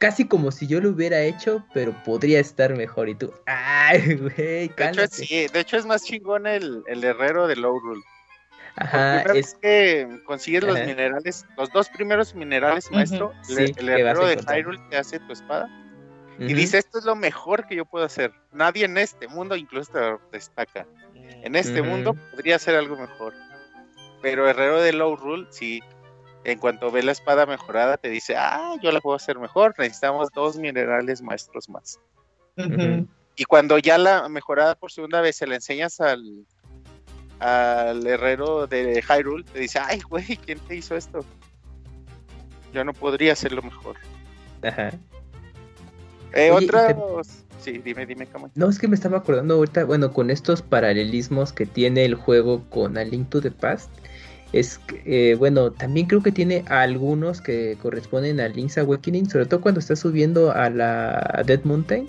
casi 0.00 0.26
como 0.26 0.50
si 0.50 0.66
yo 0.66 0.80
lo 0.80 0.90
hubiera 0.90 1.20
hecho, 1.22 1.64
pero 1.72 1.94
podría 2.04 2.38
estar 2.40 2.76
mejor. 2.76 3.08
Y 3.08 3.14
tú, 3.14 3.32
ay, 3.46 4.16
güey, 4.16 4.68
De 4.68 4.84
hecho, 4.84 5.06
sí, 5.10 5.46
de 5.52 5.60
hecho 5.60 5.76
es 5.78 5.86
más 5.86 6.04
chingón 6.04 6.46
el, 6.46 6.82
el 6.86 7.02
herrero 7.04 7.46
de 7.46 7.56
Lowrul. 7.56 8.02
Ajá, 8.76 9.20
es 9.20 9.24
vez 9.24 9.56
que 9.62 10.08
consigues 10.24 10.64
los 10.64 10.78
minerales, 10.80 11.44
los 11.56 11.70
dos 11.70 11.88
primeros 11.88 12.34
minerales, 12.34 12.90
maestro, 12.90 13.32
el- 13.48 13.74
Sí, 13.74 13.74
herrero 13.78 14.26
de. 14.26 14.36
Hyrule 14.36 14.78
te 14.90 14.96
hace 14.96 15.20
tu 15.20 15.32
espada 15.32 15.68
y 16.38 16.52
dice, 16.52 16.78
esto 16.78 16.98
es 16.98 17.04
lo 17.04 17.14
mejor 17.14 17.66
que 17.66 17.76
yo 17.76 17.84
puedo 17.84 18.04
hacer. 18.04 18.32
Nadie 18.52 18.86
en 18.86 18.98
este 18.98 19.28
mundo 19.28 19.54
incluso 19.54 19.92
te 19.92 20.18
destaca. 20.36 20.88
En 21.42 21.54
este 21.54 21.80
Ujú. 21.80 21.90
mundo 21.90 22.16
podría 22.32 22.56
hacer 22.56 22.74
algo 22.74 22.96
mejor. 22.96 23.32
Pero 24.20 24.48
Herrero 24.48 24.80
de 24.80 24.92
Low 24.92 25.16
Rule, 25.16 25.46
sí, 25.50 25.80
en 26.44 26.58
cuanto 26.58 26.90
ve 26.90 27.02
la 27.02 27.12
espada 27.12 27.46
mejorada, 27.46 27.96
te 27.96 28.08
dice, 28.08 28.34
ah, 28.36 28.74
yo 28.82 28.90
la 28.90 29.00
puedo 29.00 29.16
hacer 29.16 29.38
mejor, 29.38 29.74
necesitamos 29.78 30.30
dos 30.34 30.56
minerales 30.56 31.22
maestros 31.22 31.68
más. 31.68 31.98
Y 33.36 33.44
cuando 33.44 33.78
ya 33.78 33.98
la 33.98 34.28
mejorada 34.28 34.74
por 34.74 34.90
segunda 34.92 35.20
vez 35.20 35.36
se 35.36 35.46
la 35.46 35.56
enseñas 35.56 36.00
al, 36.00 36.46
al 37.40 38.06
herrero 38.06 38.66
de 38.66 39.02
Hyrule, 39.02 39.44
te 39.44 39.58
dice, 39.58 39.78
ay, 39.78 40.00
güey, 40.08 40.36
¿quién 40.44 40.58
te 40.60 40.76
hizo 40.76 40.96
esto? 40.96 41.24
Yo 42.72 42.84
no 42.84 42.92
podría 42.92 43.32
hacerlo 43.32 43.62
mejor. 43.62 43.96
Ajá. 44.62 44.92
Eh, 46.32 46.50
Oye, 46.50 46.66
te-. 46.66 46.96
Sí, 47.60 47.80
dime, 47.82 48.04
dime, 48.04 48.26
¿cómo? 48.26 48.50
No, 48.54 48.68
es 48.68 48.78
que 48.78 48.88
me 48.88 48.94
estaba 48.94 49.18
acordando 49.18 49.54
ahorita, 49.54 49.84
bueno, 49.84 50.12
con 50.12 50.30
estos 50.30 50.60
paralelismos 50.60 51.52
que 51.52 51.64
tiene 51.64 52.04
el 52.04 52.14
juego 52.14 52.62
con 52.68 52.98
A 52.98 53.04
Link 53.04 53.30
to 53.30 53.40
the 53.40 53.50
Past, 53.50 53.90
es 54.52 54.78
que, 54.78 55.30
eh, 55.30 55.34
bueno, 55.34 55.72
también 55.72 56.06
creo 56.06 56.22
que 56.22 56.30
tiene 56.30 56.64
algunos 56.68 57.40
que 57.40 57.78
corresponden 57.80 58.38
a 58.40 58.48
Link's 58.48 58.76
Awakening, 58.76 59.30
sobre 59.30 59.46
todo 59.46 59.60
cuando 59.62 59.80
está 59.80 59.96
subiendo 59.96 60.52
a 60.52 60.68
la 60.68 61.42
Dead 61.46 61.64
Mountain. 61.64 62.06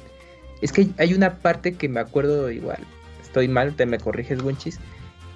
Es 0.62 0.72
que 0.72 0.90
hay 0.98 1.14
una 1.14 1.38
parte 1.38 1.74
que 1.76 1.88
me 1.88 2.02
acuerdo 2.02 2.52
igual, 2.52 2.80
estoy 3.22 3.48
mal, 3.48 3.76
te 3.76 3.86
me 3.86 3.98
corriges, 3.98 4.44
Wenchis, 4.44 4.80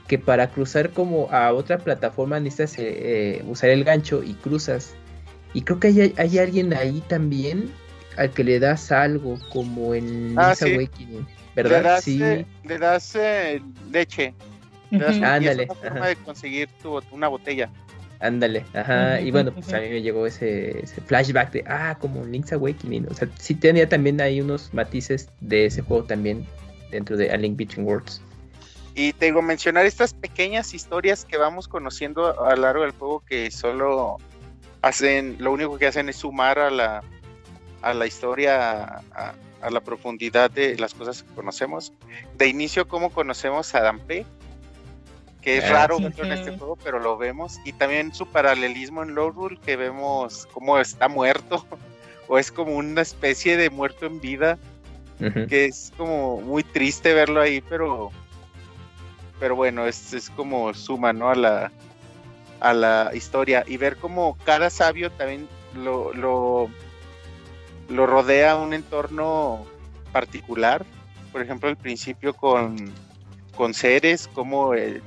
que 0.10 0.18
para 0.20 0.50
cruzar 0.50 0.90
como 0.90 1.32
a 1.32 1.54
otra 1.54 1.78
plataforma 1.78 2.40
necesitas 2.40 2.80
eh, 2.80 3.38
eh, 3.38 3.44
usar 3.48 3.70
el 3.70 3.84
gancho 3.86 4.24
y 4.24 4.34
cruzas. 4.34 4.96
Y 5.54 5.62
creo 5.62 5.80
que 5.80 5.88
hay, 5.88 6.14
hay 6.18 6.40
alguien 6.40 6.74
ahí 6.74 7.02
también 7.08 7.72
al 8.18 8.32
que 8.32 8.44
le 8.44 8.60
das 8.60 8.92
algo, 8.92 9.40
como 9.54 9.94
en 9.94 10.36
Ah, 10.38 10.48
Link's 10.48 10.58
sí. 10.60 10.74
Awakening, 10.74 11.28
Le 11.56 11.64
¿verdad? 11.64 11.84
das, 11.84 12.04
sí. 12.04 12.22
eh, 12.22 12.46
le 12.64 12.78
das 12.80 13.16
eh, 13.16 13.62
leche. 13.92 14.34
Le 14.92 14.98
das- 15.00 15.16
Ujú. 15.16 15.22
y 15.22 15.24
es 15.24 15.30
Ándale, 15.32 15.64
una 15.66 15.76
forma 15.76 15.98
ajá. 16.00 16.08
de 16.08 16.16
conseguir 16.18 16.70
tu, 16.82 17.00
una 17.12 17.28
botella. 17.28 17.70
Ándale, 18.22 18.66
ajá, 18.74 19.22
y 19.22 19.32
bueno, 19.32 19.54
pues 19.54 19.72
a 19.74 19.80
mí 19.80 19.88
me 19.90 20.02
llegó 20.02 20.26
ese, 20.28 20.78
ese 20.84 21.00
flashback 21.02 21.52
de, 21.54 21.64
ah, 21.68 21.98
como 22.02 22.26
Link's 22.26 22.52
Awakening, 22.52 23.08
o 23.10 23.14
sea, 23.14 23.30
sí 23.40 23.56
tenía 23.56 23.88
también 23.88 24.20
ahí 24.20 24.42
unos 24.42 24.74
matices 24.74 25.30
de 25.40 25.68
ese 25.68 25.82
juego 25.84 26.04
también 26.04 26.46
dentro 26.92 27.16
de 27.16 27.32
A 27.32 27.38
Link 27.38 27.56
Between 27.56 27.86
Worlds. 27.88 28.22
Y 28.96 29.14
te 29.14 29.26
digo, 29.26 29.42
mencionar 29.42 29.86
estas 29.86 30.14
pequeñas 30.14 30.74
historias 30.74 31.24
que 31.26 31.38
vamos 31.38 31.68
conociendo 31.68 32.44
a 32.46 32.56
lo 32.56 32.62
largo 32.64 32.82
del 32.84 32.92
juego 32.92 33.22
que 33.22 33.50
solo 33.52 34.18
hacen, 34.82 35.38
lo 35.40 35.52
único 35.52 35.78
que 35.78 35.88
hacen 35.88 36.10
es 36.10 36.18
sumar 36.18 36.60
a 36.60 36.70
la, 36.70 37.04
a 37.82 37.94
la 37.94 38.06
historia, 38.08 38.84
a, 39.14 39.34
a 39.62 39.70
la 39.70 39.82
profundidad 39.82 40.52
de 40.52 40.78
las 40.78 40.94
cosas 40.94 41.24
que 41.24 41.34
conocemos. 41.34 41.94
De 42.38 42.48
inicio, 42.48 42.88
cómo 42.88 43.10
conocemos 43.12 43.74
a 43.76 43.82
Dampe, 43.82 44.26
que 45.42 45.58
es 45.60 45.66
Ah, 45.66 45.70
raro 45.74 45.98
sí. 45.98 46.04
verlo 46.04 46.24
en 46.26 46.32
este 46.34 46.58
juego, 46.58 46.78
pero 46.84 47.00
lo 47.00 47.18
vemos. 47.18 47.60
Y 47.64 47.74
también 47.74 48.14
su 48.14 48.26
paralelismo 48.28 49.04
en 49.04 49.16
Low 49.16 49.32
Rule, 49.32 49.60
que 49.66 49.76
vemos 49.78 50.46
cómo 50.52 50.78
está 50.80 51.08
muerto, 51.08 51.66
o 52.28 52.38
es 52.38 52.52
como 52.52 52.76
una 52.76 53.02
especie 53.02 53.56
de 53.56 53.70
muerto 53.70 54.06
en 54.08 54.20
vida 54.20 54.58
Ujú. 55.22 55.48
que 55.48 55.66
es 55.66 55.92
como 55.98 56.40
muy 56.42 56.64
triste 56.64 57.14
verlo 57.14 57.42
ahí, 57.42 57.60
pero 57.62 58.12
pero 59.40 59.56
bueno, 59.56 59.86
es, 59.86 60.14
es 60.14 60.30
como 60.30 60.74
suma, 60.74 61.14
¿no? 61.14 61.30
A 61.30 61.36
la 61.36 61.72
a 62.60 62.74
la 62.74 63.12
historia 63.14 63.64
y 63.68 63.78
ver 63.78 63.98
como 63.98 64.38
cada 64.44 64.70
sabio 64.70 65.12
también 65.12 65.48
lo, 65.76 66.14
lo, 66.14 66.70
lo 67.88 68.06
rodea 68.06 68.56
un 68.56 68.74
entorno 68.74 69.66
particular. 70.12 70.86
Por 71.32 71.42
ejemplo, 71.42 71.70
al 71.70 71.78
principio 71.78 72.34
con, 72.34 72.92
con 73.56 73.74
seres, 73.74 74.28
como 74.28 74.74
eh, 74.74 75.02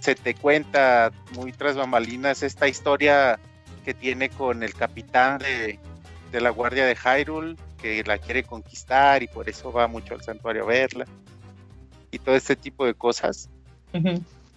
se 0.00 0.14
te 0.14 0.34
cuenta 0.34 1.12
muy 1.34 1.52
tras 1.52 1.76
bambalinas 1.76 2.42
esta 2.42 2.68
historia 2.68 3.38
que 3.84 3.94
tiene 3.94 4.28
con 4.30 4.62
el 4.62 4.74
capitán 4.74 5.38
de, 5.38 5.78
de 6.32 6.40
la 6.40 6.50
guardia 6.50 6.86
de 6.86 6.96
Hyrule, 6.96 7.56
que 7.80 8.02
la 8.04 8.18
quiere 8.18 8.42
conquistar 8.42 9.22
y 9.22 9.28
por 9.28 9.48
eso 9.48 9.72
va 9.72 9.86
mucho 9.86 10.14
al 10.14 10.22
santuario 10.22 10.64
a 10.64 10.66
verla. 10.66 11.06
Y 12.10 12.18
todo 12.18 12.34
este 12.34 12.56
tipo 12.56 12.86
de 12.86 12.94
cosas. 12.94 13.50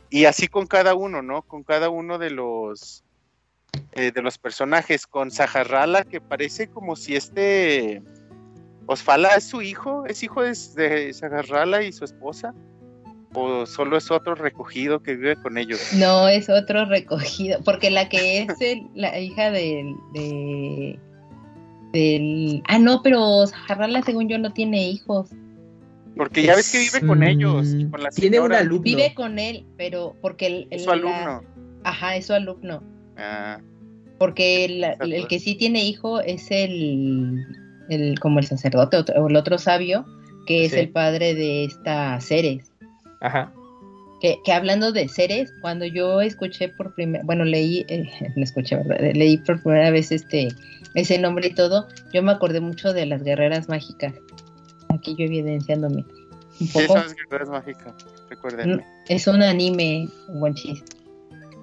Y 0.09 0.25
así 0.25 0.47
con 0.47 0.67
cada 0.67 0.95
uno, 0.95 1.21
¿no? 1.21 1.41
Con 1.41 1.63
cada 1.63 1.89
uno 1.89 2.17
de 2.17 2.29
los 2.31 3.03
eh, 3.93 4.11
de 4.11 4.21
los 4.21 4.37
personajes. 4.37 5.05
Con 5.05 5.31
Sajarrala, 5.31 6.03
que 6.03 6.21
parece 6.21 6.67
como 6.67 6.95
si 6.95 7.15
este 7.15 8.01
Osfala 8.85 9.35
es 9.35 9.43
su 9.43 9.61
hijo, 9.61 10.05
es 10.05 10.23
hijo 10.23 10.41
de, 10.43 10.53
de 10.75 11.13
Sajarrala 11.13 11.83
y 11.83 11.91
su 11.91 12.05
esposa. 12.05 12.53
O 13.33 13.65
solo 13.65 13.97
es 13.97 14.09
otro 14.09 14.33
recogido 14.35 15.03
que 15.03 15.15
vive 15.15 15.35
con 15.35 15.57
ellos. 15.57 15.91
No, 15.93 16.27
es 16.29 16.49
otro 16.49 16.85
recogido, 16.85 17.59
porque 17.63 17.91
la 17.91 18.07
que 18.09 18.43
es 18.43 18.47
el- 18.61 18.87
la 18.95 19.19
hija 19.19 19.51
del, 19.51 19.93
de, 20.13 20.97
del... 21.91 22.63
Ah, 22.67 22.79
no, 22.79 23.01
pero 23.03 23.45
Jarrala, 23.67 24.01
según 24.01 24.29
yo, 24.29 24.37
no 24.37 24.53
tiene 24.53 24.87
hijos. 24.89 25.29
Porque 26.17 26.43
ya 26.43 26.55
ves 26.55 26.71
que 26.71 26.79
vive 26.79 27.07
con 27.07 27.19
Mm, 27.19 27.23
ellos. 27.23 27.67
Con 27.91 28.03
la 28.03 28.09
tiene 28.09 28.39
un 28.39 28.45
señora. 28.47 28.59
alumno. 28.59 28.83
Vive 28.83 29.13
con 29.15 29.39
él, 29.39 29.65
pero 29.77 30.15
porque 30.21 30.47
el... 30.47 30.67
Es 30.71 30.79
el- 30.81 30.85
su 30.85 30.91
alumno. 30.91 31.15
la- 31.25 31.89
ajá, 31.89 32.15
es 32.15 32.25
su 32.25 32.33
alumno. 32.33 32.83
Ah, 33.17 33.59
Porque 34.19 34.65
el, 34.65 35.27
que 35.27 35.39
sí 35.39 35.55
tiene 35.55 35.83
hijo 35.85 36.19
es 36.21 36.49
el, 36.49 37.45
el 37.89 38.19
como 38.19 38.39
el 38.39 38.45
sacerdote 38.45 38.97
o 39.15 39.27
el 39.27 39.35
otro 39.35 39.57
sabio, 39.59 40.05
que 40.47 40.65
es 40.65 40.71
Sí. 40.71 40.79
el 40.79 40.89
padre 40.89 41.35
de 41.35 41.65
esta 41.65 42.19
Ceres. 42.19 42.71
Ajá. 43.21 43.53
Que, 44.19 44.37
que 44.43 44.51
hablando 44.51 44.91
de 44.91 45.07
seres, 45.09 45.53
cuando 45.61 45.85
yo 45.85 46.21
escuché 46.21 46.69
por 46.69 46.95
primera, 46.95 47.23
bueno, 47.23 47.43
leí, 47.45 47.85
eh, 47.89 48.05
no 48.35 48.43
escuché, 48.43 48.75
¿verdad? 48.77 49.03
Eh, 49.03 49.13
Leí 49.13 49.37
por 49.37 49.61
primera 49.61 49.91
vez 49.91 50.11
este, 50.11 50.47
ese 50.95 51.19
nombre 51.19 51.47
y 51.49 51.53
todo, 51.53 51.87
yo 52.11 52.23
me 52.23 52.31
acordé 52.31 52.59
mucho 52.59 52.93
de 52.93 53.05
las 53.05 53.21
guerreras 53.23 53.69
mágicas. 53.69 54.13
Aquí 54.97 55.15
yo 55.17 55.25
evidenciándome 55.25 55.97
un 56.59 56.67
sí, 56.67 56.69
poco. 56.73 56.87
son 56.93 56.95
las 57.03 57.15
guerreras 57.15 57.49
mágicas. 57.49 57.93
Recuérdenme. 58.29 58.85
Es 59.07 59.27
un 59.27 59.41
anime, 59.41 60.09
buen 60.29 60.53
chiste, 60.55 60.97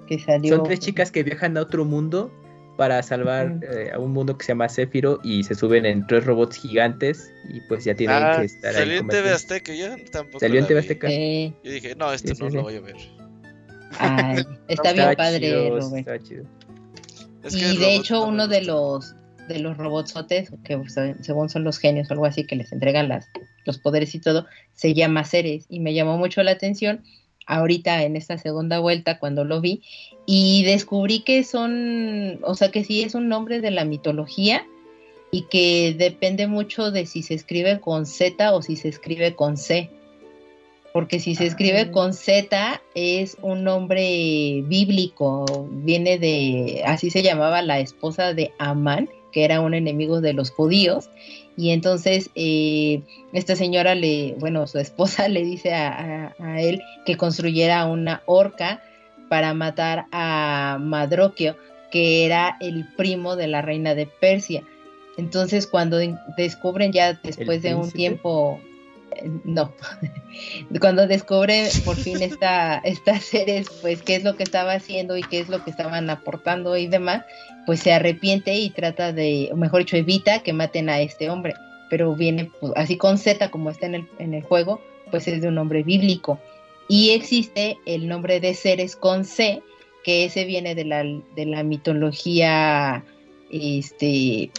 que 0.07 0.19
salió. 0.19 0.55
Son 0.57 0.65
tres 0.65 0.79
chicas 0.79 1.11
que 1.11 1.23
viajan 1.23 1.57
a 1.57 1.61
otro 1.61 1.85
mundo 1.85 2.31
para 2.77 3.01
salvar 3.03 3.59
eh, 3.71 3.91
a 3.93 3.99
un 3.99 4.11
mundo 4.11 4.37
que 4.37 4.43
se 4.45 4.51
llama 4.51 4.67
Zephyro 4.67 5.19
y 5.23 5.43
se 5.43 5.55
suben 5.55 5.85
en 5.85 6.05
tres 6.07 6.25
robots 6.25 6.57
gigantes 6.57 7.31
y 7.49 7.61
pues 7.69 7.85
ya 7.85 7.95
tienen 7.95 8.17
Ah, 8.21 8.37
que 8.39 8.45
estar 8.47 8.71
ahí. 8.75 8.81
Salió 8.81 8.99
en 8.99 9.07
TV. 9.07 9.29
Azteca, 9.31 9.73
yo 9.73 9.87
tampoco. 10.11 10.39
Salió 10.39 10.59
en 10.59 10.67
TV. 10.67 10.79
Azteca. 10.81 11.07
Eh, 11.09 11.53
Yo 11.63 11.71
dije, 11.71 11.95
no, 11.95 12.11
esto 12.11 12.27
Sí, 12.29 12.35
sí, 12.35 12.43
no 12.43 12.49
sí. 12.49 12.55
lo 12.57 12.63
voy 12.63 12.75
a 12.75 12.81
ver. 12.81 12.95
ay, 13.99 14.37
está 14.67 14.89
Estaba 14.89 14.93
bien 14.93 15.15
padre, 15.15 15.39
chido, 15.39 15.69
Robert. 15.79 15.97
estaba 15.99 16.19
chido. 16.19 16.43
Es 17.43 17.55
que 17.55 17.73
y 17.73 17.77
de 17.77 17.95
hecho 17.95 18.25
uno 18.25 18.47
de 18.47 18.63
los 18.63 19.15
de 19.47 19.59
los 19.59 19.77
robotsotes 19.77 20.49
que 20.63 20.79
se- 20.89 21.15
según 21.21 21.49
son 21.49 21.63
los 21.63 21.77
genios 21.77 22.09
o 22.09 22.13
algo 22.13 22.25
así 22.25 22.45
que 22.45 22.55
les 22.55 22.71
entregan 22.71 23.07
las, 23.09 23.27
los 23.65 23.77
poderes 23.77 24.13
y 24.15 24.19
todo 24.19 24.45
se 24.73 24.93
llama 24.93 25.23
Ceres 25.25 25.65
y 25.69 25.79
me 25.79 25.93
llamó 25.93 26.17
mucho 26.17 26.41
la 26.43 26.51
atención 26.51 27.03
ahorita 27.47 28.03
en 28.03 28.15
esta 28.15 28.37
segunda 28.37 28.79
vuelta 28.79 29.19
cuando 29.19 29.43
lo 29.43 29.61
vi 29.61 29.81
y 30.25 30.63
descubrí 30.63 31.19
que 31.19 31.43
son 31.43 32.39
o 32.43 32.55
sea 32.55 32.71
que 32.71 32.83
sí 32.83 33.03
es 33.03 33.13
un 33.13 33.27
nombre 33.29 33.61
de 33.61 33.71
la 33.71 33.85
mitología 33.85 34.65
y 35.31 35.43
que 35.43 35.95
depende 35.97 36.47
mucho 36.47 36.91
de 36.91 37.05
si 37.05 37.21
se 37.21 37.33
escribe 37.35 37.79
con 37.79 38.05
Z 38.05 38.53
o 38.53 38.61
si 38.61 38.75
se 38.75 38.87
escribe 38.87 39.35
con 39.35 39.57
C 39.57 39.89
porque 40.93 41.19
si 41.19 41.35
se 41.35 41.45
escribe 41.45 41.81
Ah. 41.81 41.91
con 41.91 42.13
Z 42.13 42.81
es 42.95 43.35
un 43.41 43.65
nombre 43.65 44.63
bíblico, 44.65 45.67
viene 45.69 46.17
de, 46.17 46.83
así 46.85 47.09
se 47.09 47.21
llamaba 47.21 47.61
la 47.61 47.79
esposa 47.81 48.33
de 48.33 48.53
Amán, 48.59 49.09
que 49.35 49.43
era 49.43 49.59
un 49.59 49.73
enemigo 49.73 50.21
de 50.21 50.31
los 50.31 50.49
judíos, 50.49 51.09
y 51.57 51.71
entonces 51.71 52.29
eh, 52.35 53.01
esta 53.33 53.57
señora 53.57 53.93
le, 53.93 54.33
bueno, 54.39 54.65
su 54.65 54.79
esposa 54.79 55.27
le 55.27 55.43
dice 55.43 55.73
a, 55.73 55.89
a- 55.89 56.35
a 56.39 56.61
él 56.61 56.81
que 57.05 57.17
construyera 57.17 57.85
una 57.85 58.23
horca 58.27 58.81
para 59.27 59.53
matar 59.53 60.05
a 60.13 60.77
Madroquio, 60.79 61.57
que 61.91 62.25
era 62.25 62.55
el 62.61 62.87
primo 62.95 63.35
de 63.35 63.47
la 63.47 63.61
reina 63.61 63.93
de 63.93 64.05
Persia. 64.07 64.63
Entonces 65.17 65.67
cuando 65.67 65.99
en- 65.99 66.17
descubren 66.37 66.93
ya 66.93 67.13
después 67.21 67.61
de 67.61 67.75
un 67.75 67.81
tiempo, 67.97 68.59
no, 69.43 69.73
cuando 70.79 71.07
descubre 71.07 71.69
por 71.83 71.95
fin 71.95 72.21
esta, 72.21 72.77
estas 72.83 73.23
seres, 73.23 73.67
pues 73.81 74.01
qué 74.01 74.15
es 74.15 74.23
lo 74.23 74.35
que 74.35 74.43
estaba 74.43 74.73
haciendo 74.73 75.17
y 75.17 75.23
qué 75.23 75.39
es 75.39 75.49
lo 75.49 75.63
que 75.63 75.71
estaban 75.71 76.09
aportando 76.09 76.75
y 76.77 76.87
demás, 76.87 77.25
pues 77.65 77.79
se 77.79 77.93
arrepiente 77.93 78.55
y 78.55 78.69
trata 78.69 79.13
de, 79.13 79.49
o 79.51 79.55
mejor 79.55 79.79
dicho, 79.79 79.97
evita 79.97 80.39
que 80.39 80.53
maten 80.53 80.89
a 80.89 80.99
este 80.99 81.29
hombre. 81.29 81.53
Pero 81.89 82.15
viene 82.15 82.51
pues, 82.59 82.73
así 82.75 82.97
con 82.97 83.17
Z 83.17 83.51
como 83.51 83.69
está 83.69 83.85
en 83.85 83.95
el, 83.95 84.07
en 84.19 84.33
el 84.33 84.43
juego, 84.43 84.81
pues 85.11 85.27
es 85.27 85.41
de 85.41 85.47
un 85.47 85.55
nombre 85.55 85.83
bíblico. 85.83 86.39
Y 86.87 87.11
existe 87.11 87.77
el 87.85 88.07
nombre 88.07 88.39
de 88.39 88.53
seres 88.53 88.95
con 88.95 89.25
C, 89.25 89.61
que 90.03 90.25
ese 90.25 90.45
viene 90.45 90.75
de 90.75 90.85
la, 90.85 91.03
de 91.03 91.45
la 91.45 91.63
mitología 91.63 93.03
este, 93.49 94.51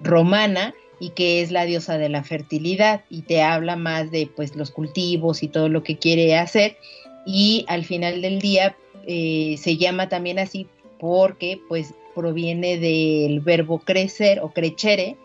romana 0.00 0.74
y 1.00 1.10
que 1.10 1.42
es 1.42 1.50
la 1.50 1.64
diosa 1.64 1.98
de 1.98 2.08
la 2.08 2.24
fertilidad 2.24 3.04
y 3.08 3.22
te 3.22 3.42
habla 3.42 3.76
más 3.76 4.10
de 4.10 4.28
pues 4.34 4.56
los 4.56 4.70
cultivos 4.70 5.42
y 5.42 5.48
todo 5.48 5.68
lo 5.68 5.82
que 5.82 5.98
quiere 5.98 6.36
hacer 6.36 6.76
y 7.24 7.64
al 7.68 7.84
final 7.84 8.22
del 8.22 8.40
día 8.40 8.76
eh, 9.06 9.56
se 9.58 9.76
llama 9.76 10.08
también 10.08 10.38
así 10.38 10.66
porque 10.98 11.60
pues 11.68 11.94
proviene 12.14 12.78
del 12.78 13.40
verbo 13.40 13.78
crecer 13.78 14.40
o 14.40 14.50
crecere 14.50 15.16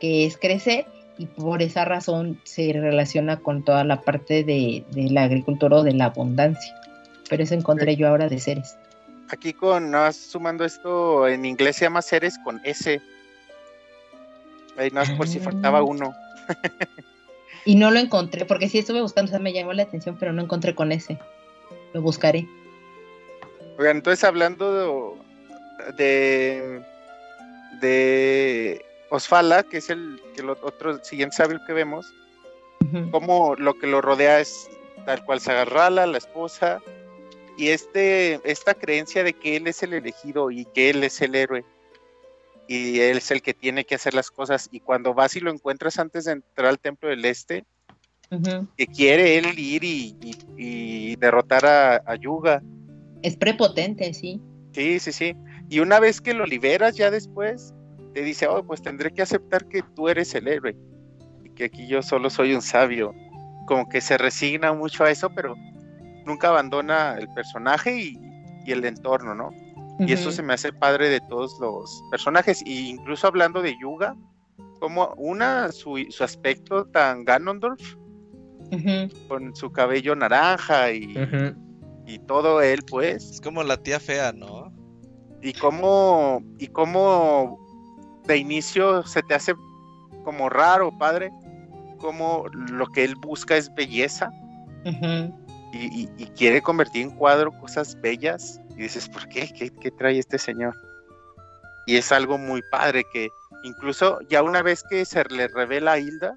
que 0.00 0.26
es 0.26 0.36
crecer 0.36 0.86
y 1.18 1.26
por 1.26 1.62
esa 1.62 1.84
razón 1.84 2.40
se 2.44 2.72
relaciona 2.72 3.38
con 3.40 3.62
toda 3.64 3.84
la 3.84 4.00
parte 4.00 4.44
de, 4.44 4.84
de 4.90 5.10
la 5.10 5.24
agricultura 5.24 5.78
o 5.78 5.82
de 5.82 5.92
la 5.92 6.06
abundancia. 6.06 6.74
Pero 7.28 7.42
eso 7.42 7.54
encontré 7.54 7.96
yo 7.96 8.08
ahora 8.08 8.28
de 8.28 8.38
seres. 8.38 8.76
Aquí 9.28 9.52
con, 9.52 9.90
más 9.90 10.16
sumando 10.16 10.64
esto, 10.64 11.28
en 11.28 11.44
inglés 11.44 11.76
se 11.76 11.86
llama 11.86 12.02
seres 12.02 12.38
con 12.44 12.60
S. 12.64 13.00
Ahí 14.76 14.90
no 14.90 15.02
es 15.02 15.10
por 15.10 15.28
si 15.28 15.38
faltaba 15.38 15.78
Ah. 15.78 15.82
uno. 15.82 16.14
Y 17.64 17.76
no 17.76 17.92
lo 17.92 18.00
encontré, 18.00 18.44
porque 18.44 18.68
sí 18.68 18.78
estuve 18.80 19.00
buscando, 19.02 19.28
o 19.28 19.30
sea, 19.30 19.38
me 19.38 19.52
llamó 19.52 19.72
la 19.72 19.84
atención, 19.84 20.16
pero 20.18 20.32
no 20.32 20.42
encontré 20.42 20.74
con 20.74 20.90
ese. 20.90 21.16
Lo 21.92 22.02
buscaré. 22.02 22.44
Oigan, 23.78 23.98
entonces 23.98 24.24
hablando 24.24 25.16
de, 25.96 26.82
de 27.80 28.84
Osfala, 29.10 29.62
que 29.62 29.76
es 29.78 29.90
el, 29.90 30.20
que 30.34 30.42
lo- 30.42 30.58
otro 30.62 31.02
siguiente 31.04 31.36
sabio 31.36 31.60
que 31.64 31.72
vemos, 31.72 32.12
como 33.12 33.54
lo 33.54 33.74
que 33.74 33.86
lo 33.86 34.00
rodea 34.00 34.40
es 34.40 34.68
tal 35.06 35.24
cual 35.24 35.40
Sagarrala, 35.40 36.04
la 36.06 36.18
esposa, 36.18 36.80
y 37.56 37.68
este, 37.68 38.40
esta 38.42 38.74
creencia 38.74 39.22
de 39.22 39.34
que 39.34 39.54
él 39.56 39.68
es 39.68 39.84
el 39.84 39.92
elegido 39.94 40.50
y 40.50 40.64
que 40.64 40.90
él 40.90 41.04
es 41.04 41.20
el 41.22 41.36
héroe, 41.36 41.64
y 42.74 43.00
él 43.00 43.18
es 43.18 43.30
el 43.30 43.42
que 43.42 43.54
tiene 43.54 43.84
que 43.84 43.94
hacer 43.94 44.14
las 44.14 44.30
cosas, 44.30 44.68
y 44.72 44.80
cuando 44.80 45.14
vas 45.14 45.36
y 45.36 45.40
lo 45.40 45.50
encuentras 45.50 45.98
antes 45.98 46.24
de 46.24 46.32
entrar 46.32 46.66
al 46.68 46.78
Templo 46.78 47.08
del 47.08 47.24
Este, 47.24 47.64
que 48.76 48.86
quiere 48.86 49.36
él 49.38 49.58
ir 49.58 49.84
y, 49.84 50.16
y- 50.22 50.36
y 50.56 51.16
derrotar 51.16 51.66
a, 51.66 51.96
a 52.06 52.16
Yuga, 52.16 52.62
Es 53.22 53.36
prepotente, 53.36 54.12
sí. 54.14 54.40
Sí, 54.72 54.98
sí, 54.98 55.12
sí. 55.12 55.36
Y 55.68 55.80
una 55.80 56.00
vez 56.00 56.20
que 56.20 56.34
lo 56.34 56.44
liberas 56.46 56.96
ya 56.96 57.10
después, 57.10 57.72
te 58.14 58.22
dice, 58.22 58.46
oh, 58.46 58.64
pues 58.64 58.82
tendré 58.82 59.10
que 59.12 59.22
aceptar 59.22 59.66
que 59.68 59.82
tú 59.94 60.08
eres 60.08 60.34
el 60.34 60.48
héroe 60.48 60.74
y 61.44 61.50
que 61.50 61.64
aquí 61.64 61.86
yo 61.86 62.02
solo 62.02 62.30
soy 62.30 62.54
un 62.54 62.62
sabio. 62.62 63.14
Como 63.66 63.88
que 63.88 64.00
se 64.00 64.18
resigna 64.18 64.72
mucho 64.72 65.04
a 65.04 65.10
eso, 65.10 65.30
pero 65.34 65.54
nunca 66.26 66.48
abandona 66.48 67.16
el 67.18 67.28
personaje 67.34 67.96
y, 67.96 68.18
y 68.66 68.72
el 68.72 68.84
entorno, 68.84 69.34
¿no? 69.34 69.50
Y 70.06 70.12
eso 70.12 70.30
se 70.30 70.42
me 70.42 70.54
hace 70.54 70.72
padre 70.72 71.08
de 71.08 71.20
todos 71.20 71.58
los 71.60 72.02
personajes. 72.10 72.62
Y 72.64 72.88
incluso 72.88 73.26
hablando 73.26 73.62
de 73.62 73.76
Yuga, 73.80 74.16
como 74.80 75.14
una, 75.16 75.70
su, 75.70 76.04
su 76.10 76.24
aspecto 76.24 76.84
tan 76.86 77.24
Ganondorf, 77.24 77.80
con 79.28 79.54
su 79.54 79.70
cabello 79.70 80.16
naranja 80.16 80.92
y, 80.92 81.14
y 82.06 82.18
todo 82.20 82.60
él, 82.62 82.80
pues. 82.88 83.30
Es 83.30 83.40
como 83.40 83.62
la 83.62 83.76
tía 83.76 84.00
fea, 84.00 84.32
¿no? 84.32 84.72
y 85.42 85.52
cómo 85.54 86.42
y 86.58 86.68
cómo 86.68 87.58
de 88.26 88.38
inicio 88.38 89.04
se 89.04 89.22
te 89.22 89.34
hace 89.34 89.54
como 90.24 90.48
raro, 90.48 90.96
padre, 90.98 91.30
como 91.98 92.44
lo 92.52 92.86
que 92.86 93.04
él 93.04 93.16
busca 93.16 93.56
es 93.56 93.72
belleza 93.74 94.30
Ujú. 94.84 95.32
Y, 95.72 96.02
y- 96.02 96.08
y 96.18 96.26
quiere 96.36 96.60
convertir 96.62 97.02
en 97.02 97.10
cuadro 97.10 97.52
cosas 97.60 97.98
bellas 98.00 98.60
y 98.76 98.82
dices, 98.82 99.08
¿por 99.08 99.28
qué? 99.28 99.50
qué? 99.56 99.70
qué 99.80 99.90
trae 99.90 100.18
este 100.18 100.38
señor? 100.38 100.74
Y 101.86 101.96
es 101.96 102.12
algo 102.12 102.38
muy 102.38 102.62
padre 102.70 103.04
que 103.12 103.28
incluso 103.64 104.20
ya 104.28 104.42
una 104.42 104.62
vez 104.62 104.82
que 104.88 105.04
se 105.04 105.24
le 105.24 105.48
revela 105.48 105.92
a 105.92 105.98
Hilda, 105.98 106.36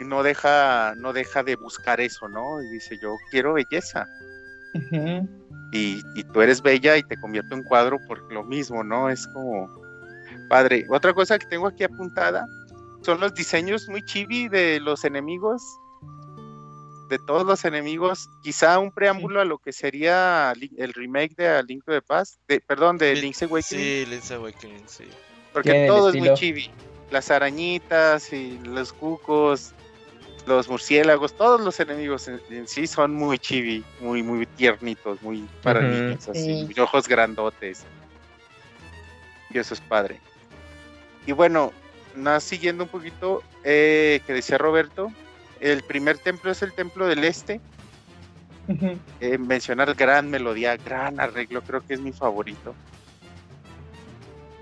no 0.00 0.22
deja, 0.22 0.94
no 0.96 1.12
deja 1.12 1.42
de 1.42 1.56
buscar 1.56 2.00
eso, 2.00 2.28
¿no? 2.28 2.62
Y 2.62 2.68
dice, 2.70 2.98
yo 3.02 3.16
quiero 3.30 3.54
belleza 3.54 4.06
y 5.72 6.24
tú 6.24 6.40
eres 6.42 6.62
bella 6.62 6.96
y 6.96 7.02
te 7.02 7.18
convierto 7.20 7.54
en 7.54 7.62
cuadro 7.64 7.98
por 8.08 8.32
lo 8.32 8.42
mismo, 8.44 8.82
¿no? 8.82 9.08
Es 9.10 9.26
como 9.28 9.68
padre. 10.48 10.86
Otra 10.88 11.12
cosa 11.12 11.38
que 11.38 11.46
tengo 11.46 11.66
aquí 11.66 11.84
apuntada 11.84 12.46
son 13.02 13.20
los 13.20 13.34
diseños 13.34 13.88
muy 13.88 14.02
chibi 14.04 14.48
de 14.48 14.80
los 14.80 15.04
enemigos, 15.04 15.62
de 17.10 17.18
todos 17.18 17.44
los 17.46 17.64
enemigos. 17.66 18.30
Quizá 18.42 18.78
un 18.78 18.90
preámbulo 18.92 19.40
a 19.40 19.44
lo 19.44 19.58
que 19.58 19.72
sería 19.72 20.54
el 20.78 20.92
remake 20.94 21.34
de 21.36 21.48
A 21.48 21.62
Link 21.62 21.84
to 21.84 21.92
the 21.92 22.00
Past, 22.00 22.36
de, 22.48 22.60
perdón, 22.60 22.96
de 22.96 23.14
Lin- 23.14 23.22
Link's 23.22 23.42
Awakening, 23.42 23.84
Sí, 23.84 24.06
Link's 24.08 24.30
Awakening, 24.30 24.88
sí. 24.88 25.04
porque 25.52 25.86
todo 25.86 26.08
es 26.10 26.16
muy 26.16 26.32
chibi. 26.34 26.70
Las 27.10 27.30
arañitas 27.30 28.32
y 28.32 28.58
los 28.64 28.92
cucos, 28.92 29.72
los 30.46 30.68
murciélagos, 30.68 31.34
todos 31.34 31.60
los 31.60 31.80
enemigos 31.80 32.28
en, 32.28 32.40
en 32.50 32.68
sí 32.68 32.86
son 32.86 33.12
muy 33.14 33.38
chibi, 33.38 33.84
muy, 34.00 34.22
muy 34.22 34.46
tiernitos, 34.46 35.20
muy 35.20 35.46
para 35.62 35.80
Ujú. 35.80 35.88
niños, 35.88 36.28
así, 36.28 36.66
Sí. 36.72 36.80
ojos 36.80 37.08
grandotes. 37.08 37.84
Y 39.52 39.58
eso 39.58 39.74
es 39.74 39.80
padre. 39.80 40.20
Y 41.26 41.32
bueno, 41.32 41.72
nada, 42.14 42.38
siguiendo 42.38 42.84
un 42.84 42.90
poquito, 42.90 43.42
eh, 43.64 44.20
que 44.26 44.32
decía 44.32 44.56
Roberto, 44.56 45.12
el 45.60 45.82
primer 45.82 46.18
templo 46.18 46.50
es 46.50 46.62
el 46.62 46.72
templo 46.72 47.06
del 47.06 47.24
este. 47.24 47.60
Eh, 49.20 49.36
mencionar 49.36 49.94
gran 49.94 50.30
melodía, 50.30 50.76
gran 50.76 51.18
arreglo, 51.18 51.62
creo 51.62 51.84
que 51.84 51.94
es 51.94 52.00
mi 52.00 52.12
favorito. 52.12 52.74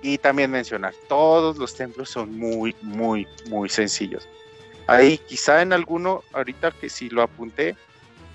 Y 0.03 0.19
también 0.19 0.51
mencionar, 0.51 0.95
todos 1.09 1.59
los 1.59 1.75
templos 1.75 2.09
son 2.09 2.37
muy, 2.39 2.75
muy, 2.81 3.27
muy 3.49 3.69
sencillos. 3.69 4.29
Ahí 4.87 5.19
quizá 5.19 5.61
en 5.61 5.73
alguno, 5.73 6.23
ahorita 6.33 6.71
que 6.71 6.89
si 6.89 7.11
lo 7.11 7.23
apunté, 7.23 7.77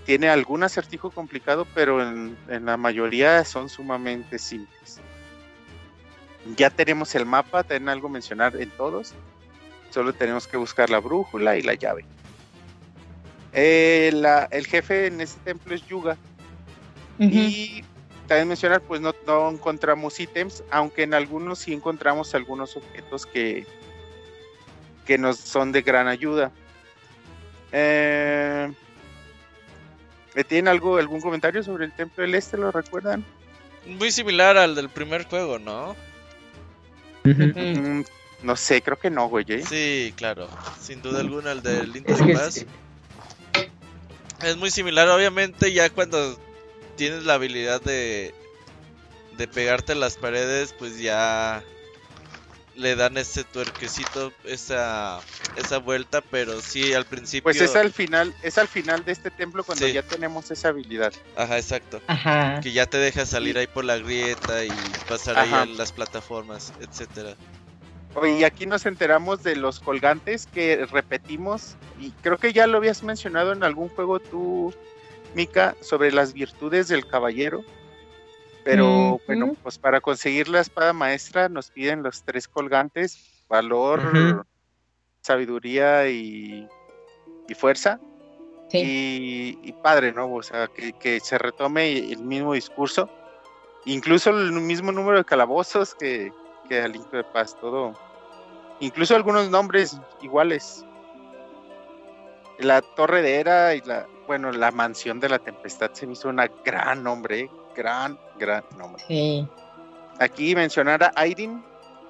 tiene 0.06 0.30
algún 0.30 0.64
acertijo 0.64 1.10
complicado, 1.10 1.66
pero 1.74 2.02
en, 2.02 2.38
en 2.50 2.66
la 2.66 2.78
mayoría 2.78 3.44
son 3.44 3.70
sumamente 3.70 4.38
simples. 4.38 5.00
Ya 6.58 6.70
tenemos 6.70 7.16
el 7.16 7.26
mapa, 7.26 7.64
tienen 7.64 7.90
algo 7.90 8.10
mencionar 8.10 8.56
en 8.58 8.70
todos. 8.72 9.14
Solo 9.90 10.14
tenemos 10.14 10.48
que 10.48 10.58
buscar 10.58 10.90
la 10.90 11.00
brújula 11.00 11.58
y 11.58 11.62
la 11.62 11.74
llave. 11.74 12.06
Eh, 13.54 14.12
la- 14.14 14.48
el 14.52 14.66
jefe 14.66 15.08
en 15.08 15.22
este 15.22 15.40
templo 15.42 15.76
es 15.76 15.86
Yuga. 15.88 16.18
Ujú. 17.20 17.30
Y 17.32 17.84
también 18.28 18.48
mencionar, 18.48 18.82
pues 18.82 19.00
no, 19.02 19.14
no 19.28 19.50
encontramos 19.52 20.20
ítems, 20.20 20.64
aunque 20.72 21.04
en 21.04 21.14
algunos 21.14 21.60
sí 21.60 21.74
encontramos 21.74 22.34
algunos 22.34 22.76
objetos 22.76 23.26
que, 23.26 23.66
que 25.06 25.18
nos 25.18 25.38
son 25.38 25.72
de 25.72 25.82
gran 25.82 26.08
ayuda. 26.08 26.52
Eh, 27.72 28.72
¿Tienen 30.48 30.68
algo, 30.68 30.98
algún 30.98 31.22
comentario 31.22 31.62
sobre 31.64 31.86
el 31.86 31.92
Templo 31.92 32.24
del 32.24 32.34
Este? 32.36 32.58
¿Lo 32.58 32.72
recuerdan? 32.72 33.24
Muy 33.86 34.12
similar 34.12 34.58
al 34.58 34.74
del 34.74 34.90
primer 34.90 35.26
juego, 35.26 35.60
¿no? 35.60 35.96
Mm, 37.24 38.02
no 38.42 38.56
sé, 38.56 38.82
creo 38.82 38.98
que 38.98 39.10
no, 39.10 39.28
güey. 39.30 39.46
¿eh? 39.48 39.64
Sí, 39.68 40.14
claro. 40.16 40.48
Sin 40.82 41.02
duda 41.02 41.20
alguna 41.20 41.52
el 41.52 41.62
del 41.62 41.92
Link 41.92 42.10
Es 42.10 42.22
que 42.22 42.66
es- 44.46 44.58
muy 44.58 44.72
similar, 44.72 45.10
obviamente, 45.10 45.72
ya 45.74 45.90
cuando 45.90 46.38
tienes 46.96 47.24
la 47.24 47.36
habilidad 47.36 47.82
de 47.82 48.34
de 49.38 49.48
pegarte 49.48 49.94
a 49.94 49.96
las 49.96 50.16
paredes, 50.18 50.76
pues 50.78 51.00
ya 51.00 51.64
le 52.76 52.96
dan 52.96 53.18
ese 53.18 53.44
tuerquecito, 53.44 54.32
esa 54.46 55.22
esa 55.56 55.78
vuelta, 55.78 56.22
pero 56.22 56.62
sí 56.62 56.94
al 56.94 57.06
principio 57.06 57.44
Pues 57.44 57.62
es 57.62 57.76
al 57.76 57.92
final, 57.94 58.34
es 58.42 58.58
al 58.58 58.68
final 58.68 59.06
de 59.06 59.12
este 59.12 59.30
templo 59.32 59.64
cuando 59.64 59.86
Sí. 59.86 59.94
ya 59.94 60.02
tenemos 60.02 60.50
esa 60.50 60.70
habilidad. 60.70 61.14
Ajá, 61.36 61.58
exacto. 61.60 62.02
Ajá. 62.08 62.60
Que 62.62 62.72
ya 62.72 62.86
te 62.88 62.98
deja 62.98 63.26
salir 63.28 63.58
ahí 63.60 63.68
por 63.68 63.86
la 63.86 63.98
grieta 63.98 64.66
y 64.66 64.72
pasar 65.08 65.38
Ajá. 65.38 65.62
ahí 65.64 65.70
en 65.70 65.78
las 65.78 65.92
plataformas, 65.92 66.74
etcétera. 66.80 67.36
Y 68.22 68.44
aquí 68.44 68.66
nos 68.66 68.86
enteramos 68.86 69.44
de 69.44 69.56
los 69.56 69.80
colgantes 69.80 70.46
que 70.46 70.86
repetimos, 70.86 71.76
y 72.00 72.12
creo 72.22 72.38
que 72.38 72.54
ya 72.54 72.68
lo 72.68 72.78
habías 72.78 73.04
mencionado 73.04 73.52
en 73.54 73.64
algún 73.64 73.90
juego 73.90 74.20
tú, 74.20 74.74
Mika, 75.34 75.76
sobre 75.82 76.12
las 76.12 76.34
virtudes 76.34 76.88
del 76.88 77.08
caballero. 77.08 77.64
Pero 78.64 79.20
bueno, 79.26 79.58
pues 79.62 79.78
para 79.78 80.00
conseguir 80.00 80.48
la 80.48 80.62
espada 80.62 80.94
maestra 80.94 81.50
nos 81.50 81.72
piden 81.72 82.04
los 82.04 82.24
tres 82.24 82.48
colgantes, 82.48 83.44
valor, 83.50 84.46
sabiduría 85.22 86.08
y, 86.08 86.68
y 87.50 87.54
fuerza. 87.56 88.00
Sí. 88.70 88.78
Y, 89.64 89.70
y 89.70 89.74
padre, 89.74 90.14
¿no? 90.14 90.34
O 90.34 90.42
sea, 90.44 90.68
que, 90.68 90.94
que 90.94 91.20
se 91.20 91.38
retome 91.38 91.98
el 91.98 92.20
mismo 92.20 92.54
discurso, 92.54 93.10
incluso 93.86 94.30
el 94.30 94.52
mismo 94.54 94.92
número 94.92 95.18
de 95.18 95.26
calabozos 95.26 95.94
que, 95.96 96.32
que 96.68 96.82
al 96.82 96.92
Link 96.94 97.10
de 97.12 97.24
Paz, 97.24 97.56
todo. 97.60 97.94
Incluso 98.80 99.16
algunos 99.16 99.50
nombres 99.50 99.98
iguales. 100.22 100.86
La 102.60 102.82
Torre 102.82 103.22
de 103.22 103.40
Era 103.40 103.74
y 103.76 103.82
la, 103.82 104.08
bueno, 104.28 104.52
la 104.52 104.72
Mansión 104.72 105.20
de 105.20 105.30
la 105.30 105.40
Tempestad 105.40 105.92
se 105.94 106.06
me 106.08 106.14
hizo 106.14 106.30
una 106.30 106.48
gran 106.64 107.04
nombre, 107.04 107.50
gran, 107.76 108.18
gran 108.38 108.64
nombre. 108.78 109.04
Sí. 109.08 109.48
Aquí 110.20 110.56
mencionar 110.56 111.04
a 111.04 111.12
Aidin, 111.16 111.64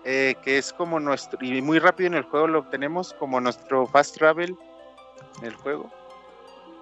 eh, 0.04 0.36
que 0.44 0.58
es 0.58 0.74
como 0.74 1.00
nuestro, 1.00 1.40
y 1.42 1.62
muy 1.62 1.80
rápido 1.80 2.08
en 2.08 2.16
el 2.16 2.24
juego 2.24 2.48
lo 2.48 2.60
obtenemos 2.60 3.14
como 3.14 3.40
nuestro 3.40 3.88
fast 3.88 4.18
travel 4.18 4.56
en 5.40 5.46
el 5.46 5.56
juego. 5.56 5.90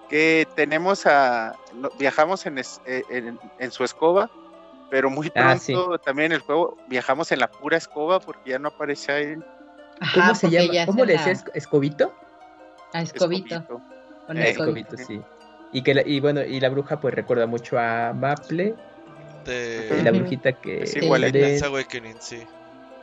Que 0.09 0.47
tenemos 0.55 1.05
a, 1.05 1.55
viajamos 1.99 2.45
en, 2.47 2.57
es- 2.57 2.81
eh, 2.85 3.03
en, 3.09 3.39
en 3.59 3.71
su 3.71 3.83
escoba, 3.83 4.29
pero 4.91 5.09
muy 5.09 5.31
Ah, 5.35 5.55
pronto 5.57 5.97
también 5.97 6.27
en 6.27 6.31
el 6.33 6.39
juego 6.41 6.77
viajamos 6.87 7.31
en 7.31 7.39
la 7.39 7.49
pura 7.49 7.77
escoba 7.77 8.19
porque 8.19 8.51
ya 8.51 8.59
no 8.59 8.67
aparece. 8.67 9.39
Ajá, 9.99 10.13
¿Cómo 10.13 10.35
se 10.35 10.49
llama? 10.51 10.85
¿Cómo 10.85 11.05
le 11.05 11.13
decías? 11.13 11.43
¿Escobito? 11.55 12.13
A 12.93 13.01
escobito. 13.01 13.55
Escobito. 13.55 13.81
Con 14.27 14.37
Eh, 14.37 14.49
escobito. 14.49 14.97
Sí. 14.97 15.21
Y 15.71 15.81
que 15.81 15.93
la- 15.93 16.05
y 16.05 16.19
bueno, 16.19 16.43
y 16.43 16.59
la 16.59 16.69
bruja 16.69 16.99
pues 16.99 17.15
recuerda 17.15 17.47
mucho 17.47 17.79
a 17.79 18.11
Maple, 18.13 18.75
De 19.45 19.87
eh, 19.99 20.03
la 20.03 20.11
brujita 20.11 20.51
que 20.51 20.83
Es 20.83 20.95
igual, 20.97 21.21
de 21.21 21.31
Link's 21.31 21.63
Awakening, 21.63 22.17
sí. 22.19 22.43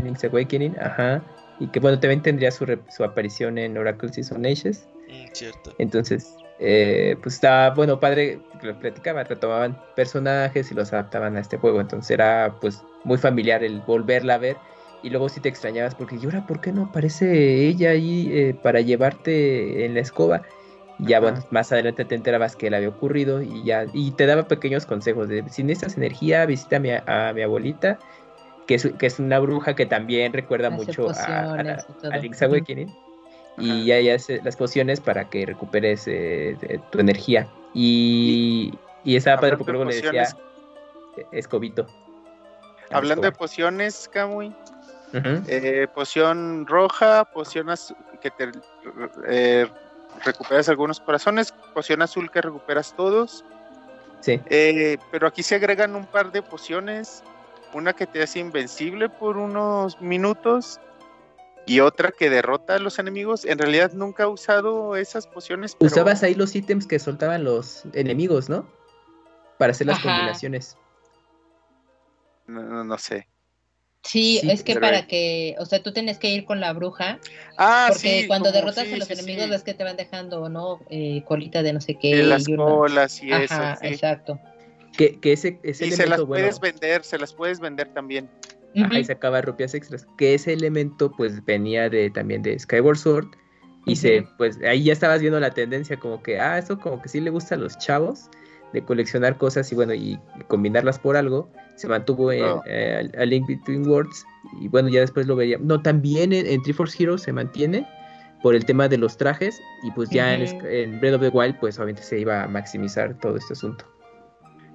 Link's 0.04 0.22
Awakening, 0.24 0.76
ajá. 0.78 1.22
y 1.58 1.66
que 1.68 1.80
bueno, 1.80 1.98
también 1.98 2.22
tendría 2.22 2.50
su, 2.52 2.64
su 2.88 3.02
aparición 3.02 3.58
en 3.58 3.76
Oracle 3.78 4.12
Season 4.12 4.44
Ages. 4.46 4.86
Mm, 5.08 5.26
cierto. 5.32 5.74
Entonces, 5.78 6.36
eh, 6.60 7.16
pues 7.22 7.36
estaba, 7.36 7.70
bueno, 7.70 8.00
padre, 8.00 8.40
lo 8.62 8.78
platicaban, 8.78 9.26
retomaban 9.26 9.78
personajes 9.94 10.70
y 10.70 10.74
los 10.74 10.92
adaptaban 10.92 11.36
a 11.36 11.40
este 11.40 11.56
juego, 11.56 11.80
entonces 11.80 12.10
era 12.10 12.56
pues 12.60 12.82
muy 13.04 13.18
familiar 13.18 13.62
el 13.62 13.80
volverla 13.80 14.34
a 14.34 14.38
ver. 14.38 14.56
Y 15.00 15.10
luego 15.10 15.28
si 15.28 15.40
te 15.40 15.48
extrañabas 15.48 15.94
porque 15.94 16.16
¿y 16.16 16.24
ahora 16.24 16.44
por 16.44 16.60
qué 16.60 16.72
no 16.72 16.84
aparece 16.86 17.66
ella 17.66 17.90
ahí 17.90 18.28
eh, 18.32 18.56
para 18.60 18.80
llevarte 18.80 19.84
en 19.84 19.94
la 19.94 20.00
escoba? 20.00 20.42
Y 20.98 21.06
ya 21.06 21.20
bueno, 21.20 21.38
más 21.50 21.70
adelante 21.70 22.04
te 22.04 22.16
enterabas 22.16 22.56
que 22.56 22.68
le 22.68 22.76
había 22.76 22.88
ocurrido 22.88 23.40
y 23.40 23.62
ya 23.62 23.86
y 23.92 24.10
te 24.10 24.26
daba 24.26 24.48
pequeños 24.48 24.86
consejos 24.86 25.28
de 25.28 25.44
si 25.48 25.62
necesitas 25.62 25.96
energía, 25.96 26.44
visita 26.46 26.76
a 26.76 26.80
mi, 26.80 26.90
a 26.90 27.32
mi 27.32 27.42
abuelita, 27.42 28.00
que 28.66 28.74
es, 28.74 28.90
que 28.98 29.06
es 29.06 29.20
una 29.20 29.38
bruja 29.38 29.76
que 29.76 29.86
también 29.86 30.32
recuerda 30.32 30.70
mucho 30.70 31.08
a, 31.08 31.54
a, 31.54 31.76
Awakening. 32.42 32.92
Y 33.60 33.86
ya, 33.86 34.00
ya 34.00 34.14
hace 34.14 34.40
las 34.42 34.56
pociones 34.56 35.00
para 35.00 35.28
que 35.28 35.44
recuperes 35.46 36.04
eh, 36.06 36.56
tu 36.90 37.00
energía. 37.00 37.48
Y, 37.74 38.72
y, 39.04 39.16
estaba 39.16 39.40
padre 39.40 39.56
porque 39.56 39.72
luego 39.72 39.90
le 39.90 39.96
decía 39.96 40.28
Escobito. 41.32 41.86
Hablando 42.90 43.22
de 43.22 43.32
pociones, 43.32 44.08
Kamui, 44.12 44.54
eh, 45.12 45.86
poción 45.94 46.66
roja, 46.66 47.24
poción 47.24 47.68
que 48.20 48.30
te 48.30 48.50
eh, 49.26 49.66
recuperas 50.24 50.68
algunos 50.68 51.00
corazones, 51.00 51.52
poción 51.74 52.02
azul 52.02 52.30
que 52.30 52.40
recuperas 52.40 52.94
todos. 52.96 53.44
Sí. 54.20 54.40
Eh, 54.46 54.98
pero 55.10 55.26
aquí 55.26 55.42
se 55.42 55.54
agregan 55.54 55.94
un 55.94 56.06
par 56.06 56.32
de 56.32 56.42
pociones, 56.42 57.22
una 57.72 57.92
que 57.92 58.06
te 58.06 58.22
hace 58.22 58.40
invencible 58.40 59.08
por 59.08 59.36
unos 59.36 60.00
minutos 60.00 60.80
y 61.68 61.80
otra 61.80 62.10
que 62.10 62.30
derrota 62.30 62.76
a 62.76 62.78
los 62.78 62.98
enemigos. 62.98 63.44
En 63.44 63.58
realidad 63.58 63.92
nunca 63.92 64.24
he 64.24 64.26
usado 64.26 64.96
esas 64.96 65.26
pociones. 65.26 65.76
Usabas 65.78 66.22
ahí 66.22 66.34
los 66.34 66.54
ítems 66.54 66.86
que 66.86 66.98
soltaban 66.98 67.44
los 67.44 67.84
enemigos, 67.92 68.48
¿no? 68.48 68.68
Para 69.58 69.72
hacer 69.72 69.86
las 69.86 70.00
combinaciones. 70.00 70.76
no, 72.46 72.84
no 72.84 72.98
sé. 72.98 73.28
Sí, 74.02 74.40
es 74.44 74.62
que 74.62 74.78
para 74.80 75.06
que, 75.06 75.54
o 75.58 75.66
sea, 75.66 75.82
tú 75.82 75.92
tienes 75.92 76.18
que 76.18 76.30
ir 76.30 76.44
con 76.44 76.60
la 76.60 76.72
bruja. 76.72 77.18
Ah, 77.58 77.88
porque 77.90 78.24
cuando 78.26 78.52
derrotas 78.52 78.90
a 78.90 78.96
los 78.96 79.10
enemigos 79.10 79.50
es 79.50 79.62
que 79.62 79.74
te 79.74 79.84
van 79.84 79.96
dejando, 79.96 80.48
¿no? 80.48 80.80
Eh, 80.88 81.22
colita 81.26 81.62
de 81.62 81.72
no 81.72 81.80
sé 81.80 81.96
qué. 81.96 82.16
De 82.16 82.22
las 82.22 82.46
colas 82.46 83.22
y 83.22 83.32
eso. 83.32 83.60
Exacto. 83.82 84.40
Que, 84.96 85.20
que 85.20 85.32
ese, 85.32 85.60
ese 85.62 85.88
y 85.88 85.90
se 85.90 86.06
las 86.06 86.22
puedes 86.22 86.58
vender, 86.58 87.04
se 87.04 87.18
las 87.18 87.34
puedes 87.34 87.60
vender 87.60 87.92
también. 87.92 88.30
Ajá, 88.82 88.98
y 88.98 89.04
sacaba 89.04 89.40
rupias 89.40 89.74
extras. 89.74 90.06
Que 90.16 90.34
ese 90.34 90.52
elemento, 90.52 91.12
pues, 91.16 91.44
venía 91.44 91.88
de 91.88 92.10
también 92.10 92.42
de 92.42 92.58
Skyward 92.58 92.96
Sword. 92.98 93.28
Y 93.86 93.96
se, 93.96 94.26
pues, 94.36 94.58
ahí 94.62 94.84
ya 94.84 94.92
estabas 94.92 95.20
viendo 95.20 95.40
la 95.40 95.50
tendencia, 95.50 95.98
como 95.98 96.22
que, 96.22 96.38
ah, 96.38 96.58
eso 96.58 96.78
como 96.78 97.00
que 97.00 97.08
sí 97.08 97.20
le 97.20 97.30
gusta 97.30 97.54
a 97.54 97.58
los 97.58 97.78
chavos 97.78 98.28
de 98.72 98.84
coleccionar 98.84 99.38
cosas 99.38 99.72
y 99.72 99.74
bueno, 99.74 99.94
y 99.94 100.18
combinarlas 100.48 100.98
por 100.98 101.16
algo, 101.16 101.50
se 101.76 101.88
mantuvo 101.88 102.32
en 102.32 102.44
eh, 102.66 103.10
a, 103.16 103.24
Link 103.24 103.46
Between 103.46 103.88
Worlds 103.88 104.26
y 104.60 104.68
bueno, 104.68 104.88
ya 104.88 105.00
después 105.00 105.26
lo 105.26 105.36
veía. 105.36 105.56
No, 105.58 105.80
también 105.80 106.32
en, 106.32 106.46
en 106.46 106.62
Triforce 106.62 107.02
Heroes 107.02 107.22
se 107.22 107.32
mantiene 107.32 107.86
por 108.42 108.54
el 108.54 108.64
tema 108.64 108.88
de 108.88 108.98
los 108.98 109.16
trajes 109.16 109.60
y 109.82 109.90
pues 109.92 110.10
ya 110.10 110.34
en, 110.34 111.00
Breath 111.00 111.14
of 111.14 111.20
the 111.20 111.28
Wild 111.28 111.58
pues 111.58 111.78
obviamente 111.78 112.02
se 112.02 112.20
iba 112.20 112.44
a 112.44 112.48
maximizar 112.48 113.18
todo 113.18 113.36
este 113.36 113.54
asunto. 113.54 113.84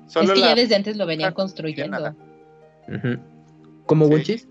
es 0.07 0.31
que 0.31 0.39
ya 0.39 0.55
desde 0.55 0.75
antes 0.75 0.97
lo 0.97 1.05
venían 1.05 1.33
construyendo. 1.33 2.15
¿Como 3.85 4.07
sí. 4.17 4.45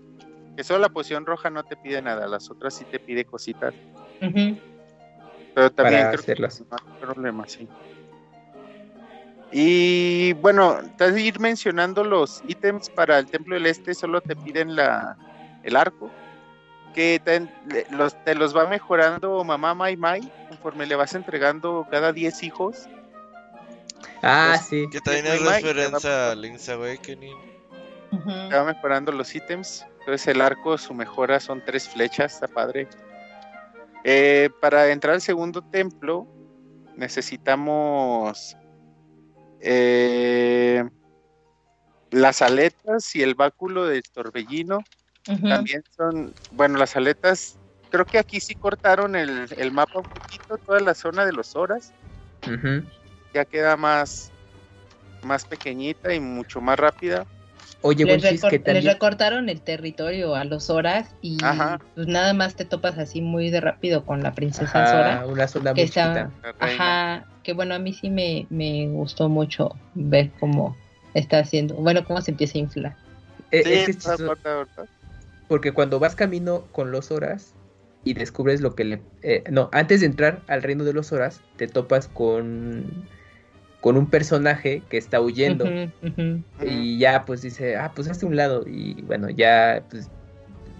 Que 0.55 0.63
solo 0.63 0.79
la 0.79 0.89
poción 0.89 1.25
roja 1.25 1.49
no 1.49 1.63
te 1.63 1.75
pide 1.75 2.01
nada, 2.01 2.27
las 2.27 2.49
otras 2.49 2.75
sí 2.75 2.85
te 2.85 2.99
pide 2.99 3.25
cositas. 3.25 3.73
Pero 4.19 5.71
también 5.71 6.07
creo 6.07 6.19
hacerlas. 6.19 6.59
que 6.59 6.65
no 6.69 6.77
hay 6.77 6.99
problema, 6.99 7.47
sí. 7.47 7.67
Y 9.51 10.33
bueno, 10.33 10.79
te 10.97 11.21
ir 11.21 11.39
mencionando 11.39 12.03
los 12.03 12.41
ítems 12.47 12.89
para 12.89 13.19
el 13.19 13.27
Templo 13.27 13.53
del 13.53 13.67
Este, 13.67 13.93
solo 13.93 14.19
te 14.19 14.35
piden 14.35 14.75
la, 14.75 15.15
el 15.61 15.75
arco, 15.75 16.09
que 16.95 17.21
te 17.23 17.47
los, 17.91 18.15
te 18.23 18.33
los 18.33 18.55
va 18.55 18.67
mejorando 18.67 19.43
mamá 19.43 19.75
Mai 19.75 19.95
Mai 19.95 20.21
conforme 20.49 20.87
le 20.87 20.95
vas 20.95 21.13
entregando 21.13 21.87
cada 21.91 22.11
10 22.11 22.43
hijos. 22.43 22.87
Ah, 24.23 24.57
sí. 24.57 24.87
Que 24.91 24.99
también 25.01 25.27
es 25.27 25.41
referencia 25.41 26.31
a 26.31 26.35
Link's 26.35 26.67
Awakening. 26.69 27.52
Va 28.51 28.63
mejorando 28.63 29.11
los 29.11 29.33
ítems. 29.33 29.85
Entonces 29.99 30.27
el 30.27 30.41
arco, 30.41 30.77
su 30.77 30.93
mejora 30.93 31.39
son 31.39 31.63
tres 31.65 31.87
flechas, 31.87 32.33
está 32.33 32.47
padre. 32.47 32.87
Eh, 34.03 34.49
para 34.61 34.89
entrar 34.89 35.15
al 35.15 35.21
segundo 35.21 35.61
templo 35.61 36.27
necesitamos 36.97 38.57
eh, 39.61 40.83
las 42.11 42.41
aletas 42.41 43.15
y 43.15 43.23
el 43.23 43.33
báculo 43.33 43.85
de 43.87 44.01
torbellino 44.01 44.83
también 45.23 45.83
son, 45.95 46.33
bueno, 46.51 46.77
las 46.77 46.97
aletas, 46.97 47.57
creo 47.89 48.05
que 48.05 48.19
aquí 48.19 48.41
sí 48.41 48.55
cortaron 48.55 49.15
el, 49.15 49.71
mapa 49.71 49.99
un 49.99 50.05
poquito, 50.05 50.57
toda 50.57 50.81
la 50.81 50.93
zona 50.93 51.25
de 51.25 51.31
los 51.31 51.55
horas. 51.55 51.93
Ya 53.33 53.45
queda 53.45 53.77
más, 53.77 54.31
más 55.23 55.45
pequeñita 55.45 56.13
y 56.13 56.19
mucho 56.19 56.59
más 56.59 56.77
rápida. 56.77 57.25
Oye, 57.85 58.05
les, 58.05 58.41
recortaron 58.85 59.49
el 59.49 59.59
territorio 59.59 60.35
a 60.35 60.45
los 60.45 60.69
horas 60.69 61.13
y 61.21 61.37
pues 61.95 62.07
nada 62.07 62.33
más 62.33 62.55
te 62.55 62.63
topas 62.63 62.97
así 62.97 63.19
muy 63.19 63.49
de 63.49 63.59
rápido 63.59 64.05
con 64.05 64.23
la 64.23 64.33
princesa 64.33 64.87
Sora. 64.87 65.25
Una 65.27 65.49
zona 65.49 65.73
que 65.73 65.89
Ajá, 66.59 67.25
que 67.43 67.51
bueno, 67.51 67.75
a 67.75 67.79
mí 67.79 67.91
sí 67.91 68.09
me, 68.09 68.47
me 68.49 68.87
gustó 68.87 69.27
mucho 69.27 69.75
ver 69.95 70.31
cómo 70.39 70.77
está 71.13 71.39
haciendo, 71.39 71.75
bueno, 71.75 72.05
cómo 72.05 72.21
se 72.21 72.31
empieza 72.31 72.57
a 72.57 72.61
inflar. 72.61 72.95
Eh, 73.51 73.93
porque 75.49 75.73
cuando 75.73 75.99
vas 75.99 76.15
camino 76.15 76.63
con 76.71 76.91
los 76.91 77.11
horas 77.11 77.53
y 78.05 78.13
descubres 78.13 78.61
lo 78.61 78.75
que 78.75 78.85
le... 78.85 79.01
Eh, 79.23 79.43
no, 79.51 79.69
antes 79.73 79.99
de 79.99 80.05
entrar 80.05 80.41
al 80.47 80.63
reino 80.63 80.85
de 80.85 80.93
los 80.93 81.11
horas, 81.11 81.41
te 81.57 81.67
topas 81.67 82.07
con 82.07 83.07
con 83.83 83.97
un 83.97 84.09
personaje 84.09 84.81
que 84.89 84.97
está 84.97 85.19
huyendo. 85.19 85.65
Y 86.65 86.97
ya 86.99 87.25
pues 87.25 87.41
dice, 87.41 87.75
ah, 87.75 87.91
pues 87.93 88.07
hazte 88.07 88.25
un 88.25 88.37
lado. 88.37 88.63
Y 88.65 89.01
bueno, 89.01 89.29
ya 89.29 89.83
pues 89.89 90.09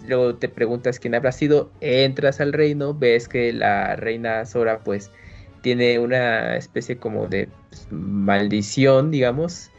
luego 0.08 0.36
te 0.36 0.48
preguntas 0.48 1.00
quién 1.00 1.14
habrá 1.14 1.34
sido, 1.34 1.70
entras 1.82 2.40
al 2.40 2.54
reino, 2.54 2.94
ves 2.94 3.28
que 3.28 3.52
la 3.52 3.98
reina 3.98 4.46
Sora 4.46 4.80
pues 4.86 5.12
tiene 5.60 6.00
una 6.00 6.56
especie 6.56 6.96
como 6.96 7.28
de 7.28 7.50
pues, 7.70 7.88
maldición, 7.92 9.12
digamos, 9.12 9.70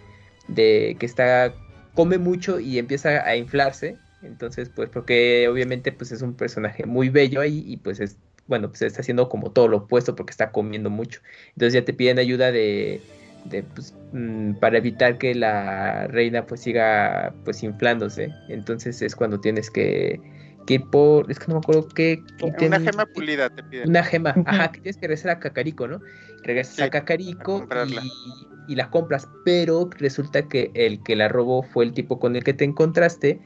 de 0.49 0.95
que 0.99 1.07
está 1.07 1.55
come 1.95 2.19
mucho 2.19 2.61
y 2.61 2.79
empieza 2.79 3.27
a 3.27 3.37
inflarse. 3.37 3.97
Entonces, 4.23 4.69
pues 4.69 4.91
porque 4.91 5.49
obviamente 5.49 5.93
pues 5.93 6.13
es 6.13 6.21
un 6.21 6.35
personaje 6.35 6.85
muy 6.85 7.09
bello 7.09 7.41
ahí 7.41 7.65
y 7.67 7.79
pues 7.79 8.01
es 8.01 8.19
bueno, 8.47 8.69
pues 8.69 8.83
está 8.83 9.01
haciendo 9.01 9.29
como 9.29 9.51
todo 9.51 9.69
lo 9.69 9.79
opuesto 9.79 10.15
porque 10.15 10.33
está 10.33 10.51
comiendo 10.51 10.91
mucho. 10.91 11.21
Entonces 11.51 11.75
ya 11.75 11.85
te 11.85 11.93
piden 11.93 12.19
ayuda 12.19 12.53
de, 12.53 13.01
de 13.45 13.63
pues, 13.63 13.95
mm, 14.13 14.55
para 14.55 14.79
evitar 14.79 15.19
que 15.19 15.35
la 15.35 16.07
reina 16.09 16.47
pues 16.47 16.61
siga 16.61 17.35
pues 17.45 17.63
inflándose. 17.63 18.33
Entonces 18.49 19.01
es 19.03 19.17
cuando 19.17 19.41
tienes 19.41 19.71
que, 19.71 20.21
que 20.67 20.75
ir 20.75 20.85
por, 20.91 21.31
es 21.31 21.39
que 21.39 21.47
no 21.49 21.55
me 21.55 21.59
acuerdo 21.59 21.89
qué. 21.89 22.23
Una 22.61 22.81
gema 22.81 23.07
pulida 23.07 23.51
te 23.51 23.63
piden. 23.63 23.89
Una 23.89 24.03
gema, 24.03 24.35
ajá, 24.47 24.73
que 24.73 24.81
tienes 24.81 24.97
que 24.97 25.07
regresar 25.07 25.31
a 25.33 25.41
Cacarico, 25.41 25.89
¿no? 25.89 26.01
Regresas 26.43 26.81
a 26.81 26.91
Cacarico 26.91 27.67
y, 27.87 28.73
y, 28.73 28.77
la 28.77 28.91
compras, 28.91 29.27
pero 29.45 29.89
resulta 29.99 30.49
que 30.49 30.71
el 30.75 31.03
que 31.03 31.17
la 31.17 31.29
robó 31.29 31.63
fue 31.63 31.85
el 31.85 31.95
tipo 31.95 32.19
con 32.19 32.37
el 32.37 32.45
que 32.45 32.53
te 32.53 32.65
encontraste 32.65 33.41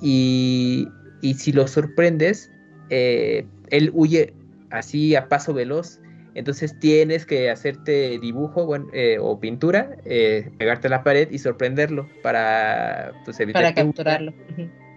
y, 0.00 0.88
y 1.20 1.34
si 1.34 1.52
lo 1.52 1.68
sorprendes, 1.68 2.50
eh, 2.90 3.46
él 3.68 3.90
huye 3.92 4.34
así 4.70 5.14
a 5.14 5.28
paso 5.28 5.54
veloz. 5.54 6.00
Entonces 6.34 6.78
tienes 6.78 7.26
que 7.26 7.50
hacerte 7.50 8.18
dibujo 8.18 8.74
eh, 8.94 9.18
o 9.20 9.38
pintura, 9.38 9.96
eh, 10.06 10.50
pegarte 10.58 10.86
a 10.86 10.90
la 10.90 11.04
pared 11.04 11.30
y 11.30 11.38
sorprenderlo 11.38 12.08
para 12.22 13.12
pues, 13.26 13.38
evitar 13.40 13.62
para 13.62 13.74
capturarlo. 13.74 14.32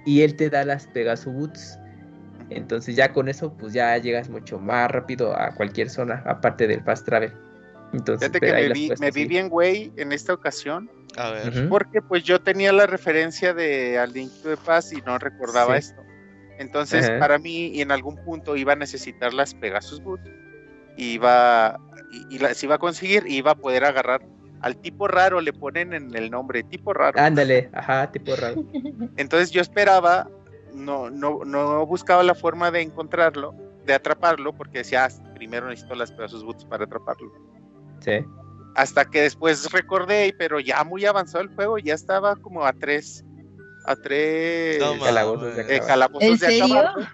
Y 0.05 0.21
él 0.21 0.35
te 0.35 0.49
da 0.49 0.63
las 0.63 0.87
Pegasus 0.87 1.33
Boots. 1.33 1.79
Entonces 2.49 2.95
ya 2.95 3.11
con 3.11 3.27
eso 3.27 3.53
pues 3.57 3.73
ya 3.73 3.97
llegas 3.97 4.29
mucho 4.29 4.59
más 4.59 4.89
rápido 4.89 5.37
a 5.37 5.53
cualquier 5.55 5.89
zona, 5.89 6.23
aparte 6.25 6.67
del 6.67 6.81
fast 6.83 7.05
travel. 7.05 7.33
Entonces, 7.91 8.29
Fíjate 8.29 8.39
que 8.39 8.95
me 8.99 9.11
vi, 9.11 9.25
bien 9.25 9.49
güey 9.49 9.91
en 9.97 10.11
esta 10.11 10.33
ocasión. 10.33 10.89
A 11.17 11.31
ver. 11.31 11.69
Porque 11.69 12.01
pues 12.01 12.23
yo 12.23 12.39
tenía 12.41 12.71
la 12.71 12.87
referencia 12.87 13.53
de 13.53 13.97
Al 13.97 14.13
Link 14.13 14.31
de 14.43 14.57
Paz 14.57 14.91
y 14.91 15.01
no 15.01 15.17
recordaba 15.17 15.77
esto. 15.77 16.04
Entonces, 16.57 17.09
para 17.19 17.37
mí, 17.37 17.67
y 17.67 17.81
en 17.81 17.91
algún 17.91 18.15
punto 18.23 18.55
iba 18.55 18.73
a 18.73 18.75
necesitar 18.75 19.33
las 19.33 19.53
Pegasus 19.53 20.01
Boots. 20.01 20.29
Iba, 20.97 21.77
y, 22.29 22.39
las 22.39 22.63
iba 22.63 22.75
a 22.75 22.77
conseguir 22.77 23.23
y 23.27 23.37
iba 23.37 23.51
a 23.51 23.55
poder 23.55 23.83
agarrar 23.83 24.21
al 24.61 24.77
tipo 24.77 25.07
raro, 25.07 25.41
le 25.41 25.53
ponen 25.53 25.93
en 25.93 26.15
el 26.15 26.31
nombre 26.31 26.63
tipo 26.63 26.93
raro. 26.93 27.19
Ándale, 27.19 27.69
ajá, 27.73 28.11
tipo 28.11 28.35
raro. 28.35 28.63
Entonces 29.17 29.51
yo 29.51 29.61
esperaba, 29.61 30.29
no, 30.73 31.09
no, 31.09 31.43
no 31.45 31.85
buscaba 31.85 32.23
la 32.23 32.35
forma 32.35 32.71
de 32.71 32.81
encontrarlo, 32.81 33.53
de 33.85 33.93
atraparlo, 33.93 34.53
porque 34.53 34.79
decía, 34.79 35.05
"Ah, 35.05 35.09
primero 35.35 35.67
necesito 35.67 35.95
las 35.95 36.11
Pegasus 36.11 36.43
Boots 36.43 36.65
para 36.65 36.85
atraparlo. 36.85 37.31
Sí. 37.99 38.25
Hasta 38.75 39.05
que 39.05 39.21
después 39.21 39.71
recordé, 39.71 40.33
pero 40.37 40.59
ya 40.59 40.83
muy 40.83 41.05
avanzado 41.05 41.43
el 41.43 41.53
juego, 41.53 41.77
ya 41.77 41.93
estaba 41.93 42.35
como 42.35 42.65
a 42.65 42.73
tres, 42.73 43.24
a 43.87 43.95
tres 43.95 44.79
No 44.79 44.99
calabozos 44.99 45.55
de 45.55 45.79
calabozos. 45.79 47.07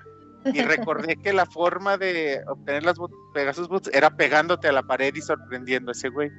Y 0.45 0.61
recordé 0.63 1.17
que 1.17 1.33
la 1.33 1.45
forma 1.45 1.97
de 1.97 2.41
obtener 2.47 2.83
las 2.83 2.97
boot- 2.97 3.11
Pegasus 3.33 3.67
Boots 3.67 3.89
era 3.93 4.09
pegándote 4.09 4.67
a 4.67 4.71
la 4.71 4.81
pared 4.83 5.13
y 5.13 5.21
sorprendiendo 5.21 5.91
a 5.91 5.93
ese 5.93 6.09
güey. 6.09 6.31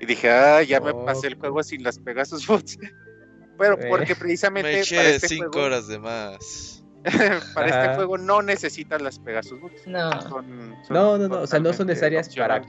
Y 0.00 0.06
dije, 0.06 0.30
ah, 0.30 0.62
ya 0.62 0.80
me 0.80 0.94
pasé 0.94 1.26
el 1.28 1.34
juego 1.34 1.62
sin 1.62 1.82
las 1.82 1.98
Pegasus 1.98 2.46
Boots. 2.46 2.78
Pero 3.58 3.74
Eh. 3.80 3.86
porque 3.88 4.14
precisamente 4.16 4.82
Me 4.90 4.96
para 4.96 5.08
este, 5.10 5.28
cinco 5.28 5.50
juego, 5.52 5.66
horas 5.66 5.88
de 5.88 5.98
más. 5.98 6.84
para 7.54 7.66
este 7.68 7.94
juego 7.96 8.16
no 8.16 8.42
necesitas 8.42 9.02
las 9.02 9.18
Pegasus 9.18 9.60
Boots. 9.60 9.86
No. 9.86 10.10
Son- 10.22 10.30
son 10.30 10.76
No, 10.90 11.18
no, 11.18 11.28
no, 11.28 11.40
o 11.42 11.46
sea, 11.46 11.58
no 11.58 11.72
son 11.72 11.88
necesarias 11.88 12.28
para-. 12.34 12.62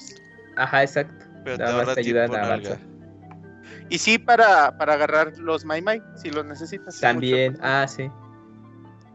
Ajá, 0.55 0.81
exacto. 0.83 1.23
Pero 1.43 1.57
te 1.57 1.63
Nada 1.63 1.85
más 1.85 1.93
te 1.95 1.99
ayudan 2.01 2.35
a 2.35 2.45
avanzar. 2.45 2.79
Y 3.89 3.97
sí, 3.97 4.17
para, 4.17 4.77
para 4.77 4.93
agarrar 4.93 5.37
los 5.37 5.65
Mai 5.65 5.81
Mai, 5.81 6.01
si 6.15 6.29
los 6.29 6.45
necesitas. 6.45 6.99
También, 6.99 7.53
mucho. 7.53 7.63
ah, 7.65 7.87
sí. 7.87 8.09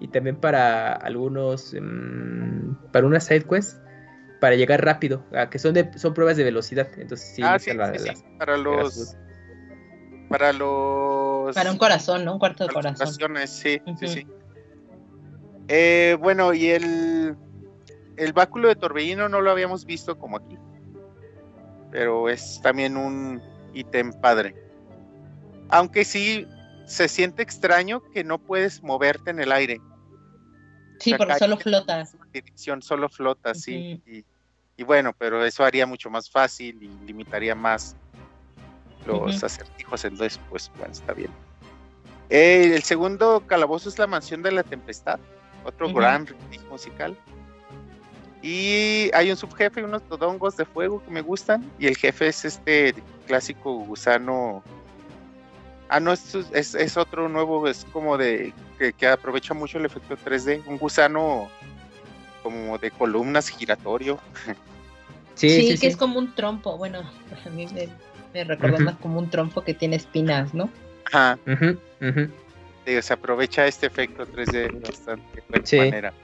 Y 0.00 0.08
también 0.08 0.36
para 0.36 0.92
algunos, 0.92 1.74
mm, 1.74 2.90
para 2.92 3.06
una 3.06 3.20
side 3.20 3.42
quest, 3.44 3.78
para 4.40 4.54
llegar 4.54 4.84
rápido, 4.84 5.24
ah, 5.34 5.50
que 5.50 5.58
son 5.58 5.74
de, 5.74 5.90
son 5.98 6.14
pruebas 6.14 6.36
de 6.36 6.44
velocidad. 6.44 6.88
Entonces 6.96 7.32
sí, 7.34 7.42
ah, 7.42 7.58
sí, 7.58 7.70
necesitan 7.70 7.72
sí, 7.72 7.76
la- 7.92 7.98
sí, 7.98 8.08
las 8.08 8.24
para 8.38 8.56
los. 8.56 9.16
Para 10.28 10.52
los. 10.52 11.54
Para 11.54 11.72
un 11.72 11.78
corazón, 11.78 12.24
¿no? 12.24 12.34
Un 12.34 12.38
cuarto 12.38 12.64
de 12.64 12.72
para 12.72 12.90
las 12.90 12.98
corazón. 12.98 13.46
sí, 13.46 13.80
sí, 13.98 14.06
sí. 14.06 14.26
Eh, 15.68 16.16
bueno, 16.20 16.54
y 16.54 16.68
el. 16.68 17.36
El 18.16 18.32
báculo 18.32 18.66
de 18.68 18.74
torbellino 18.74 19.28
no 19.28 19.40
lo 19.40 19.50
habíamos 19.50 19.84
visto 19.84 20.18
como 20.18 20.38
aquí. 20.38 20.58
Pero 21.92 22.28
es 22.28 22.60
también 22.62 22.96
un 22.96 23.40
ítem 23.78 24.12
padre. 24.12 24.54
Aunque 25.70 26.04
sí 26.04 26.46
se 26.86 27.08
siente 27.08 27.42
extraño 27.42 28.02
que 28.12 28.24
no 28.24 28.38
puedes 28.38 28.82
moverte 28.82 29.30
en 29.30 29.40
el 29.40 29.52
aire. 29.52 29.80
Sí, 30.98 31.14
porque 31.14 31.34
solo 31.34 31.56
flotas. 31.58 32.16
dirección 32.32 32.82
solo 32.82 33.08
flota, 33.08 33.54
sí. 33.54 34.02
Y, 34.06 34.24
y 34.76 34.84
bueno, 34.84 35.12
pero 35.16 35.44
eso 35.44 35.64
haría 35.64 35.86
mucho 35.86 36.10
más 36.10 36.30
fácil 36.30 36.82
y 36.82 36.88
limitaría 37.06 37.54
más 37.54 37.96
los 39.06 39.36
Ujú. 39.36 39.46
acertijos, 39.46 40.04
entonces, 40.04 40.40
pues 40.50 40.70
bueno, 40.76 40.92
está 40.92 41.12
bien. 41.12 41.30
Eh, 42.30 42.72
el 42.74 42.82
segundo 42.82 43.42
calabozo 43.46 43.88
es 43.88 43.98
la 43.98 44.06
mansión 44.06 44.42
de 44.42 44.52
la 44.52 44.62
tempestad, 44.62 45.18
otro 45.64 45.92
gran 45.92 46.26
riff 46.26 46.62
musical. 46.70 47.16
Y 48.42 49.10
hay 49.14 49.30
un 49.30 49.36
subjefe, 49.36 49.82
unos 49.82 50.02
todongos 50.04 50.56
de 50.56 50.64
fuego 50.64 51.02
que 51.04 51.10
me 51.10 51.20
gustan, 51.22 51.68
y 51.78 51.86
el 51.88 51.96
jefe 51.96 52.28
es 52.28 52.44
este 52.44 52.94
clásico 53.26 53.72
gusano. 53.84 54.62
Ah, 55.88 56.00
no, 56.00 56.12
es, 56.12 56.34
es, 56.52 56.74
es 56.74 56.96
otro 56.96 57.28
nuevo, 57.28 57.66
es 57.66 57.84
como 57.92 58.16
de 58.16 58.52
que, 58.78 58.92
que 58.92 59.06
aprovecha 59.08 59.54
mucho 59.54 59.78
el 59.78 59.86
efecto 59.86 60.16
3D, 60.16 60.62
un 60.66 60.78
gusano 60.78 61.48
como 62.42 62.78
de 62.78 62.90
columnas 62.90 63.48
giratorio. 63.48 64.18
Sí, 65.34 65.50
Sí, 65.50 65.62
sí, 65.62 65.68
que 65.68 65.76
sí. 65.76 65.86
es 65.88 65.96
como 65.96 66.18
un 66.18 66.34
trompo. 66.34 66.76
Bueno, 66.76 67.00
a 67.00 67.48
mí 67.50 67.66
me, 67.72 67.88
me 68.34 68.44
recuerda 68.44 68.78
más 68.80 68.96
como 68.96 69.18
un 69.18 69.30
trompo 69.30 69.62
que 69.62 69.72
tiene 69.74 69.96
espinas, 69.96 70.52
¿no? 70.54 70.68
Ajá, 71.04 71.38
Ujú, 71.46 71.78
ujú. 72.00 72.28
digo, 72.84 73.02
se 73.02 73.12
aprovecha 73.12 73.66
este 73.66 73.86
efecto 73.86 74.26
3D 74.26 74.80
bastante 74.80 75.24
de 75.36 75.42
buena 75.48 76.10
Sí. 76.10 76.16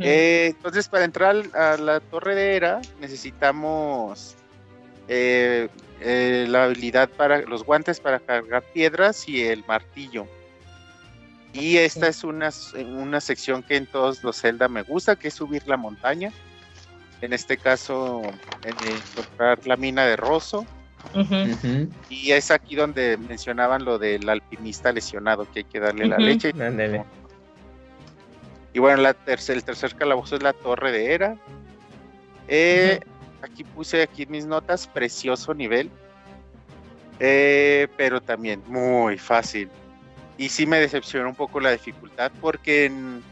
Eh, 0.00 0.52
entonces, 0.56 0.88
para 0.88 1.04
entrar 1.04 1.36
a 1.54 1.76
la 1.76 2.00
torre 2.00 2.34
de 2.34 2.56
Era, 2.56 2.80
necesitamos 3.00 4.34
eh, 5.08 5.68
eh, 6.00 6.46
la 6.48 6.64
habilidad 6.64 7.08
para 7.08 7.40
los 7.42 7.64
guantes 7.64 7.98
para 8.00 8.20
cargar 8.20 8.62
piedras 8.74 9.28
y 9.28 9.42
el 9.42 9.64
martillo. 9.66 10.26
Y 11.52 11.78
esta 11.78 12.06
Sí. 12.06 12.10
es 12.10 12.24
una, 12.24 12.50
una 12.98 13.20
sección 13.20 13.62
que 13.62 13.76
en 13.76 13.86
todos 13.86 14.22
los 14.22 14.40
Zelda 14.40 14.68
me 14.68 14.82
gusta, 14.82 15.16
que 15.16 15.28
es 15.28 15.34
subir 15.34 15.66
la 15.66 15.76
montaña. 15.76 16.30
En 17.20 17.32
este 17.32 17.56
caso, 17.56 18.22
en 18.62 18.76
encontrar 18.86 19.66
la 19.66 19.76
mina 19.76 20.04
de 20.04 20.16
Rosso. 20.16 20.66
Y 22.10 22.32
es 22.32 22.50
aquí 22.50 22.76
donde 22.76 23.16
mencionaban 23.16 23.84
lo 23.84 23.98
del 23.98 24.28
alpinista 24.28 24.92
lesionado, 24.92 25.50
que 25.50 25.60
hay 25.60 25.64
que 25.64 25.80
darle 25.80 26.06
la 26.06 26.18
leche. 26.18 26.50
Ándale. 26.50 27.02
Y 28.72 28.78
bueno, 28.80 29.02
la 29.02 29.14
tercer, 29.14 29.56
el 29.56 29.64
tercer 29.64 29.94
calabozo 29.94 30.36
es 30.36 30.42
la 30.42 30.52
torre 30.52 30.92
de 30.92 31.12
Era. 31.14 31.36
Eh, 32.48 33.00
Aquí 33.40 33.62
puse 33.62 34.02
aquí 34.02 34.26
mis 34.26 34.46
notas, 34.46 34.86
precioso 34.88 35.54
nivel. 35.54 35.90
Eh, 37.20 37.86
pero 37.96 38.20
también 38.20 38.62
muy 38.66 39.16
fácil. 39.18 39.68
Y 40.36 40.48
sí 40.48 40.66
me 40.66 40.78
decepcionó 40.80 41.28
un 41.28 41.34
poco 41.34 41.60
la 41.60 41.70
dificultad 41.72 42.30
porque 42.40 42.86
en 42.86 43.22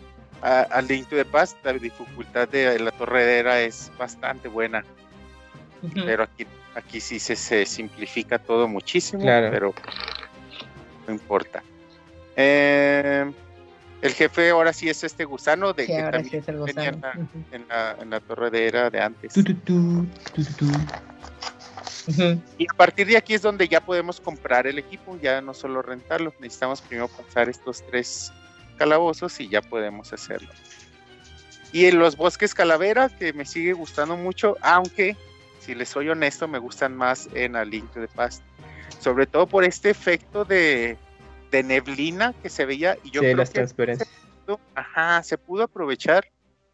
a, 0.42 0.60
a 0.62 0.80
Link 0.82 1.08
to 1.08 1.16
the 1.16 1.24
Past 1.24 1.56
la 1.64 1.72
dificultad 1.72 2.48
de 2.48 2.78
la 2.78 2.90
torre 2.92 3.24
de 3.24 3.38
Era 3.38 3.60
es 3.60 3.90
bastante 3.98 4.48
buena. 4.48 4.84
Pero 6.04 6.24
aquí, 6.24 6.46
aquí 6.74 7.00
sí 7.00 7.18
se, 7.18 7.36
se 7.36 7.64
simplifica 7.66 8.38
todo 8.38 8.66
muchísimo, 8.68 9.22
Claro. 9.22 9.50
pero 9.50 9.74
no 11.06 11.14
importa. 11.14 11.62
Eh, 12.36 13.30
el 14.02 14.12
jefe 14.12 14.50
ahora 14.50 14.72
sí 14.72 14.88
es 14.88 15.02
este 15.04 15.24
gusano 15.24 15.72
de 15.72 15.86
Sí, 15.86 15.92
que 15.92 16.02
ahora 16.02 16.22
sí 16.22 16.30
también 16.30 16.42
es 16.42 16.48
el 16.48 16.56
venía 16.74 16.90
gusano. 16.92 16.96
en 16.96 17.00
la- 17.00 17.24
Ujú. 17.24 17.44
en 17.52 17.68
la, 17.68 17.96
en 18.02 18.10
la 18.10 18.20
torre 18.20 18.50
de 18.50 18.66
era 18.68 18.90
de 18.90 19.00
antes. 19.00 19.32
Tu, 19.32 19.42
tu, 19.42 19.54
tu. 19.54 20.66
Y 22.58 22.66
a 22.72 22.76
partir 22.76 23.06
de 23.08 23.16
aquí 23.16 23.34
es 23.34 23.42
donde 23.42 23.66
ya 23.68 23.80
podemos 23.80 24.20
comprar 24.20 24.66
el 24.66 24.78
equipo, 24.78 25.18
ya 25.20 25.40
no 25.40 25.54
solo 25.54 25.82
rentarlo, 25.82 26.32
necesitamos 26.38 26.80
primero 26.80 27.08
pasar 27.08 27.48
estos 27.48 27.84
tres 27.86 28.32
calabozos 28.76 29.40
y 29.40 29.48
ya 29.48 29.60
podemos 29.60 30.12
hacerlo. 30.12 30.48
Y 31.72 31.86
en 31.86 31.98
los 31.98 32.16
bosques 32.16 32.54
calavera, 32.54 33.08
que 33.08 33.32
me 33.32 33.44
sigue 33.44 33.72
gustando 33.72 34.16
mucho, 34.16 34.56
aunque, 34.62 35.16
si 35.60 35.74
les 35.74 35.88
soy 35.88 36.08
honesto, 36.08 36.46
me 36.46 36.58
gustan 36.58 36.96
más 36.96 37.28
en 37.34 37.56
A 37.56 37.64
Link 37.64 37.90
to 37.92 38.00
the 38.00 38.08
Past. 38.08 38.42
Sobre 39.00 39.26
todo 39.26 39.46
por 39.48 39.64
este 39.64 39.90
efecto 39.90 40.44
de, 40.44 40.96
de 41.50 41.62
neblina 41.62 42.32
que 42.42 42.48
se 42.48 42.64
veía. 42.66 42.96
Y 43.04 43.10
yo 43.10 43.20
Sí, 43.20 43.26
creo 43.26 43.36
las 43.36 43.50
que 43.50 43.54
transparencias. 43.54 44.08
ajá, 44.74 45.22
se 45.22 45.38
pudo 45.38 45.64
aprovechar 45.64 46.24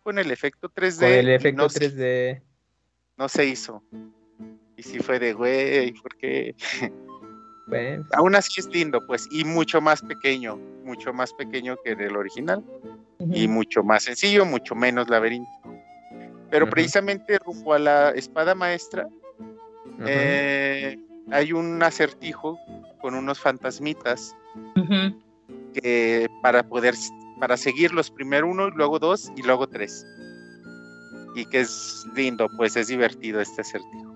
con 0.02 0.18
el 0.18 0.30
efecto 0.30 0.68
3D. 0.68 1.00
Con 1.06 1.12
el 1.14 1.28
efecto 1.30 1.62
no 1.62 1.68
se- 1.68 1.78
3D. 1.80 2.42
no 3.16 3.28
se 3.28 3.46
hizo. 3.46 3.82
Y 4.76 4.82
sí 4.82 4.98
fue 4.98 5.18
de, 5.18 5.32
güey, 5.32 5.92
porque 5.94 6.54
Bueno, 7.66 8.04
aún 8.12 8.34
así 8.34 8.60
es 8.60 8.66
lindo, 8.68 9.00
pues, 9.06 9.26
y 9.30 9.44
mucho 9.44 9.80
más 9.80 10.02
pequeño, 10.02 10.56
mucho 10.84 11.12
más 11.12 11.32
pequeño 11.32 11.76
que 11.84 11.92
el 11.92 12.16
original, 12.16 12.62
y 13.30 13.46
mucho 13.48 13.82
más 13.84 14.02
sencillo, 14.04 14.44
mucho 14.44 14.74
menos 14.74 15.08
laberinto. 15.08 15.48
Pero 16.50 16.68
precisamente 16.68 17.38
rumbo 17.38 17.72
a 17.72 17.78
la 17.78 18.10
espada 18.10 18.54
maestra, 18.54 19.06
eh, 20.04 20.98
hay 21.30 21.52
un 21.52 21.82
acertijo 21.82 22.58
con 23.00 23.14
unos 23.14 23.38
fantasmitas 23.40 24.34
que 25.74 26.28
para 26.42 26.62
poder, 26.62 26.94
para 27.40 27.56
seguirlos, 27.56 28.10
primero 28.10 28.48
uno, 28.48 28.70
luego 28.70 28.98
dos, 28.98 29.32
y 29.36 29.42
luego 29.42 29.66
tres. 29.66 30.06
Y 31.34 31.46
que 31.46 31.60
es 31.60 32.06
lindo, 32.14 32.48
pues 32.56 32.76
es 32.76 32.88
divertido 32.88 33.40
este 33.40 33.62
acertijo. 33.62 34.12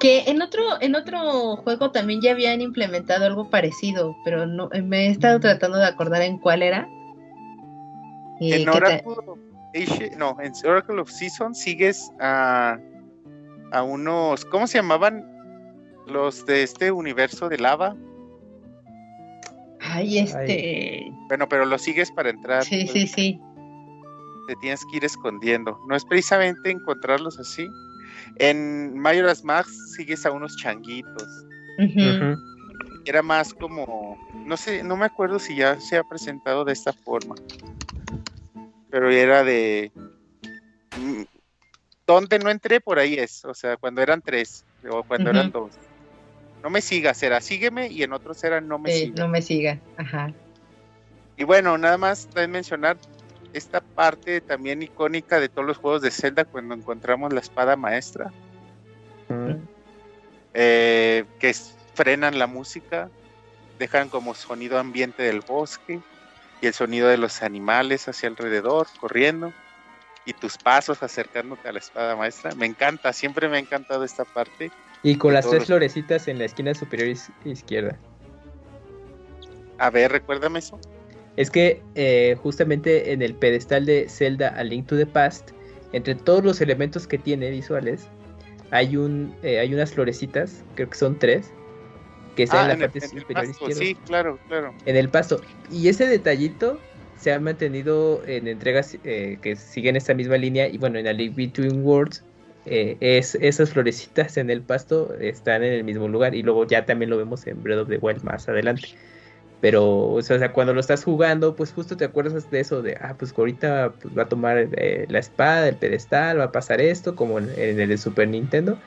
Que 0.00 0.22
en 0.22 0.40
otro, 0.42 0.62
en 0.80 0.96
otro 0.96 1.56
juego 1.58 1.90
también 1.92 2.20
ya 2.22 2.32
habían 2.32 2.60
implementado 2.60 3.26
algo 3.26 3.50
parecido, 3.50 4.16
pero 4.24 4.46
no 4.46 4.70
me 4.82 5.06
he 5.06 5.10
estado 5.10 5.38
Mm. 5.38 5.42
tratando 5.42 5.78
de 5.78 5.86
acordar 5.86 6.22
en 6.22 6.38
cuál 6.38 6.62
era. 6.62 6.88
En 8.40 8.68
Oracle 8.68 9.02
of 9.06 9.38
no, 10.16 10.36
en 10.40 10.52
Oracle 10.64 11.00
of 11.00 11.10
Season 11.10 11.54
sigues 11.54 12.10
a, 12.18 12.78
a 13.72 13.82
unos, 13.82 14.44
¿cómo 14.46 14.66
se 14.66 14.78
llamaban? 14.78 15.29
Los 16.06 16.44
de 16.46 16.62
este 16.62 16.90
universo 16.90 17.48
de 17.48 17.58
lava. 17.58 17.96
Ay, 19.80 20.18
este. 20.18 21.10
Bueno, 21.28 21.48
pero 21.48 21.64
los 21.64 21.82
sigues 21.82 22.10
para 22.12 22.30
entrar. 22.30 22.64
Sí, 22.64 22.82
pues, 22.84 22.92
sí, 22.92 23.06
sí. 23.06 23.40
Te 24.48 24.56
tienes 24.56 24.84
que 24.86 24.96
ir 24.98 25.04
escondiendo. 25.04 25.78
No 25.88 25.96
es 25.96 26.04
precisamente 26.04 26.70
encontrarlos 26.70 27.38
así. 27.38 27.68
En 28.36 28.98
Majora's 28.98 29.44
Mask 29.44 29.70
sigues 29.96 30.26
a 30.26 30.32
unos 30.32 30.56
changuitos. 30.56 31.46
Era 33.06 33.22
más 33.22 33.54
como, 33.54 34.18
no 34.44 34.56
sé, 34.56 34.82
no 34.82 34.96
me 34.96 35.06
acuerdo 35.06 35.38
si 35.38 35.56
ya 35.56 35.80
se 35.80 35.96
ha 35.96 36.04
presentado 36.04 36.64
de 36.64 36.72
esta 36.72 36.92
forma. 36.92 37.34
Pero 38.90 39.10
era 39.10 39.42
de... 39.42 39.90
mm, 40.98 41.22
¿Dónde 42.06 42.38
no 42.38 42.50
entré? 42.50 42.80
Por 42.80 42.98
ahí 42.98 43.14
es. 43.14 43.44
O 43.44 43.54
sea, 43.54 43.76
cuando 43.76 44.02
eran 44.02 44.20
tres 44.20 44.64
o 44.90 45.02
cuando 45.04 45.30
eran 45.30 45.50
dos. 45.50 45.70
No 46.62 46.70
me 46.70 46.80
sigas, 46.80 47.22
era 47.22 47.40
sígueme 47.40 47.88
y 47.88 48.02
en 48.02 48.12
otros 48.12 48.42
era 48.44 48.60
no 48.60 48.78
me 48.78 48.90
Sí, 48.92 48.98
sigas. 49.00 49.18
no 49.18 49.28
me 49.28 49.42
siga. 49.42 49.78
Ajá. 49.96 50.32
Y 51.36 51.44
bueno, 51.44 51.78
nada 51.78 51.96
más 51.96 52.26
también 52.26 52.50
mencionar 52.50 52.98
esta 53.52 53.80
parte 53.80 54.40
también 54.40 54.82
icónica 54.82 55.40
de 55.40 55.48
todos 55.48 55.66
los 55.66 55.78
juegos 55.78 56.02
de 56.02 56.10
Zelda 56.10 56.44
cuando 56.44 56.74
encontramos 56.74 57.32
la 57.32 57.40
espada 57.40 57.76
maestra. 57.76 58.30
Eh, 60.52 61.24
que 61.38 61.54
frenan 61.94 62.38
la 62.38 62.46
música, 62.46 63.08
dejan 63.78 64.08
como 64.08 64.34
sonido 64.34 64.78
ambiente 64.78 65.22
del 65.22 65.40
bosque 65.40 66.00
y 66.60 66.66
el 66.66 66.74
sonido 66.74 67.08
de 67.08 67.16
los 67.16 67.42
animales 67.42 68.08
hacia 68.08 68.28
alrededor, 68.28 68.86
corriendo, 69.00 69.52
y 70.26 70.32
tus 70.34 70.58
pasos 70.58 71.02
acercándote 71.02 71.68
a 71.68 71.72
la 71.72 71.78
espada 71.78 72.16
maestra. 72.16 72.54
Me 72.54 72.66
encanta, 72.66 73.12
siempre 73.12 73.48
me 73.48 73.56
ha 73.56 73.60
encantado 73.60 74.04
esta 74.04 74.24
parte. 74.24 74.70
Y 75.02 75.16
con 75.16 75.32
las 75.32 75.48
tres 75.48 75.60
los- 75.60 75.66
florecitas 75.68 76.28
en 76.28 76.38
la 76.38 76.44
esquina 76.44 76.74
superior 76.74 77.16
izquierda. 77.44 77.98
A 79.78 79.90
ver, 79.90 80.12
recuérdame 80.12 80.58
eso. 80.58 80.78
Es 81.36 81.50
que 81.50 81.82
eh, 81.94 82.36
justamente 82.42 83.12
en 83.12 83.22
el 83.22 83.34
pedestal 83.34 83.86
de 83.86 84.08
Zelda 84.08 84.48
A 84.48 84.62
Link 84.64 84.86
to 84.86 84.96
the 84.96 85.06
Past, 85.06 85.52
entre 85.92 86.14
todos 86.14 86.44
los 86.44 86.60
elementos 86.60 87.06
que 87.06 87.16
tiene 87.18 87.50
visuales, 87.50 88.06
hay 88.70 88.96
un 88.96 89.34
eh, 89.42 89.58
hay 89.58 89.72
unas 89.72 89.92
florecitas, 89.94 90.64
creo 90.74 90.90
que 90.90 90.98
son 90.98 91.18
tres, 91.18 91.50
que 92.36 92.42
están 92.42 92.60
Ah, 92.60 92.62
en 92.62 92.68
la 92.68 92.74
en 92.74 92.80
el- 92.82 92.90
parte 92.90 92.98
en 92.98 93.04
el 93.04 93.20
superior 93.22 93.46
pasto, 93.46 93.64
izquierda. 93.70 93.80
sí, 93.82 93.94
claro, 94.06 94.38
claro. 94.48 94.74
En 94.84 94.96
el 94.96 95.08
pasto. 95.08 95.40
Y 95.70 95.88
ese 95.88 96.06
detallito 96.06 96.78
se 97.16 97.32
ha 97.32 97.40
mantenido 97.40 98.22
en 98.26 98.48
entregas 98.48 98.96
eh, 99.04 99.38
que 99.40 99.56
siguen 99.56 99.96
esta 99.96 100.14
misma 100.14 100.36
línea. 100.36 100.68
Y 100.68 100.78
bueno, 100.78 100.98
en 100.98 101.06
A 101.06 101.12
Link 101.12 101.34
Between 101.36 101.82
Worlds, 101.84 102.22
eh, 102.66 102.96
es, 103.00 103.34
esas 103.36 103.70
florecitas 103.70 104.36
en 104.36 104.50
el 104.50 104.62
pasto 104.62 105.14
están 105.18 105.62
en 105.62 105.72
el 105.72 105.84
mismo 105.84 106.08
lugar. 106.08 106.34
Y 106.34 106.42
luego 106.42 106.66
ya 106.66 106.84
también 106.86 107.10
lo 107.10 107.18
vemos 107.18 107.46
en 107.46 107.62
Breath 107.62 107.80
of 107.80 107.88
the 107.88 107.98
Wild 107.98 108.22
más 108.22 108.48
adelante. 108.48 108.88
Pero, 109.60 110.12
o 110.12 110.22
sea, 110.22 110.52
cuando 110.52 110.72
lo 110.72 110.80
estás 110.80 111.04
jugando, 111.04 111.54
pues 111.54 111.72
justo 111.72 111.96
te 111.96 112.06
acuerdas 112.06 112.50
de 112.50 112.60
eso, 112.60 112.80
de, 112.80 112.96
ah, 113.00 113.14
pues 113.18 113.34
ahorita 113.36 113.92
pues, 114.00 114.16
va 114.16 114.22
a 114.22 114.28
tomar 114.28 114.56
eh, 114.72 115.04
la 115.08 115.18
espada, 115.18 115.68
el 115.68 115.76
pedestal, 115.76 116.40
va 116.40 116.44
a 116.44 116.52
pasar 116.52 116.80
esto, 116.80 117.14
como 117.14 117.38
en, 117.38 117.50
el 117.58 117.98
Super 117.98 118.26
Nintendo. 118.28 118.78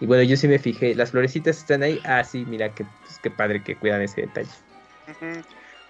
Y 0.00 0.06
bueno, 0.06 0.22
yo 0.22 0.36
sí 0.36 0.48
me 0.48 0.58
fijé, 0.58 0.94
las 0.94 1.10
florecitas 1.10 1.58
están 1.58 1.82
ahí, 1.82 2.00
ah, 2.04 2.24
sí, 2.24 2.44
mira, 2.48 2.74
qué, 2.74 2.86
pues, 3.02 3.18
qué 3.22 3.30
padre 3.30 3.62
que 3.62 3.76
cuidan 3.76 4.00
ese 4.00 4.22
detalle. 4.22 4.48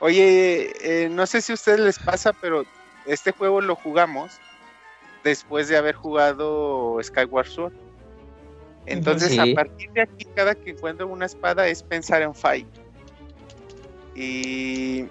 Oye, 0.00 0.72
eh, 0.82 1.08
no 1.08 1.26
sé 1.26 1.40
si 1.40 1.52
a 1.52 1.54
ustedes 1.54 1.80
les 1.80 1.98
pasa, 2.00 2.32
pero 2.32 2.64
este 3.06 3.30
juego 3.30 3.60
lo 3.60 3.76
jugamos 3.76 4.40
después 5.24 5.68
de 5.68 5.76
haber 5.76 5.94
jugado 5.94 6.98
Skyward 7.02 7.46
Sword. 7.46 7.72
Entonces, 8.86 9.32
Sí. 9.32 9.38
a 9.40 9.54
partir 9.54 9.90
de 9.92 10.02
aquí, 10.02 10.26
cada 10.36 10.54
que 10.54 10.70
encuentro 10.70 11.08
una 11.08 11.24
espada 11.26 11.66
es 11.66 11.82
pensar 11.82 12.22
en 12.22 12.34
Fight. 12.34 12.66
Y, 14.14 15.06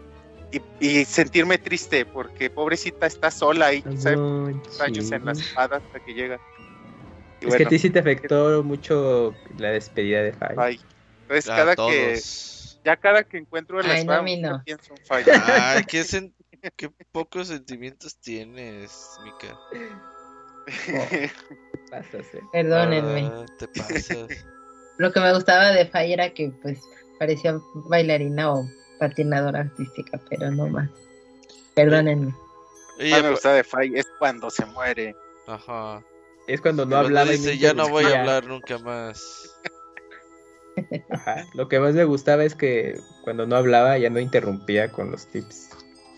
y, 0.52 0.62
y 0.80 1.06
sentirme 1.06 1.58
triste, 1.58 2.06
porque 2.06 2.50
pobrecita 2.50 3.08
está 3.08 3.32
sola 3.32 3.68
ahí, 3.68 3.84
sabe 3.98 4.16
cuántos 4.16 4.80
años 4.80 5.12
en 5.12 5.26
la 5.26 5.32
espada 5.34 5.78
hasta 5.78 6.00
que 6.00 6.14
llega. 6.14 6.40
Y 7.42 7.48
Es 7.48 7.56
que 7.56 7.64
a 7.64 7.68
ti 7.68 7.80
sí 7.80 7.90
te 7.90 8.00
afectó 8.00 8.64
mucho 8.64 9.34
la 9.58 9.72
despedida 9.72 10.22
de. 10.22 10.32
Fight. 10.34 10.82
Entonces, 11.24 11.50
A 11.50 11.56
cada 11.56 11.76
que, 11.76 12.22
ya 12.86 12.96
cada 12.96 13.24
que 13.24 13.38
encuentro 13.38 13.82
la 13.82 13.94
Ay, 13.94 14.06
no, 14.06 14.14
espada, 14.14 14.22
no. 14.40 14.64
pienso 14.64 14.94
en 14.94 15.06
Fight. 15.06 15.28
Ay, 15.28 15.84
qué, 15.86 16.02
sen- 16.02 16.34
qué 16.72 16.90
pocos 17.12 17.48
sentimientos 17.48 18.18
tienes, 18.20 19.10
Mika. 19.24 19.58
Pasas, 21.92 22.26
eh. 22.34 22.42
Perdónenme. 22.52 23.30
Ah, 23.32 23.46
te 23.60 23.68
pasas. 23.68 24.46
Lo 24.98 25.12
que 25.12 25.20
me 25.20 25.34
gustaba 25.34 25.72
de 25.72 25.86
Fai 25.88 26.14
era 26.14 26.34
que 26.34 26.52
pues 26.62 26.80
parecía 27.20 27.60
bailarina 27.90 28.54
o 28.54 28.66
patinadora 29.00 29.62
artística, 29.62 30.20
pero 30.30 30.52
no 30.52 30.68
más. 30.68 30.90
Perdónenme. 31.76 32.28
Más 32.28 32.38
me 33.00 33.22
pa- 33.22 33.30
gusta 33.32 33.54
de 33.54 33.64
Fight 33.64 33.96
es 33.98 34.08
cuando 34.20 34.50
se 34.50 34.66
muere. 34.68 35.16
Ajá. 35.48 36.04
Es 36.48 36.62
cuando 36.62 36.86
no 36.86 36.98
hablaba 36.98 37.32
dice, 37.32 37.58
ya 37.58 37.74
no 37.74 37.90
voy 37.90 38.06
a 38.06 38.08
interrumpía". 38.10 38.20
hablar 38.36 38.46
nunca 38.48 38.78
más. 38.80 39.56
Ajá. 41.10 41.46
Lo 41.54 41.68
que 41.68 41.80
más 41.80 41.94
me 41.94 42.04
gustaba 42.04 42.44
es 42.44 42.56
que 42.56 43.00
cuando 43.24 43.46
no 43.46 43.56
hablaba 43.56 43.98
ya 43.98 44.10
no 44.10 44.20
interrumpía 44.20 44.92
con 44.92 45.12
los 45.12 45.28
tips. 45.28 45.70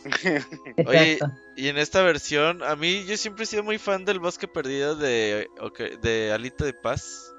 Oye, 0.88 1.20
y 1.56 1.68
en 1.70 1.78
esta 1.78 2.02
versión, 2.04 2.64
a 2.64 2.76
mí 2.76 3.06
yo 3.06 3.18
siempre 3.18 3.44
he 3.44 3.48
sido 3.48 3.64
muy 3.64 3.78
fan 3.78 4.06
del 4.06 4.20
bosque 4.20 4.48
perdido 4.48 4.96
de, 4.96 5.48
ok, 5.60 5.80
de 6.02 6.32
Alita 6.32 6.66
de 6.66 6.74
Paz. 6.74 7.32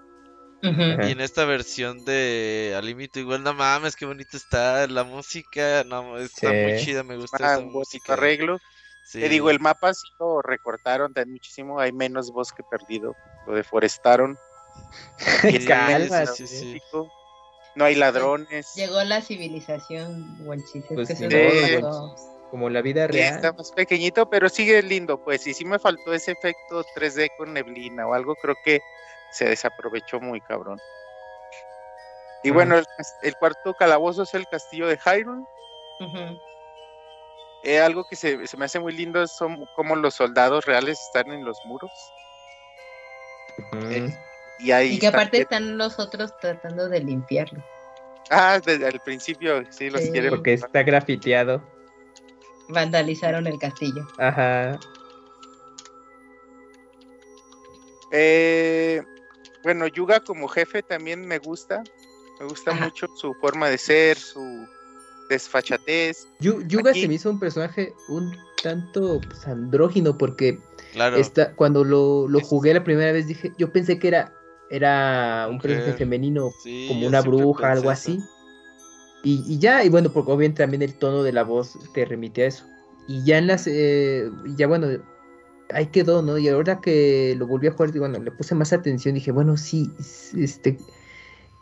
Y 0.62 1.12
en 1.12 1.20
esta 1.20 1.44
versión 1.44 2.04
de 2.04 2.74
Alimito, 2.76 3.20
igual, 3.20 3.44
no 3.44 3.54
mames, 3.54 3.94
qué 3.94 4.04
bonito 4.04 4.36
está 4.36 4.88
la 4.88 5.04
música. 5.04 5.84
No, 5.84 6.18
está 6.18 6.50
Sí. 6.50 6.56
muy 6.56 6.76
chida, 6.80 7.04
me 7.04 7.16
gusta 7.16 7.36
Ah, 7.40 7.52
esa 7.52 7.58
un 7.60 7.70
música. 7.70 8.14
arreglo. 8.14 8.58
Sí. 9.04 9.20
Te 9.20 9.28
digo, 9.28 9.50
el 9.50 9.60
mapa 9.60 9.94
sí 9.94 10.08
lo 10.18 10.42
recortaron 10.42 11.12
muchísimo, 11.28 11.78
hay 11.78 11.92
menos 11.92 12.32
bosque 12.32 12.64
perdido, 12.68 13.14
lo 13.46 13.54
deforestaron. 13.54 14.36
Sí, 15.42 15.60
sí. 15.60 15.72
auténtico, 15.72 17.12
No 17.76 17.84
hay 17.84 17.94
ladrones. 17.94 18.72
Llegó 18.74 19.02
la 19.04 19.20
civilización, 19.20 20.36
Wanchis. 20.40 20.84
Es 20.84 20.90
Pues 20.94 21.08
que 21.08 21.12
eso 21.14 22.35
Como 22.50 22.70
la 22.70 22.80
vida 22.82 23.08
Sí, 23.10 23.18
está 23.18 23.40
real. 23.40 23.54
más 23.56 23.72
pequeñito, 23.72 24.28
pero 24.30 24.48
sigue 24.48 24.82
lindo, 24.82 25.18
pues. 25.18 25.46
Y 25.46 25.54
sí 25.54 25.64
me 25.64 25.78
faltó 25.78 26.12
ese 26.14 26.32
efecto 26.32 26.84
3D 26.94 27.30
con 27.36 27.52
neblina 27.52 28.06
o 28.06 28.14
algo, 28.14 28.36
creo 28.36 28.56
que 28.56 28.82
se 29.28 29.46
desaprovechó 29.46 30.20
muy 30.20 30.40
cabrón. 30.40 30.80
Y 32.42 32.50
bueno, 32.50 32.78
el, 32.78 32.86
el 33.22 33.36
cuarto 33.36 33.74
calabozo 33.74 34.22
es 34.22 34.32
el 34.34 34.46
castillo 34.46 34.86
de 34.86 34.98
Hyrule. 34.98 35.46
Eh, 37.62 37.80
algo 37.80 38.04
que 38.04 38.14
se, 38.14 38.46
se 38.46 38.56
me 38.56 38.66
hace 38.66 38.78
muy 38.78 38.92
lindo 38.92 39.26
son 39.26 39.66
como 39.72 39.96
los 39.96 40.14
soldados 40.14 40.64
reales 40.64 41.00
están 41.02 41.32
en 41.32 41.44
los 41.44 41.64
muros. 41.64 42.14
Eh, 43.90 44.16
Y 44.58 44.70
ahí 44.70 44.94
Y 44.94 44.98
que 45.00 45.08
aparte 45.08 45.40
están- 45.40 45.62
están 45.64 45.78
los 45.78 45.98
otros 45.98 46.34
tratando 46.38 46.88
de 46.88 47.00
limpiarlo. 47.00 47.62
Ah, 48.30 48.60
desde 48.64 48.88
el 48.88 49.00
principio, 49.00 49.62
sí, 49.70 49.90
los 49.90 50.00
Sí. 50.02 50.12
quieren. 50.12 50.30
Porque 50.30 50.52
está 50.54 50.82
grafiteado. 50.82 51.66
Vandalizaron 52.68 53.46
el 53.46 53.58
castillo. 53.58 54.06
Ajá. 54.18 54.78
Eh, 58.12 59.02
bueno, 59.62 59.86
Yuga 59.88 60.20
como 60.20 60.48
jefe 60.48 60.82
también 60.82 61.26
me 61.26 61.38
gusta. 61.38 61.82
Me 62.40 62.46
gusta 62.46 62.72
Ajá. 62.72 62.84
mucho 62.86 63.06
su 63.16 63.34
forma 63.34 63.68
de 63.68 63.78
ser, 63.78 64.16
su 64.18 64.66
desfachatez. 65.28 66.28
Yu- 66.40 66.62
Yuga 66.68 66.90
Aquí- 66.90 67.02
se 67.02 67.08
me 67.08 67.14
hizo 67.14 67.30
un 67.30 67.40
personaje 67.40 67.94
un 68.08 68.36
tanto 68.62 69.20
pues, 69.26 69.46
andrógino 69.46 70.16
porque 70.16 70.58
Claro. 70.92 71.16
Esta- 71.16 71.54
cuando 71.54 71.84
lo, 71.84 72.26
lo 72.28 72.40
jugué 72.40 72.72
la 72.72 72.82
primera 72.84 73.12
vez 73.12 73.26
dije, 73.26 73.52
yo 73.58 73.70
pensé 73.70 73.98
que 73.98 74.08
era, 74.08 74.32
era 74.70 75.46
un 75.48 75.56
Mujer. 75.56 75.72
personaje 75.72 75.98
femenino, 75.98 76.50
Sí, 76.62 76.86
como 76.88 77.06
una 77.06 77.20
bruja, 77.20 77.72
algo 77.72 77.90
así. 77.90 78.18
Y, 79.28 79.58
ya, 79.58 79.82
y 79.82 79.88
bueno, 79.88 80.12
porque 80.12 80.30
obviamente 80.30 80.62
también 80.62 80.82
el 80.82 80.94
tono 80.94 81.24
de 81.24 81.32
la 81.32 81.42
voz 81.42 81.76
te 81.92 82.04
remite 82.04 82.44
a 82.44 82.46
eso. 82.46 82.64
Y 83.08 83.24
ya 83.24 83.38
en 83.38 83.48
las, 83.48 83.66
eh, 83.66 84.30
ya 84.56 84.68
bueno, 84.68 84.86
ahí 85.70 85.86
quedó, 85.86 86.22
¿no? 86.22 86.38
Y 86.38 86.48
ahora 86.48 86.80
que 86.80 87.34
lo 87.36 87.48
volví 87.48 87.66
a 87.66 87.72
jugar, 87.72 87.90
bueno, 87.98 88.20
le 88.20 88.30
puse 88.30 88.54
más 88.54 88.72
atención, 88.72 89.16
dije, 89.16 89.32
bueno, 89.32 89.56
sí, 89.56 89.90
este, 90.36 90.78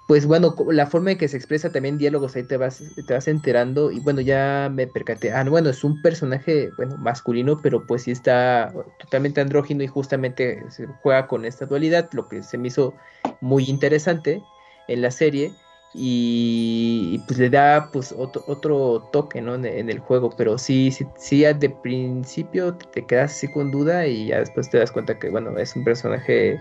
pues 0.06 0.26
bueno, 0.26 0.54
la 0.72 0.86
forma 0.86 1.12
en 1.12 1.16
que 1.16 1.26
se 1.26 1.38
expresa 1.38 1.72
también 1.72 1.96
diálogos, 1.96 2.36
ahí 2.36 2.42
te 2.42 2.58
vas, 2.58 2.82
te 3.06 3.14
vas 3.14 3.28
enterando, 3.28 3.90
y 3.90 3.98
bueno, 4.00 4.20
ya 4.20 4.70
me 4.70 4.86
percaté, 4.86 5.32
ah, 5.32 5.42
bueno, 5.44 5.70
es 5.70 5.82
un 5.84 6.02
personaje, 6.02 6.70
bueno, 6.76 6.98
masculino, 6.98 7.58
pero 7.62 7.86
pues 7.86 8.02
sí 8.02 8.10
está 8.10 8.74
totalmente 8.98 9.40
andrógino 9.40 9.82
y 9.82 9.86
justamente 9.86 10.62
se 10.68 10.86
juega 11.02 11.26
con 11.26 11.46
esta 11.46 11.64
dualidad, 11.64 12.10
lo 12.12 12.28
que 12.28 12.42
se 12.42 12.58
me 12.58 12.68
hizo 12.68 12.92
muy 13.40 13.64
interesante 13.64 14.42
en 14.86 15.00
la 15.00 15.10
serie 15.10 15.54
y, 15.96 17.22
pues 17.26 17.38
le 17.38 17.50
da 17.50 17.88
pues 17.92 18.10
otro, 18.10 18.42
otro 18.48 19.08
toque 19.12 19.40
¿no? 19.40 19.54
en, 19.54 19.64
en 19.64 19.88
el 19.88 20.00
juego 20.00 20.30
pero 20.36 20.58
sí 20.58 20.90
sí, 20.90 21.06
sí 21.16 21.42
de 21.42 21.70
principio 21.70 22.74
te, 22.74 22.86
te 22.86 23.06
quedas 23.06 23.30
así 23.30 23.46
con 23.46 23.70
duda 23.70 24.06
y 24.08 24.26
ya 24.26 24.40
después 24.40 24.68
te 24.68 24.78
das 24.78 24.90
cuenta 24.90 25.18
que 25.20 25.30
bueno 25.30 25.56
es 25.56 25.76
un 25.76 25.84
personaje 25.84 26.58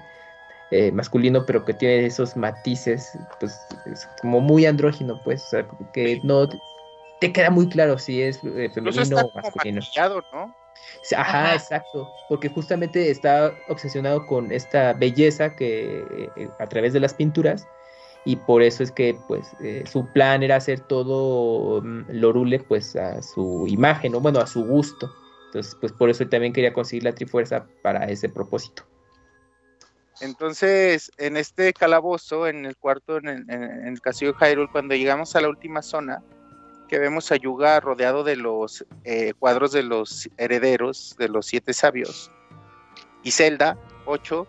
eh, 0.70 0.92
masculino 0.92 1.48
pero 1.48 1.66
que 1.66 1.74
tiene 1.74 2.06
esos 2.06 2.38
matices 2.38 3.18
pues 3.40 3.68
es 3.86 4.08
como 4.22 4.40
muy 4.40 4.68
andrógino 4.68 5.20
pues 5.24 5.46
o 5.46 5.48
sea, 5.48 5.68
que 5.92 6.22
no 6.24 6.48
te, 7.20 7.34
queda 7.34 7.50
muy 7.50 7.70
claro 7.70 7.98
si 7.98 8.22
es 8.22 8.44
eh, 8.44 8.70
femenino 8.70 9.18
o 9.18 9.32
masculino 9.34 9.82
¿no? 10.32 10.54
Ajá, 11.16 11.46
Ajá. 11.46 11.56
exacto, 11.56 12.12
porque 12.28 12.50
justamente 12.50 13.10
está 13.10 13.58
obsesionado 13.68 14.26
con 14.26 14.52
esta 14.52 14.94
belleza 14.94 15.56
que 15.56 16.32
eh, 16.36 16.50
a 16.60 16.68
través 16.68 16.94
de 16.94 17.00
las 17.00 17.14
pinturas 17.14 17.68
y 18.26 18.38
por 18.38 18.62
eso 18.62 18.84
es 18.84 18.92
que 18.92 19.18
pues 19.28 19.56
eh, 19.62 19.84
su 19.92 20.06
plan 20.14 20.44
era 20.44 20.58
hacer 20.58 20.80
todo 20.82 21.82
mm, 21.82 22.06
Lorule 22.10 22.60
pues 22.60 22.96
a 22.96 23.22
su 23.22 23.66
imagen, 23.68 24.16
o 24.16 24.20
bueno, 24.20 24.40
a 24.40 24.48
su 24.48 24.64
gusto. 24.64 25.14
Entonces, 25.48 25.76
pues 25.80 25.92
por 25.92 26.10
eso 26.10 26.24
él 26.24 26.30
también 26.30 26.54
quería 26.54 26.74
conseguir 26.74 27.04
la 27.04 27.14
Trifuerza 27.14 27.68
para 27.82 28.06
ese 28.06 28.30
propósito. 28.30 28.84
Entonces, 30.22 31.12
en 31.18 31.38
este 31.38 31.74
calabozo, 31.74 32.48
en 32.48 32.66
el 32.66 32.78
cuarto, 32.78 33.18
en 33.18 33.28
el, 33.28 33.50
en 33.50 33.88
el 33.88 34.02
castillo 34.02 34.34
de 34.34 34.46
Hyrule, 34.46 34.72
cuando 34.72 34.96
llegamos 34.96 35.36
a 35.36 35.42
la 35.42 35.50
última 35.50 35.82
zona, 35.82 36.24
que 36.88 37.00
vemos 37.00 37.32
a 37.32 37.36
Yuga 37.36 37.80
rodeado 37.80 38.24
de 38.24 38.36
los 38.36 38.86
eh, 39.04 39.34
cuadros 39.38 39.72
de 39.72 39.84
los 39.84 40.30
herederos 40.38 41.16
de 41.18 41.28
los 41.28 41.48
siete 41.48 41.74
sabios. 41.74 42.32
Y 43.24 43.32
Zelda, 43.32 43.78
8. 44.06 44.48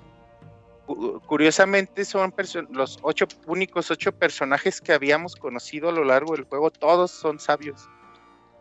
Curiosamente 0.87 2.05
son 2.05 2.35
los 2.71 2.99
ocho 3.03 3.27
únicos 3.47 3.91
ocho 3.91 4.13
personajes 4.13 4.81
que 4.81 4.93
habíamos 4.93 5.35
conocido 5.35 5.89
a 5.89 5.93
lo 5.93 6.05
largo 6.05 6.35
del 6.35 6.45
juego, 6.45 6.71
todos 6.71 7.11
son 7.11 7.39
sabios. 7.39 7.89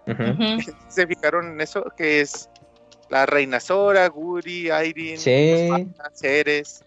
¿Se 0.88 1.06
fijaron 1.08 1.52
en 1.52 1.62
eso? 1.62 1.84
Que 1.98 2.22
es 2.22 2.50
la 3.10 3.26
Reina 3.26 3.60
Sora, 3.60 4.08
Guri, 4.08 4.70
Airin, 4.70 5.18
Ceres, 5.18 6.84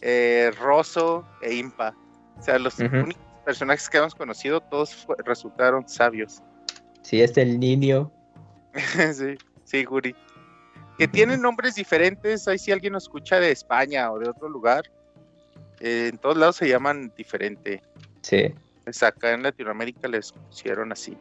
eh, 0.00 0.52
Rosso 0.58 1.26
e 1.42 1.54
Impa. 1.54 1.94
O 2.38 2.42
sea, 2.42 2.58
los 2.58 2.78
únicos 2.78 3.22
personajes 3.44 3.88
que 3.88 3.98
habíamos 3.98 4.14
conocido, 4.14 4.60
todos 4.60 5.06
resultaron 5.24 5.88
sabios. 5.88 6.40
Sí, 7.02 7.20
es 7.20 7.36
el 7.36 7.58
niño. 7.58 8.12
sí, 9.12 9.36
sí, 9.64 9.84
Guri. 9.84 10.14
Que 10.98 11.06
tienen 11.06 11.40
nombres 11.40 11.76
diferentes, 11.76 12.48
ahí 12.48 12.58
si 12.58 12.72
alguien 12.72 12.92
nos 12.92 13.04
escucha 13.04 13.38
de 13.38 13.52
España 13.52 14.10
o 14.10 14.18
de 14.18 14.28
otro 14.28 14.48
lugar, 14.48 14.82
eh, 15.80 16.08
en 16.10 16.18
todos 16.18 16.36
lados 16.36 16.56
se 16.56 16.68
llaman 16.68 17.12
diferente. 17.16 17.80
Sí. 18.22 18.52
Pues 18.82 19.02
acá 19.02 19.32
en 19.32 19.44
Latinoamérica 19.44 20.08
les 20.08 20.32
pusieron 20.32 20.90
así. 20.90 21.16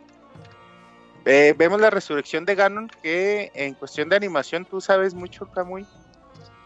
Eh, 1.25 1.53
vemos 1.57 1.81
la 1.81 1.89
resurrección 1.89 2.45
de 2.45 2.55
Ganon, 2.55 2.89
que 3.03 3.51
en 3.53 3.73
cuestión 3.73 4.09
de 4.09 4.15
animación 4.15 4.65
tú 4.65 4.81
sabes 4.81 5.13
mucho, 5.13 5.45
Kamui. 5.51 5.85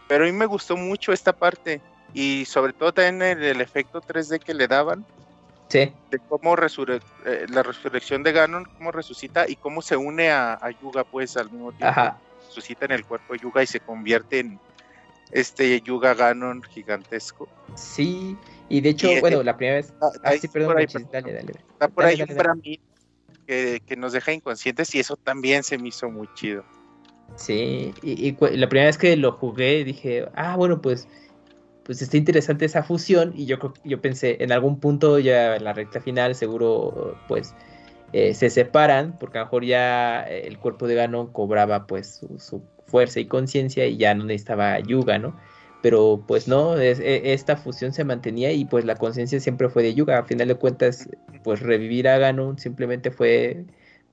Pero 0.07 0.23
a 0.23 0.27
mí 0.27 0.33
me 0.33 0.45
gustó 0.45 0.77
mucho 0.77 1.11
esta 1.11 1.33
parte. 1.33 1.81
Y 2.13 2.45
sobre 2.45 2.73
todo 2.73 2.93
también 2.93 3.41
el, 3.41 3.59
efecto 3.59 4.01
3D 4.01 4.39
que 4.39 4.53
le 4.53 4.67
daban. 4.67 5.05
Sí. 5.69 5.91
De 6.11 6.19
cómo 6.19 6.55
eh, 6.55 7.45
la 7.49 7.63
resurrección 7.63 8.21
de 8.23 8.33
Ganon, 8.33 8.65
cómo 8.65 8.91
resucita 8.91 9.49
y 9.49 9.55
cómo 9.55 9.81
se 9.81 9.97
une 9.97 10.29
a, 10.29 10.59
Yuga, 10.81 11.03
pues 11.05 11.35
al 11.37 11.49
mismo 11.49 11.71
tiempo. 11.71 11.87
Ajá. 11.87 12.19
Resucita 12.51 12.85
en 12.85 12.91
el 12.91 13.05
cuerpo 13.05 13.33
de 13.33 13.39
Yuga 13.39 13.63
y 13.63 13.67
se 13.67 13.79
convierte 13.79 14.39
en 14.39 14.59
este 15.31 15.79
Yuga 15.81 16.13
Ganon 16.13 16.61
gigantesco. 16.63 17.47
Sí, 17.75 18.37
y 18.67 18.81
de 18.81 18.89
hecho, 18.89 19.07
bueno, 19.21 19.41
la 19.41 19.55
primera 19.55 19.77
vez. 19.77 19.93
Ah, 20.23 20.33
sí, 20.33 20.49
perdón, 20.49 20.75
dale, 21.11 21.33
dale. 21.33 21.53
Está 21.71 21.87
por 21.87 22.03
ahí 22.03 22.21
un 22.21 22.27
que, 23.47 23.95
nos 23.97 24.13
deja 24.13 24.33
inconscientes 24.33 24.93
y 24.95 24.99
eso 24.99 25.15
también 25.15 25.63
se 25.63 25.77
me 25.77 25.89
hizo 25.89 26.09
muy 26.09 26.27
chido. 26.35 26.63
Sí, 27.35 27.93
y, 28.01 28.31
la 28.31 28.67
primera 28.67 28.87
vez 28.87 28.97
que 28.97 29.15
lo 29.15 29.31
jugué 29.31 29.85
dije, 29.85 30.27
ah, 30.35 30.57
bueno, 30.57 30.81
pues, 30.81 31.07
pues 31.83 32.01
está 32.01 32.17
interesante 32.17 32.65
esa 32.65 32.83
fusión 32.83 33.31
y 33.33 33.45
yo, 33.45 33.57
yo 33.85 34.01
pensé, 34.01 34.37
en 34.41 34.51
algún 34.51 34.79
punto 34.79 35.19
ya 35.19 35.55
en 35.55 35.63
la 35.63 35.71
recta 35.71 36.01
final 36.01 36.35
seguro, 36.35 37.17
pues, 37.29 37.55
eh, 38.13 38.33
se 38.33 38.49
separan 38.49 39.17
porque 39.19 39.37
a 39.37 39.41
lo 39.41 39.45
mejor 39.47 39.65
ya 39.65 40.23
el 40.23 40.57
cuerpo 40.59 40.87
de 40.87 40.95
Ganon 40.95 41.31
cobraba 41.31 41.87
pues 41.87 42.21
su 42.37 42.61
fuerza 42.85 43.19
y 43.19 43.25
conciencia 43.25 43.85
y 43.85 43.97
ya 43.97 44.13
no 44.13 44.25
necesitaba 44.25 44.79
Yuga, 44.79 45.17
¿no? 45.17 45.35
pero 45.81 46.23
pues 46.27 46.47
no, 46.47 46.77
e, 46.77 47.33
esta 47.33 47.57
fusión 47.57 47.91
se 47.91 48.03
mantenía 48.03 48.51
y 48.51 48.65
pues 48.65 48.85
la 48.85 48.95
conciencia 48.95 49.39
siempre 49.39 49.69
fue 49.69 49.83
de 49.83 49.93
Yuga. 49.93 50.19
A 50.19 50.23
final 50.23 50.47
de 50.47 50.55
cuentas, 50.55 51.09
pues 51.43 51.59
revivir 51.59 52.07
a 52.07 52.17
Ganon 52.17 52.57
simplemente 52.59 53.11
fue 53.11 53.65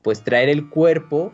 pues 0.03 0.23
traer 0.23 0.49
el 0.49 0.71
cuerpo, 0.71 1.33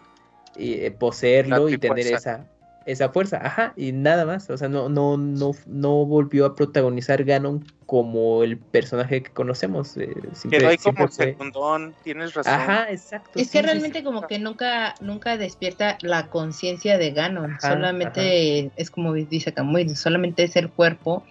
y, 0.56 0.74
eh, 0.74 0.90
poseerlo 0.90 1.68
y 1.68 1.78
tener 1.78 2.06
esa, 2.06 2.48
esa 2.86 3.08
fuerza, 3.08 3.40
ajá, 3.42 3.72
y 3.76 3.92
nada 3.92 4.26
más, 4.26 4.50
o 4.50 4.56
sea, 4.58 4.68
no, 4.68 4.88
no, 4.88 5.16
no, 5.16 5.52
no 5.66 6.04
volvió 6.04 6.44
a 6.44 6.54
protagonizar 6.54 7.24
Ganon 7.24 7.64
como 7.86 8.42
el 8.42 8.58
personaje 8.58 9.22
que 9.22 9.30
conocemos. 9.30 9.96
Eh, 9.96 10.14
Quedó 10.50 10.68
ahí 10.68 10.76
como 10.76 11.08
secundón, 11.08 11.94
tienes 12.02 12.34
razón. 12.34 12.52
Ajá, 12.52 12.90
exacto. 12.90 13.38
Es 13.38 13.50
que 13.50 13.62
realmente 13.62 14.04
como 14.04 14.26
que 14.26 14.38
nunca, 14.38 14.94
nunca 15.00 15.36
despierta 15.38 15.96
la 16.02 16.28
conciencia 16.28 16.98
de 16.98 17.12
Ganon, 17.12 17.56
solamente 17.60 18.70
es 18.76 18.90
como 18.90 19.14
dice 19.14 19.54
Camuy, 19.54 19.88
solamente 19.96 20.44
es 20.44 20.56
el 20.56 20.70
cuerpo, 20.70 21.24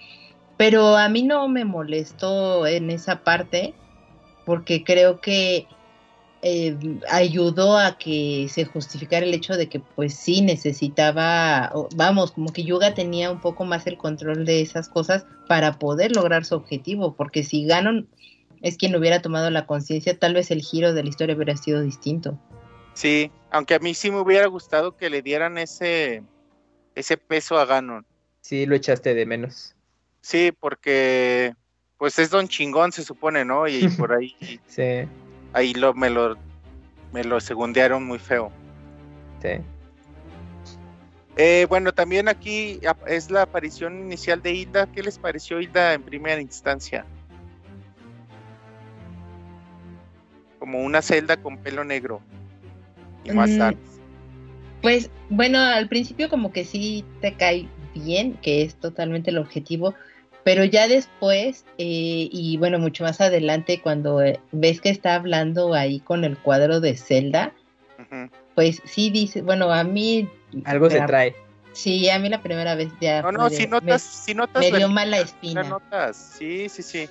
pero 0.58 0.98
a 0.98 1.08
mí 1.10 1.22
no 1.24 1.48
me 1.48 1.66
molestó 1.66 2.66
en 2.66 2.90
esa 2.90 3.24
parte, 3.24 3.76
porque 4.46 4.84
creo 4.84 5.22
que 5.22 5.68
eh, 6.45 6.78
ayudó 7.10 7.78
a 7.78 7.98
que 7.98 8.48
se 8.49 8.65
justificara 8.65 9.26
el 9.26 9.34
hecho 9.34 9.56
de 9.56 9.70
que 9.70 9.80
pues 9.80 10.14
sí 10.14 10.41
necesitaba, 10.41 11.72
vamos, 11.95 12.34
como 12.34 12.52
que 12.52 12.65
Yuga 12.65 12.94
tenía 12.94 13.32
un 13.32 13.40
poco 13.40 13.64
más 13.64 13.88
el 13.88 13.98
control 13.98 14.44
de 14.44 14.60
esas 14.61 14.90
cosas 14.90 15.26
para 15.48 15.80
poder 15.80 16.14
lograr 16.14 16.44
su 16.44 16.56
objetivo, 16.56 17.15
porque 17.15 17.45
si 17.45 17.65
Ganon 17.65 18.10
es 18.61 18.76
quien 18.76 18.94
hubiera 18.94 19.22
tomado 19.22 19.49
la 19.52 19.65
conciencia, 19.65 20.20
tal 20.20 20.34
vez 20.34 20.52
el 20.52 20.61
giro 20.61 20.94
de 20.94 21.03
la 21.03 21.10
historia 21.10 21.34
hubiera 21.34 21.56
sido 21.56 21.82
distinto. 21.82 22.38
Sí, 22.94 23.32
aunque 23.49 23.76
a 23.76 23.80
mí 23.80 23.94
sí 23.94 24.11
me 24.11 24.20
hubiera 24.20 24.48
gustado 24.48 24.98
que 24.98 25.10
le 25.10 25.22
dieran 25.22 25.57
ese, 25.57 26.24
ese 26.94 27.15
peso 27.15 27.57
a 27.57 27.64
Ganon. 27.64 28.06
Sí, 28.41 28.65
lo 28.65 28.76
echaste 28.76 29.14
de 29.14 29.26
menos. 29.26 29.76
Sí, 30.20 30.52
porque 30.52 31.53
pues 31.98 32.20
es 32.20 32.30
don 32.30 32.49
chingón 32.49 32.91
se 32.91 33.03
supone, 33.03 33.45
¿no? 33.45 33.65
Y 33.65 33.88
por 33.98 34.11
ahí 34.11 34.36
sí 34.68 35.07
ahí 35.54 35.74
lo, 35.74 35.94
me 35.94 36.10
lo 36.10 36.38
me 37.14 37.24
lo 37.24 37.40
segundearon 37.40 38.06
muy 38.06 38.20
feo. 38.20 38.52
Sí. 39.42 39.62
Eh, 41.36 41.66
bueno, 41.70 41.94
también 41.94 42.28
aquí 42.28 42.80
es 43.08 43.32
la 43.32 43.44
aparición 43.44 44.00
inicial 44.00 44.42
de 44.42 44.54
Hilda. 44.54 44.88
¿Qué 44.88 45.02
les 45.02 45.18
pareció 45.18 45.60
Hilda 45.62 45.94
en 45.94 46.04
primera 46.04 46.42
instancia? 46.42 47.06
Como 50.60 50.80
una 50.80 51.02
celda 51.02 51.38
con 51.38 51.58
pelo 51.58 51.84
negro 51.84 52.22
y 53.24 53.32
más 53.32 53.50
mm, 53.50 53.74
Pues 54.82 55.10
bueno, 55.30 55.60
al 55.60 55.88
principio 55.88 56.30
como 56.30 56.52
que 56.52 56.66
sí 56.66 57.04
te 57.22 57.34
cae 57.34 57.68
bien, 57.94 58.34
que 58.42 58.64
es 58.64 58.76
totalmente 58.76 59.30
el 59.30 59.38
objetivo, 59.38 59.94
pero 60.44 60.65
ya 60.65 60.88
después, 60.88 61.65
eh, 61.78 62.30
y 62.32 62.57
bueno, 62.57 62.80
mucho 62.80 63.03
más 63.03 63.22
adelante, 63.22 63.82
cuando 63.82 64.22
eh, 64.22 64.40
ves 64.52 64.82
que 64.82 64.90
está 64.90 65.15
hablando 65.15 65.74
ahí 65.74 65.99
con 65.99 66.24
el 66.24 66.38
cuadro 66.38 66.80
de 66.80 66.98
Zelda, 66.98 67.53
pues 68.56 68.82
sí 68.86 69.10
dice, 69.10 69.41
bueno, 69.41 69.72
a 69.74 69.84
mí... 69.84 70.30
Algo 70.65 70.90
se 70.90 71.02
trae. 71.02 71.36
Sí, 71.72 72.10
a 72.10 72.20
mí 72.20 72.30
la 72.30 72.44
primera 72.44 72.76
vez 72.76 72.90
ya... 73.02 73.22
No, 73.24 73.32
no, 73.32 73.49
si 73.49 73.65
notas... 73.65 73.86
Me, 73.86 73.99
si 73.99 74.36
notas 74.36 74.61
me 74.72 74.78
dio 74.78 74.90
mala 74.90 75.20
espina. 75.20 75.64
Notas. 75.64 76.36
Sí, 76.38 76.70
sí, 76.70 76.84
sí. 76.84 77.10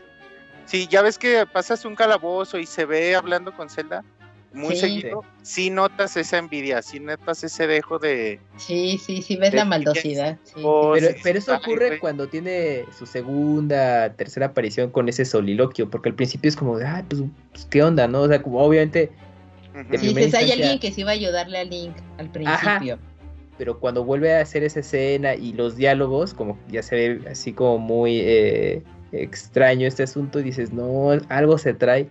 Sí, 0.67 0.87
ya 0.89 1.03
ves 1.03 1.19
que 1.19 1.45
pasas 1.47 1.85
un 1.85 1.97
calabozo 1.97 2.59
y 2.59 2.67
se 2.67 2.85
ve 2.85 3.17
hablando 3.17 3.53
con 3.53 3.69
Zelda 3.69 4.05
muy 4.55 4.77
seguido, 4.77 5.25
sí 5.43 5.71
notas 5.71 6.17
esa 6.17 6.39
envidia, 6.39 6.83
sí 6.83 7.01
notas 7.01 7.43
ese 7.45 7.67
dejo 7.67 7.99
de... 7.99 8.41
Sí, 8.57 8.99
sí, 8.99 9.23
sí 9.23 9.37
ves 9.37 9.55
la 9.55 9.65
maldosidad. 9.65 10.39
Oh, 10.63 10.95
pero, 11.23 11.39
eso 11.39 11.55
ocurre 11.55 11.99
cuando 11.99 12.29
tiene 12.29 12.85
su 12.97 13.07
segunda, 13.07 14.13
tercera 14.15 14.47
aparición 14.47 14.91
con 14.91 15.09
ese 15.09 15.25
soliloquio, 15.25 15.89
porque 15.89 16.11
al 16.11 16.15
principio 16.15 16.49
es 16.49 16.57
como, 16.57 16.77
ah, 16.77 17.05
pues, 17.09 17.23
pues, 17.53 17.67
¿qué 17.67 17.83
onda, 17.83 18.07
no? 18.09 18.23
O 18.23 18.29
sea, 18.29 18.43
como 18.43 18.61
obviamente... 18.63 19.11
Sí, 19.99 20.15
hay 20.35 20.53
alguien 20.53 20.79
que 20.79 20.93
sí 20.93 21.03
va 21.03 21.11
a 21.11 21.15
ayudarle 21.15 21.59
a 21.59 21.65
Link 21.65 21.97
al 22.19 22.31
principio. 22.31 22.99
pero 23.57 23.79
cuando 23.79 24.05
vuelve 24.05 24.37
a 24.37 24.43
hacer 24.43 24.65
esa 24.65 24.81
escena 24.81 25.35
y 25.35 25.55
los 25.55 25.77
diálogos, 25.77 26.35
como 26.35 26.59
ya 26.69 26.83
se 26.83 26.95
ve 26.95 27.31
así 27.31 27.55
como 27.55 27.79
muy 27.79 28.21
eh, 28.21 28.83
extraño 29.13 29.87
este 29.87 30.03
asunto, 30.03 30.41
dices, 30.41 30.73
no, 30.73 31.11
algo 31.29 31.57
se 31.57 31.73
trae. 31.73 32.09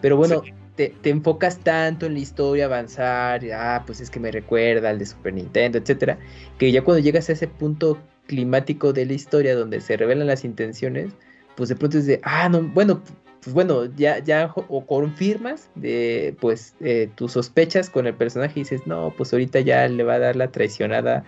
Pero 0.00 0.16
bueno, 0.16 0.42
te, 0.88 1.10
enfocas 1.10 1.58
tanto 1.58 2.06
en 2.06 2.14
la 2.14 2.20
historia, 2.20 2.64
avanzar, 2.66 3.42
ah, 3.52 3.82
pues 3.86 4.00
es 4.00 4.08
que 4.10 4.20
me 4.20 4.30
recuerda 4.30 4.90
al 4.90 4.98
de 4.98 5.06
Super 5.06 5.34
Nintendo, 5.34 5.78
etcétera, 5.78 6.18
que 6.58 6.72
ya 6.72 6.82
cuando 6.82 7.02
llegas 7.02 7.28
a 7.28 7.32
ese 7.32 7.48
punto 7.48 7.98
climático 8.26 8.92
de 8.92 9.04
la 9.06 9.12
historia 9.12 9.54
donde 9.54 9.80
se 9.80 9.96
revelan 9.96 10.26
las 10.26 10.44
intenciones, 10.44 11.12
pues 11.56 11.68
de 11.68 11.76
pronto 11.76 11.98
es 11.98 12.06
de, 12.06 12.20
ah, 12.22 12.48
no, 12.48 12.62
bueno, 12.62 13.02
pues 13.42 13.52
bueno, 13.54 13.86
ya, 13.96 14.18
ya 14.18 14.52
o 14.54 14.86
confirmas 14.86 15.68
de, 15.74 16.36
pues, 16.40 16.74
eh, 16.80 17.10
tus 17.14 17.32
sospechas 17.32 17.90
con 17.90 18.06
el 18.06 18.14
personaje 18.14 18.60
y 18.60 18.62
dices, 18.62 18.86
no, 18.86 19.12
pues 19.16 19.32
ahorita 19.32 19.60
ya 19.60 19.86
le 19.88 20.04
va 20.04 20.14
a 20.14 20.18
dar 20.18 20.36
la 20.36 20.50
traicionada 20.50 21.24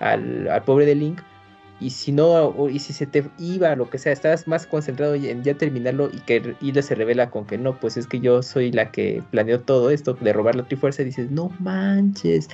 al, 0.00 0.48
al 0.48 0.62
pobre 0.64 0.86
de 0.86 0.94
Link, 0.94 1.20
y 1.80 1.90
si 1.90 2.12
no, 2.12 2.68
y 2.68 2.78
si 2.78 2.92
se 2.92 3.06
te 3.06 3.24
iba, 3.38 3.74
lo 3.74 3.90
que 3.90 3.98
sea, 3.98 4.12
estás 4.12 4.46
más 4.46 4.66
concentrado 4.66 5.14
en 5.14 5.42
ya 5.42 5.54
terminarlo 5.54 6.08
y 6.12 6.20
que 6.20 6.54
Hilda 6.60 6.82
se 6.82 6.94
revela 6.94 7.30
con 7.30 7.46
que 7.46 7.58
no, 7.58 7.78
pues 7.78 7.96
es 7.96 8.06
que 8.06 8.20
yo 8.20 8.42
soy 8.42 8.70
la 8.72 8.90
que 8.90 9.22
planeó 9.30 9.60
todo 9.60 9.90
esto 9.90 10.14
de 10.14 10.32
robar 10.32 10.54
la 10.54 10.64
Trifuerza, 10.64 11.02
y 11.02 11.06
dices, 11.06 11.30
no 11.30 11.50
manches, 11.58 12.48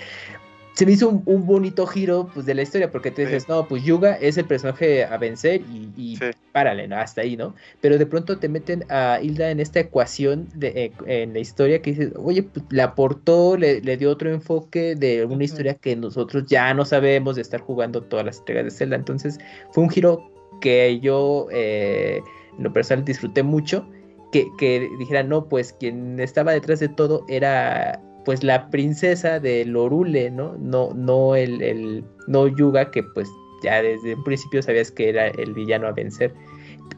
se 0.81 0.87
me 0.87 0.93
hizo 0.93 1.11
un, 1.11 1.45
bonito 1.45 1.87
giro 1.87 2.31
pues, 2.33 2.47
de 2.47 2.55
la 2.55 2.63
historia, 2.63 2.91
porque 2.91 3.11
tú 3.11 3.21
dices, 3.21 3.47
no, 3.51 3.69
pues 3.69 3.85
Yuga 3.85 4.15
es 4.15 4.39
el 4.39 4.47
personaje 4.47 5.05
a 5.05 5.19
vencer 5.19 5.61
y, 5.69 6.19
párale, 6.53 6.89
¿no? 6.89 6.97
hasta 6.97 7.21
ahí, 7.21 7.37
¿no? 7.37 7.55
Pero 7.83 7.99
de 7.99 8.07
pronto 8.07 8.39
te 8.39 8.49
meten 8.49 8.87
a 8.89 9.19
Hilda 9.21 9.51
en 9.51 9.61
esta 9.61 9.81
ecuación 9.81 10.49
de, 10.55 10.69
eh, 10.69 10.93
en 11.05 11.35
la 11.35 11.39
historia 11.39 11.83
que 11.83 11.91
dices, 11.91 12.13
oye, 12.17 12.45
pues, 12.45 12.65
la 12.71 12.85
aportó, 12.85 13.59
le, 13.59 13.83
dio 13.99 14.11
otro 14.11 14.31
enfoque 14.31 14.95
de 14.95 15.27
una 15.27 15.45
historia 15.45 15.75
que 15.75 15.95
nosotros 15.97 16.45
ya 16.47 16.73
no 16.73 16.87
sabemos 16.87 17.37
de 17.37 17.43
estar 17.43 17.61
jugando 17.61 18.01
todas 18.01 18.25
las 18.25 18.39
entregas 18.39 18.65
de 18.65 18.71
Zelda. 18.71 18.97
Entonces 18.97 19.37
fue 19.73 19.85
un 19.85 19.91
giro 19.91 20.33
que 20.63 20.99
yo, 21.01 21.49
eh, 21.53 22.23
en 22.57 22.65
lo 22.65 22.73
personal, 22.73 23.05
disfruté 23.05 23.43
mucho 23.43 23.87
que, 24.33 24.47
que 24.57 24.89
dijera, 24.99 25.25
no, 25.25 25.47
pues 25.47 25.75
quien 25.75 26.19
estaba 26.21 26.53
detrás 26.53 26.81
de 26.81 26.89
todo 26.89 27.27
era 27.29 28.01
pues 28.25 28.43
la 28.43 28.69
princesa 28.71 29.41
de 29.41 29.65
Lorule, 29.65 30.31
¿no? 30.31 30.57
No, 30.59 30.93
no 30.95 31.35
el, 31.35 31.63
el, 31.63 32.05
no 32.27 32.49
Yuga, 32.49 32.91
que 32.91 33.03
pues 33.03 33.29
ya 33.63 33.83
desde 33.83 34.15
un 34.15 34.25
principio 34.25 34.63
sabías 34.63 34.91
que 34.91 35.09
era 35.09 35.29
el 35.29 35.55
villano 35.55 35.87
a 35.87 35.93
vencer. 35.93 36.35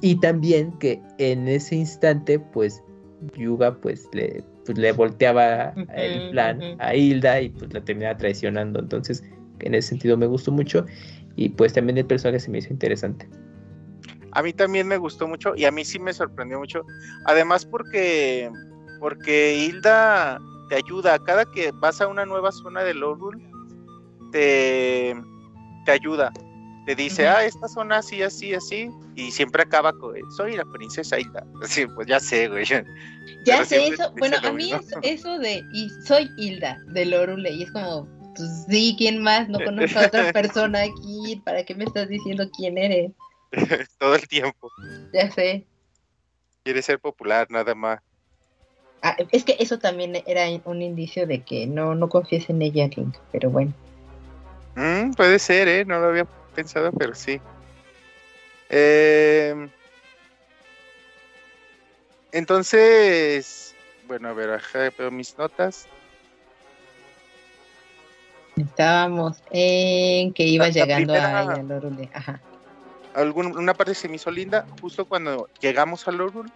Y 0.00 0.18
también 0.20 0.72
que 0.78 1.00
en 1.18 1.46
ese 1.48 1.76
instante, 1.76 2.38
pues 2.38 2.82
Yuga 3.36 3.74
pues 3.74 4.08
le, 4.12 4.42
pues, 4.66 4.76
le 4.78 4.92
volteaba 4.92 5.74
el 5.94 6.30
plan 6.30 6.60
a 6.78 6.94
Hilda 6.94 7.40
y 7.40 7.50
pues 7.50 7.72
la 7.72 7.84
terminaba 7.84 8.16
traicionando. 8.16 8.80
Entonces, 8.80 9.22
en 9.60 9.74
ese 9.74 9.90
sentido 9.90 10.16
me 10.16 10.26
gustó 10.26 10.50
mucho. 10.50 10.86
Y 11.36 11.50
pues 11.50 11.72
también 11.72 11.98
el 11.98 12.06
personaje 12.06 12.40
se 12.40 12.50
me 12.50 12.58
hizo 12.58 12.72
interesante. 12.72 13.28
A 14.32 14.42
mí 14.42 14.52
también 14.52 14.88
me 14.88 14.96
gustó 14.96 15.28
mucho 15.28 15.54
y 15.54 15.66
a 15.66 15.70
mí 15.70 15.84
sí 15.84 15.98
me 15.98 16.12
sorprendió 16.12 16.58
mucho. 16.58 16.84
Además 17.26 17.64
porque, 17.64 18.50
porque 18.98 19.56
Hilda 19.56 20.40
te 20.72 20.78
ayuda. 20.78 21.18
Cada 21.22 21.44
que 21.44 21.70
vas 21.70 22.00
a 22.00 22.06
una 22.06 22.24
nueva 22.24 22.50
zona 22.50 22.82
de 22.82 22.94
Lorul, 22.94 23.38
te, 24.30 25.14
te 25.84 25.92
ayuda. 25.92 26.32
Te 26.86 26.94
dice, 26.94 27.28
ah, 27.28 27.44
esta 27.44 27.68
zona 27.68 27.98
así, 27.98 28.22
así, 28.22 28.54
así. 28.54 28.88
Y 29.14 29.30
siempre 29.32 29.64
acaba 29.64 29.92
con, 29.92 30.14
soy 30.34 30.56
la 30.56 30.64
princesa 30.64 31.20
Hilda. 31.20 31.44
Sí, 31.68 31.84
pues 31.94 32.06
ya 32.08 32.18
sé, 32.18 32.48
güey. 32.48 32.64
Ya 33.44 33.64
sé 33.66 33.86
eso. 33.88 34.14
Bueno, 34.16 34.38
a 34.42 34.50
mí 34.50 34.72
eso, 35.02 35.38
de, 35.38 35.62
y 35.74 35.90
soy 36.06 36.30
Hilda 36.38 36.78
de 36.86 37.04
Lorule. 37.04 37.50
Y 37.50 37.64
es 37.64 37.72
como, 37.72 38.08
pues 38.34 38.64
sí, 38.66 38.94
¿quién 38.96 39.22
más? 39.22 39.50
No 39.50 39.58
conozco 39.62 39.98
a 39.98 40.06
otra 40.06 40.32
persona 40.32 40.84
aquí. 40.84 41.42
¿Para 41.44 41.64
qué 41.66 41.74
me 41.74 41.84
estás 41.84 42.08
diciendo 42.08 42.48
quién 42.56 42.78
eres? 42.78 43.12
Todo 43.98 44.14
el 44.14 44.26
tiempo. 44.26 44.70
Ya 45.12 45.30
sé. 45.30 45.66
Quiere 46.64 46.80
ser 46.80 46.98
popular, 46.98 47.46
nada 47.50 47.74
más. 47.74 48.00
Ah, 49.04 49.16
es 49.32 49.42
que 49.42 49.56
eso 49.58 49.80
también 49.80 50.22
era 50.26 50.44
un 50.64 50.80
indicio 50.80 51.26
de 51.26 51.42
que 51.42 51.66
no, 51.66 51.96
no 51.96 52.08
confíes 52.08 52.48
en 52.48 52.62
ella, 52.62 52.86
Link, 52.86 53.16
pero 53.32 53.50
bueno. 53.50 53.72
Mm, 54.76 55.12
puede 55.14 55.40
ser, 55.40 55.66
¿eh? 55.66 55.84
No 55.84 55.98
lo 55.98 56.06
había 56.06 56.24
pensado, 56.54 56.92
pero 56.92 57.12
sí. 57.12 57.40
Eh, 58.70 59.68
entonces, 62.30 63.74
bueno, 64.06 64.28
a 64.28 64.34
ver, 64.34 64.50
acá 64.50 64.92
veo 64.96 65.10
mis 65.10 65.36
notas. 65.36 65.88
Estábamos 68.56 69.42
en 69.50 70.32
que 70.32 70.44
iba 70.44 70.68
llegando 70.68 71.14
a 71.14 71.60
Lorule. 71.64 72.08
Ajá. 72.14 72.40
una 73.16 73.74
parte 73.74 73.96
se 73.96 74.08
me 74.08 74.14
hizo 74.14 74.30
linda, 74.30 74.64
justo 74.80 75.06
cuando 75.06 75.48
llegamos 75.60 76.06
a 76.06 76.12
Lorule 76.12 76.52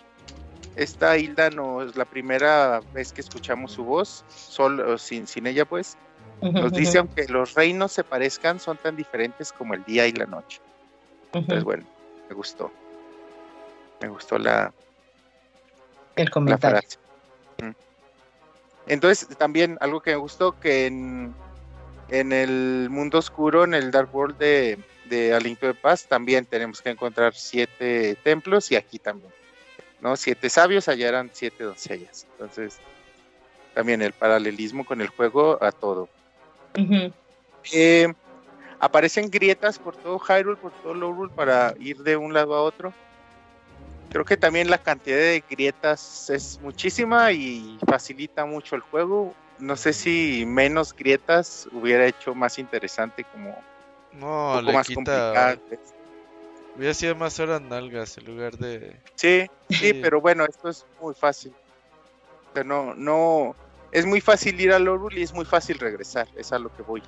esta 0.77 1.17
Hilda 1.17 1.51
no 1.51 1.83
es 1.83 1.97
la 1.97 2.05
primera 2.05 2.81
vez 2.93 3.13
que 3.13 3.23
escuchamos 3.23 3.73
su 3.73 3.85
voz, 3.85 4.25
solo 4.29 4.99
sin, 4.99 5.27
sin 5.27 5.47
ella 5.47 5.65
pues. 5.65 5.97
Nos 6.43 6.71
dice, 6.73 6.99
aunque 6.99 7.27
los 7.29 7.55
reinos 7.55 7.93
se 7.93 8.05
parezcan, 8.05 8.61
son 8.61 8.77
tan 8.77 8.95
diferentes 8.95 9.53
como 9.53 9.73
el 9.73 9.83
día 9.85 10.07
y 10.07 10.13
la 10.13 10.27
noche. 10.27 10.61
Entonces, 11.33 11.65
bueno, 11.65 11.85
me 12.29 12.35
gustó. 12.35 12.71
Me 14.03 14.09
gustó 14.09 14.39
la, 14.39 14.73
el 16.15 16.29
comentario. 16.31 16.81
Entonces, 18.87 19.29
también 19.39 19.79
algo 19.81 20.01
que 20.01 20.11
me 20.11 20.17
gustó, 20.17 20.61
que 20.61 20.87
en, 20.87 21.35
en 22.09 22.33
el 22.33 22.89
mundo 22.91 23.19
oscuro, 23.19 23.65
en 23.65 23.73
el 23.73 23.91
Dark 23.91 24.15
World 24.15 24.37
de, 24.37 24.79
de 25.09 25.35
Aliento 25.35 25.67
de 25.67 25.75
Paz, 25.75 26.07
también 26.07 26.45
tenemos 26.45 26.83
que 26.83 26.91
encontrar 26.91 27.35
siete 27.35 28.17
templos 28.23 28.71
y 28.71 28.77
aquí 28.77 28.99
también. 28.99 29.33
¿No? 30.01 30.17
Siete 30.17 30.51
sabios, 30.51 30.89
allá 30.89 31.09
eran 31.09 31.31
siete 31.33 31.65
doncellas. 31.65 32.27
Entonces, 32.33 32.79
también 33.75 34.03
el 34.03 34.13
paralelismo 34.13 34.85
con 34.85 35.01
el 35.01 35.09
juego 35.09 35.63
a 35.63 35.73
todo. 35.73 36.09
Eh, 37.73 38.13
aparecen 38.81 39.31
grietas 39.31 39.79
por 39.79 39.97
todo 39.97 40.19
Hyrule, 40.19 40.57
por 40.57 40.73
todo 40.83 40.95
Lorule 40.95 41.33
para 41.35 41.75
ir 41.79 41.99
de 41.99 42.17
un 42.17 42.33
lado 42.33 42.55
a 42.55 42.63
otro. 42.63 42.93
Creo 44.11 44.25
que 44.25 44.37
también 44.37 44.71
la 44.71 44.79
cantidad 44.79 45.17
de 45.17 45.45
grietas 45.49 46.31
es 46.31 46.61
muchísima 46.61 47.33
y 47.33 47.79
facilita 47.87 48.47
mucho 48.47 48.77
el 48.77 48.83
juego. 48.83 49.35
No 49.59 49.77
sé 49.77 49.93
si 49.93 50.45
menos 50.47 50.95
grietas 50.95 51.69
hubiera 51.73 52.07
hecho 52.07 52.35
más 52.35 52.59
interesante 52.59 53.25
como 53.25 53.63
no, 54.13 54.55
un 54.55 54.61
poco 54.61 54.73
más 54.73 54.89
complicado. 54.89 55.61
Hubiera 56.77 56.93
sido 56.93 57.15
más 57.15 57.41
horas 57.41 57.63
nalgas 57.63 58.19
en 58.19 58.27
lugar 58.27 58.57
de. 58.59 59.01
Sí, 59.15 59.47
sí, 59.71 59.95
pero 59.95 60.21
bueno, 60.21 60.45
esto 60.45 60.69
es 60.69 60.85
muy 61.01 61.15
fácil. 61.15 61.53
O 62.51 62.55
sea, 62.55 62.65
no, 62.65 62.95
no. 62.95 63.57
Es 63.93 64.05
muy 64.05 64.21
fácil 64.21 64.61
ir 64.61 64.73
a 64.73 64.79
Lorul 64.79 65.17
y 65.17 65.23
es 65.23 65.33
muy 65.33 65.47
fácil 65.47 65.79
regresar, 65.79 66.29
es 66.37 66.53
a 66.53 66.59
lo 66.59 66.69
que 66.75 66.83
voy. 66.83 67.03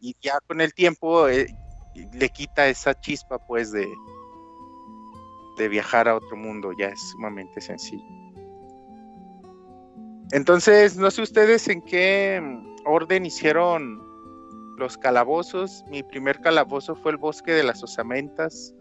y, 0.00 0.16
ya 0.20 0.40
con 0.46 0.60
el 0.60 0.74
tiempo 0.74 1.28
eh, 1.28 1.54
le 1.94 2.28
quita 2.30 2.66
esa 2.66 2.94
chispa, 2.94 3.38
pues, 3.38 3.70
de, 3.70 3.88
de 5.56 5.68
viajar 5.68 6.08
a 6.08 6.16
otro 6.16 6.36
mundo, 6.36 6.72
ya 6.76 6.88
es 6.88 7.00
sumamente 7.12 7.60
sencillo. 7.60 8.02
Entonces, 10.32 10.96
no 10.96 11.10
sé 11.12 11.22
ustedes 11.22 11.68
en 11.68 11.82
qué 11.82 12.42
orden 12.84 13.26
hicieron 13.26 14.09
los 14.80 14.98
calabozos. 14.98 15.84
Mi 15.88 16.02
primer 16.02 16.40
calabozo 16.40 16.96
fue 16.96 17.12
el 17.12 17.18
bosque 17.18 17.52
de 17.52 17.62
las 17.62 17.84
osamentas. 17.84 18.74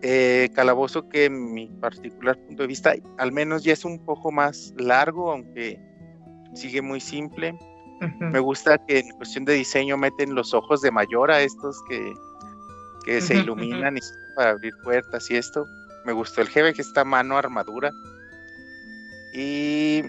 Eh, 0.00 0.48
calabozo 0.54 1.08
que 1.08 1.26
en 1.26 1.52
mi 1.52 1.66
particular 1.66 2.36
punto 2.38 2.62
de 2.62 2.68
vista 2.68 2.94
al 3.18 3.32
menos 3.32 3.64
ya 3.64 3.72
es 3.72 3.84
un 3.84 3.98
poco 4.04 4.32
más 4.32 4.72
largo, 4.76 5.30
aunque 5.30 5.78
sigue 6.54 6.82
muy 6.82 7.00
simple. 7.00 7.56
Me 8.20 8.38
gusta 8.38 8.78
que 8.86 9.00
en 9.00 9.10
cuestión 9.10 9.44
de 9.44 9.54
diseño 9.54 9.96
meten 9.96 10.34
los 10.34 10.54
ojos 10.54 10.80
de 10.82 10.90
mayor 10.90 11.30
a 11.30 11.40
estos 11.40 11.76
que, 11.88 12.14
que 13.04 13.20
se 13.20 13.38
iluminan 13.38 13.96
y 13.96 14.00
para 14.36 14.50
abrir 14.50 14.72
puertas 14.84 15.30
y 15.30 15.36
esto. 15.36 15.66
Me 16.06 16.12
gustó 16.12 16.40
el 16.40 16.48
jefe 16.48 16.72
que 16.72 16.82
está 16.82 17.04
mano 17.04 17.36
armadura. 17.36 17.90
Y 19.34 20.04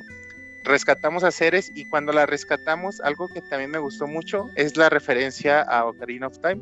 rescatamos 0.69 1.23
a 1.23 1.31
Ceres 1.31 1.71
y 1.75 1.85
cuando 1.89 2.13
la 2.13 2.25
rescatamos, 2.25 3.01
algo 3.01 3.27
que 3.33 3.41
también 3.41 3.71
me 3.71 3.79
gustó 3.79 4.07
mucho 4.07 4.45
es 4.55 4.77
la 4.77 4.89
referencia 4.89 5.61
a 5.61 5.85
Ocarina 5.85 6.27
of 6.27 6.39
Time, 6.39 6.61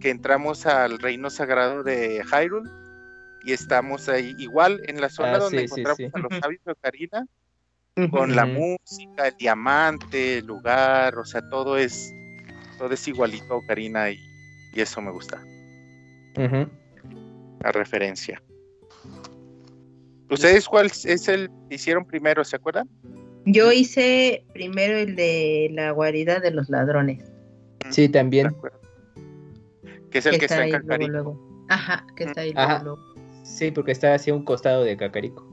que 0.00 0.10
entramos 0.10 0.66
al 0.66 0.98
reino 0.98 1.30
sagrado 1.30 1.82
de 1.82 2.22
Hyrule 2.24 2.68
y 3.44 3.52
estamos 3.52 4.08
ahí 4.08 4.34
igual 4.38 4.82
en 4.88 5.00
la 5.00 5.08
zona 5.08 5.34
ah, 5.34 5.38
donde 5.38 5.62
encontramos 5.62 6.00
a 6.12 6.18
los 6.18 6.38
sabios 6.40 6.64
de 6.64 6.72
Ocarina, 6.72 7.26
con 8.10 8.34
la 8.34 8.44
música, 8.44 9.28
el 9.28 9.36
diamante, 9.36 10.38
el 10.38 10.46
lugar, 10.46 11.16
o 11.16 11.24
sea, 11.24 11.48
todo 11.48 11.78
es 11.78 12.12
todo 12.76 12.92
es 12.92 13.06
igualito 13.06 13.54
a 13.54 13.56
Ocarina 13.58 14.10
y, 14.10 14.18
eso 14.74 15.00
me 15.00 15.12
gusta. 15.12 15.40
La 16.34 17.70
referencia. 17.70 18.42
¿Ustedes 20.30 20.68
cuál 20.68 20.86
es 20.86 21.28
el 21.28 21.50
que 21.68 21.74
hicieron 21.74 22.04
primero, 22.04 22.44
se 22.44 22.56
acuerdan? 22.56 22.88
Yo 23.46 23.70
hice 23.72 24.44
primero 24.52 24.96
el 24.96 25.16
de 25.16 25.68
la 25.72 25.90
guarida 25.90 26.40
de 26.40 26.50
los 26.50 26.70
ladrones. 26.70 27.22
Sí, 27.90 28.08
también. 28.08 28.54
Que 30.10 30.18
es 30.18 30.26
el 30.26 30.38
que, 30.38 30.46
está, 30.46 30.64
en 30.64 30.72
Cacarico. 30.72 31.38
Ajá, 31.68 32.06
que 32.16 32.24
está 32.24 32.40
ahí 32.40 32.54
Sí, 33.42 33.70
porque 33.70 33.92
está 33.92 34.14
hacia 34.14 34.32
un 34.32 34.44
costado 34.44 34.84
de 34.84 34.96
Cacarico. 34.96 35.46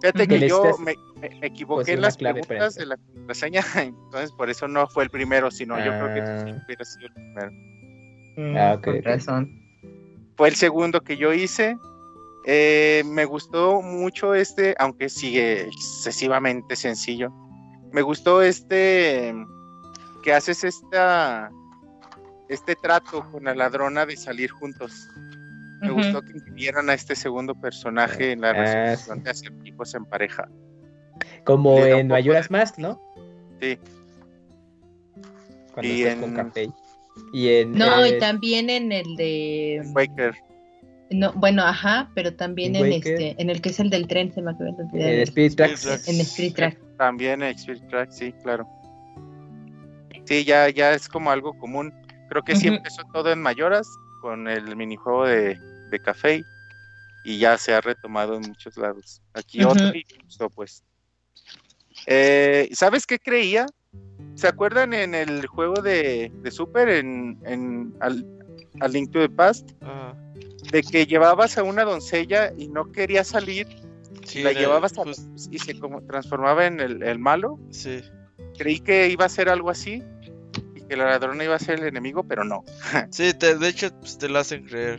Fíjate 0.00 0.26
que 0.28 0.48
yo 0.48 0.76
me, 0.78 0.94
equivoqué 1.42 1.92
en 1.92 2.02
las 2.02 2.16
preguntas 2.16 2.74
de 2.74 2.86
la 2.86 2.98
reseña, 3.26 3.62
entonces 3.76 4.32
por 4.32 4.50
eso 4.50 4.68
no 4.68 4.86
fue 4.88 5.04
el 5.04 5.10
primero, 5.10 5.50
sino 5.50 5.78
yo 5.78 5.92
creo 5.92 6.14
que 6.14 6.20
ah. 6.20 6.62
hubiera 6.64 6.84
sido 6.84 7.06
el 7.06 7.12
primero. 7.14 7.50
Mm, 8.36 8.56
ah, 8.56 8.74
ok. 8.74 8.88
razón. 9.02 9.50
Fue 10.36 10.48
el 10.48 10.54
segundo 10.56 11.00
que 11.00 11.16
yo 11.16 11.32
hice, 11.32 11.76
eh, 12.46 13.02
me 13.06 13.24
gustó 13.24 13.80
mucho 13.80 14.34
este, 14.34 14.74
aunque 14.78 15.08
sigue 15.08 15.62
excesivamente 15.62 16.76
sencillo. 16.76 17.32
Me 17.92 18.02
gustó 18.02 18.42
este 18.42 19.34
que 20.22 20.32
haces 20.32 20.64
esta 20.64 21.50
este 22.48 22.76
trato 22.76 23.24
con 23.30 23.44
la 23.44 23.54
ladrona 23.54 24.04
de 24.04 24.16
salir 24.16 24.50
juntos. 24.50 25.08
Me 25.80 25.90
gustó 25.90 26.22
que 26.22 26.32
incluyeran 26.32 26.88
a 26.88 26.94
este 26.94 27.14
segundo 27.14 27.54
personaje 27.54 28.32
en 28.32 28.40
la 28.40 28.50
ah, 28.50 28.52
resolución 28.52 29.22
de 29.22 29.30
hacer 29.30 29.52
equipos 29.60 29.94
en 29.94 30.04
pareja. 30.06 30.48
Como 31.44 31.78
en 31.78 32.08
Mayoras 32.08 32.50
Mask, 32.50 32.78
¿no? 32.78 33.00
Sí. 33.60 33.78
Cuando 35.72 35.92
y 35.92 36.04
en... 36.04 36.20
con 36.20 36.52
Y 37.32 37.48
en 37.48 37.72
No, 37.72 38.06
y 38.06 38.18
también 38.18 38.70
en 38.70 38.92
el 38.92 39.16
de 39.16 39.82
Waker. 39.94 40.34
No, 41.10 41.32
bueno, 41.34 41.62
ajá, 41.62 42.10
pero 42.14 42.34
también 42.34 42.74
en 42.76 42.92
este, 42.92 43.40
en 43.40 43.50
el 43.50 43.60
que 43.60 43.68
es 43.68 43.78
el 43.78 43.90
del 43.90 44.06
tren, 44.08 44.32
se 44.32 44.40
me 44.42 44.50
acaba 44.52 44.70
de 44.92 45.14
En 45.14 45.20
Spirit 45.22 45.54
Tracks. 45.54 46.08
En 46.08 46.20
Spirit 46.20 46.56
Tracks. 46.56 46.78
También 46.96 47.42
en 47.42 47.54
Spirit 47.54 47.86
Tracks, 47.88 48.16
sí, 48.16 48.32
claro. 48.42 48.66
Sí, 50.24 50.44
ya, 50.44 50.70
ya 50.70 50.92
es 50.94 51.08
como 51.08 51.30
algo 51.30 51.52
común. 51.58 51.92
Creo 52.30 52.42
que 52.42 52.56
sí 52.56 52.68
empezó 52.68 53.02
todo 53.12 53.30
en 53.30 53.42
Mayoras, 53.42 53.86
con 54.22 54.48
el 54.48 54.74
minijuego 54.76 55.26
de, 55.26 55.58
de 55.90 55.98
café. 56.00 56.42
y 57.24 57.38
ya 57.38 57.56
se 57.58 57.74
ha 57.74 57.80
retomado 57.80 58.36
en 58.36 58.42
muchos 58.42 58.76
lados. 58.76 59.22
Aquí 59.32 59.64
otro 59.64 59.88
y 59.88 60.04
me 60.16 60.24
gustó, 60.24 60.50
pues. 60.50 60.84
Eh, 62.06 62.68
¿Sabes 62.72 63.06
qué 63.06 63.18
creía? 63.18 63.66
¿Se 64.34 64.46
acuerdan 64.46 64.92
en 64.94 65.14
el 65.14 65.46
juego 65.46 65.80
de, 65.80 66.30
de 66.42 66.50
Super, 66.50 66.88
en, 66.88 67.38
en 67.46 67.94
al, 68.00 68.26
al 68.80 68.92
Link 68.92 69.10
to 69.10 69.20
the 69.20 69.28
Past? 69.28 69.70
Ajá. 69.80 70.14
De 70.74 70.82
que 70.82 71.06
llevabas 71.06 71.56
a 71.56 71.62
una 71.62 71.84
doncella 71.84 72.52
y 72.58 72.66
no 72.66 72.90
quería 72.90 73.22
salir, 73.22 73.68
Sí, 74.24 74.42
la 74.42 74.50
era 74.50 74.60
llevabas 74.60 74.98
a- 74.98 75.04
jus- 75.04 75.48
y 75.52 75.58
se 75.60 75.78
como 75.78 76.02
transformaba 76.02 76.66
en 76.66 76.80
el, 76.80 77.00
el 77.04 77.18
malo. 77.20 77.60
Sí. 77.70 78.02
Creí 78.58 78.80
que 78.80 79.08
iba 79.08 79.24
a 79.24 79.28
ser 79.28 79.48
algo 79.48 79.70
así 79.70 80.02
y 80.74 80.80
que 80.80 80.96
la 80.96 81.04
ladrona 81.04 81.44
iba 81.44 81.54
a 81.54 81.58
ser 81.60 81.78
el 81.78 81.86
enemigo, 81.86 82.24
pero 82.24 82.42
no. 82.42 82.64
Sí, 83.10 83.32
te- 83.34 83.56
de 83.56 83.68
hecho, 83.68 83.88
pues, 84.00 84.18
te 84.18 84.28
lo 84.28 84.40
hacen 84.40 84.64
creer. 84.64 84.98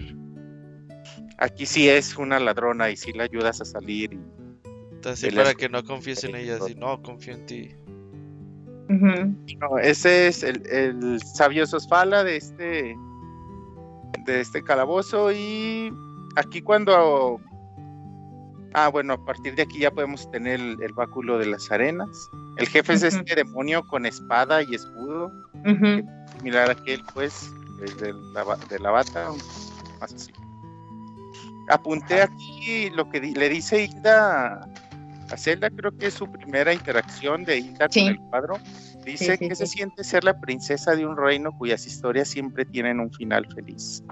Aquí 1.39 1.65
sí 1.65 1.89
es 1.89 2.15
una 2.15 2.39
ladrona 2.39 2.89
y 2.89 2.95
sí 2.95 3.11
la 3.11 3.23
ayudas 3.25 3.59
a 3.59 3.65
salir. 3.65 4.13
y- 4.13 5.07
Así 5.07 5.29
para 5.31 5.53
que 5.55 5.67
no 5.69 5.83
confíes 5.83 6.23
en 6.23 6.35
ella. 6.35 6.55
Así, 6.55 6.73
no, 6.75 7.01
confío 7.03 7.33
en 7.33 7.45
ti. 7.45 7.75
No, 8.87 9.77
ese 9.79 10.27
es 10.27 10.41
el, 10.43 10.65
el 10.69 11.21
sabio 11.21 11.67
Sosfala 11.67 12.23
de 12.23 12.37
este 12.37 12.95
de 14.25 14.41
este 14.41 14.63
calabozo 14.63 15.31
y 15.31 15.93
aquí 16.35 16.61
cuando 16.61 17.39
ah 18.73 18.89
bueno 18.89 19.13
a 19.13 19.25
partir 19.25 19.55
de 19.55 19.61
aquí 19.63 19.79
ya 19.79 19.91
podemos 19.91 20.29
tener 20.31 20.59
el, 20.59 20.81
el 20.81 20.93
báculo 20.93 21.37
de 21.37 21.45
las 21.47 21.71
arenas. 21.71 22.09
El 22.57 22.67
jefe 22.67 22.93
es 22.93 23.03
este 23.03 23.35
demonio 23.35 23.85
con 23.87 24.05
espada 24.05 24.61
y 24.63 24.75
escudo. 24.75 25.31
Similar 26.37 26.69
a 26.69 26.71
aquel 26.73 27.01
pues 27.13 27.49
el 27.81 27.97
de 27.97 28.13
la, 28.33 28.57
de 28.69 28.79
la 28.79 28.91
bata 28.91 29.29
más 29.99 30.13
así. 30.13 30.31
Apunté 31.69 32.21
aquí 32.21 32.89
lo 32.91 33.09
que 33.09 33.19
di- 33.19 33.33
le 33.33 33.49
dice 33.49 33.83
Hilda 33.85 34.67
a 35.31 35.37
Zelda 35.37 35.69
creo 35.71 35.91
que 35.97 36.07
es 36.07 36.13
su 36.13 36.31
primera 36.31 36.71
interacción 36.71 37.43
de 37.43 37.57
Hilda 37.57 37.87
Sí. 37.89 38.01
con 38.01 38.09
el 38.09 38.19
cuadro 38.29 38.59
dice 39.05 39.33
Sí, 39.33 39.37
sí, 39.37 39.47
que 39.49 39.55
se 39.55 39.67
siente 39.67 40.03
ser 40.03 40.23
la 40.23 40.39
princesa 40.39 40.95
de 40.95 41.05
un 41.05 41.15
reino 41.15 41.51
cuyas 41.57 41.85
historias 41.87 42.27
siempre 42.27 42.65
tienen 42.65 42.99
un 42.99 43.11
final 43.11 43.45
feliz 43.55 44.03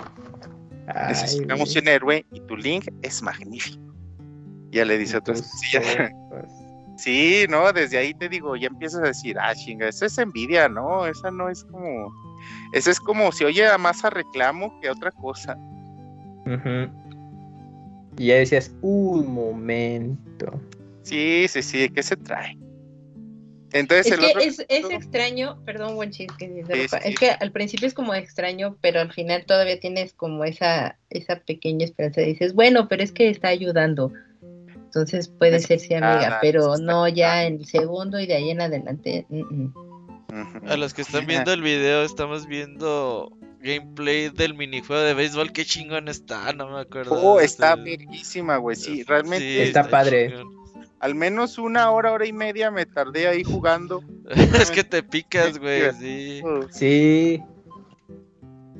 Ay, 0.87 1.07
necesitamos 1.09 1.75
un 1.75 1.87
héroe 1.87 2.25
y 2.33 2.39
tu 2.41 2.55
Link 2.55 2.85
es 3.01 3.21
magnífico 3.21 3.81
ya 4.71 4.85
le 4.85 4.97
dice 4.97 5.17
otra 5.17 5.35
Tus 5.35 5.45
sí, 5.45 5.67
ya- 5.73 6.11
ojos. 6.31 6.51
Sí, 6.97 7.45
no, 7.49 7.71
desde 7.73 7.97
ahí 7.97 8.13
te 8.13 8.29
digo, 8.29 8.55
ya 8.55 8.67
empiezas 8.67 9.01
a 9.01 9.07
decir, 9.07 9.35
ah, 9.39 9.53
chinga, 9.55 9.89
esa 9.89 10.05
es 10.05 10.17
envidia, 10.19 10.69
¿no? 10.69 11.05
Esa 11.07 11.31
no 11.31 11.49
es 11.49 11.63
como, 11.65 12.13
esa 12.71 12.91
es 12.91 12.99
como, 12.99 13.31
se 13.31 13.45
oye 13.45 13.65
más 13.79 14.05
a 14.05 14.09
reclamo 14.11 14.79
que 14.79 14.87
a 14.89 14.91
otra 14.91 15.11
cosa. 15.11 15.57
Y 18.17 18.27
ya 18.27 18.35
decías, 18.35 18.71
un 18.81 19.33
momento. 19.33 20.61
Sí, 21.01 21.45
sí, 21.49 21.61
sí, 21.63 21.89
¿qué 21.89 22.03
se 22.03 22.15
trae? 22.15 22.57
Entonces 23.73 24.05
Es 24.07 24.13
el 24.13 24.19
que 24.19 24.25
otro... 24.27 24.41
es, 24.41 24.65
es 24.69 24.89
extraño, 24.91 25.59
perdón, 25.65 25.95
buen 25.95 26.11
chiste 26.11 26.33
que 26.37 26.63
sí, 26.63 26.87
sí. 26.87 26.95
es 27.03 27.15
que 27.19 27.31
al 27.31 27.51
principio 27.51 27.87
es 27.87 27.93
como 27.93 28.13
extraño, 28.13 28.77
pero 28.81 29.01
al 29.01 29.11
final 29.11 29.45
todavía 29.45 29.79
tienes 29.79 30.13
como 30.13 30.45
esa, 30.45 30.97
esa 31.09 31.39
pequeña 31.39 31.85
esperanza. 31.85 32.21
Dices, 32.21 32.53
bueno, 32.53 32.87
pero 32.87 33.03
es 33.03 33.11
que 33.11 33.29
está 33.29 33.49
ayudando. 33.49 34.11
Entonces 34.75 35.27
puede 35.27 35.59
ser 35.59 35.79
sí 35.79 35.95
amiga, 35.95 36.35
Ah, 36.35 36.39
pero 36.39 36.75
está 36.75 36.85
no 36.85 37.07
ya 37.07 37.45
en 37.45 37.55
el 37.55 37.65
segundo 37.65 38.19
y 38.19 38.27
de 38.27 38.35
ahí 38.35 38.51
en 38.51 38.61
adelante. 38.61 39.25
mm, 39.29 39.41
mm. 39.41 39.73
A 40.67 40.77
los 40.77 40.93
que 40.93 41.01
están 41.03 41.25
viendo 41.27 41.51
el 41.53 41.61
video, 41.61 42.03
estamos 42.03 42.47
viendo 42.47 43.31
gameplay 43.59 44.29
del 44.29 44.53
minijuego 44.55 45.01
de 45.03 45.13
béisbol. 45.13 45.51
Qué 45.51 45.63
chingón 45.65 46.07
está, 46.09 46.53
no 46.53 46.69
me 46.69 46.81
acuerdo. 46.81 47.13
Oh, 47.15 47.39
está 47.39 47.75
verguísima, 47.75 48.57
güey, 48.57 48.75
sí, 48.75 49.03
realmente 49.03 49.45
Sí, 49.45 49.61
Está 49.61 49.87
padre. 49.89 50.29
chingón. 50.29 50.62
Al 51.03 51.15
menos 51.15 51.57
una 51.57 51.91
hora, 51.91 52.13
hora 52.13 52.25
y 52.25 52.31
media 52.31 52.71
me 52.71 52.85
tardé 52.85 53.27
ahí 53.27 53.43
jugando. 53.43 54.01
es 54.29 54.71
que 54.71 54.85
te 54.85 55.03
picas, 55.03 55.59
güey, 55.59 55.91
Sí. 55.99 56.41
sí. 56.71 57.43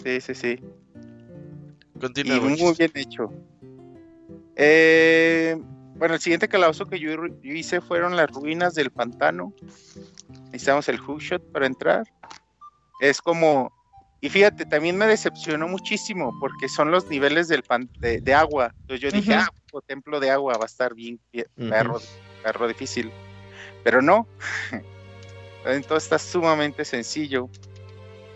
Sí, 0.02 0.22
Sí, 0.22 0.34
sí. 0.34 0.60
Continúa, 2.00 2.38
y 2.38 2.40
muy 2.40 2.74
bien 2.78 2.92
hecho. 2.96 3.30
Eh, 4.56 5.62
bueno, 5.96 6.14
el 6.14 6.22
siguiente 6.22 6.48
calabozo 6.48 6.86
que 6.86 6.98
yo, 6.98 7.12
yo 7.12 7.54
hice 7.54 7.82
fueron 7.82 8.16
las 8.16 8.32
ruinas 8.32 8.74
del 8.74 8.90
pantano. 8.90 9.54
Necesitamos 10.46 10.88
el 10.88 11.00
hookshot 11.00 11.44
para 11.52 11.66
entrar. 11.66 12.06
Es 13.02 13.22
como, 13.22 13.70
y 14.22 14.30
fíjate, 14.30 14.66
también 14.66 14.98
me 14.98 15.08
decepcionó 15.08 15.68
muchísimo 15.68 16.34
porque 16.40 16.70
son 16.70 16.90
los 16.90 17.06
niveles 17.10 17.50
del 17.50 17.64
pan, 17.64 17.90
de, 18.00 18.22
de 18.22 18.34
agua. 18.34 18.74
Entonces 18.80 19.02
yo 19.02 19.12
dije, 19.12 19.34
ah, 19.34 19.50
templo 19.82 20.20
de 20.20 20.32
agua 20.32 20.58
va 20.58 20.64
a 20.64 20.68
estar 20.68 20.94
bien, 20.94 21.20
perro, 21.56 22.00
perro 22.44 22.68
difícil. 22.68 23.12
Pero 23.84 24.02
no. 24.02 24.28
Entonces 25.66 26.04
está 26.04 26.20
sumamente 26.20 26.86
sencillo. 26.86 27.50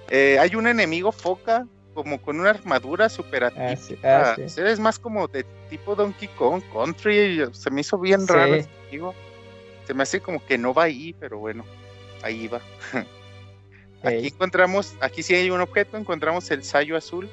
Eh, 0.09 0.37
hay 0.39 0.55
un 0.55 0.67
enemigo 0.67 1.11
foca 1.11 1.65
como 1.93 2.21
con 2.21 2.39
una 2.39 2.51
armadura 2.51 3.09
super 3.09 3.45
ah, 3.45 3.75
sí, 3.75 3.97
ah, 4.03 4.35
sí. 4.35 4.61
es 4.61 4.79
más 4.79 4.99
como 4.99 5.27
de 5.27 5.43
tipo 5.69 5.95
Donkey 5.95 6.27
Kong 6.29 6.61
Country. 6.71 7.43
Se 7.53 7.71
me 7.71 7.81
hizo 7.81 7.97
bien 7.97 8.21
Sí. 8.21 8.33
raro 8.33 8.57
amigo. 8.87 9.15
Se 9.85 9.93
me 9.93 10.03
hace 10.03 10.21
como 10.21 10.45
que 10.45 10.57
no 10.57 10.73
va 10.73 10.83
ahí, 10.83 11.15
pero 11.19 11.39
bueno, 11.39 11.65
ahí 12.21 12.47
va. 12.47 12.61
Aquí 14.03 14.27
encontramos, 14.27 14.95
aquí 15.01 15.23
sí 15.23 15.33
hay 15.33 15.49
un 15.49 15.59
objeto, 15.59 15.97
encontramos 15.97 16.49
el 16.51 16.63
Sayo 16.63 16.95
azul, 16.95 17.27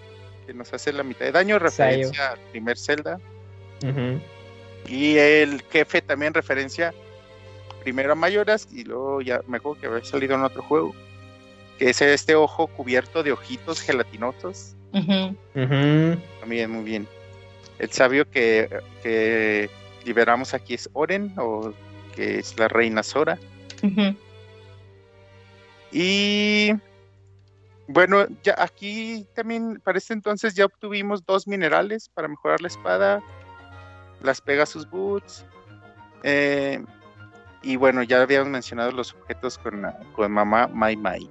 que 0.47 0.55
nos 0.55 0.73
hace 0.73 0.93
la 0.95 1.03
mitad 1.03 1.27
de 1.27 1.33
daño, 1.33 1.59
referencia 1.59 2.31
al 2.31 2.39
primer 2.53 2.79
Zelda. 2.79 3.21
Y 4.87 5.17
el 5.17 5.63
jefe 5.63 6.03
también 6.03 6.35
referencia 6.35 6.95
primero 7.83 8.13
a 8.13 8.17
Mayoras 8.17 8.69
y 8.73 8.85
luego 8.85 9.21
ya 9.21 9.41
me 9.47 9.59
acuerdo 9.59 9.81
que 9.81 9.87
había 9.87 10.05
salido 10.05 10.35
en 10.35 10.43
otro 10.43 10.63
juego. 10.63 10.95
Que 11.79 11.91
es 11.91 12.01
este 12.03 12.35
ojo 12.35 12.67
cubierto 12.69 13.23
de 13.23 13.33
ojitos 13.33 13.81
gelatinosos. 13.81 14.75
Ujú. 14.93 15.37
Muy 15.55 16.19
bien, 16.47 16.71
muy 16.71 16.85
bien. 16.85 17.09
El 17.79 17.91
sabio 17.91 18.31
que, 18.31 18.69
que 19.03 19.69
liberamos 20.05 20.55
aquí 20.55 20.75
es 20.75 20.89
Oren, 20.93 21.35
o 21.37 21.73
que 22.15 22.39
es 22.39 22.59
la 22.59 22.69
reina 22.69 23.03
Sora. 23.03 23.39
Y 25.91 26.73
bueno, 27.87 28.27
ya 28.43 28.55
aquí 28.59 29.27
también 29.35 29.81
para 29.85 29.99
este 29.99 30.15
entonces 30.15 30.55
ya 30.55 30.65
obtuvimos 30.65 31.25
dos 31.25 31.47
minerales 31.47 32.09
para 32.09 32.29
mejorar 32.29 32.61
la 32.61 32.69
espada, 32.69 33.23
las 34.25 34.41
Pegasus 34.41 34.89
Boots. 34.89 35.45
eh, 36.23 36.83
y 37.63 37.77
bueno, 37.77 38.03
ya 38.03 38.21
habíamos 38.21 38.51
mencionado 38.51 38.93
los 38.93 39.15
objetos 39.15 39.57
con, 39.57 39.87
con 40.15 40.31
mamá 40.31 40.67
Mai 40.69 40.97
Mai. 40.97 41.31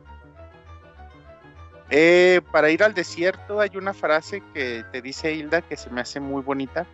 Eh, 1.91 2.41
para 2.51 2.71
ir 2.71 2.81
al 2.81 2.95
desierto 2.95 3.59
hay 3.59 3.69
una 3.75 3.93
frase 3.93 4.41
que 4.51 4.83
te 4.91 4.99
dice 5.01 5.31
Hilda 5.31 5.61
que 5.61 5.77
se 5.77 5.91
me 5.91 6.01
hace 6.01 6.19
muy 6.19 6.41
bonita, 6.41 6.87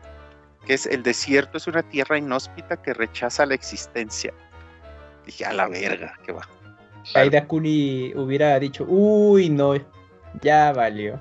que 0.65 0.73
es 0.73 0.85
el 0.85 1.03
desierto 1.03 1.57
es 1.57 1.67
una 1.67 1.83
tierra 1.83 2.17
inhóspita 2.17 2.81
que 2.81 2.93
rechaza 2.93 3.45
la 3.45 3.53
existencia. 3.53 4.33
Dije, 5.25 5.45
a 5.45 5.53
la 5.53 5.69
verga, 5.69 6.13
que 6.25 6.33
va. 6.33 6.41
Aida 7.15 7.45
Kuni 7.47 8.13
hubiera 8.15 8.59
dicho, 8.59 8.83
uy, 8.89 9.49
no, 9.49 9.73
ya 10.41 10.73
valió. 10.73 11.17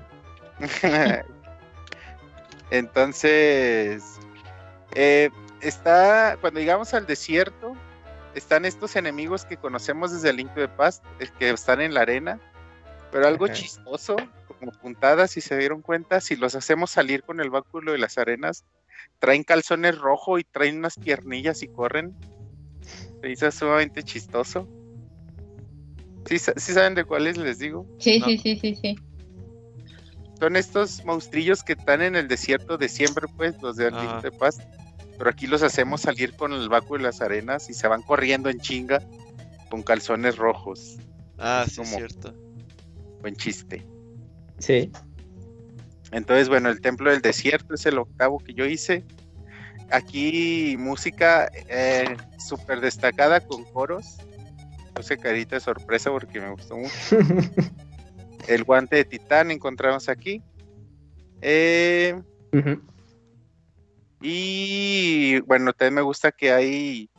Entonces, 2.71 4.18
eh, 4.95 5.29
está, 5.61 6.37
cuando 6.41 6.59
llegamos 6.59 6.93
al 6.93 7.05
desierto, 7.05 7.75
están 8.35 8.65
estos 8.65 8.95
enemigos 8.95 9.45
que 9.45 9.57
conocemos 9.57 10.11
desde 10.11 10.29
el 10.29 10.37
Link 10.37 10.53
de 10.53 10.67
Paz, 10.67 11.01
que 11.37 11.49
están 11.49 11.81
en 11.81 11.93
la 11.93 12.01
arena, 12.01 12.39
pero 13.11 13.27
algo 13.27 13.45
Ajá. 13.45 13.53
chistoso, 13.53 14.15
como 14.59 14.71
puntadas, 14.71 15.31
si 15.31 15.41
se 15.41 15.57
dieron 15.57 15.81
cuenta, 15.81 16.21
si 16.21 16.35
los 16.35 16.55
hacemos 16.55 16.91
salir 16.91 17.23
con 17.23 17.39
el 17.39 17.49
báculo 17.49 17.91
de 17.91 17.97
las 17.97 18.17
arenas, 18.17 18.65
traen 19.19 19.43
calzones 19.43 19.97
rojo 19.97 20.37
y 20.37 20.43
traen 20.43 20.77
unas 20.77 20.97
piernillas 20.97 21.63
y 21.63 21.67
corren. 21.67 22.15
Se 23.21 23.29
hizo 23.29 23.51
sumamente 23.51 24.03
chistoso. 24.03 24.67
¿Sí, 26.25 26.37
sí 26.39 26.73
saben 26.73 26.95
de 26.95 27.05
cuáles 27.05 27.37
les 27.37 27.59
digo? 27.59 27.85
Sí, 27.99 28.19
No. 28.19 28.27
sí, 28.27 28.37
sí, 28.37 28.59
sí, 28.59 28.75
sí. 28.75 28.95
Son 30.39 30.55
estos 30.55 31.03
monstrillos 31.05 31.63
que 31.63 31.73
están 31.73 32.01
en 32.01 32.15
el 32.15 32.27
desierto 32.27 32.77
de 32.77 32.87
siempre, 32.89 33.27
pues, 33.35 33.61
los 33.61 33.75
de. 33.75 33.87
Antigua 33.87 34.21
de 34.21 34.31
Paz. 34.31 34.59
Pero 35.17 35.29
aquí 35.29 35.47
los 35.47 35.61
hacemos 35.63 36.01
salir 36.01 36.33
con 36.35 36.53
el 36.53 36.69
báculo 36.69 36.99
de 37.03 37.09
las 37.09 37.19
arenas 37.21 37.69
y 37.69 37.73
se 37.73 37.87
van 37.89 38.01
corriendo 38.01 38.49
en 38.49 38.59
chinga 38.59 39.01
con 39.69 39.83
calzones 39.83 40.37
rojos. 40.37 40.97
Ah, 41.37 41.63
Es 41.67 41.73
sí, 41.73 41.81
como- 41.81 41.97
cierto. 41.97 42.33
Buen 43.21 43.35
chiste. 43.35 43.85
Sí. 44.59 44.91
Entonces, 46.11 46.47
bueno, 46.47 46.69
el 46.69 46.79
templo 46.79 47.11
del 47.11 47.21
desierto 47.21 47.73
es 47.75 47.85
el 47.85 47.97
octavo 47.97 48.39
que 48.39 48.53
yo 48.53 48.65
hice. 48.65 49.03
Aquí 49.91 50.75
música 50.79 51.49
eh, 51.67 52.15
súper 52.37 52.79
destacada 52.79 53.41
con 53.41 53.65
coros. 53.65 54.17
Puse 54.93 55.17
carita 55.17 55.55
de 55.55 55.59
sorpresa 55.59 56.11
porque 56.11 56.39
me 56.39 56.51
gustó 56.51 56.77
mucho. 56.77 56.93
El 58.49 58.63
guante 58.63 58.95
de 58.95 59.05
titán 59.05 59.51
encontramos 59.51 60.09
aquí. 60.09 60.41
Eh. 61.41 62.19
Y 64.21 65.39
bueno, 65.41 65.71
también 65.71 65.93
me 65.93 66.01
gusta 66.01 66.31
que 66.31 66.51
hay 66.51 67.09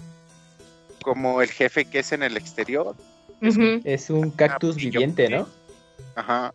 como 1.02 1.40
el 1.40 1.48
jefe 1.51 1.85
que 1.85 2.01
es 2.01 2.11
en 2.12 2.24
el 2.24 2.36
exterior. 2.36 2.97
Es 3.40 4.11
un 4.11 4.31
cactus 4.32 4.74
viviente, 4.77 5.28
¿no? 5.28 5.48
Ajá. 6.16 6.52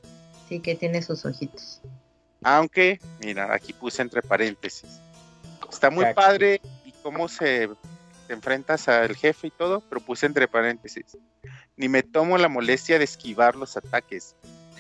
Sí, 0.50 0.60
que 0.60 0.76
tiene 0.76 1.02
sus 1.02 1.26
ojitos. 1.26 1.82
Aunque, 2.44 3.00
mira, 3.24 3.52
aquí 3.56 3.74
puse 3.74 4.02
entre 4.02 4.22
paréntesis. 4.22 5.00
Está 5.72 5.90
muy 5.90 6.04
Cactus. 6.04 6.24
padre 6.24 6.62
y 6.84 6.92
cómo 7.02 7.28
se 7.28 7.70
te 8.28 8.34
enfrentas 8.34 8.88
al 8.88 9.16
jefe 9.16 9.48
y 9.48 9.52
todo, 9.52 9.82
pero 9.90 10.02
puse 10.02 10.26
entre 10.26 10.48
paréntesis. 10.48 11.18
Ni 11.78 11.90
me 11.90 12.04
tomo 12.04 12.38
la 12.38 12.50
molestia 12.50 13.00
de 13.00 13.06
esquivar 13.06 13.56
los 13.56 13.78
ataques. 13.78 14.36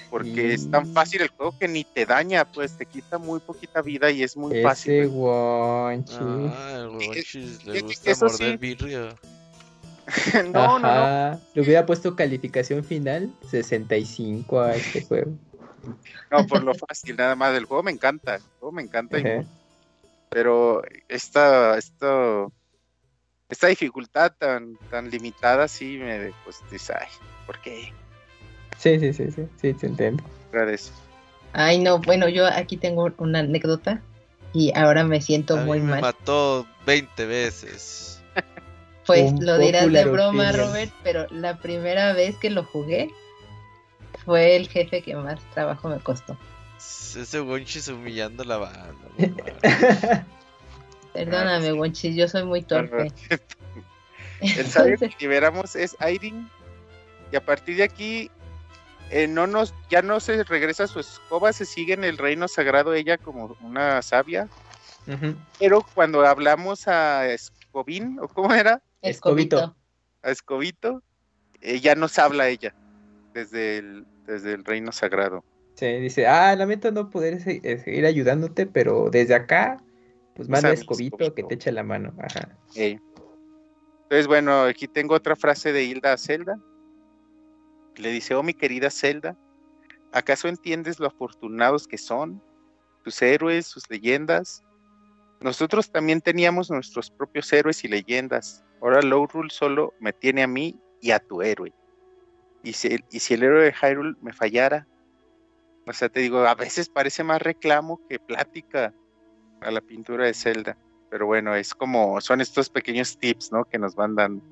Porque 0.09 0.53
es 0.53 0.69
tan 0.69 0.85
fácil 0.87 1.21
el 1.21 1.29
juego 1.29 1.57
que 1.57 1.67
ni 1.67 1.83
te 1.83 2.05
daña, 2.05 2.45
pues 2.45 2.77
te 2.77 2.85
quita 2.85 3.17
muy 3.17 3.39
poquita 3.39 3.81
vida 3.81 4.11
y 4.11 4.23
es 4.23 4.37
muy 4.37 4.53
Ese 4.53 4.63
fácil. 4.63 5.07
guanchi. 5.09 6.13
Ah, 6.19 6.73
el 6.77 6.89
Wonchis 6.89 7.65
le 7.65 7.81
gusta 7.81 8.11
eso 8.11 8.25
morder 8.25 8.51
sí. 8.51 8.57
birria. 8.57 9.15
no, 10.53 10.79
no. 10.79 11.41
Le 11.53 11.61
hubiera 11.61 11.85
puesto 11.85 12.15
calificación 12.15 12.83
final 12.83 13.33
65 13.49 14.59
a 14.59 14.75
este 14.75 15.01
juego. 15.07 15.31
No, 16.31 16.45
por 16.47 16.63
lo 16.63 16.73
fácil, 16.75 17.15
nada 17.15 17.35
más. 17.35 17.55
El 17.55 17.65
juego 17.65 17.83
me 17.83 17.91
encanta. 17.91 18.35
El 18.35 18.41
juego 18.59 18.71
me 18.71 18.81
encanta. 18.83 19.19
y. 19.19 19.23
Pero 20.29 20.81
esta, 21.07 21.77
esto, 21.77 22.51
esta 23.49 23.67
dificultad 23.67 24.33
tan, 24.37 24.77
tan 24.89 25.09
limitada, 25.09 25.67
sí 25.67 25.97
me, 25.97 26.33
pues, 26.43 26.61
dice, 26.69 26.93
ay, 26.99 27.07
¿por 27.45 27.59
qué? 27.61 27.93
Sí, 28.77 28.99
sí, 28.99 29.13
sí, 29.13 29.31
sí, 29.31 29.47
sí, 29.61 29.73
te 29.73 29.87
entiendo. 29.87 30.23
Agradezco. 30.51 30.95
Ay, 31.53 31.79
no, 31.79 31.99
bueno, 31.99 32.27
yo 32.29 32.45
aquí 32.45 32.77
tengo 32.77 33.11
una 33.17 33.39
anécdota 33.39 34.01
y 34.53 34.71
ahora 34.77 35.03
me 35.03 35.21
siento 35.21 35.55
A 35.55 35.61
mí 35.61 35.65
muy 35.65 35.79
me 35.79 35.91
mal. 35.91 36.01
mató 36.01 36.65
20 36.85 37.25
veces. 37.25 38.21
Pues 39.05 39.33
Un 39.33 39.45
lo 39.45 39.59
dirás 39.59 39.91
de 39.91 40.03
broma, 40.05 40.49
opinion. 40.49 40.67
Robert, 40.67 40.91
pero 41.03 41.27
la 41.29 41.59
primera 41.59 42.13
vez 42.13 42.37
que 42.37 42.49
lo 42.49 42.63
jugué 42.63 43.11
fue 44.25 44.55
el 44.55 44.67
jefe 44.67 45.03
que 45.03 45.15
más 45.15 45.39
trabajo 45.53 45.89
me 45.89 45.99
costó. 45.99 46.35
Ese 46.79 47.39
Wonchis 47.39 47.87
humillando 47.87 48.43
la 48.43 48.57
banda. 48.57 48.95
Perdóname, 51.13 51.67
sí. 51.67 51.71
Wonchis, 51.73 52.15
yo 52.15 52.27
soy 52.27 52.45
muy 52.45 52.63
torpe. 52.63 53.11
El 54.41 54.65
sabio 54.65 54.97
que 54.97 55.11
liberamos 55.19 55.75
es 55.75 55.95
Airin. 55.99 56.49
Y 57.31 57.35
a 57.35 57.45
partir 57.45 57.77
de 57.77 57.83
aquí, 57.83 58.31
eh, 59.15 59.29
no 59.29 59.47
nos, 59.47 59.73
ya 59.89 60.01
no 60.01 60.19
se 60.19 60.43
regresa 60.43 60.83
a 60.83 60.87
su 60.87 60.99
escoba, 60.99 61.53
se 61.53 61.63
sigue 61.63 61.93
en 61.93 62.03
el 62.03 62.17
reino 62.17 62.49
sagrado 62.49 62.93
ella 62.93 63.17
como 63.17 63.55
una 63.61 64.01
sabia. 64.01 64.49
Pero 65.57 65.85
cuando 65.93 66.25
hablamos 66.25 66.89
a 66.89 67.25
Escobín, 67.31 68.19
¿o 68.19 68.27
cómo 68.27 68.53
era? 68.53 68.83
Escobito. 69.01 69.55
Escobito. 69.55 69.75
A 70.21 70.31
Escobito, 70.31 71.03
eh, 71.61 71.79
ya 71.79 71.95
nos 71.95 72.19
habla 72.19 72.49
ella 72.49 72.75
desde 73.33 73.77
el, 73.77 74.05
desde 74.25 74.53
el 74.53 74.65
reino 74.65 74.91
sagrado. 74.91 75.45
Sí, 75.75 75.85
dice, 75.93 76.27
ah, 76.27 76.53
lamento 76.57 76.91
no 76.91 77.09
poder 77.09 77.35
eh, 77.45 77.81
seguir 77.85 78.05
ayudándote, 78.05 78.65
pero 78.65 79.09
desde 79.09 79.35
acá, 79.35 79.81
pues 80.35 80.49
manda 80.49 80.69
a 80.69 80.73
Escobito 80.73 81.15
Escobito. 81.15 81.35
que 81.35 81.43
te 81.43 81.55
eche 81.55 81.71
la 81.71 81.83
mano. 81.83 82.13
Ajá. 82.19 82.49
Eh, 82.75 82.99
Entonces, 84.03 84.27
bueno, 84.27 84.63
aquí 84.63 84.89
tengo 84.89 85.15
otra 85.15 85.37
frase 85.37 85.71
de 85.71 85.85
Hilda 85.85 86.11
a 86.11 86.17
Zelda. 86.17 86.59
Le 87.97 88.11
dice, 88.11 88.35
oh 88.35 88.43
mi 88.43 88.53
querida 88.53 88.89
Zelda, 88.89 89.37
¿acaso 90.11 90.47
entiendes 90.47 90.99
lo 90.99 91.07
afortunados 91.07 91.87
que 91.87 91.97
son 91.97 92.41
tus 93.03 93.21
héroes, 93.21 93.67
sus 93.67 93.89
leyendas? 93.89 94.61
Nosotros 95.41 95.91
también 95.91 96.21
teníamos 96.21 96.69
nuestros 96.69 97.11
propios 97.11 97.51
héroes 97.53 97.83
y 97.83 97.87
leyendas. 97.87 98.63
Ahora 98.81 99.01
Lowrul 99.01 99.51
solo 99.51 99.93
me 99.99 100.13
tiene 100.13 100.43
a 100.43 100.47
mí 100.47 100.79
y 101.01 101.11
a 101.11 101.19
tu 101.19 101.41
héroe. 101.41 101.73
Y 102.63 102.73
si, 102.73 102.87
el- 102.87 103.05
y 103.11 103.19
si 103.19 103.35
el 103.35 103.43
héroe 103.43 103.63
de 103.65 103.73
Hyrule 103.73 104.15
me 104.21 104.33
fallara, 104.33 104.87
o 105.87 105.93
sea, 105.93 106.09
te 106.09 106.19
digo, 106.19 106.39
a 106.39 106.55
veces 106.55 106.89
parece 106.89 107.23
más 107.23 107.41
reclamo 107.41 108.01
que 108.09 108.17
plática 108.17 108.93
a 109.61 109.71
la 109.71 109.81
pintura 109.81 110.25
de 110.25 110.33
Zelda. 110.33 110.77
Pero 111.11 111.27
bueno, 111.27 111.53
es 111.55 111.75
como, 111.75 112.19
son 112.21 112.41
estos 112.41 112.69
pequeños 112.69 113.17
tips, 113.19 113.51
¿no? 113.51 113.65
Que 113.65 113.77
nos 113.77 113.93
van 113.95 114.15
dando. 114.15 114.43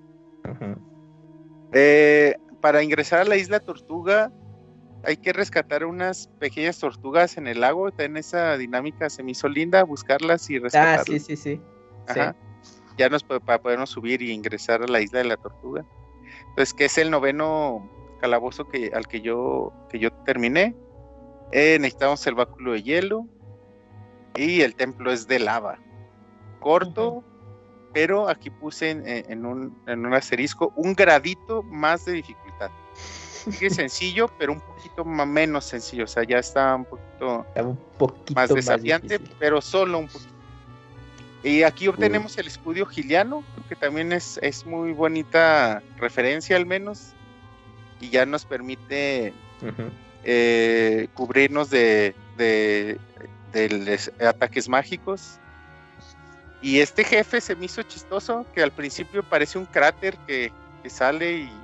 Eh, 1.71 2.35
para 2.64 2.81
ingresar 2.81 3.19
a 3.19 3.26
la 3.26 3.35
isla 3.35 3.60
Tortuga, 3.60 4.31
hay 5.03 5.18
que 5.18 5.34
rescatar 5.34 5.84
unas 5.84 6.27
pequeñas 6.40 6.80
tortugas 6.80 7.35
en 7.35 7.45
el 7.48 7.60
lago. 7.60 7.90
En 7.98 8.15
esa 8.15 8.56
dinámica 8.56 9.10
se 9.10 9.22
me 9.22 9.31
hizo 9.31 9.49
linda 9.49 9.84
buscarlas 9.84 10.49
y 10.49 10.56
Ah, 10.56 10.60
rescatarlas. 10.61 11.06
sí, 11.07 11.19
sí, 11.19 11.35
sí. 11.35 11.56
Sí. 11.57 11.61
Ajá. 12.07 12.38
Ya 12.98 13.10
nos 13.10 13.22
para 13.22 13.61
podernos 13.61 13.90
subir 13.90 14.22
y 14.22 14.31
ingresar 14.31 14.81
a 14.81 14.88
la 14.88 15.02
isla 15.02 15.19
de 15.19 15.26
la 15.26 15.35
tortuga. 15.35 15.84
Entonces, 16.52 16.73
que 16.73 16.85
es 16.85 16.98
el 16.98 17.11
noveno 17.11 17.91
calabozo 18.22 18.69
que, 18.69 18.91
al 18.94 19.10
que 19.10 19.19
yo, 19.19 19.73
que 19.90 19.99
yo 19.99 20.10
terminé. 20.23 20.73
Eh, 21.52 21.77
necesitamos 21.81 22.26
el 22.27 22.35
báculo 22.35 22.72
de 22.72 22.84
hielo. 22.84 23.27
Y 24.35 24.61
el 24.61 24.73
templo 24.76 25.11
es 25.11 25.27
de 25.27 25.40
lava. 25.40 25.80
Corto, 26.61 27.26
pero 27.94 28.30
aquí 28.30 28.49
puse 28.49 28.91
en, 28.91 29.03
en 29.06 29.45
un, 29.45 29.77
en 29.85 30.06
un 30.06 30.14
asterisco 30.14 30.72
un 30.77 30.94
gradito 30.94 31.61
más 31.64 32.06
de 32.06 32.14
dificultad. 32.14 32.52
Sigue 32.93 33.69
sencillo, 33.69 34.29
pero 34.37 34.53
un 34.53 34.61
poquito 34.61 35.03
ma- 35.03 35.25
menos 35.25 35.65
sencillo. 35.65 36.05
O 36.05 36.07
sea, 36.07 36.23
ya 36.23 36.37
está 36.37 36.75
un 36.75 36.85
poquito 36.85 37.45
Está 37.49 37.63
un 37.63 37.77
poquito 37.97 38.33
más 38.35 38.49
más, 38.49 38.55
desafiante, 38.55 39.19
pero 39.39 39.61
solo 39.61 39.99
un 39.99 40.07
poquito. 40.07 40.33
Y 41.43 41.63
aquí 41.63 41.89
obtenemos 41.89 42.37
el 42.37 42.47
escudo 42.47 42.85
giliano, 42.85 43.43
que 43.67 43.75
también 43.75 44.13
es, 44.13 44.39
es 44.41 44.65
muy 44.65 44.93
bonita 44.93 45.83
referencia 45.97 46.55
al 46.55 46.65
menos, 46.65 47.13
y 47.99 48.09
ya 48.09 48.25
nos 48.25 48.45
permite 48.45 49.33
eh, 50.23 51.07
cubrirnos 51.13 51.69
de, 51.69 52.15
de, 52.37 52.97
ataques 54.25 54.69
mágicos. 54.69 55.37
Y 56.61 56.79
este 56.79 57.03
jefe 57.03 57.41
se 57.41 57.57
me 57.57 57.65
hizo 57.65 57.83
chistoso, 57.83 58.45
que 58.55 58.63
al 58.63 58.71
principio 58.71 59.21
parece 59.21 59.57
un 59.57 59.65
cráter 59.65 60.17
que, 60.25 60.49
que 60.81 60.89
sale 60.89 61.39
y, 61.39 61.62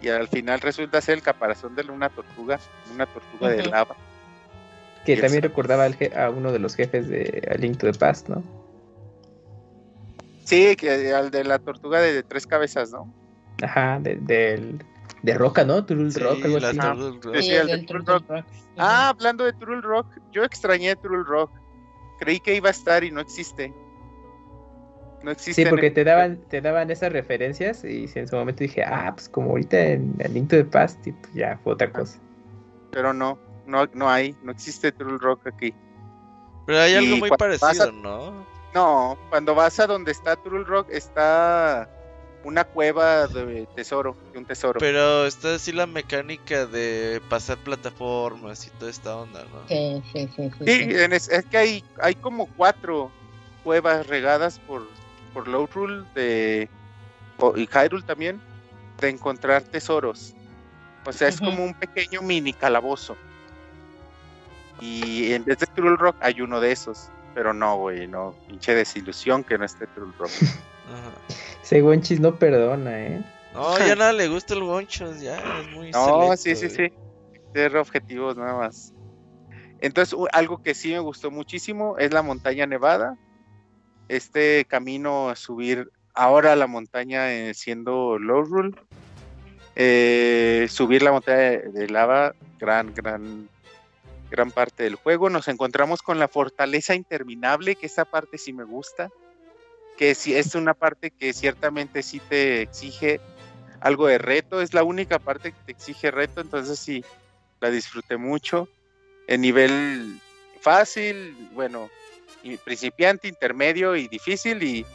y 0.00 0.08
al 0.08 0.28
final 0.28 0.60
resulta 0.60 1.00
ser 1.00 1.16
el 1.16 1.22
caparazón 1.22 1.74
de 1.74 1.82
una 1.90 2.08
tortuga, 2.08 2.58
una 2.92 3.06
tortuga 3.06 3.48
de 3.48 3.64
lava. 3.66 3.96
Que 5.04 5.14
Y 5.14 5.20
también 5.20 5.42
recordaba 5.42 5.84
al 5.84 5.98
je- 5.98 6.14
a 6.16 6.30
uno 6.30 6.52
de 6.52 6.58
los 6.58 6.74
jefes 6.74 7.08
de 7.08 7.48
A 7.50 7.54
Link 7.54 7.78
to 7.78 7.90
the 7.90 7.98
Past, 7.98 8.28
¿no? 8.28 8.42
Sí, 10.44 10.76
que 10.76 11.12
al 11.12 11.30
de 11.30 11.44
la 11.44 11.58
tortuga 11.58 12.00
de, 12.00 12.22
tres 12.22 12.46
cabezas, 12.46 12.90
¿no? 12.90 13.12
Ajá, 13.62 13.98
de, 14.00 14.16
del, 14.16 14.82
de 15.22 15.34
Roca, 15.34 15.64
¿no? 15.64 15.84
Sí, 15.86 15.94
Rock, 16.20 16.44
algo 16.44 16.56
así. 16.58 16.78
Sí, 17.42 17.50
el 17.54 17.68
el 17.68 17.86
de 17.86 17.92
Rock. 17.92 18.24
Rock. 18.28 18.44
Ah, 18.78 19.08
hablando 19.08 19.44
de 19.44 19.52
True 19.52 19.80
Rock, 19.80 20.06
yo 20.32 20.44
extrañé 20.44 20.94
True 20.96 21.24
Rock. 21.24 21.50
Creí 22.20 22.40
que 22.40 22.54
iba 22.54 22.68
a 22.68 22.72
estar 22.72 23.04
y 23.04 23.10
no 23.10 23.20
existe. 23.20 23.72
No 25.22 25.30
existe. 25.32 25.62
Sí, 25.62 25.68
porque 25.68 25.88
el- 25.88 25.94
te 25.94 26.04
daban, 26.04 26.40
te 26.48 26.60
daban 26.60 26.90
esas 26.90 27.12
referencias 27.12 27.84
y 27.84 28.08
en 28.14 28.28
su 28.28 28.36
momento 28.36 28.62
dije, 28.64 28.82
ah, 28.84 29.12
pues 29.14 29.28
como 29.28 29.50
ahorita 29.50 29.78
en 29.80 30.14
A 30.24 30.28
Link 30.28 30.48
to 30.50 30.56
the 30.56 30.64
Past, 30.64 31.04
y 31.06 31.12
pues 31.12 31.32
ya 31.34 31.58
fue 31.64 31.72
otra 31.72 31.90
cosa. 31.90 32.18
Pero 32.90 33.12
no, 33.12 33.38
no, 33.66 33.86
no 33.94 34.08
hay, 34.08 34.36
no 34.42 34.52
existe 34.52 34.92
True 34.92 35.18
Rock 35.18 35.46
aquí. 35.46 35.74
Pero 36.66 36.80
hay 36.80 36.94
algo 36.94 37.16
muy 37.16 37.30
parecido, 37.30 37.88
a- 37.88 37.92
¿no? 37.92 38.46
No, 38.74 39.18
cuando 39.30 39.54
vas 39.54 39.78
a 39.80 39.86
donde 39.86 40.12
está 40.12 40.36
True 40.36 40.64
Rock 40.64 40.88
está 40.90 41.88
una 42.44 42.64
cueva 42.64 43.26
de 43.26 43.66
tesoro, 43.74 44.16
de 44.32 44.38
un 44.38 44.44
tesoro. 44.44 44.78
Pero 44.78 45.26
está 45.26 45.54
así 45.56 45.72
la 45.72 45.86
mecánica 45.86 46.66
de 46.66 47.20
pasar 47.28 47.58
plataformas 47.58 48.66
y 48.66 48.70
toda 48.70 48.90
esta 48.90 49.16
onda, 49.16 49.44
¿no? 49.44 49.66
Sí, 49.68 50.02
sí, 50.12 50.28
sí, 50.36 50.50
sí, 50.50 50.64
Sí, 50.66 50.76
sí. 50.92 50.96
en 51.00 51.12
es, 51.12 51.28
es 51.28 51.44
que 51.46 51.58
hay, 51.58 51.84
hay 52.00 52.14
como 52.14 52.46
cuatro 52.56 53.10
cuevas 53.64 54.06
regadas 54.06 54.58
por, 54.60 54.86
por 55.32 55.48
Lowrule 55.48 56.04
de, 56.14 56.68
o- 57.38 57.56
y 57.56 57.66
Hyrule 57.66 58.02
también, 58.04 58.40
de 59.00 59.08
encontrar 59.08 59.62
tesoros. 59.62 60.34
O 61.06 61.12
sea, 61.12 61.28
es 61.28 61.38
como 61.40 61.64
un 61.64 61.74
pequeño 61.74 62.20
mini 62.22 62.52
calabozo. 62.52 63.16
Y 64.80 65.32
en 65.32 65.44
vez 65.44 65.58
de 65.58 65.66
True 65.66 65.96
Rock 65.96 66.16
hay 66.20 66.40
uno 66.40 66.60
de 66.60 66.72
esos. 66.72 67.08
Pero 67.34 67.52
no, 67.52 67.76
güey, 67.76 68.06
no. 68.06 68.34
Pinche 68.46 68.74
desilusión 68.74 69.44
que 69.44 69.58
no 69.58 69.64
esté 69.64 69.86
True 69.88 70.12
Rock. 70.18 70.30
Ajá. 70.92 71.12
Ese 71.62 71.80
Gonchis 71.80 72.20
no 72.20 72.36
perdona, 72.36 72.98
¿eh? 73.00 73.24
No, 73.54 73.78
ya 73.78 73.94
nada 73.96 74.12
le 74.12 74.28
gusta 74.28 74.54
el 74.54 74.62
Wonchos, 74.62 75.20
ya 75.20 75.36
es 75.36 75.68
muy 75.70 75.90
No, 75.90 76.04
selecto, 76.04 76.36
sí, 76.36 76.56
sí, 76.56 76.66
güey. 76.76 76.90
sí. 76.90 76.94
Ser 77.52 77.76
objetivos 77.76 78.36
nada 78.36 78.54
más. 78.54 78.92
Entonces, 79.80 80.18
algo 80.32 80.58
que 80.58 80.74
sí 80.74 80.92
me 80.92 80.98
gustó 80.98 81.30
muchísimo 81.30 81.96
es 81.98 82.12
la 82.12 82.22
montaña 82.22 82.66
nevada. 82.66 83.16
Este 84.08 84.64
camino 84.64 85.28
a 85.28 85.36
subir 85.36 85.90
ahora 86.14 86.56
la 86.56 86.66
montaña 86.66 87.32
eh, 87.32 87.54
siendo 87.54 88.18
Lowrule. 88.18 88.76
Eh, 89.76 90.66
subir 90.70 91.02
la 91.02 91.12
montaña 91.12 91.38
de, 91.38 91.58
de 91.70 91.88
lava, 91.88 92.34
gran, 92.58 92.92
gran 92.94 93.48
gran 94.30 94.50
parte 94.50 94.82
del 94.82 94.96
juego. 94.96 95.30
Nos 95.30 95.48
encontramos 95.48 96.02
con 96.02 96.18
la 96.18 96.28
fortaleza 96.28 96.94
interminable, 96.94 97.76
que 97.76 97.86
esa 97.86 98.04
parte 98.04 98.38
sí 98.38 98.52
me 98.52 98.64
gusta, 98.64 99.10
que 99.96 100.14
sí 100.14 100.34
es 100.34 100.54
una 100.54 100.74
parte 100.74 101.10
que 101.10 101.32
ciertamente 101.32 102.02
sí 102.02 102.20
te 102.20 102.62
exige 102.62 103.20
algo 103.80 104.06
de 104.06 104.18
reto, 104.18 104.60
es 104.60 104.74
la 104.74 104.82
única 104.82 105.18
parte 105.18 105.52
que 105.52 105.58
te 105.66 105.72
exige 105.72 106.10
reto, 106.10 106.40
entonces 106.40 106.78
sí, 106.78 107.04
la 107.60 107.70
disfruté 107.70 108.16
mucho. 108.16 108.68
En 109.26 109.40
nivel 109.40 110.20
fácil, 110.60 111.36
bueno, 111.52 111.90
principiante, 112.64 113.28
intermedio 113.28 113.96
y 113.96 114.08
difícil 114.08 114.62
y 114.62 114.86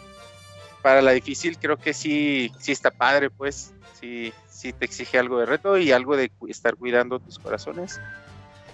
para 0.82 1.02
la 1.02 1.12
difícil 1.12 1.58
creo 1.58 1.78
que 1.78 1.94
sí, 1.94 2.52
sí 2.60 2.72
está 2.72 2.92
padre, 2.92 3.30
pues 3.30 3.74
sí, 4.00 4.34
sí 4.50 4.74
te 4.74 4.86
exige 4.86 5.18
algo 5.18 5.40
de 5.40 5.46
reto 5.46 5.78
y 5.78 5.92
algo 5.92 6.18
de 6.18 6.32
estar 6.48 6.76
cuidando 6.76 7.20
tus 7.20 7.40
corazones, 7.40 8.00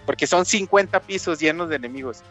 porque 0.06 0.26
son 0.28 0.46
50 0.46 1.00
pisos 1.02 1.40
llenos 1.40 1.70
de 1.70 1.76
enemigos. 1.76 2.22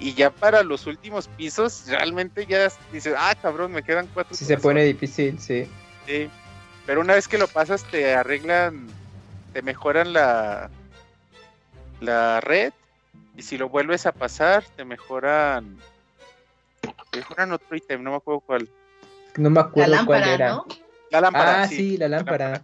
Y 0.00 0.14
ya 0.14 0.30
para 0.30 0.62
los 0.62 0.86
últimos 0.86 1.28
pisos, 1.28 1.84
realmente 1.88 2.46
ya 2.46 2.70
dices, 2.92 3.14
ah, 3.18 3.34
cabrón, 3.40 3.72
me 3.72 3.82
quedan 3.82 4.08
cuatro. 4.14 4.34
Si 4.36 4.44
se 4.44 4.56
pone 4.56 4.84
difícil, 4.84 5.38
sí. 5.40 5.66
Sí, 6.06 6.30
pero 6.86 7.00
una 7.00 7.14
vez 7.14 7.26
que 7.26 7.36
lo 7.36 7.48
pasas, 7.48 7.84
te 7.84 8.14
arreglan, 8.14 8.86
te 9.52 9.60
mejoran 9.60 10.12
la, 10.12 10.70
la 12.00 12.40
red 12.40 12.72
y 13.36 13.42
si 13.42 13.56
lo 13.58 13.68
vuelves 13.68 14.06
a 14.06 14.12
pasar, 14.12 14.64
te 14.76 14.84
mejoran. 14.84 15.78
Te 17.10 17.18
mejoran 17.18 17.52
otro 17.52 17.76
ítem, 17.76 18.02
no 18.02 18.10
me 18.10 18.16
acuerdo 18.16 18.40
cuál. 18.40 18.68
No 19.36 19.50
me 19.50 19.60
acuerdo 19.60 19.92
la 19.92 20.04
cuál 20.04 20.20
lámpara, 20.20 20.34
era. 20.34 20.48
¿no? 20.50 20.66
La 21.10 21.20
lámpara. 21.20 21.62
ah, 21.62 21.68
sí, 21.68 21.96
la 21.96 22.08
lámpara. 22.08 22.62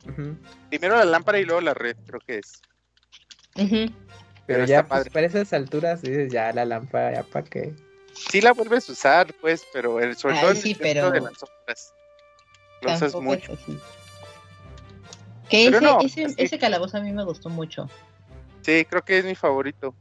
Primero 0.68 0.96
la 0.96 1.04
lámpara 1.04 1.38
y 1.38 1.44
luego 1.44 1.60
la 1.60 1.74
red, 1.74 1.96
creo 2.06 2.20
que 2.26 2.38
es. 2.38 2.60
Pero, 3.54 3.92
Pero 4.46 4.64
ya, 4.66 4.86
pues, 4.86 5.08
para 5.08 5.26
esas 5.26 5.52
alturas 5.52 6.02
dices, 6.02 6.32
ya 6.32 6.52
la 6.52 6.64
lámpara, 6.64 7.12
ya 7.12 7.22
para 7.22 7.44
qué. 7.44 7.74
Sí 8.12 8.40
la 8.40 8.52
vuelves 8.52 8.88
a 8.88 8.92
usar, 8.92 9.34
pues, 9.40 9.64
pero 9.72 10.00
el, 10.00 10.16
sobre 10.16 10.34
Ay, 10.34 10.40
todo 10.40 10.50
en 10.50 10.56
sí, 10.56 10.70
el 10.70 10.76
centro 10.76 10.92
pero 10.92 11.10
de 11.12 11.20
las 11.20 11.32
sombras. 11.38 11.94
Lo 12.82 12.92
usas 12.92 13.14
mucho. 13.14 13.58
Que 15.48 15.68
ese, 15.68 15.80
no, 15.80 15.98
ese, 16.00 16.24
es 16.24 16.36
que- 16.36 16.44
ese 16.44 16.58
calabozo 16.58 16.98
a 16.98 17.00
mí 17.00 17.12
me 17.12 17.24
gustó 17.24 17.48
mucho. 17.48 17.88
Sí, 18.62 18.84
creo 18.84 19.02
que 19.02 19.18
es 19.18 19.24
mi 19.24 19.34
favorito. 19.34 19.94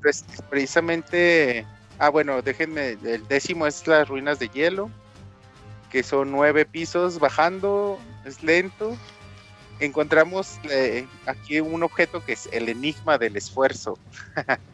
Pues, 0.00 0.24
precisamente. 0.48 1.66
Ah, 1.98 2.08
bueno, 2.08 2.42
déjenme. 2.42 2.96
El 3.04 3.26
décimo 3.28 3.66
es 3.66 3.86
las 3.86 4.08
ruinas 4.08 4.38
de 4.38 4.48
hielo. 4.48 4.90
Que 5.90 6.02
son 6.02 6.30
nueve 6.30 6.64
pisos 6.64 7.18
bajando. 7.18 7.98
Es 8.24 8.42
lento. 8.42 8.96
Encontramos 9.80 10.58
eh, 10.70 11.06
aquí 11.26 11.60
un 11.60 11.82
objeto 11.82 12.24
que 12.24 12.32
es 12.32 12.48
el 12.52 12.68
enigma 12.68 13.18
del 13.18 13.36
esfuerzo. 13.36 13.98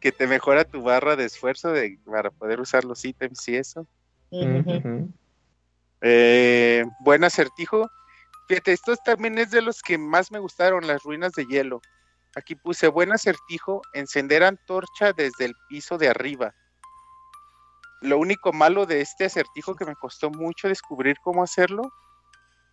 que 0.00 0.12
te 0.12 0.26
mejora 0.26 0.64
tu 0.64 0.82
barra 0.82 1.16
de 1.16 1.24
esfuerzo 1.24 1.72
de, 1.72 1.98
para 2.04 2.30
poder 2.30 2.60
usar 2.60 2.84
los 2.84 3.04
ítems 3.04 3.48
y 3.48 3.56
eso. 3.56 3.86
Eh, 6.00 6.84
buen 7.00 7.24
acertijo. 7.24 7.90
Fíjate, 8.48 8.72
estos 8.72 9.02
también 9.02 9.38
es 9.38 9.50
de 9.50 9.62
los 9.62 9.82
que 9.82 9.98
más 9.98 10.32
me 10.32 10.38
gustaron, 10.38 10.86
las 10.86 11.02
ruinas 11.02 11.32
de 11.32 11.46
hielo. 11.46 11.80
Aquí 12.36 12.54
puse 12.54 12.88
buen 12.88 13.12
acertijo, 13.12 13.82
encender 13.92 14.44
antorcha 14.44 15.12
desde 15.12 15.46
el 15.46 15.54
piso 15.68 15.98
de 15.98 16.08
arriba. 16.08 16.54
Lo 18.02 18.18
único 18.18 18.52
malo 18.52 18.86
de 18.86 19.00
este 19.00 19.24
acertijo 19.26 19.74
que 19.74 19.84
me 19.84 19.94
costó 19.96 20.30
mucho 20.30 20.68
descubrir 20.68 21.16
cómo 21.22 21.42
hacerlo 21.42 21.82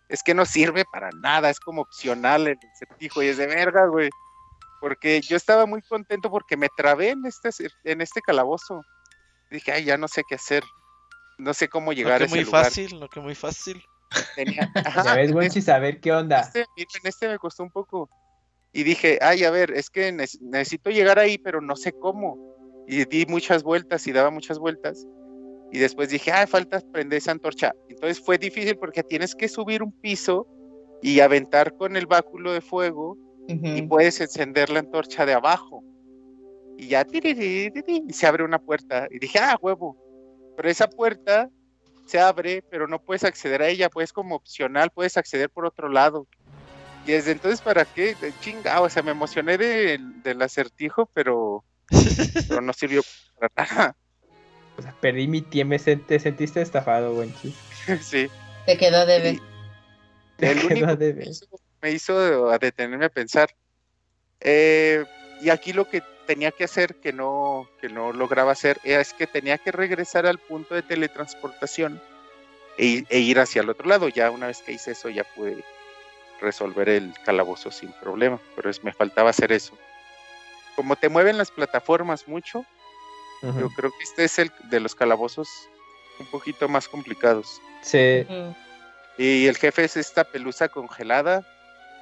es 0.08 0.22
que 0.22 0.32
no 0.32 0.46
sirve 0.46 0.84
para 0.90 1.10
nada, 1.20 1.50
es 1.50 1.60
como 1.60 1.82
opcional 1.82 2.46
el 2.46 2.58
acertijo 2.72 3.22
y 3.22 3.26
es 3.28 3.36
de 3.36 3.46
verga, 3.46 3.86
güey. 3.86 4.08
Porque 4.80 5.20
yo 5.20 5.36
estaba 5.36 5.66
muy 5.66 5.82
contento 5.82 6.30
porque 6.30 6.56
me 6.56 6.68
trabé 6.74 7.10
en 7.10 7.26
este, 7.26 7.48
acer- 7.48 7.74
en 7.84 8.00
este 8.00 8.22
calabozo. 8.22 8.80
Dije, 9.50 9.72
ay, 9.72 9.84
ya 9.84 9.98
no 9.98 10.08
sé 10.08 10.22
qué 10.26 10.36
hacer. 10.36 10.62
No 11.36 11.52
sé 11.52 11.68
cómo 11.68 11.92
llegar 11.92 12.18
que 12.18 12.24
a 12.24 12.26
ese 12.26 12.34
muy 12.36 12.44
lugar. 12.44 12.64
fácil, 12.64 12.98
no 13.00 13.08
que 13.08 13.20
muy 13.20 13.34
fácil. 13.34 13.84
Tenía- 14.34 14.70
Ya 15.04 15.14
ves, 15.14 15.32
Wenchis, 15.32 15.68
a 15.68 15.78
ver 15.78 16.00
qué 16.00 16.12
onda. 16.12 16.40
este, 16.40 16.64
mira, 16.76 16.88
en 17.02 17.06
este 17.08 17.28
me 17.28 17.38
costó 17.38 17.64
un 17.64 17.70
poco. 17.70 18.08
Y 18.72 18.82
dije, 18.82 19.18
ay, 19.22 19.44
a 19.44 19.50
ver, 19.50 19.72
es 19.72 19.90
que 19.90 20.12
ne- 20.12 20.26
necesito 20.40 20.90
llegar 20.90 21.18
ahí, 21.18 21.38
pero 21.38 21.60
no 21.60 21.76
sé 21.76 21.92
cómo. 21.92 22.38
Y 22.86 23.04
di 23.04 23.26
muchas 23.26 23.62
vueltas 23.62 24.06
y 24.06 24.12
daba 24.12 24.30
muchas 24.30 24.58
vueltas. 24.58 25.06
Y 25.70 25.78
después 25.78 26.08
dije, 26.08 26.32
ay, 26.32 26.46
falta 26.46 26.80
prender 26.92 27.18
esa 27.18 27.32
antorcha. 27.32 27.72
Entonces 27.88 28.20
fue 28.20 28.38
difícil 28.38 28.76
porque 28.78 29.02
tienes 29.02 29.34
que 29.34 29.48
subir 29.48 29.82
un 29.82 29.92
piso 29.92 30.46
y 31.02 31.20
aventar 31.20 31.76
con 31.76 31.96
el 31.96 32.06
báculo 32.06 32.52
de 32.52 32.60
fuego 32.60 33.16
y 33.76 33.82
puedes 33.82 34.20
encender 34.20 34.68
la 34.70 34.80
antorcha 34.80 35.24
de 35.24 35.32
abajo. 35.32 35.82
Y 36.76 36.88
ya 36.88 37.06
y 37.12 38.12
se 38.12 38.26
abre 38.26 38.44
una 38.44 38.58
puerta. 38.58 39.08
Y 39.10 39.18
dije, 39.18 39.38
ah, 39.38 39.58
huevo. 39.60 39.96
Pero 40.56 40.68
esa 40.68 40.88
puerta 40.88 41.50
se 42.06 42.18
abre, 42.18 42.62
pero 42.70 42.86
no 42.88 43.00
puedes 43.00 43.24
acceder 43.24 43.62
a 43.62 43.68
ella, 43.68 43.90
puedes 43.90 44.12
como 44.12 44.34
opcional, 44.34 44.90
puedes 44.90 45.16
acceder 45.16 45.50
por 45.50 45.66
otro 45.66 45.88
lado. 45.88 46.26
Y 47.08 47.12
desde 47.12 47.32
entonces, 47.32 47.62
¿para 47.62 47.86
qué? 47.86 48.14
De 48.16 48.34
Chinga, 48.40 48.82
o 48.82 48.90
sea, 48.90 49.02
me 49.02 49.12
emocioné 49.12 49.56
del, 49.56 50.22
del 50.22 50.42
acertijo, 50.42 51.06
pero, 51.14 51.64
pero 52.48 52.60
no 52.60 52.74
sirvió 52.74 53.00
para 53.40 53.50
nada. 53.56 53.96
O 54.76 54.82
sea, 54.82 54.94
perdí 55.00 55.26
mi 55.26 55.40
tiempo, 55.40 55.70
me 55.70 55.78
te 55.78 56.20
sentiste 56.20 56.60
estafado, 56.60 57.14
Wenchis. 57.14 57.54
sí. 58.02 58.28
Te 58.66 58.76
quedó 58.76 59.06
de 59.06 59.20
ver. 59.20 59.38
Te 60.36 60.50
El 60.50 60.68
quedó 60.68 60.98
que 60.98 61.14
me 61.14 61.24
hizo, 61.24 61.46
me 61.80 61.92
hizo 61.92 62.50
a 62.50 62.58
detenerme 62.58 63.06
a 63.06 63.08
pensar. 63.08 63.48
Eh, 64.40 65.02
y 65.40 65.48
aquí 65.48 65.72
lo 65.72 65.88
que 65.88 66.02
tenía 66.26 66.50
que 66.50 66.64
hacer, 66.64 66.96
que 66.96 67.14
no, 67.14 67.70
que 67.80 67.88
no 67.88 68.12
lograba 68.12 68.52
hacer, 68.52 68.80
es 68.84 69.14
que 69.14 69.26
tenía 69.26 69.56
que 69.56 69.72
regresar 69.72 70.26
al 70.26 70.36
punto 70.36 70.74
de 70.74 70.82
teletransportación 70.82 72.02
e, 72.76 73.04
e 73.08 73.18
ir 73.20 73.38
hacia 73.38 73.62
el 73.62 73.70
otro 73.70 73.88
lado. 73.88 74.10
Ya 74.10 74.30
una 74.30 74.48
vez 74.48 74.60
que 74.60 74.72
hice 74.72 74.90
eso, 74.90 75.08
ya 75.08 75.24
pude 75.24 75.64
resolver 76.40 76.88
el 76.88 77.12
calabozo 77.24 77.70
sin 77.70 77.92
problema, 77.92 78.38
pero 78.56 78.70
es, 78.70 78.82
me 78.84 78.92
faltaba 78.92 79.30
hacer 79.30 79.52
eso. 79.52 79.76
Como 80.76 80.96
te 80.96 81.08
mueven 81.08 81.38
las 81.38 81.50
plataformas 81.50 82.28
mucho, 82.28 82.64
yo 83.42 83.68
creo 83.70 83.90
que 83.90 84.04
este 84.04 84.24
es 84.24 84.38
el 84.38 84.52
de 84.64 84.80
los 84.80 84.94
calabozos 84.94 85.48
un 86.18 86.26
poquito 86.26 86.68
más 86.68 86.88
complicados. 86.88 87.60
Sí. 87.82 88.26
Y 89.16 89.46
el 89.46 89.56
jefe 89.56 89.84
es 89.84 89.96
esta 89.96 90.24
pelusa 90.24 90.68
congelada 90.68 91.46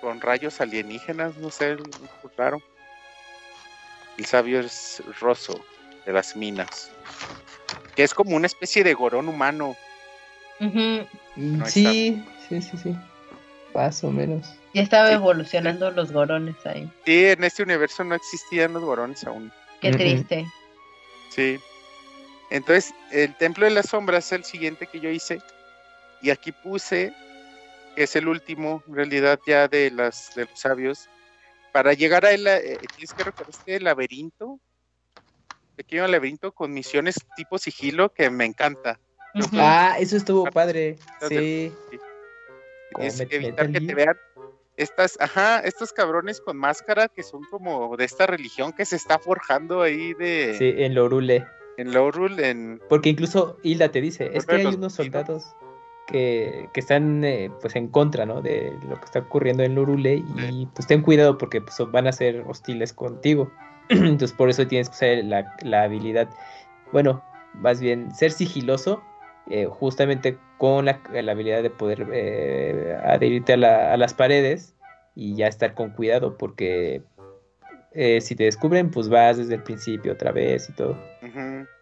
con 0.01 0.21
rayos 0.21 0.61
alienígenas, 0.61 1.37
no 1.37 1.51
sé, 1.51 1.77
muy 1.77 2.31
raro. 2.37 2.63
El 4.19 4.27
sabio 4.27 4.61
es 4.61 5.03
Rosso 5.21 5.65
de 6.05 6.13
las 6.13 6.37
minas, 6.37 6.91
que 7.95 8.03
es 8.03 8.15
como 8.15 8.37
una 8.37 8.47
especie 8.47 8.85
de 8.85 8.95
gorón 8.95 9.29
humano. 9.29 9.77
Sí, 11.67 12.25
sí, 12.49 12.63
sí, 12.63 12.79
sí. 12.83 12.97
Más 13.77 14.03
o 14.05 14.11
menos. 14.11 14.47
Ya 14.73 14.81
estaba 14.81 15.09
Sí. 15.09 15.15
evolucionando 15.15 15.91
los 15.91 16.11
gorones 16.11 16.57
ahí. 16.65 16.91
Sí, 17.05 17.27
en 17.27 17.45
este 17.45 17.63
universo 17.63 18.05
no 18.05 18.15
existían 18.15 18.73
los 18.73 18.83
gorones 18.83 19.23
aún. 19.25 19.53
Qué 19.83 19.91
triste. 19.91 20.47
Sí. 21.29 21.59
Entonces, 22.51 22.95
el 23.11 23.35
templo 23.37 23.67
de 23.67 23.73
las 23.73 23.91
sombras 23.91 24.27
es 24.27 24.33
el 24.33 24.45
siguiente 24.45 24.87
que 24.87 24.99
yo 24.99 25.11
hice. 25.11 25.43
Y 26.23 26.31
aquí 26.31 26.53
puse, 26.53 27.13
que 27.95 28.05
es 28.05 28.17
el 28.17 28.29
último, 28.29 28.83
en 28.89 28.95
realidad, 28.95 29.39
ya 29.47 29.69
de, 29.69 29.91
las, 29.91 30.35
de 30.35 30.47
los 30.47 30.59
sabios. 30.59 31.11
Para 31.73 31.93
llegar 31.93 32.25
a 32.25 32.31
él, 32.31 32.47
eh, 32.47 32.79
tienes 32.95 33.13
que 33.13 33.25
recorrer 33.25 33.51
este 33.51 33.79
laberinto. 33.81 34.59
Pequeño 35.77 36.07
laberinto 36.07 36.53
con 36.53 36.73
misiones 36.73 37.17
tipo 37.37 37.59
sigilo 37.59 38.11
que 38.11 38.31
me 38.31 38.47
encanta. 38.47 38.99
Ah, 39.53 39.97
eso 40.01 40.17
estuvo 40.17 40.47
padre. 40.47 40.97
Sí. 41.29 41.71
Met- 42.99 43.33
evitar 43.33 43.71
que 43.71 43.81
te 43.81 43.95
vean 43.95 44.17
estas, 44.77 45.17
ajá, 45.21 45.61
estos 45.61 45.93
cabrones 45.93 46.41
con 46.41 46.57
máscara 46.57 47.09
que 47.09 47.23
son 47.23 47.43
como 47.51 47.97
de 47.97 48.05
esta 48.05 48.27
religión 48.27 48.73
que 48.73 48.85
se 48.85 48.97
está 48.97 49.19
forjando 49.19 49.83
ahí 49.83 50.15
de 50.15 50.55
Sí, 50.59 50.75
en 50.77 50.95
Lorule. 50.95 51.47
en 51.79 51.93
Lowrul, 51.93 52.39
en 52.41 52.81
Porque 52.89 53.09
incluso 53.11 53.59
Hilda 53.63 53.91
te 53.91 54.01
dice, 54.01 54.31
es 54.35 54.47
que 54.47 54.57
hay 54.57 54.67
unos 54.67 54.95
soldados 54.95 55.55
que, 56.07 56.69
que 56.73 56.81
están 56.81 57.25
eh, 57.25 57.51
pues 57.61 57.75
en 57.77 57.89
contra, 57.89 58.25
¿no? 58.27 58.41
De 58.41 58.73
lo 58.89 58.97
que 58.97 59.05
está 59.05 59.21
ocurriendo 59.21 59.63
en 59.63 59.75
Lorule 59.75 60.23
y 60.37 60.67
pues 60.75 60.87
ten 60.87 61.03
cuidado 61.03 61.37
porque 61.37 61.61
pues, 61.61 61.77
van 61.91 62.07
a 62.07 62.13
ser 62.13 62.45
hostiles 62.47 62.93
contigo. 62.93 63.51
Entonces 63.89 64.33
por 64.33 64.49
eso 64.49 64.67
tienes 64.67 64.89
que 64.89 64.95
usar 64.95 65.25
la, 65.25 65.55
la 65.63 65.83
habilidad, 65.83 66.29
bueno, 66.93 67.23
más 67.55 67.81
bien 67.81 68.15
ser 68.15 68.31
sigiloso, 68.31 69.03
eh, 69.49 69.67
justamente 69.67 70.39
con 70.59 70.85
la, 70.85 71.01
la 71.11 71.33
habilidad 71.33 71.63
de 71.63 71.71
poder 71.71 72.07
eh, 72.13 72.97
adherirte 73.05 73.53
a, 73.55 73.57
la- 73.57 73.93
a 73.93 73.97
las 73.97 74.15
paredes 74.15 74.75
y 75.15 75.37
ya 75.37 75.47
estar 75.47 75.75
con 75.75 75.91
cuidado 75.91 76.37
porque 76.37 77.03
eh, 77.93 78.21
si 78.21 78.35
te 78.35 78.45
descubren 78.45 78.91
pues 78.91 79.09
vas 79.09 79.37
desde 79.39 79.55
el 79.55 79.63
principio 79.63 80.13
otra 80.13 80.33
vez 80.33 80.69
y 80.69 80.73
todo. 80.73 80.97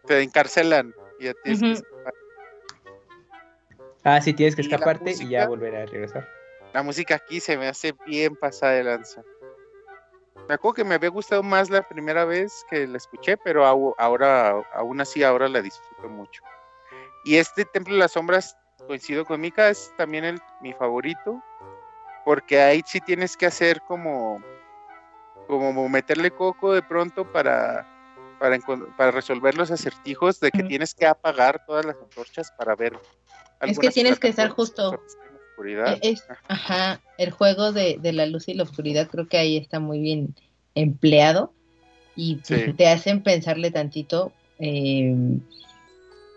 Te 0.06 0.22
encarcelan 0.22 0.92
y 1.18 1.24
ya 1.24 1.34
tienes 1.34 1.60
que 1.60 1.66
Ujú. 1.66 1.74
escapar. 1.74 2.14
Ah, 4.04 4.20
sí, 4.20 4.34
tienes 4.34 4.54
que 4.54 4.62
¿Y 4.62 4.68
la 4.68 4.74
escaparte 4.74 5.12
y 5.12 5.28
ya 5.28 5.46
volver 5.48 5.74
a 5.76 5.86
regresar. 5.86 6.28
La 6.74 6.82
música 6.82 7.14
aquí 7.14 7.40
se 7.40 7.56
me 7.56 7.68
hace 7.68 7.94
bien 8.04 8.36
pasada 8.36 8.72
de 8.72 8.84
lanza. 8.84 9.24
Me 10.46 10.54
acuerdo 10.54 10.74
que 10.74 10.84
me 10.84 10.94
había 10.96 11.08
gustado 11.08 11.42
más 11.42 11.70
la 11.70 11.82
primera 11.82 12.26
vez 12.26 12.64
que 12.68 12.86
la 12.86 12.98
escuché, 12.98 13.38
pero 13.38 13.64
ahora, 13.64 14.62
aún 14.74 15.00
así, 15.00 15.22
ahora 15.22 15.48
la 15.48 15.62
disfruto 15.62 16.08
mucho. 16.10 16.42
Y 17.24 17.36
este 17.36 17.64
Templo 17.64 17.94
de 17.94 18.00
las 18.00 18.12
Sombras, 18.12 18.56
coincido 18.86 19.24
con 19.24 19.40
Mika, 19.40 19.68
es 19.68 19.92
también 19.96 20.24
el, 20.24 20.40
mi 20.60 20.72
favorito, 20.74 21.42
porque 22.24 22.60
ahí 22.60 22.82
sí 22.86 23.00
tienes 23.00 23.36
que 23.36 23.46
hacer 23.46 23.80
como, 23.88 24.42
como 25.46 25.88
meterle 25.88 26.30
coco 26.30 26.74
de 26.74 26.82
pronto 26.82 27.30
para, 27.32 27.88
para, 28.38 28.58
para 28.96 29.10
resolver 29.10 29.56
los 29.56 29.70
acertijos 29.70 30.38
de 30.40 30.50
que 30.50 30.62
tienes 30.64 30.94
que 30.94 31.06
apagar 31.06 31.64
todas 31.66 31.84
las 31.84 31.96
antorchas 31.96 32.52
para 32.58 32.76
ver. 32.76 32.98
Es 33.60 33.78
que 33.78 33.90
tienes 33.90 34.18
que 34.18 34.28
estar 34.28 34.50
justo. 34.50 35.00
E-, 36.02 36.16
ajá, 36.48 37.00
el 37.16 37.30
juego 37.30 37.72
de, 37.72 37.98
la 38.12 38.26
luz 38.26 38.48
y 38.48 38.54
la 38.54 38.64
oscuridad 38.64 39.08
creo 39.08 39.28
que 39.28 39.38
ahí 39.38 39.56
está 39.56 39.80
muy 39.80 40.00
bien 40.00 40.34
empleado 40.74 41.52
y 42.16 42.36
te 42.76 42.88
hacen 42.88 43.22
pensarle 43.22 43.70
tantito 43.70 44.32
eh, 44.58 45.14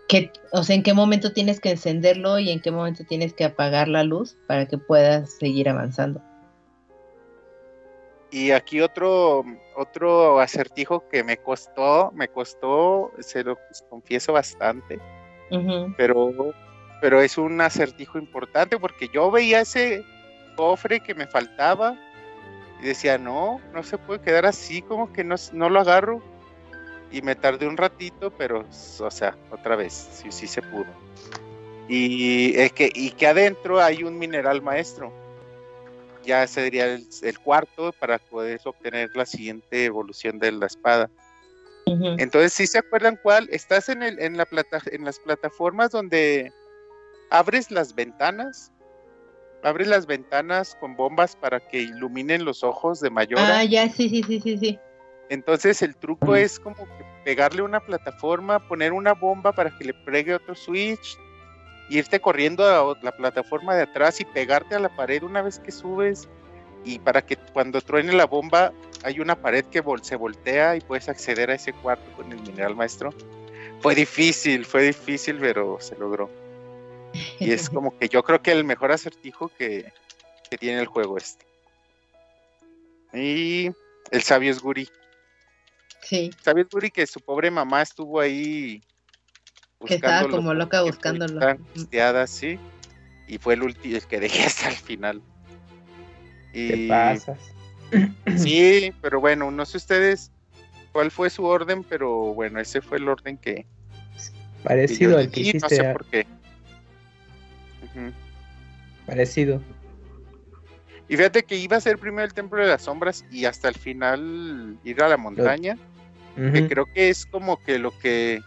que, 0.08 0.32
o 0.52 0.64
sea, 0.64 0.74
en 0.74 0.82
qué 0.82 0.94
momento 0.94 1.32
tienes 1.32 1.60
que 1.60 1.70
encenderlo 1.70 2.38
y 2.38 2.50
en 2.50 2.60
qué 2.60 2.70
momento 2.70 3.04
tienes 3.04 3.34
que 3.34 3.44
apagar 3.44 3.88
la 3.88 4.02
luz 4.02 4.36
para 4.46 4.66
que 4.66 4.78
puedas 4.78 5.36
seguir 5.38 5.68
avanzando. 5.68 6.22
Y 8.30 8.50
aquí 8.50 8.80
otro, 8.80 9.44
otro 9.76 10.40
acertijo 10.40 11.08
que 11.08 11.22
me 11.24 11.36
costó, 11.36 12.10
me 12.14 12.28
costó, 12.28 13.12
se 13.20 13.44
lo 13.44 13.58
confieso 13.88 14.32
bastante, 14.32 14.98
pero 15.96 16.52
pero 17.00 17.20
es 17.20 17.38
un 17.38 17.60
acertijo 17.60 18.18
importante 18.18 18.78
porque 18.78 19.08
yo 19.12 19.30
veía 19.30 19.60
ese 19.60 20.04
cofre 20.56 21.00
que 21.00 21.14
me 21.14 21.26
faltaba 21.26 21.96
y 22.82 22.86
decía, 22.86 23.18
no, 23.18 23.60
no 23.72 23.82
se 23.82 23.98
puede 23.98 24.20
quedar 24.20 24.46
así, 24.46 24.82
como 24.82 25.12
que 25.12 25.24
no, 25.24 25.36
no 25.52 25.70
lo 25.70 25.80
agarro. 25.80 26.22
Y 27.10 27.22
me 27.22 27.34
tardé 27.34 27.66
un 27.66 27.76
ratito, 27.76 28.30
pero, 28.30 28.66
o 29.00 29.10
sea, 29.10 29.36
otra 29.50 29.76
vez, 29.76 29.92
sí, 29.92 30.30
sí 30.30 30.46
se 30.46 30.60
pudo. 30.62 30.86
Y, 31.88 32.54
es 32.56 32.72
que, 32.72 32.90
y 32.94 33.12
que 33.12 33.26
adentro 33.26 33.80
hay 33.80 34.04
un 34.04 34.18
mineral 34.18 34.60
maestro. 34.60 35.12
Ya 36.24 36.46
sería 36.46 36.84
el, 36.84 37.06
el 37.22 37.38
cuarto 37.38 37.92
para 37.98 38.18
poder 38.18 38.60
obtener 38.64 39.10
la 39.14 39.24
siguiente 39.24 39.86
evolución 39.86 40.38
de 40.38 40.52
la 40.52 40.66
espada. 40.66 41.10
Entonces, 42.18 42.52
si 42.52 42.66
se 42.66 42.78
acuerdan 42.78 43.18
cuál, 43.22 43.48
estás 43.50 43.88
en, 43.88 44.02
el, 44.02 44.18
en, 44.20 44.36
la 44.36 44.44
plata, 44.44 44.80
en 44.90 45.04
las 45.04 45.18
plataformas 45.18 45.90
donde 45.90 46.52
abres 47.30 47.70
las 47.70 47.94
ventanas, 47.94 48.72
abres 49.62 49.88
las 49.88 50.06
ventanas 50.06 50.76
con 50.80 50.96
bombas 50.96 51.36
para 51.36 51.60
que 51.60 51.80
iluminen 51.80 52.44
los 52.44 52.62
ojos 52.62 53.00
de 53.00 53.10
mayor. 53.10 53.40
Ah, 53.40 53.64
ya, 53.64 53.88
sí, 53.88 54.08
sí, 54.08 54.22
sí, 54.22 54.40
sí, 54.40 54.58
sí. 54.58 54.78
Entonces 55.30 55.82
el 55.82 55.94
truco 55.94 56.36
es 56.36 56.58
como 56.58 56.86
pegarle 57.24 57.62
una 57.62 57.80
plataforma, 57.80 58.66
poner 58.66 58.92
una 58.92 59.12
bomba 59.12 59.52
para 59.52 59.76
que 59.76 59.84
le 59.84 59.94
pegue 59.94 60.34
otro 60.34 60.54
switch, 60.54 61.18
irte 61.90 62.20
corriendo 62.20 62.64
a 62.64 62.96
la 63.02 63.12
plataforma 63.12 63.74
de 63.74 63.82
atrás 63.82 64.20
y 64.20 64.24
pegarte 64.24 64.74
a 64.74 64.78
la 64.78 64.94
pared 64.94 65.22
una 65.22 65.42
vez 65.42 65.58
que 65.58 65.72
subes 65.72 66.28
y 66.84 66.98
para 66.98 67.22
que 67.22 67.36
cuando 67.36 67.80
truene 67.80 68.12
la 68.12 68.26
bomba 68.26 68.72
hay 69.02 69.20
una 69.20 69.36
pared 69.36 69.64
que 69.66 69.82
se 70.02 70.16
voltea 70.16 70.76
y 70.76 70.80
puedes 70.80 71.08
acceder 71.08 71.50
a 71.50 71.54
ese 71.54 71.72
cuarto 71.72 72.10
con 72.16 72.32
el 72.32 72.40
mineral 72.40 72.74
maestro. 72.74 73.12
Fue 73.80 73.94
difícil, 73.94 74.64
fue 74.64 74.82
difícil, 74.82 75.38
pero 75.38 75.78
se 75.80 75.96
logró. 75.96 76.30
Y 77.38 77.52
es 77.52 77.70
como 77.70 77.96
que 77.96 78.08
yo 78.08 78.22
creo 78.22 78.42
que 78.42 78.52
el 78.52 78.64
mejor 78.64 78.92
acertijo 78.92 79.50
que, 79.56 79.92
tiene 80.58 80.80
el 80.80 80.86
juego 80.86 81.18
este. 81.18 81.44
Y 83.12 83.70
el 84.10 84.22
sabio 84.22 84.50
es 84.50 84.60
Guri. 84.60 84.88
Sí. 86.02 86.30
Guri 86.70 86.90
que 86.90 87.06
su 87.06 87.20
pobre 87.20 87.50
mamá 87.50 87.82
estuvo 87.82 88.20
ahí. 88.20 88.82
Que 89.86 89.94
estaba 89.94 90.28
como 90.28 90.54
loca 90.54 90.82
buscándolo. 90.82 91.40
sí. 92.26 92.58
Y 93.26 93.38
fue 93.38 93.54
el, 93.54 93.62
último 93.62 93.96
el 93.96 94.06
que 94.06 94.20
dejé 94.20 94.42
hasta 94.46 94.68
el 94.68 94.76
final. 94.76 95.22
Y... 96.52 96.68
¿Qué 96.68 96.86
pasas? 96.88 97.38
Sí, 98.36 98.92
pero 99.00 99.20
bueno, 99.20 99.50
no 99.50 99.64
sé 99.64 99.78
ustedes 99.78 100.30
cuál 100.92 101.10
fue 101.10 101.30
su 101.30 101.44
orden, 101.44 101.84
pero 101.84 102.34
bueno, 102.34 102.60
ese 102.60 102.80
fue 102.80 102.98
el 102.98 103.08
orden 103.08 103.38
que. 103.38 103.66
Parecido 104.62 105.18
al 105.18 105.30
que 105.30 105.40
hiciste. 105.40 105.60
No 105.60 105.68
sé 105.68 105.84
por 105.92 106.04
qué. 106.06 106.26
Parecido. 109.06 109.62
Y 111.08 111.16
fíjate 111.16 111.42
que 111.42 111.56
iba 111.56 111.76
a 111.76 111.80
ser 111.80 111.98
primero 111.98 112.24
el 112.24 112.34
Templo 112.34 112.60
de 112.60 112.68
las 112.68 112.82
Sombras 112.82 113.24
y 113.30 113.46
hasta 113.46 113.68
el 113.68 113.74
final 113.74 114.78
ir 114.84 115.02
a 115.02 115.08
la 115.08 115.16
montaña. 115.16 115.76
Que 116.36 116.68
creo 116.68 116.86
que 116.86 117.08
es 117.08 117.26
como 117.26 117.60
que 117.60 117.80
lo 117.80 117.98
que 117.98 118.40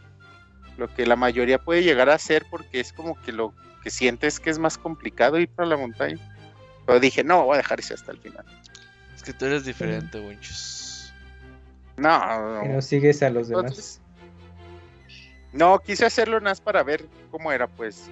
lo 0.78 0.94
que 0.94 1.06
la 1.06 1.18
mayoría 1.18 1.60
puede 1.60 1.84
llegar 1.84 2.10
a 2.10 2.14
hacer 2.14 2.46
porque 2.50 2.80
es 2.80 2.94
como 2.94 3.22
que 3.22 3.34
lo 3.34 3.54
que 3.84 3.90
sientes 3.90 4.40
que 4.40 4.50
es 4.50 4.60
más 4.60 4.78
complicado 4.78 5.38
ir 5.38 5.50
para 5.50 5.68
la 5.68 5.76
montaña. 5.76 6.18
Pero 6.86 7.02
dije, 7.02 7.22
no, 7.22 7.44
voy 7.44 7.56
a 7.56 7.58
dejar 7.58 7.82
ese 7.82 7.94
hasta 7.94 8.14
el 8.14 8.20
final. 8.20 8.46
Es 9.14 9.24
que 9.24 9.34
tú 9.34 9.46
eres 9.46 9.66
diferente, 9.66 10.22
Winchus. 10.22 11.14
No, 11.98 12.64
no. 12.64 12.82
sigues 12.82 13.22
a 13.24 13.30
los 13.30 13.50
demás. 13.50 14.00
No, 15.52 15.78
quise 15.80 16.06
hacerlo 16.06 16.40
más 16.40 16.62
para 16.62 16.82
ver 16.84 17.06
cómo 17.30 17.52
era, 17.52 17.68
pues 17.68 18.10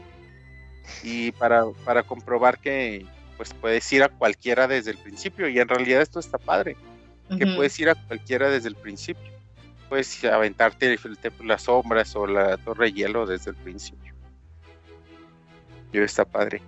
y 1.03 1.31
para, 1.33 1.65
para 1.85 2.03
comprobar 2.03 2.59
que 2.59 3.05
pues 3.39 3.53
puedes 3.53 3.89
ir 3.93 4.03
a 4.03 4.09
cualquiera 4.09 4.67
desde 4.67 4.91
el 4.91 4.97
principio 4.97 5.47
y 5.47 5.59
en 5.59 5.69
realidad 5.69 6.01
esto 6.01 6.19
está 6.19 6.37
padre 6.37 6.75
que 7.37 7.47
puedes 7.47 7.79
ir 7.79 7.89
a 7.89 7.95
cualquiera 7.95 8.49
desde 8.49 8.67
el 8.67 8.75
principio. 8.75 9.31
Puedes 9.87 10.25
aventarte 10.25 10.87
el, 10.87 10.99
las 11.45 11.61
sombras 11.61 12.13
o 12.17 12.27
la 12.27 12.57
torre 12.57 12.87
de 12.87 12.91
hielo 12.91 13.25
desde 13.25 13.51
el 13.51 13.55
principio. 13.55 14.13
Y 15.93 15.99
está 15.99 16.25
padre. 16.25 16.61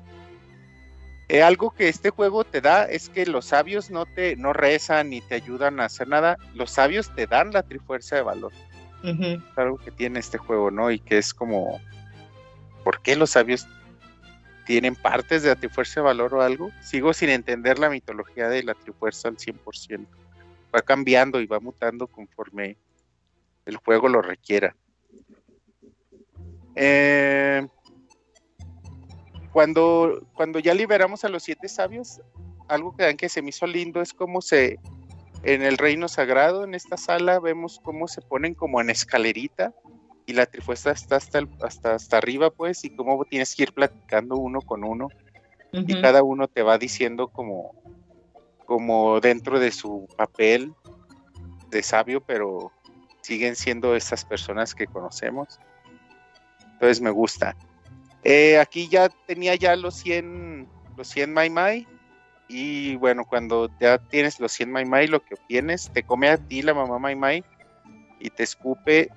Eh, 1.28 1.44
algo 1.44 1.72
que 1.72 1.90
este 1.90 2.10
juego 2.10 2.46
te 2.46 2.62
da 2.62 2.86
es 2.86 3.10
que 3.10 3.26
los 3.26 3.48
sabios 3.48 3.92
no 3.92 4.06
te 4.06 4.38
no 4.38 4.54
rezan 4.54 5.10
ni 5.10 5.20
te 5.20 5.36
ayudan 5.36 5.82
a 5.82 5.86
hacer 5.86 6.08
nada. 6.08 6.38
Los 6.56 6.72
sabios 6.72 7.14
te 7.14 7.28
dan 7.28 7.52
la 7.52 7.64
trifuerza 7.64 8.16
de 8.16 8.22
valor. 8.22 8.54
Es 9.04 9.58
algo 9.58 9.78
que 9.78 9.92
tiene 9.92 10.20
este 10.20 10.38
juego 10.38 10.72
no 10.72 10.90
y 10.90 11.00
que 11.00 11.18
es 11.18 11.34
como 11.34 11.82
¿por 12.86 13.02
qué 13.02 13.18
los 13.18 13.32
sabios 13.32 13.68
tienen 14.72 14.96
partes 14.96 15.44
de 15.44 15.50
la 15.50 15.58
Trifuerza 15.58 16.00
de 16.00 16.06
Valor 16.06 16.34
o 16.34 16.42
algo. 16.42 16.72
Sigo 16.82 17.12
sin 17.12 17.28
entender 17.28 17.78
la 17.78 17.90
mitología 17.90 18.48
de 18.48 18.64
la 18.64 18.74
Trifuerza 18.74 19.28
al 19.28 19.36
100%. 19.36 20.08
Va 20.74 20.82
cambiando 20.82 21.42
y 21.42 21.46
va 21.46 21.60
mutando 21.60 22.08
conforme 22.08 22.78
el 23.66 23.76
juego 23.76 24.08
lo 24.08 24.22
requiera. 24.22 24.74
Eh, 26.76 27.68
cuando, 29.52 30.26
cuando 30.36 30.60
ya 30.60 30.74
liberamos 30.74 31.26
a 31.26 31.30
los 31.30 31.44
siete 31.44 31.68
sabios, 31.68 32.22
algo 32.70 32.96
que, 32.96 33.14
que 33.18 33.28
se 33.28 33.42
me 33.42 33.50
hizo 33.50 33.68
lindo 33.68 34.02
es 34.02 34.14
cómo 34.14 34.40
se, 34.40 34.80
en 35.44 35.64
el 35.64 35.78
reino 35.78 36.08
sagrado, 36.08 36.64
en 36.64 36.76
esta 36.76 36.96
sala, 36.96 37.42
vemos 37.42 37.82
cómo 37.84 38.08
se 38.08 38.22
ponen 38.22 38.54
como 38.54 38.80
en 38.80 38.90
escalerita 38.90 39.74
y 40.32 40.34
la 40.34 40.46
trifuerza 40.46 40.92
está 40.92 41.18
hasta, 41.18 41.42
hasta, 41.62 41.94
hasta 41.94 42.18
arriba, 42.18 42.50
pues, 42.50 42.86
y 42.86 42.90
cómo 42.96 43.26
tienes 43.26 43.54
que 43.54 43.64
ir 43.64 43.74
platicando 43.74 44.38
uno 44.38 44.62
con 44.62 44.84
uno. 44.84 45.10
Y 45.74 46.02
cada 46.02 46.24
uno 46.24 46.48
te 46.48 46.64
va 46.64 46.78
diciendo 46.78 47.28
como, 47.28 47.76
como 48.66 49.20
dentro 49.20 49.60
de 49.60 49.72
su 49.72 50.08
papel 50.18 50.74
de 51.70 51.84
sabio, 51.84 52.22
pero 52.22 52.72
siguen 53.22 53.56
siendo 53.56 53.96
esas 53.96 54.26
personas 54.26 54.74
que 54.74 54.88
conocemos. 54.88 55.60
Entonces 56.74 57.02
me 57.02 57.10
gusta. 57.10 57.56
Eh, 58.24 58.58
aquí 58.58 58.88
ya 58.88 59.10
tenía 59.28 59.56
ya 59.56 59.76
los 59.76 59.96
100, 59.96 60.68
los 60.98 61.08
100 61.08 61.34
Mai 61.34 61.50
Mai. 61.50 61.88
Y 62.48 62.96
bueno, 62.98 63.24
cuando 63.26 63.70
ya 63.80 63.98
tienes 63.98 64.40
los 64.40 64.52
100 64.54 64.72
Mai 64.72 64.86
Mai, 64.86 65.08
lo 65.08 65.24
que 65.24 65.36
obtienes, 65.36 65.90
te 65.94 66.04
come 66.04 66.30
a 66.30 66.38
ti 66.38 66.62
la 66.62 66.74
mamá 66.74 67.00
Mai 67.00 67.16
Mai 67.16 67.44
y 68.20 68.30
te 68.30 68.44
escupe 68.44 69.10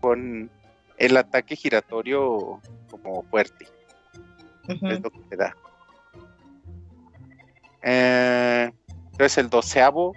con 0.00 0.50
el 0.96 1.16
ataque 1.16 1.56
giratorio 1.56 2.60
como 2.90 3.22
fuerte. 3.24 3.66
Es 4.68 5.00
lo 5.00 5.10
que 5.10 5.20
te 5.30 5.36
da. 5.36 5.56
Eh, 7.82 8.70
entonces 9.12 9.38
el 9.38 9.50
doceavo, 9.50 10.14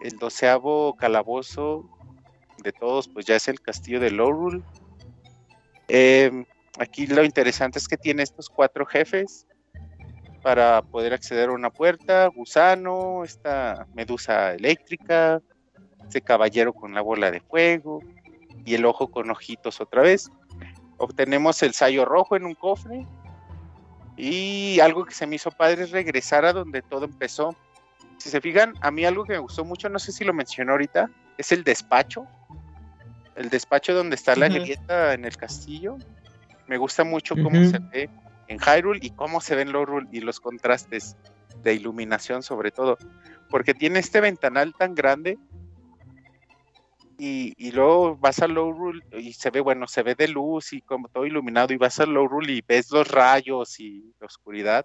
el 0.00 0.18
doceavo 0.18 0.94
calabozo 0.96 1.88
de 2.62 2.72
todos, 2.72 3.08
pues 3.08 3.26
ya 3.26 3.36
es 3.36 3.48
el 3.48 3.60
castillo 3.60 4.00
de 4.00 4.10
Lorul. 4.10 4.64
Eh, 5.88 6.44
aquí 6.78 7.06
lo 7.06 7.24
interesante 7.24 7.78
es 7.78 7.86
que 7.86 7.96
tiene 7.96 8.22
estos 8.22 8.48
cuatro 8.48 8.84
jefes 8.84 9.46
para 10.42 10.82
poder 10.82 11.12
acceder 11.12 11.48
a 11.48 11.52
una 11.52 11.70
puerta, 11.70 12.26
gusano, 12.28 13.24
esta 13.24 13.86
medusa 13.94 14.52
eléctrica, 14.54 15.40
ese 16.08 16.20
caballero 16.20 16.72
con 16.72 16.94
la 16.94 17.00
bola 17.00 17.30
de 17.30 17.40
fuego, 17.40 18.00
y 18.66 18.74
el 18.74 18.84
ojo 18.84 19.08
con 19.08 19.30
ojitos 19.30 19.80
otra 19.80 20.02
vez. 20.02 20.28
Obtenemos 20.98 21.62
el 21.62 21.72
sayo 21.72 22.04
rojo 22.04 22.36
en 22.36 22.44
un 22.44 22.54
cofre. 22.54 23.06
Y 24.18 24.80
algo 24.80 25.04
que 25.04 25.14
se 25.14 25.26
me 25.26 25.36
hizo 25.36 25.50
padre 25.50 25.84
es 25.84 25.90
regresar 25.92 26.44
a 26.44 26.52
donde 26.52 26.82
todo 26.82 27.06
empezó. 27.06 27.56
si 28.18 28.30
se 28.30 28.40
fijan, 28.40 28.72
a 28.80 28.90
mí 28.90 29.04
algo 29.04 29.24
que 29.24 29.34
me 29.34 29.38
gustó 29.38 29.64
mucho, 29.64 29.88
no 29.90 29.98
sé 29.98 30.10
si 30.10 30.24
lo 30.24 30.32
mencionó 30.32 30.72
ahorita, 30.72 31.08
es 31.38 31.52
el 31.52 31.62
despacho. 31.62 32.26
El 33.36 33.50
despacho 33.50 33.94
donde 33.94 34.16
está 34.16 34.34
la 34.34 34.46
Ujú. 34.46 34.54
grieta 34.56 35.12
en 35.12 35.26
el 35.26 35.36
castillo. 35.36 35.96
Me 36.66 36.78
gusta 36.78 37.04
mucho 37.04 37.34
cómo 37.36 37.62
se 37.64 37.78
ve 37.92 38.10
en 38.48 38.58
Hyrule 38.58 39.00
y 39.02 39.10
cómo 39.10 39.40
se 39.40 39.54
ve 39.54 39.62
en 39.62 39.72
Lorule 39.72 40.08
y 40.10 40.20
los 40.20 40.40
contrastes 40.40 41.14
de 41.62 41.74
iluminación 41.74 42.42
sobre 42.42 42.70
todo. 42.70 42.96
Porque 43.50 43.74
tiene 43.74 43.98
este 44.00 44.20
ventanal 44.20 44.74
tan 44.74 44.94
grande 44.94 45.38
y, 47.18 47.54
y 47.56 47.72
luego 47.72 48.16
vas 48.16 48.40
a 48.40 48.48
Lorule 48.48 49.02
y 49.12 49.32
se 49.32 49.50
ve, 49.50 49.60
bueno, 49.60 49.86
se 49.88 50.02
ve 50.02 50.14
de 50.14 50.28
luz 50.28 50.72
y 50.72 50.80
como 50.82 51.08
todo 51.08 51.24
iluminado 51.26 51.72
y 51.72 51.76
vas 51.76 51.98
a 52.00 52.06
Lorule 52.06 52.52
y 52.52 52.62
ves 52.66 52.90
los 52.90 53.08
rayos 53.08 53.80
y 53.80 54.12
la 54.20 54.26
oscuridad. 54.26 54.84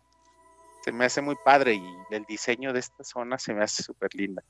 Se 0.83 0.91
me 0.91 1.05
hace 1.05 1.21
muy 1.21 1.35
padre 1.43 1.75
y 1.75 1.83
el 2.09 2.23
diseño 2.25 2.73
de 2.73 2.79
esta 2.79 3.03
zona 3.03 3.37
se 3.37 3.53
me 3.53 3.63
hace 3.63 3.83
súper 3.83 4.13
linda. 4.15 4.41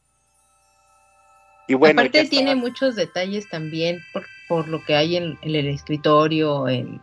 Y 1.67 1.73
bueno, 1.73 2.01
Aparte 2.01 2.25
tiene 2.25 2.51
estaba- 2.51 2.67
muchos 2.67 2.95
detalles 2.95 3.49
también 3.49 3.99
por, 4.13 4.25
por 4.47 4.67
lo 4.67 4.83
que 4.85 4.95
hay 4.95 5.17
en, 5.17 5.37
en 5.41 5.55
el 5.55 5.67
escritorio, 5.67 6.67
en 6.67 6.99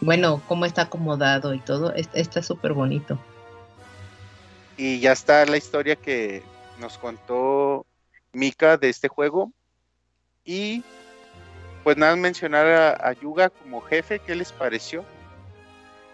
bueno, 0.00 0.42
cómo 0.46 0.64
está 0.66 0.82
acomodado 0.82 1.54
y 1.54 1.60
todo, 1.60 1.92
es- 1.94 2.08
está 2.14 2.42
súper 2.42 2.72
bonito. 2.72 3.18
y 4.76 5.00
ya 5.00 5.10
está 5.12 5.44
la 5.44 5.56
historia 5.56 5.96
que 5.96 6.42
nos 6.80 6.96
contó 6.98 7.84
Mika 8.32 8.76
de 8.76 8.88
este 8.90 9.08
juego. 9.08 9.52
Y 10.48 10.82
pues 11.84 11.98
nada, 11.98 12.16
mencionar 12.16 12.66
a, 12.66 13.06
a 13.06 13.12
Yuga 13.12 13.50
como 13.50 13.82
jefe, 13.82 14.18
¿qué 14.18 14.34
les 14.34 14.50
pareció? 14.50 15.04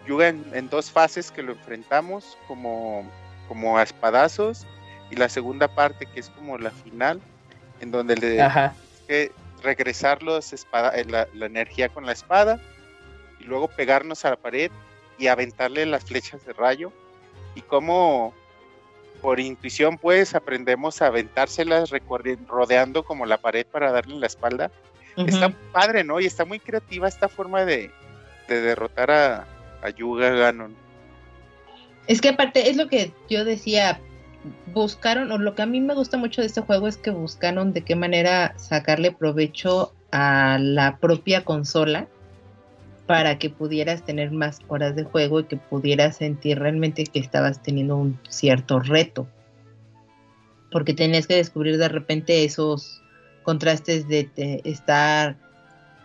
Yuga 0.05 0.27
en, 0.27 0.45
en 0.53 0.67
dos 0.69 0.91
fases 0.91 1.31
que 1.31 1.41
lo 1.41 1.53
enfrentamos 1.53 2.37
como, 2.45 3.09
como 3.47 3.77
a 3.77 3.83
espadazos 3.83 4.67
y 5.09 5.15
la 5.15 5.29
segunda 5.29 5.69
parte 5.69 6.05
que 6.05 6.19
es 6.19 6.29
como 6.31 6.57
la 6.57 6.71
final, 6.71 7.21
en 7.79 7.91
donde 7.91 8.17
le 8.17 8.41
Ajá. 8.41 8.75
que 9.07 9.31
regresar 9.63 10.21
los 10.21 10.51
espada, 10.51 10.89
eh, 10.89 11.05
la, 11.05 11.29
la 11.33 11.45
energía 11.45 11.87
con 11.87 12.05
la 12.05 12.11
espada 12.11 12.59
y 13.39 13.45
luego 13.45 13.69
pegarnos 13.69 14.25
a 14.25 14.31
la 14.31 14.35
pared 14.35 14.69
y 15.17 15.27
aventarle 15.27 15.85
las 15.85 16.03
flechas 16.03 16.45
de 16.45 16.51
rayo 16.51 16.91
y 17.55 17.61
cómo 17.61 18.33
por 19.25 19.39
intuición 19.39 19.97
pues 19.97 20.35
aprendemos 20.35 21.01
a 21.01 21.07
aventárselas 21.07 21.91
rodeando 22.47 23.01
como 23.01 23.25
la 23.25 23.37
pared 23.37 23.65
para 23.65 23.91
darle 23.91 24.19
la 24.19 24.27
espalda. 24.27 24.69
Está 25.17 25.47
Ujú. 25.47 25.55
padre, 25.71 26.03
¿no? 26.03 26.19
Y 26.19 26.27
está 26.27 26.45
muy 26.45 26.59
creativa 26.59 27.07
esta 27.07 27.27
forma 27.27 27.65
de, 27.65 27.89
de 28.47 28.61
derrotar 28.61 29.09
a, 29.09 29.47
a 29.81 29.89
Yuga 29.89 30.29
Ganon. 30.29 30.75
Es 32.05 32.21
que 32.21 32.29
aparte 32.29 32.69
es 32.69 32.77
lo 32.77 32.87
que 32.87 33.13
yo 33.27 33.45
decía, 33.45 33.99
buscaron, 34.75 35.31
o 35.31 35.39
lo 35.39 35.55
que 35.55 35.63
a 35.63 35.65
mí 35.65 35.81
me 35.81 35.95
gusta 35.95 36.17
mucho 36.17 36.41
de 36.41 36.47
este 36.47 36.61
juego 36.61 36.87
es 36.87 36.97
que 36.97 37.09
buscaron 37.09 37.73
de 37.73 37.81
qué 37.81 37.95
manera 37.95 38.53
sacarle 38.59 39.11
provecho 39.11 39.91
a 40.11 40.59
la 40.59 40.97
propia 40.97 41.43
consola 41.43 42.07
para 43.05 43.37
que 43.37 43.49
pudieras 43.49 44.03
tener 44.03 44.31
más 44.31 44.59
horas 44.67 44.95
de 44.95 45.03
juego 45.03 45.39
y 45.39 45.43
que 45.45 45.57
pudieras 45.57 46.17
sentir 46.17 46.59
realmente 46.59 47.03
que 47.05 47.19
estabas 47.19 47.61
teniendo 47.61 47.97
un 47.97 48.19
cierto 48.29 48.79
reto. 48.79 49.27
Porque 50.71 50.93
tenías 50.93 51.27
que 51.27 51.35
descubrir 51.35 51.77
de 51.77 51.87
repente 51.87 52.43
esos 52.43 53.01
contrastes 53.43 54.07
de, 54.07 54.29
estar, 54.63 55.37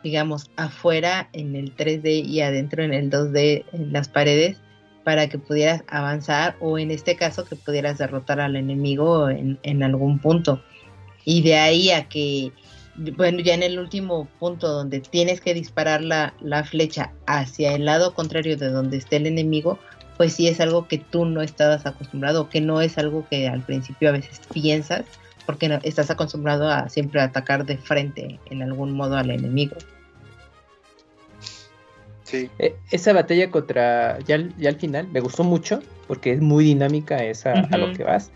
digamos, 0.02 0.50
afuera 0.56 1.30
en 1.32 1.56
el 1.56 1.74
3D 1.74 2.24
y 2.26 2.42
adentro 2.42 2.82
en 2.82 2.92
el 2.92 3.10
2D 3.10 3.64
en 3.72 3.92
las 3.92 4.08
paredes 4.08 4.58
para 5.02 5.28
que 5.28 5.38
pudieras 5.38 5.82
avanzar 5.88 6.56
o 6.60 6.78
en 6.78 6.90
este 6.90 7.16
caso 7.16 7.46
que 7.46 7.56
pudieras 7.56 7.96
derrotar 7.96 8.38
al 8.38 8.56
enemigo 8.56 9.30
en, 9.30 9.58
en 9.62 9.82
algún 9.82 10.18
punto. 10.18 10.62
Y 11.24 11.42
de 11.42 11.56
ahí 11.56 11.90
a 11.90 12.08
que, 12.08 12.52
bueno, 12.94 13.40
ya 13.40 13.54
en 13.54 13.62
el 13.62 13.78
último 13.78 14.28
punto 14.38 14.68
donde 14.68 15.00
tienes 15.00 15.40
que 15.40 15.54
disparar 15.54 16.02
la, 16.02 16.34
la 16.40 16.64
flecha 16.64 17.12
hacia 17.26 17.74
el 17.74 17.84
lado 17.84 18.14
contrario 18.14 18.56
de 18.56 18.68
donde 18.68 18.96
esté 18.98 19.16
el 19.16 19.26
enemigo, 19.26 19.78
pues 20.16 20.34
sí 20.34 20.48
es 20.48 20.60
algo 20.60 20.86
que 20.86 20.98
tú 20.98 21.24
no 21.24 21.40
estabas 21.40 21.86
acostumbrado, 21.86 22.48
que 22.50 22.60
no 22.60 22.80
es 22.80 22.98
algo 22.98 23.26
que 23.30 23.48
al 23.48 23.62
principio 23.62 24.10
a 24.10 24.12
veces 24.12 24.40
piensas, 24.52 25.04
porque 25.46 25.68
no- 25.68 25.80
estás 25.82 26.10
acostumbrado 26.10 26.68
a 26.68 26.88
siempre 26.88 27.20
atacar 27.20 27.64
de 27.64 27.78
frente 27.78 28.38
en 28.46 28.62
algún 28.62 28.92
modo 28.92 29.16
al 29.16 29.30
enemigo. 29.30 29.76
Sí. 32.24 32.48
Eh, 32.58 32.76
Esa 32.90 33.12
batalla 33.12 33.50
contra, 33.50 34.18
ya, 34.20 34.36
al- 34.36 34.54
ya 34.56 34.68
al 34.68 34.76
final, 34.76 35.08
me 35.08 35.20
gustó 35.20 35.42
mucho, 35.42 35.82
porque 36.06 36.32
es 36.32 36.40
muy 36.40 36.64
dinámica 36.64 37.24
esa 37.24 37.60
a 37.60 37.76
lo 37.78 37.92
que 37.92 38.04
vas, 38.04 38.30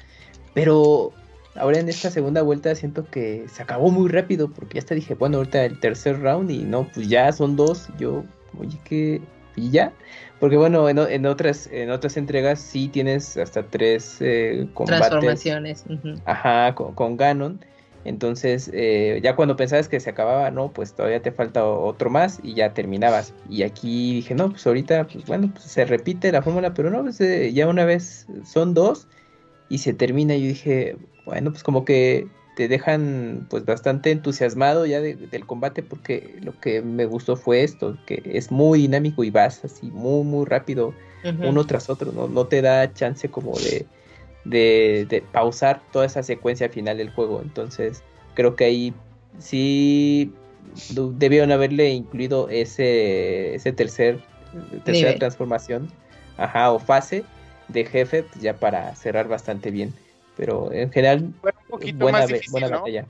pero 0.55 1.13
ahora 1.57 1.79
en 1.79 1.89
esta 1.89 2.11
segunda 2.11 2.43
vuelta 2.43 2.75
siento 2.75 3.09
que 3.11 3.47
se 3.53 3.63
acabó 3.63 3.91
muy 3.91 4.09
rápido, 4.11 4.49
porque 4.51 4.75
ya 4.75 4.81
hasta 4.81 4.95
dije, 4.95 5.15
bueno, 5.15 5.39
ahorita 5.39 5.65
el 5.65 5.79
tercer 5.81 6.21
round 6.21 6.51
y 6.51 6.59
no, 6.65 6.89
pues 6.93 7.09
ya 7.09 7.31
son 7.33 7.57
dos, 7.57 7.89
yo, 7.99 8.25
oye, 8.59 8.79
que, 8.85 9.21
y 9.57 9.71
ya, 9.71 9.93
porque 10.41 10.57
bueno, 10.57 10.89
en, 10.89 11.27
otras, 11.27 11.69
en 11.73 11.91
otras 11.91 12.17
entregas 12.17 12.61
sí 12.61 12.89
tienes 12.89 13.37
hasta 13.37 13.63
tres 13.63 14.19
eh, 14.21 14.69
combates. 14.75 15.09
Transformaciones. 15.09 15.85
Ajá, 16.27 16.75
con, 16.75 16.95
con 16.95 17.17
Ganon. 17.17 17.61
Entonces, 18.05 18.71
eh, 18.75 19.21
ya 19.23 19.35
cuando 19.35 19.57
pensabas 19.57 19.89
que 19.89 19.99
se 19.99 20.11
acababa, 20.11 20.51
no, 20.51 20.71
pues 20.71 20.93
todavía 20.93 21.23
te 21.23 21.33
falta 21.33 21.65
otro 21.65 22.11
más 22.11 22.39
y 22.43 22.55
ya 22.55 22.75
terminabas. 22.75 23.33
Y 23.49 23.63
aquí 23.63 24.17
dije, 24.17 24.35
no, 24.35 24.51
pues 24.51 24.67
ahorita, 24.67 25.07
pues 25.07 25.25
bueno, 25.25 25.51
pues 25.53 25.65
se 25.65 25.87
repite 25.87 26.31
la 26.31 26.43
fórmula, 26.43 26.75
pero 26.75 26.91
no, 26.91 27.03
pues 27.03 27.21
eh, 27.23 27.53
ya 27.55 27.67
una 27.67 27.87
vez 27.87 28.27
son 28.45 28.75
dos 28.75 29.09
y 29.71 29.79
se 29.79 29.95
termina. 29.95 30.35
Y 30.35 30.43
yo 30.43 30.49
dije, 30.49 30.97
bueno, 31.25 31.51
pues 31.51 31.63
como 31.63 31.85
que 31.85 32.27
te 32.57 32.69
dejan 32.69 33.47
pues 33.51 33.65
bastante 33.65 34.11
entusiasmado 34.13 34.87
ya 34.87 35.01
de- 35.01 35.17
del 35.17 35.45
combate 35.47 35.83
porque 35.83 36.39
lo 36.43 36.59
que 36.61 36.83
me 36.83 37.05
gustó 37.05 37.37
fue 37.37 37.63
esto, 37.65 37.97
que 38.07 38.23
es 38.25 38.51
muy 38.53 38.81
dinámico 38.81 39.25
y 39.25 39.31
vas 39.31 39.65
así 39.65 39.91
muy, 39.91 40.25
muy 40.25 40.45
rápido 40.47 40.95
uno 41.49 41.67
tras 41.67 41.89
otro, 41.91 42.13
no, 42.13 42.29
no 42.29 42.47
te 42.47 42.63
da 42.63 42.93
chance 42.93 43.29
como 43.31 43.59
de, 43.59 43.87
de, 44.45 45.07
de 45.09 45.23
pausar 45.23 45.81
toda 45.91 46.07
esa 46.07 46.23
secuencia 46.23 46.69
final 46.69 46.99
del 46.99 47.11
juego. 47.11 47.41
Entonces, 47.43 48.03
creo 48.35 48.55
que 48.57 48.65
ahí 48.65 48.95
sí 49.39 50.33
debieron 50.91 51.51
haberle 51.51 51.91
incluido 51.91 52.49
ese, 52.51 53.55
ese 53.55 53.73
tercer, 53.73 54.21
tercera 54.85 55.09
Nivel. 55.09 55.19
transformación, 55.19 55.91
ajá, 56.37 56.71
o 56.73 56.79
fase 56.79 57.25
de 57.69 57.85
jefe, 57.85 58.23
pues 58.23 58.41
ya 58.43 58.59
para 58.59 58.95
cerrar 58.95 59.27
bastante 59.29 59.71
bien. 59.71 59.93
Pero 60.37 60.73
en 60.73 60.91
general, 60.91 61.33
Fue 61.41 61.53
un 61.65 61.69
poquito 61.71 61.99
buena, 61.99 62.19
más 62.19 62.29
be- 62.29 62.35
difícil, 62.35 62.53
buena 62.53 62.69
¿no? 62.69 62.79
batalla. 62.81 63.07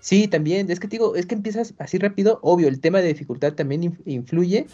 Sí, 0.00 0.28
también, 0.28 0.70
es 0.70 0.80
que 0.80 0.86
te 0.88 0.92
digo, 0.96 1.16
es 1.16 1.26
que 1.26 1.34
empiezas 1.34 1.74
así 1.78 1.98
rápido, 1.98 2.38
obvio, 2.42 2.68
el 2.68 2.80
tema 2.80 3.00
de 3.00 3.08
dificultad 3.08 3.52
también 3.54 3.82
inf- 3.82 4.02
influye, 4.06 4.66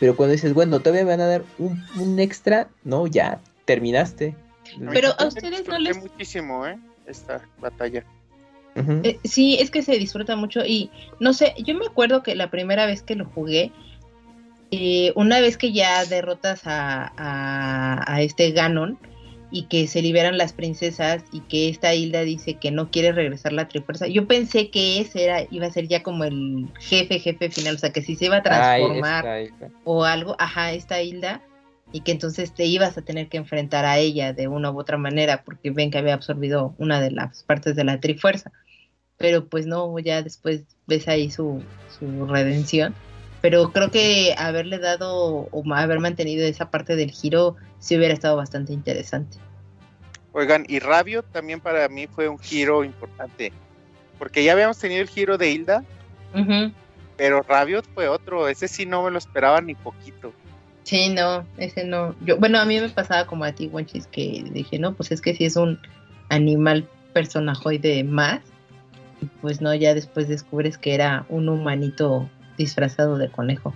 pero 0.00 0.16
cuando 0.16 0.32
dices, 0.32 0.54
bueno, 0.54 0.80
todavía 0.80 1.04
me 1.04 1.10
van 1.10 1.20
a 1.20 1.26
dar 1.26 1.44
un, 1.58 1.84
un 1.96 2.18
extra, 2.18 2.68
no, 2.84 3.06
ya, 3.06 3.40
terminaste. 3.64 4.34
Pero 4.92 5.08
a 5.18 5.26
ustedes 5.26 5.66
no 5.66 5.78
les- 5.78 5.96
muchísimo, 5.98 6.66
¿eh? 6.66 6.78
Esta 7.06 7.42
batalla. 7.60 8.04
Eh, 9.02 9.18
sí, 9.24 9.56
es 9.60 9.70
que 9.72 9.82
se 9.82 9.98
disfruta 9.98 10.36
mucho 10.36 10.60
y 10.64 10.90
no 11.18 11.32
sé, 11.32 11.52
yo 11.64 11.74
me 11.74 11.86
acuerdo 11.86 12.22
que 12.22 12.36
la 12.36 12.48
primera 12.48 12.86
vez 12.86 13.02
que 13.02 13.16
lo 13.16 13.24
jugué, 13.24 13.72
eh, 14.70 15.12
una 15.16 15.40
vez 15.40 15.56
que 15.56 15.72
ya 15.72 16.04
derrotas 16.04 16.62
a, 16.64 17.12
a, 17.16 18.04
a 18.14 18.22
este 18.22 18.52
Ganon 18.52 18.96
y 19.50 19.64
que 19.64 19.86
se 19.86 20.02
liberan 20.02 20.36
las 20.36 20.52
princesas 20.52 21.24
y 21.32 21.40
que 21.40 21.68
esta 21.68 21.94
Hilda 21.94 22.22
dice 22.22 22.54
que 22.54 22.70
no 22.70 22.90
quiere 22.90 23.12
regresar 23.12 23.52
la 23.52 23.68
Trifuerza, 23.68 24.06
yo 24.06 24.26
pensé 24.26 24.70
que 24.70 25.00
ese 25.00 25.24
era, 25.24 25.46
iba 25.50 25.66
a 25.66 25.72
ser 25.72 25.88
ya 25.88 26.02
como 26.02 26.24
el 26.24 26.68
jefe, 26.80 27.18
jefe 27.18 27.50
final, 27.50 27.76
o 27.76 27.78
sea, 27.78 27.92
que 27.92 28.02
si 28.02 28.14
se 28.14 28.26
iba 28.26 28.36
a 28.36 28.42
transformar 28.42 29.48
o 29.84 30.04
algo, 30.04 30.36
ajá, 30.38 30.72
esta 30.72 31.00
Hilda, 31.02 31.42
y 31.92 32.00
que 32.00 32.12
entonces 32.12 32.52
te 32.52 32.66
ibas 32.66 32.98
a 32.98 33.02
tener 33.02 33.28
que 33.28 33.38
enfrentar 33.38 33.84
a 33.84 33.98
ella 33.98 34.32
de 34.32 34.48
una 34.48 34.70
u 34.70 34.78
otra 34.78 34.98
manera, 34.98 35.42
porque 35.44 35.70
ven 35.70 35.90
que 35.90 35.98
había 35.98 36.14
absorbido 36.14 36.74
una 36.78 37.00
de 37.00 37.10
las 37.10 37.42
partes 37.44 37.76
de 37.76 37.84
la 37.84 38.00
Trifuerza. 38.00 38.52
Pero 39.16 39.46
pues 39.46 39.66
no, 39.66 39.98
ya 39.98 40.22
después 40.22 40.64
ves 40.86 41.08
ahí 41.08 41.30
su, 41.30 41.62
su 41.98 42.26
redención. 42.26 42.94
Pero 43.40 43.72
creo 43.72 43.90
que 43.90 44.34
haberle 44.36 44.78
dado 44.78 45.48
o 45.50 45.74
haber 45.74 46.00
mantenido 46.00 46.44
esa 46.44 46.70
parte 46.70 46.96
del 46.96 47.10
giro 47.10 47.56
sí 47.78 47.96
hubiera 47.96 48.14
estado 48.14 48.36
bastante 48.36 48.72
interesante. 48.72 49.38
Oigan, 50.32 50.64
y 50.68 50.78
Rabio 50.80 51.22
también 51.22 51.60
para 51.60 51.88
mí 51.88 52.06
fue 52.06 52.28
un 52.28 52.38
giro 52.38 52.84
importante. 52.84 53.52
Porque 54.18 54.42
ya 54.42 54.52
habíamos 54.52 54.78
tenido 54.78 55.00
el 55.00 55.08
giro 55.08 55.38
de 55.38 55.50
Hilda, 55.50 55.84
pero 57.16 57.42
Rabiot 57.42 57.86
fue 57.94 58.08
otro. 58.08 58.48
Ese 58.48 58.66
sí 58.66 58.84
no 58.84 59.04
me 59.04 59.10
lo 59.10 59.18
esperaba 59.18 59.60
ni 59.60 59.74
poquito. 59.74 60.32
Sí, 60.82 61.10
no, 61.10 61.46
ese 61.58 61.84
no. 61.84 62.14
Yo, 62.24 62.38
bueno, 62.38 62.58
a 62.58 62.64
mí 62.64 62.80
me 62.80 62.88
pasaba 62.88 63.26
como 63.26 63.44
a 63.44 63.52
ti, 63.52 63.68
Wanchis, 63.68 64.06
que 64.06 64.44
dije, 64.50 64.78
no, 64.78 64.94
pues 64.94 65.12
es 65.12 65.20
que 65.20 65.34
si 65.34 65.44
es 65.44 65.56
un 65.56 65.78
animal 66.30 66.88
personajoide 67.12 68.04
más, 68.04 68.40
pues 69.40 69.60
no, 69.60 69.74
ya 69.74 69.94
después 69.94 70.28
descubres 70.28 70.78
que 70.78 70.94
era 70.94 71.26
un 71.28 71.48
humanito 71.48 72.28
disfrazado 72.58 73.16
de 73.16 73.30
conejo. 73.30 73.72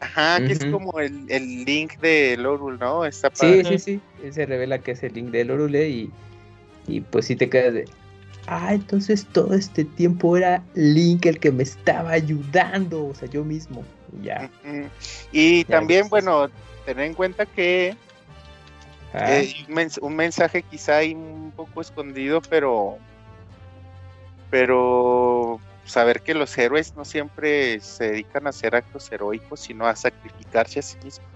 Ajá, 0.00 0.40
que 0.40 0.52
es 0.52 0.64
como 0.66 0.98
el, 0.98 1.24
el 1.30 1.64
link 1.64 1.98
de 2.00 2.36
Lorul, 2.36 2.78
¿no? 2.78 3.04
Está 3.04 3.30
Sí, 3.32 3.62
padre. 3.62 3.78
sí, 3.78 3.78
sí, 3.78 4.00
él 4.24 4.32
se 4.34 4.44
revela 4.46 4.78
que 4.80 4.90
es 4.92 5.02
el 5.04 5.14
link 5.14 5.30
del 5.30 5.50
Orule 5.52 5.88
y, 5.88 6.10
Y 6.88 7.00
pues 7.00 7.26
sí 7.26 7.36
te 7.36 7.48
quedas 7.48 7.72
de, 7.74 7.88
ah, 8.46 8.74
entonces 8.74 9.24
todo 9.32 9.54
este 9.54 9.84
tiempo 9.84 10.36
era 10.36 10.62
Link 10.74 11.24
el 11.26 11.38
que 11.38 11.50
me 11.52 11.62
estaba 11.62 12.10
ayudando, 12.10 13.06
o 13.06 13.14
sea, 13.14 13.28
yo 13.28 13.44
mismo. 13.44 13.84
Ya. 14.22 14.50
Y 15.32 15.64
Ya 15.64 15.70
también, 15.70 16.08
bueno, 16.08 16.48
tener 16.84 17.06
en 17.06 17.14
cuenta 17.14 17.46
que 17.46 17.96
Ah, 19.14 19.40
eh, 19.40 19.54
un, 19.68 19.74
mens- 19.76 19.98
un 20.02 20.16
mensaje 20.16 20.62
quizá 20.62 20.96
ahí 20.98 21.14
un 21.14 21.52
poco 21.56 21.80
escondido, 21.80 22.42
pero 22.50 22.98
pero 24.50 25.60
saber 25.84 26.22
que 26.22 26.34
los 26.34 26.56
héroes 26.56 26.94
no 26.96 27.04
siempre 27.04 27.80
se 27.80 28.10
dedican 28.10 28.46
a 28.46 28.50
hacer 28.50 28.74
actos 28.74 29.10
heroicos, 29.12 29.60
sino 29.60 29.86
a 29.86 29.96
sacrificarse 29.96 30.80
a 30.80 30.82
sí 30.82 30.96
mismos 31.02 31.28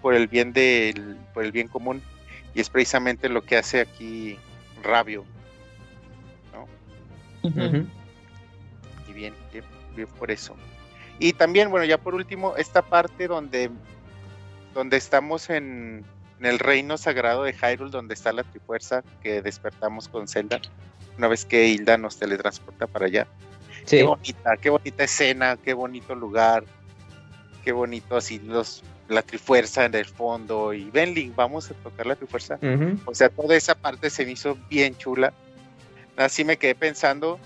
por 0.00 0.14
el 0.14 0.28
bien 0.28 0.52
del 0.52 1.16
por 1.34 1.44
el 1.44 1.52
bien 1.52 1.68
común 1.68 2.02
y 2.54 2.60
es 2.60 2.70
precisamente 2.70 3.28
lo 3.28 3.42
que 3.42 3.56
hace 3.56 3.80
aquí 3.80 4.38
Rabio 4.82 5.24
ujú. 7.42 7.86
y 9.08 9.12
bien, 9.12 9.34
bien, 9.52 9.64
bien 9.94 10.08
por 10.18 10.30
eso. 10.30 10.56
Y 11.18 11.32
también, 11.32 11.70
bueno, 11.70 11.84
ya 11.84 11.98
por 11.98 12.14
último, 12.14 12.56
esta 12.56 12.82
parte 12.82 13.26
donde, 13.26 13.70
donde 14.74 14.96
estamos 14.96 15.50
en, 15.50 16.04
en 16.38 16.46
el 16.46 16.58
reino 16.58 16.96
sagrado 16.96 17.42
de 17.44 17.52
Hyrule, 17.52 17.90
donde 17.90 18.14
está 18.14 18.32
la 18.32 18.44
Trifuerza 18.44 19.02
que 19.22 19.42
despertamos 19.42 20.08
con 20.08 20.28
Zelda, 20.28 20.60
una 21.16 21.28
vez 21.28 21.44
que 21.44 21.66
Hilda 21.66 21.98
nos 21.98 22.18
teletransporta 22.18 22.86
para 22.86 23.06
allá. 23.06 23.26
Sí. 23.84 23.98
Qué 23.98 24.02
bonita, 24.02 24.56
qué 24.56 24.70
bonita 24.70 25.04
escena, 25.04 25.56
qué 25.56 25.74
bonito 25.74 26.14
lugar, 26.14 26.64
qué 27.64 27.72
bonito 27.72 28.16
así 28.16 28.38
los 28.40 28.82
la 29.08 29.22
Trifuerza 29.22 29.86
en 29.86 29.94
el 29.94 30.04
fondo 30.04 30.72
y 30.72 30.90
ven 30.90 31.14
Link, 31.14 31.34
vamos 31.34 31.70
a 31.70 31.74
tocar 31.74 32.06
la 32.06 32.14
Trifuerza. 32.14 32.58
O 33.06 33.14
sea, 33.14 33.28
toda 33.30 33.56
esa 33.56 33.74
parte 33.74 34.10
se 34.10 34.24
me 34.24 34.32
hizo 34.32 34.56
bien 34.68 34.96
chula. 34.96 35.32
Así 36.16 36.44
me 36.44 36.56
quedé 36.56 36.74
pensando, 36.74 37.38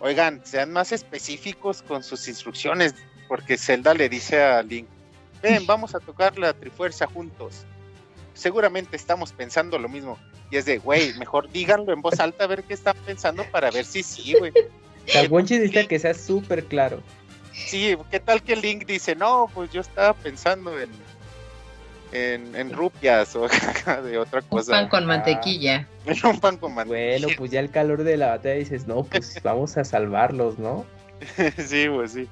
oigan, 0.00 0.40
sean 0.44 0.72
más 0.72 0.92
específicos 0.92 1.82
con 1.82 2.02
sus 2.02 2.28
instrucciones, 2.28 2.94
porque 3.26 3.56
Zelda 3.56 3.94
le 3.94 4.08
dice 4.08 4.42
a 4.42 4.62
Link, 4.62 4.86
ven, 5.42 5.66
vamos 5.66 5.94
a 5.94 6.00
tocar 6.00 6.38
la 6.38 6.52
Trifuerza 6.52 7.06
juntos. 7.06 7.64
Seguramente 8.34 8.96
estamos 8.96 9.32
pensando 9.32 9.78
lo 9.78 9.88
mismo. 9.88 10.18
Y 10.50 10.56
es 10.56 10.66
de, 10.66 10.78
güey, 10.78 11.14
mejor 11.14 11.50
díganlo 11.50 11.92
en 11.92 12.02
voz 12.02 12.20
alta 12.20 12.44
a 12.44 12.46
ver 12.46 12.62
qué 12.64 12.74
están 12.74 12.96
pensando 13.06 13.44
para 13.50 13.70
ver 13.70 13.84
si 13.84 14.02
sí, 14.02 14.34
güey. 14.38 14.52
La 15.14 15.22
Wonchi 15.30 15.54
necesita 15.54 15.86
que 15.86 15.98
sea 15.98 16.14
súper 16.14 16.64
claro. 16.64 17.02
Sí, 17.52 17.96
¿qué 18.10 18.20
tal 18.20 18.42
que 18.42 18.56
Link 18.56 18.86
dice, 18.86 19.14
no, 19.14 19.48
pues 19.52 19.70
yo 19.70 19.82
estaba 19.82 20.14
pensando 20.14 20.78
en, 20.80 20.88
en, 22.12 22.56
en 22.56 22.72
rupias 22.72 23.36
o 23.36 23.46
de 24.04 24.18
otra 24.18 24.40
Un 24.40 24.48
cosa? 24.48 24.72
pan 24.72 24.88
con 24.88 25.06
mantequilla. 25.06 25.86
Un 26.24 26.40
pan 26.40 26.56
con 26.56 26.74
mantequilla. 26.74 27.18
Bueno, 27.18 27.28
pues 27.36 27.50
ya 27.50 27.60
el 27.60 27.70
calor 27.70 28.04
de 28.04 28.16
la 28.16 28.28
batalla 28.28 28.54
dices, 28.54 28.86
no, 28.86 29.04
pues 29.04 29.38
vamos 29.42 29.76
a 29.76 29.84
salvarlos, 29.84 30.58
¿no? 30.58 30.86
sí, 31.66 31.86
pues 31.88 32.12
sí. 32.12 32.28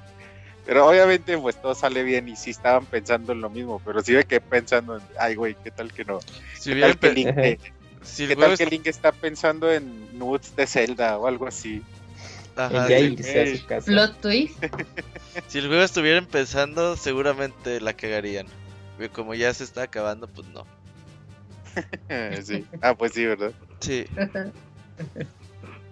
Pero 0.65 0.87
obviamente 0.87 1.37
pues 1.37 1.59
todo 1.59 1.73
sale 1.73 2.03
bien 2.03 2.27
y 2.27 2.35
sí 2.35 2.51
estaban 2.51 2.85
pensando 2.85 3.33
en 3.33 3.41
lo 3.41 3.49
mismo, 3.49 3.81
pero 3.83 4.01
sí 4.01 4.13
me 4.13 4.23
quedé 4.23 4.41
pensando 4.41 4.97
en, 4.97 5.01
ay 5.19 5.35
güey, 5.35 5.55
¿qué 5.63 5.71
tal 5.71 5.91
que 5.91 6.05
no? 6.05 6.19
Si 6.57 6.73
¿Qué 6.73 6.81
tal 6.81 6.97
que 6.99 7.11
Link, 7.11 7.59
si 8.03 8.27
¿qué 8.27 8.35
tal 8.35 8.57
que 8.57 8.65
Link 8.67 8.85
está 8.87 9.11
pensando 9.11 9.71
en 9.71 10.17
nudes 10.17 10.55
de 10.55 10.67
Zelda 10.67 11.17
o 11.17 11.27
algo 11.27 11.47
así? 11.47 11.81
Ajá, 12.65 12.87
su 12.87 13.65
casa. 13.65 13.85
Plot 13.85 14.21
twist. 14.21 14.63
Si 15.47 15.59
el 15.59 15.67
juego 15.67 15.83
estuviera 15.83 16.17
empezando, 16.17 16.97
seguramente 16.97 17.79
la 17.79 17.93
cagarían. 17.93 18.47
Pero 18.97 19.13
como 19.13 19.33
ya 19.33 19.53
se 19.53 19.63
está 19.63 19.83
acabando, 19.83 20.27
pues 20.27 20.45
no. 20.49 20.65
sí. 22.43 22.65
Ah, 22.81 22.93
pues 22.93 23.13
sí, 23.13 23.25
¿verdad? 23.25 23.53
Sí. 23.79 24.05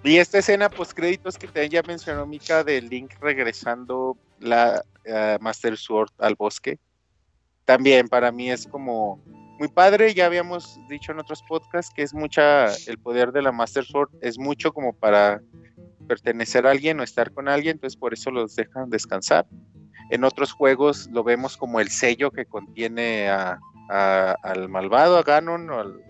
Y 0.03 0.17
esta 0.17 0.37
escena 0.39 0.69
post 0.69 0.93
créditos 0.93 1.37
que 1.37 1.47
también 1.47 1.71
ya 1.71 1.83
mencionó 1.83 2.25
Mika 2.25 2.63
de 2.63 2.81
Link 2.81 3.13
regresando 3.19 4.17
la 4.39 4.83
eh, 5.03 5.37
Master 5.41 5.77
Sword 5.77 6.11
al 6.17 6.35
bosque. 6.35 6.77
También 7.65 8.07
para 8.07 8.31
mí 8.31 8.49
es 8.49 8.65
como 8.65 9.21
muy 9.59 9.67
padre, 9.67 10.13
ya 10.13 10.25
habíamos 10.25 10.79
dicho 10.87 11.11
en 11.11 11.19
otros 11.19 11.43
podcasts 11.43 11.93
que 11.93 12.01
es 12.01 12.13
mucha 12.13 12.73
el 12.87 12.97
poder 12.97 13.33
de 13.33 13.41
la 13.41 13.51
Master 13.51 13.83
Sword 13.83 14.09
es 14.21 14.37
mucho 14.37 14.71
como 14.71 14.93
para 14.93 15.41
pertenecer 16.09 16.65
a 16.65 16.71
alguien 16.71 16.99
o 16.99 17.03
estar 17.03 17.31
con 17.31 17.47
alguien, 17.47 17.75
entonces 17.75 17.95
por 17.99 18.13
eso 18.13 18.31
los 18.31 18.55
dejan 18.55 18.89
descansar. 18.89 19.45
En 20.09 20.23
otros 20.23 20.51
juegos 20.51 21.07
lo 21.13 21.23
vemos 21.23 21.55
como 21.55 21.79
el 21.79 21.89
sello 21.89 22.31
que 22.31 22.45
contiene 22.45 23.29
a- 23.29 23.59
a- 23.89 24.35
al 24.41 24.67
malvado, 24.69 25.17
a 25.17 25.23
Ganon 25.23 25.69
o 25.69 25.79
al, 25.79 26.01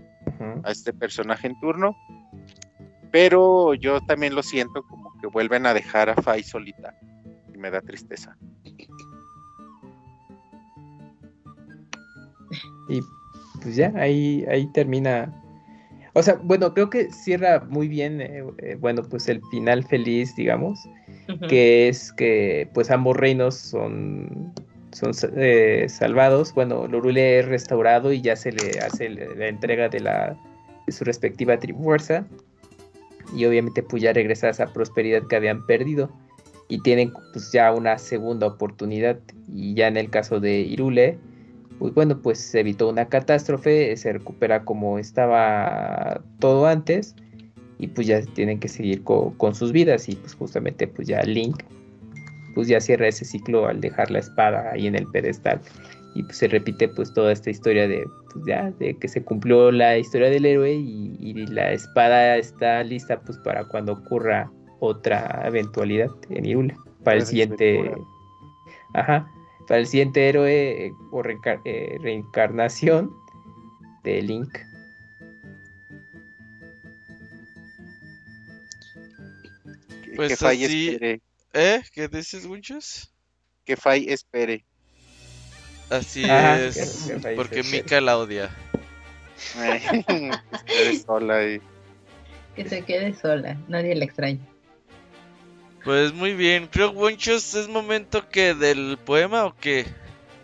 a 0.64 0.72
este 0.72 0.94
personaje 0.94 1.48
en 1.48 1.60
turno. 1.60 1.96
Pero 3.12 3.74
yo 3.74 4.00
también 4.02 4.36
lo 4.36 4.42
siento 4.44 4.84
como 4.84 5.12
que 5.20 5.28
vuelven 5.28 5.66
a 5.66 5.74
dejar 5.74 6.10
a 6.10 6.16
Fai 6.16 6.44
solita. 6.44 6.94
Y 7.54 7.58
me 7.58 7.70
da 7.72 7.82
tristeza. 7.82 8.38
Y 12.88 13.02
pues 13.62 13.76
ya, 13.76 13.92
ahí, 13.96 14.46
ahí 14.50 14.66
termina. 14.74 15.34
O 16.14 16.24
sea, 16.24 16.40
bueno, 16.44 16.74
creo 16.74 16.90
que 16.90 17.12
cierra 17.12 17.66
muy 17.70 17.88
bien, 17.88 18.22
eh, 18.22 18.44
eh, 18.60 18.76
bueno, 18.80 19.04
pues 19.04 19.30
el 19.30 19.42
final 19.52 19.84
feliz, 19.84 20.36
digamos, 20.36 20.80
que 21.48 21.88
es 21.88 22.12
que 22.14 22.68
pues 22.74 22.90
ambos 22.90 23.16
reinos 23.16 23.56
son, 23.56 24.52
son 24.92 25.12
eh, 25.38 25.86
salvados. 25.88 26.54
Bueno, 26.54 26.88
Lorule 26.88 27.40
es 27.40 27.46
restaurado 27.46 28.12
y 28.12 28.22
ya 28.22 28.36
se 28.36 28.52
le 28.52 28.80
hace 28.80 29.10
la 29.10 29.26
la 29.36 29.48
entrega 29.48 29.90
de, 29.90 30.00
la, 30.00 30.36
de 30.88 30.92
su 30.92 31.04
respectiva 31.04 31.58
trifuerza. 31.60 32.26
Y 33.36 33.46
obviamente 33.46 33.84
pues 33.84 34.02
ya 34.02 34.12
regresa 34.12 34.48
a 34.48 34.50
esa 34.50 34.74
prosperidad 34.74 35.22
que 35.28 35.36
habían 35.36 35.66
perdido. 35.68 36.10
Y 36.68 36.82
tienen 36.82 37.14
pues 37.34 37.52
ya 37.52 37.72
una 37.72 38.00
segunda 38.00 38.48
oportunidad. 38.48 39.20
Y 39.54 39.76
ya 39.76 39.88
en 39.88 39.98
el 39.98 40.10
caso 40.10 40.40
de 40.40 40.62
Irule, 40.62 41.20
pues 41.80 41.94
bueno, 41.94 42.22
pues 42.22 42.38
se 42.40 42.60
evitó 42.60 42.90
una 42.90 43.06
catástrofe, 43.08 43.96
se 43.98 44.14
recupera 44.14 44.64
como 44.66 45.00
estaba 45.00 46.22
todo 46.40 46.68
antes 46.68 47.16
y 47.80 47.88
pues 47.88 48.06
ya 48.08 48.22
tienen 48.22 48.60
que 48.60 48.68
seguir 48.68 49.04
co- 49.04 49.34
con 49.38 49.56
sus 49.56 49.72
vidas 49.72 50.10
y 50.10 50.16
pues 50.16 50.36
justamente 50.36 50.88
pues 50.88 51.08
ya 51.08 51.22
Link 51.24 51.64
pues 52.54 52.68
ya 52.68 52.82
cierra 52.82 53.08
ese 53.08 53.24
ciclo 53.24 53.68
al 53.68 53.80
dejar 53.80 54.12
la 54.12 54.20
espada 54.20 54.72
ahí 54.74 54.88
en 54.88 54.96
el 54.96 55.08
pedestal 55.08 55.62
y 56.16 56.24
pues 56.24 56.38
se 56.38 56.48
repite 56.50 56.90
pues 56.90 57.14
toda 57.14 57.32
esta 57.32 57.50
historia 57.50 57.88
de 57.88 58.04
pues 58.34 58.46
ya 58.46 58.72
de 58.80 58.98
que 58.98 59.08
se 59.08 59.24
cumplió 59.24 59.72
la 59.72 59.98
historia 59.98 60.30
del 60.30 60.46
héroe 60.46 60.74
y, 60.74 61.16
y 61.20 61.34
la 61.48 61.72
espada 61.72 62.36
está 62.38 62.84
lista 62.84 63.22
pues 63.22 63.38
para 63.40 63.64
cuando 63.64 63.94
ocurra 63.94 64.52
otra 64.82 65.44
eventualidad 65.46 66.10
en 66.30 66.46
Irule 66.46 66.76
para 67.04 67.18
el 67.18 67.26
siguiente 67.26 67.94
ajá 68.94 69.32
para 69.70 69.80
el 69.82 69.88
siguiente 69.88 70.28
héroe 70.28 70.88
eh, 70.88 70.92
o 71.12 71.22
reencar- 71.24 71.62
eh, 71.64 71.98
reencarnación 72.02 73.12
de 74.04 74.22
Link 74.24 74.58
Que, 80.04 80.12
Pues 80.16 80.30
que 80.30 80.36
Fai 80.38 80.64
así- 80.64 80.90
espere. 80.90 81.22
¿Eh? 81.54 81.82
¿Qué 81.94 82.08
dices, 82.08 82.46
Winchus? 82.46 83.12
Que 83.66 83.76
Fai 83.76 84.06
espere. 84.10 84.64
Así 85.90 86.24
Ajá, 86.26 86.60
es. 86.62 86.76
que- 87.08 87.14
que 87.14 87.20
Fai 87.20 87.36
porque 87.36 87.56
se 87.56 87.60
espere. 87.62 87.84
Mika 87.84 88.02
la 88.02 88.18
odia. 88.18 88.50
que 89.56 90.30
espere 90.30 91.00
sola 91.00 91.46
y- 91.48 91.62
Que 92.56 92.68
se 92.68 92.84
quede 92.84 93.14
sola. 93.14 93.58
Nadie 93.68 93.96
la 93.96 94.06
extraña. 94.06 94.40
Pues 95.84 96.14
muy 96.14 96.34
bien. 96.34 96.68
Creo, 96.72 96.92
Winchus, 96.92 97.54
es 97.56 97.68
momento 97.68 98.28
que 98.30 98.54
del 98.54 98.98
poema 99.04 99.46
o 99.46 99.56
qué? 99.60 99.86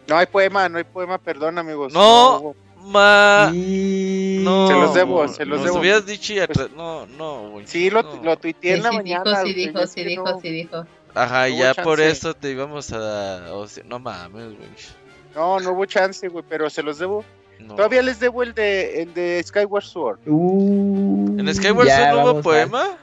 No 0.08 0.18
hay 0.18 0.26
poema, 0.28 0.70
no 0.70 0.78
hay 0.78 0.84
poema, 0.84 1.18
perdón 1.18 1.58
amigos. 1.58 1.92
No. 1.94 2.56
Ma. 2.82 3.52
Y- 3.54 4.42
No. 4.44 4.68
Se 4.68 4.74
los 4.74 4.94
debo, 4.94 5.28
se 5.28 5.46
los 5.46 5.58
nos 5.60 5.66
debo. 5.68 5.80
hubieras 5.80 6.06
dicho 6.06 6.34
y 6.34 6.38
atra- 6.38 6.70
No, 6.76 7.08
no, 7.08 7.50
Winchus. 7.50 7.72
Sí, 7.72 7.90
lo, 7.90 8.04
no. 8.04 8.24
lo 8.24 8.38
tuiteé 8.38 8.76
en 8.76 8.84
la 8.84 8.90
sí 8.92 8.96
mañana. 8.98 9.24
dijo, 9.24 9.46
sí 9.48 9.54
dijo, 9.54 9.88
sí 9.88 9.96
que 9.96 10.06
dijo, 10.06 10.24
no- 10.26 10.40
sí 10.40 10.50
dijo. 10.52 10.86
Ajá, 11.16 11.50
no 11.50 11.56
ya 11.56 11.74
por 11.74 12.00
eso 12.02 12.34
te 12.36 12.52
íbamos 12.52 12.92
a. 12.94 13.48
o 13.54 13.68
sea, 13.68 13.84
no 13.88 13.98
mames, 14.00 14.46
Winchus. 14.50 14.96
No, 15.34 15.60
no 15.60 15.72
hubo 15.72 15.86
chance, 15.86 16.28
güey, 16.28 16.46
pero 16.48 16.70
se 16.70 16.84
los 16.84 17.00
debo. 17.00 17.26
No. 17.60 17.76
Todavía 17.76 18.02
les 18.04 18.20
debo 18.20 18.44
el 18.44 18.54
de, 18.54 19.02
el 19.02 19.14
de 19.14 19.42
Skyward 19.44 19.84
Sword. 19.84 20.20
Uh, 20.28 21.38
¿En 21.40 21.56
Skyward 21.56 21.88
Sword 21.90 22.10
no 22.12 22.32
hubo 22.32 22.42
poema? 22.42 22.98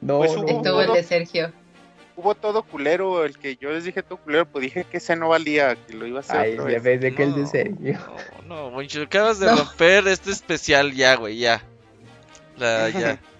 No, 0.00 0.18
Pues 0.18 0.32
no, 0.34 0.40
hubo- 0.42 0.48
Estuvo 0.48 0.80
el 0.80 0.92
de 0.94 1.02
Sergio. 1.02 1.52
Hubo 2.20 2.34
todo 2.34 2.62
culero, 2.62 3.24
el 3.24 3.38
que 3.38 3.56
yo 3.56 3.70
les 3.70 3.84
dije 3.84 4.02
todo 4.02 4.18
culero, 4.18 4.44
pues 4.44 4.60
dije 4.62 4.84
que 4.84 4.98
ese 4.98 5.16
no 5.16 5.30
valía, 5.30 5.74
que 5.86 5.94
lo 5.94 6.06
iba 6.06 6.18
a 6.18 6.20
hacer 6.20 6.36
Ay, 6.36 6.52
otra 6.52 6.64
vez. 6.64 6.82
ves 6.82 7.00
de 7.00 7.14
que 7.14 7.22
el 7.22 7.34
de 7.34 7.40
No, 7.40 7.46
serio. 7.46 7.98
No, 8.46 8.68
no, 8.70 8.76
Winchus, 8.76 9.06
acabas 9.06 9.38
de 9.40 9.46
No. 9.46 9.56
romper 9.56 10.06
este 10.08 10.30
especial 10.30 10.92
ya, 10.92 11.14
güey, 11.16 11.38
ya. 11.38 11.62
La, 12.58 12.90
ya. 12.90 13.18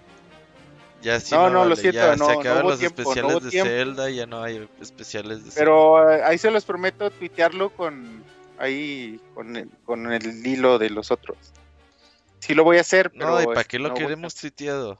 Ya 1.03 1.19
sí 1.19 1.33
No, 1.33 1.49
no, 1.49 1.63
lo 1.63 1.69
vale, 1.71 1.75
siento, 1.77 1.99
ya, 1.99 2.15
no, 2.15 2.25
se 2.27 2.33
no 2.33 2.39
acaban 2.39 2.61
hubo 2.61 2.69
los 2.69 2.79
tiempo, 2.79 3.01
no 3.01 3.09
especiales 3.11 3.43
de 3.43 3.49
tiempo. 3.49 3.69
Zelda, 3.69 4.09
ya 4.11 4.25
no 4.27 4.43
hay 4.43 4.69
especiales 4.79 5.43
de 5.45 5.51
Zelda. 5.51 5.59
Pero 5.59 6.11
eh, 6.11 6.21
ahí 6.23 6.37
se 6.37 6.51
los 6.51 6.63
prometo 6.63 7.09
tuitearlo 7.09 7.71
con 7.71 8.23
ahí 8.59 9.19
con 9.33 9.57
el, 9.57 9.69
con 9.85 10.11
el 10.11 10.45
hilo 10.45 10.77
de 10.77 10.91
los 10.91 11.09
otros. 11.09 11.37
Sí 12.39 12.53
lo 12.53 12.63
voy 12.63 12.77
a 12.77 12.81
hacer, 12.81 13.11
pero... 13.11 13.29
No, 13.31 13.41
¿y 13.41 13.45
para 13.45 13.63
qué 13.63 13.79
lo 13.79 13.89
no 13.89 13.93
queremos 13.95 14.35
tuiteado? 14.35 14.99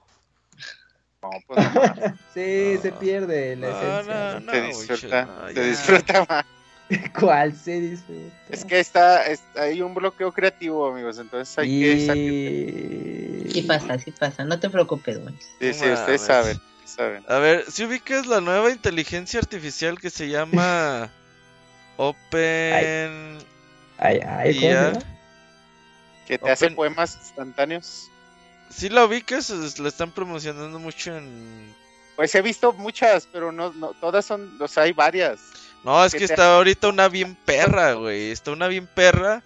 No, 1.21 1.29
pues 1.47 1.59
no. 1.73 1.93
Sí, 2.33 2.77
se 2.81 2.91
pierde 2.93 3.55
la 3.55 3.69
No, 3.69 3.77
esencia. 3.77 4.39
no, 4.39 4.39
no. 4.39 4.51
se 4.51 4.61
disfruta, 4.61 5.25
no, 5.25 5.47
se 5.49 5.63
disfruta 5.69 6.25
más. 6.27 6.45
¿Cuál 7.19 7.55
se 7.55 7.79
disfruta? 7.79 8.35
Es 8.49 8.65
que 8.65 8.79
está, 8.79 9.25
es- 9.27 9.43
hay 9.55 9.81
un 9.81 9.93
bloqueo 9.93 10.31
creativo, 10.31 10.87
amigos, 10.87 11.19
entonces 11.19 11.57
hay 11.57 11.67
que 11.67 12.05
salir. 12.07 13.45
Y... 13.45 13.51
Sí 13.51 13.61
pasa, 13.63 13.97
sí 13.99 14.11
pasa. 14.11 14.43
No 14.45 14.59
te 14.59 14.69
preocupes, 14.69 15.19
güey. 15.19 15.33
Sí, 15.59 15.73
sí, 15.73 15.89
ustedes 15.89 16.21
saben. 16.21 16.57
A 17.27 17.39
ver, 17.39 17.69
si 17.71 17.85
ubicas 17.85 18.27
la 18.27 18.41
nueva 18.41 18.71
inteligencia 18.71 19.39
artificial 19.39 19.99
que 19.99 20.09
se 20.09 20.27
llama 20.29 21.09
Open 21.97 23.37
Ay, 23.97 24.19
ay, 24.25 24.55
¿cómo 24.55 24.67
se 24.67 24.67
IA. 24.67 24.89
llama? 24.91 25.03
Que 26.27 26.37
te 26.39 26.51
hace 26.51 26.71
poemas 26.71 27.15
instantáneos. 27.15 28.10
Si 28.71 28.89
la 28.89 29.05
ubicas, 29.05 29.49
es- 29.49 29.79
la 29.79 29.87
están 29.89 30.11
promocionando 30.11 30.79
mucho 30.79 31.15
en... 31.15 31.73
Pues 32.15 32.33
he 32.35 32.41
visto 32.41 32.73
muchas, 32.73 33.27
pero 33.31 33.51
no, 33.51 33.71
no 33.73 33.93
todas 33.93 34.25
son, 34.25 34.57
o 34.61 34.67
sea, 34.67 34.83
hay 34.83 34.93
varias. 34.93 35.39
No, 35.83 36.03
es 36.05 36.11
Que 36.13 36.19
que 36.19 36.27
te- 36.27 36.33
está 36.33 36.55
ahorita 36.57 36.89
una 36.89 37.07
bien 37.09 37.35
perra, 37.45 37.93
güey. 37.93 38.31
Está 38.31 38.51
una 38.51 38.67
bien 38.67 38.87
perra 38.87 39.41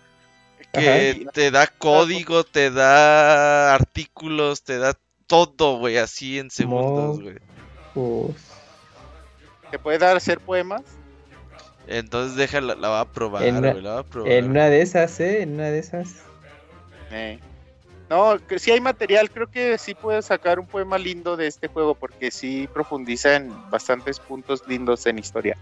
que 0.73 1.21
Ajá. 1.23 1.31
te 1.31 1.51
da 1.51 1.67
código, 1.67 2.43
te 2.43 2.69
da 2.71 3.73
artículos, 3.73 4.63
te 4.63 4.77
da 4.77 4.97
todo, 5.27 5.77
güey, 5.77 5.97
así 5.97 6.37
en 6.39 6.51
segundos, 6.51 7.21
güey. 7.21 7.37
Pues, 7.93 8.35
Que 9.71 9.79
puede 9.79 9.97
dar 9.99 10.17
hacer 10.17 10.39
poemas. 10.41 10.81
Entonces 11.87 12.35
déjala, 12.35 12.75
la 12.75 12.89
va 12.89 12.99
a 13.01 13.05
probar, 13.11 13.43
En 13.43 13.57
una- 13.57 13.71
güey, 13.71 13.83
la 13.83 13.93
va 13.93 13.99
a 13.99 14.03
probar. 14.03 14.31
en 14.31 14.49
una 14.49 14.65
de 14.69 14.81
esas, 14.81 15.17
¿eh? 15.21 15.43
En 15.43 15.53
una 15.53 15.65
de 15.69 15.79
esas. 15.79 16.09
Eh. 17.11 17.39
No, 18.09 18.37
que 18.47 18.59
sí 18.59 18.71
hay 18.71 18.79
material, 18.81 19.31
creo 19.31 19.47
que 19.49 19.77
sí 19.79 19.95
puedes 19.95 20.25
sacar 20.25 20.59
un 20.59 20.67
poema 20.67 20.97
lindo 20.97 21.35
de 21.35 21.47
este 21.47 21.67
juego 21.67 21.95
porque 21.95 22.29
sí 22.29 22.69
profundiza 22.71 23.35
en 23.35 23.51
bastantes 23.71 24.19
puntos 24.19 24.61
lindos 24.67 25.05
en 25.07 25.17
historia. 25.17 25.57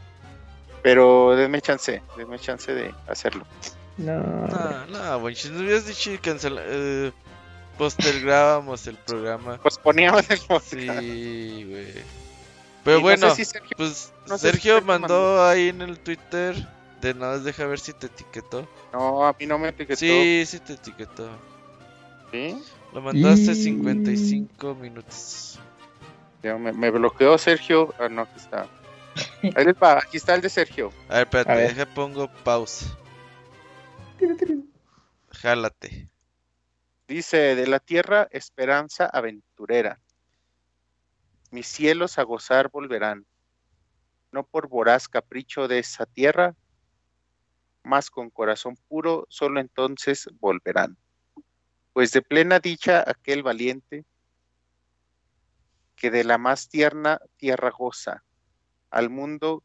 Pero 0.82 1.36
denme 1.38 1.62
chance, 1.62 2.02
denme 2.18 2.38
chance 2.40 2.74
de 2.74 2.94
hacerlo. 3.08 3.46
No. 3.96 4.20
No, 4.48 4.86
no, 4.88 5.20
güey, 5.22 5.36
si 5.36 5.50
nos 5.50 5.62
hubieras 5.62 5.86
dicho 5.88 6.12
y 6.12 6.18
cancela, 6.18 6.62
eh, 6.66 7.12
postergábamos 7.78 8.88
el 8.88 8.96
programa. 8.98 9.58
Pues 9.62 9.78
poníamos 9.78 10.30
el 10.30 10.40
podcast. 10.40 10.70
Sí, 10.72 11.66
güey. 11.70 11.90
Y 11.90 12.04
Pero 12.84 12.98
no 12.98 13.02
bueno, 13.04 13.30
sé 13.30 13.46
si 13.46 13.46
Sergio- 13.46 13.78
pues 13.78 14.12
no 14.28 14.38
sé 14.38 14.48
si 14.48 14.52
Sergio 14.54 14.82
mandó 14.82 15.08
mandó. 15.08 15.46
ahí 15.46 15.70
en 15.70 15.82
el 15.82 15.98
Twitter 16.00 16.56
de 17.02 17.14
nada, 17.14 17.40
deja 17.40 17.66
ver 17.66 17.80
si 17.80 17.94
te 17.94 18.08
etiquetó. 18.08 18.68
No, 18.92 19.26
a 19.26 19.34
mí 19.40 19.46
no 19.46 19.58
me 19.58 19.70
etiquetó. 19.70 19.98
Sí, 20.00 20.44
sí 20.46 20.60
te 20.60 20.74
etiquetó. 20.74 21.30
¿Sí? 22.34 22.60
Lo 22.94 23.02
mandaste 23.02 23.52
Y- 23.52 23.56
55 23.56 24.74
minutos. 24.76 25.60
Ya 26.42 26.58
me, 26.58 26.74
me 26.74 26.90
bloqueó 26.90 27.38
Sergio. 27.38 27.94
Ah, 28.00 28.10
no, 28.10 28.24
aquí 28.24 28.38
está. 28.38 28.68
Ahí 29.56 29.66
les 29.66 29.76
va, 29.76 30.00
aquí 30.00 30.18
está 30.18 30.34
el 30.34 30.42
de 30.42 30.50
Sergio. 30.50 30.90
A 31.10 31.14
ver, 31.20 31.24
espérate, 31.28 31.52
A 31.52 31.56
ver. 31.56 31.68
deja 31.76 31.86
pongo 31.94 32.28
pausa. 32.44 32.98
Jálate. 35.30 36.10
Dice, 37.08 37.56
de 37.56 37.68
la 37.68 37.80
tierra 37.80 38.28
esperanza 38.32 39.06
aventurera. 39.06 40.00
Mis 41.52 41.68
cielos 41.68 42.18
a 42.18 42.24
gozar 42.24 42.70
volverán, 42.72 43.26
no 44.32 44.44
por 44.44 44.68
voraz 44.68 45.08
capricho 45.08 45.68
de 45.68 45.80
esa 45.80 46.08
tierra, 46.08 46.56
mas 47.84 48.10
con 48.10 48.32
corazón 48.32 48.76
puro, 48.88 49.28
solo 49.30 49.60
entonces 49.60 50.28
volverán. 50.40 50.98
Pues 51.94 52.12
de 52.12 52.24
plena 52.24 52.60
dicha 52.60 53.04
aquel 53.08 53.44
valiente, 53.44 54.04
que 55.96 56.10
de 56.10 56.24
la 56.24 56.38
más 56.38 56.68
tierna 56.68 57.20
tierra 57.38 57.70
goza, 57.70 58.24
al 58.90 59.10
mundo 59.10 59.64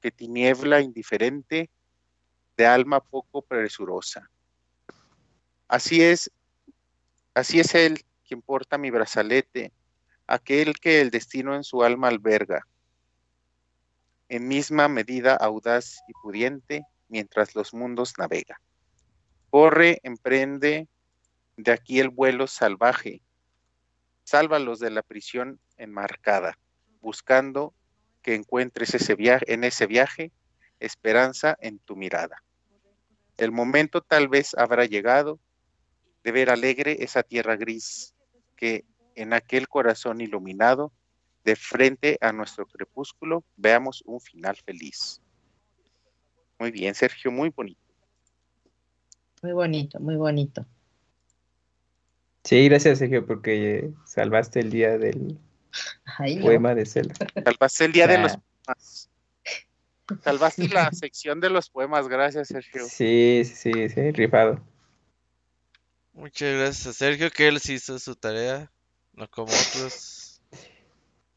que 0.00 0.10
tiniebla 0.10 0.82
indiferente, 0.82 1.70
de 2.56 2.66
alma 2.66 3.00
poco 3.00 3.42
presurosa. 3.42 4.30
Así 5.66 6.02
es, 6.02 6.30
así 7.34 7.58
es 7.60 7.74
él 7.74 8.04
quien 8.26 8.42
porta 8.42 8.78
mi 8.78 8.90
brazalete, 8.90 9.72
aquel 10.26 10.78
que 10.78 11.00
el 11.00 11.10
destino 11.10 11.54
en 11.54 11.64
su 11.64 11.82
alma 11.82 12.08
alberga, 12.08 12.66
en 14.28 14.46
misma 14.46 14.88
medida 14.88 15.36
audaz 15.36 15.98
y 16.08 16.12
pudiente, 16.22 16.82
mientras 17.08 17.54
los 17.54 17.72
mundos 17.72 18.14
navega. 18.18 18.60
Corre, 19.58 20.00
emprende 20.02 20.86
de 21.56 21.72
aquí 21.72 21.98
el 21.98 22.10
vuelo 22.10 22.46
salvaje, 22.46 23.22
sálvalos 24.22 24.80
de 24.80 24.90
la 24.90 25.00
prisión 25.00 25.58
enmarcada, 25.78 26.58
buscando 27.00 27.72
que 28.20 28.34
encuentres 28.34 28.94
ese 28.94 29.14
viaje, 29.14 29.50
en 29.50 29.64
ese 29.64 29.86
viaje 29.86 30.30
esperanza 30.78 31.56
en 31.62 31.78
tu 31.78 31.96
mirada. 31.96 32.42
El 33.38 33.50
momento 33.50 34.02
tal 34.02 34.28
vez 34.28 34.52
habrá 34.58 34.84
llegado 34.84 35.40
de 36.22 36.32
ver 36.32 36.50
alegre 36.50 37.02
esa 37.02 37.22
tierra 37.22 37.56
gris 37.56 38.14
que 38.56 38.84
en 39.14 39.32
aquel 39.32 39.68
corazón 39.68 40.20
iluminado, 40.20 40.92
de 41.44 41.56
frente 41.56 42.18
a 42.20 42.30
nuestro 42.30 42.66
crepúsculo, 42.66 43.42
veamos 43.56 44.02
un 44.04 44.20
final 44.20 44.58
feliz. 44.58 45.22
Muy 46.58 46.70
bien, 46.70 46.94
Sergio, 46.94 47.30
muy 47.30 47.48
bonito. 47.48 47.85
Muy 49.42 49.52
bonito, 49.52 50.00
muy 50.00 50.16
bonito. 50.16 50.66
Sí, 52.44 52.68
gracias, 52.68 52.98
Sergio, 52.98 53.26
porque 53.26 53.90
salvaste 54.04 54.60
el 54.60 54.70
día 54.70 54.98
del 54.98 55.38
Ay, 56.18 56.36
no. 56.36 56.42
poema 56.42 56.74
de 56.74 56.86
Zelda. 56.86 57.14
Salvaste 57.44 57.84
el 57.84 57.92
día 57.92 58.06
de 58.06 58.18
los 58.18 58.36
poemas. 58.36 59.10
Salvaste 60.22 60.68
la 60.68 60.90
sección 60.92 61.40
de 61.40 61.50
los 61.50 61.68
poemas, 61.68 62.08
gracias, 62.08 62.48
Sergio. 62.48 62.84
Sí, 62.84 63.42
sí, 63.44 63.72
sí, 63.72 63.88
sí, 63.88 64.10
rifado. 64.12 64.60
Muchas 66.12 66.54
gracias 66.56 66.86
a 66.86 66.92
Sergio, 66.92 67.30
que 67.30 67.48
él 67.48 67.60
sí 67.60 67.74
hizo 67.74 67.98
su 67.98 68.14
tarea, 68.14 68.70
no 69.12 69.28
como 69.28 69.48
otros. 69.52 70.40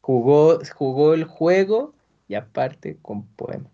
Jugó, 0.00 0.60
jugó 0.74 1.12
el 1.12 1.24
juego 1.24 1.94
y 2.28 2.34
aparte 2.34 2.96
con 3.02 3.26
poema. 3.26 3.68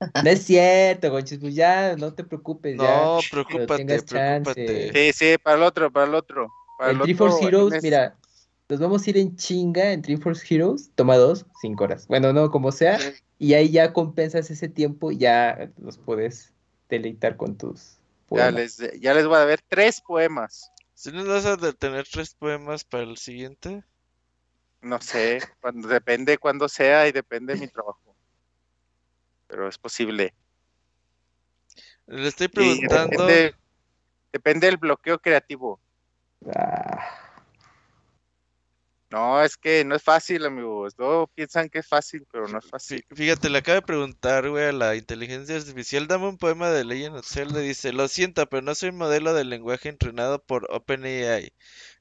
No 0.00 0.30
es 0.30 0.42
cierto, 0.42 1.10
Gonchis, 1.10 1.38
pues 1.38 1.54
ya, 1.54 1.96
no 1.96 2.12
te 2.14 2.24
preocupes, 2.24 2.78
ya. 2.78 3.04
No, 3.04 3.20
Pero 3.22 3.44
preocúpate, 3.44 3.78
tengas 3.78 4.04
chance. 4.06 4.54
preocúpate. 4.54 5.12
Sí, 5.12 5.12
sí, 5.12 5.38
para 5.42 5.56
el 5.56 5.62
otro, 5.62 5.90
para 5.90 6.06
el 6.06 6.14
otro. 6.14 6.48
Para 6.78 6.90
En 6.92 6.96
el 6.98 7.02
Triforce 7.02 7.36
otro, 7.36 7.48
Heroes, 7.48 7.82
mira, 7.82 8.16
nos 8.68 8.80
vamos 8.80 9.06
a 9.06 9.10
ir 9.10 9.18
en 9.18 9.36
chinga 9.36 9.92
en 9.92 10.02
Triforce 10.02 10.54
Heroes, 10.54 10.90
toma 10.94 11.16
dos, 11.16 11.46
cinco 11.60 11.84
horas. 11.84 12.06
Bueno, 12.08 12.32
no, 12.32 12.50
como 12.50 12.72
sea, 12.72 12.98
Sí. 12.98 13.10
y 13.38 13.54
ahí 13.54 13.70
ya 13.70 13.92
compensas 13.92 14.50
ese 14.50 14.68
tiempo, 14.68 15.10
ya 15.12 15.70
los 15.78 15.98
puedes 15.98 16.52
deleitar 16.88 17.36
con 17.36 17.56
tus 17.56 17.98
Ya 18.30 18.50
poemas. 18.50 18.80
les, 18.80 19.00
ya 19.00 19.14
les 19.14 19.26
voy 19.26 19.36
a 19.36 19.44
ver 19.44 19.60
tres 19.68 20.00
poemas. 20.00 20.70
Si 20.94 21.12
nos 21.12 21.26
vas 21.26 21.44
a 21.46 21.56
tener 21.72 22.06
tres 22.10 22.34
poemas 22.34 22.84
para 22.84 23.04
el 23.04 23.16
siguiente, 23.16 23.82
No 24.82 25.00
sé, 25.00 25.40
cuando, 25.60 25.88
depende 25.88 26.38
cuándo 26.38 26.68
sea 26.68 27.08
y 27.08 27.12
depende 27.12 27.54
de 27.54 27.60
mi 27.60 27.68
trabajo. 27.68 28.13
Pero 29.46 29.68
es 29.68 29.78
posible. 29.78 30.34
le 32.06 32.28
estoy 32.28 32.48
preguntando. 32.48 33.26
depende, 33.26 33.54
depende 34.32 34.66
del 34.66 34.76
bloqueo 34.76 35.18
creativo. 35.18 35.80
Ah, 36.54 37.20
No, 39.10 39.40
es 39.42 39.56
que 39.56 39.84
no 39.84 39.94
es 39.94 40.02
fácil, 40.02 40.44
amigos. 40.44 40.96
Todos 40.96 41.28
piensan 41.36 41.68
que 41.68 41.78
es 41.78 41.86
fácil, 41.86 42.26
pero 42.32 42.48
no 42.48 42.58
es 42.58 42.66
fácil. 42.68 43.04
Fí- 43.10 43.16
Fíjate, 43.16 43.48
le 43.48 43.58
acabo 43.58 43.76
de 43.76 43.82
preguntar, 43.82 44.50
güey, 44.50 44.64
a 44.66 44.72
la 44.72 44.96
inteligencia 44.96 45.56
artificial, 45.56 46.08
dame 46.08 46.26
un 46.28 46.36
poema 46.36 46.68
de 46.70 46.82
Legend 46.84 47.18
of 47.18 47.26
Zelda. 47.26 47.60
Dice, 47.60 47.92
lo 47.92 48.08
siento, 48.08 48.44
pero 48.48 48.62
no 48.62 48.74
soy 48.74 48.90
modelo 48.90 49.32
de 49.32 49.44
lenguaje 49.44 49.88
entrenado 49.88 50.42
por 50.42 50.66
OpenAI. 50.70 51.52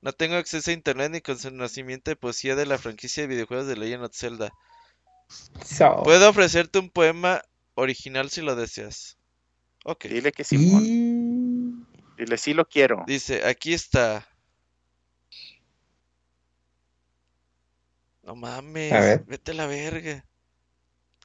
No 0.02 0.12
tengo 0.14 0.38
acceso 0.38 0.72
a 0.72 0.74
internet 0.74 1.12
ni 1.12 1.22
conocimiento 1.22 2.10
de 2.10 2.16
poesía 2.16 2.56
de 2.56 2.66
la 2.66 2.80
franquicia 2.80 3.22
de 3.24 3.28
videojuegos 3.28 3.68
de 3.68 3.78
Legend 3.78 4.06
of 4.06 4.16
Zelda. 4.16 4.52
So. 5.66 6.04
Puedo 6.04 6.30
ofrecerte 6.30 6.80
un 6.80 6.90
poema 6.90 7.42
original 7.76 8.30
si 8.30 8.42
lo 8.42 8.56
deseas. 8.56 9.18
Ok. 9.86 10.06
Dile 10.06 10.32
que. 10.32 10.44
Y... 10.52 11.76
Dile 12.18 12.38
sí 12.38 12.54
lo 12.54 12.66
quiero. 12.68 13.04
Dice, 13.08 13.46
aquí 13.46 13.74
está. 13.74 14.28
No 18.24 18.36
mames, 18.36 18.92
A 18.94 19.00
ver. 19.00 19.24
vete 19.28 19.52
a 19.52 19.56
la 19.56 19.68
verga. 19.68 20.26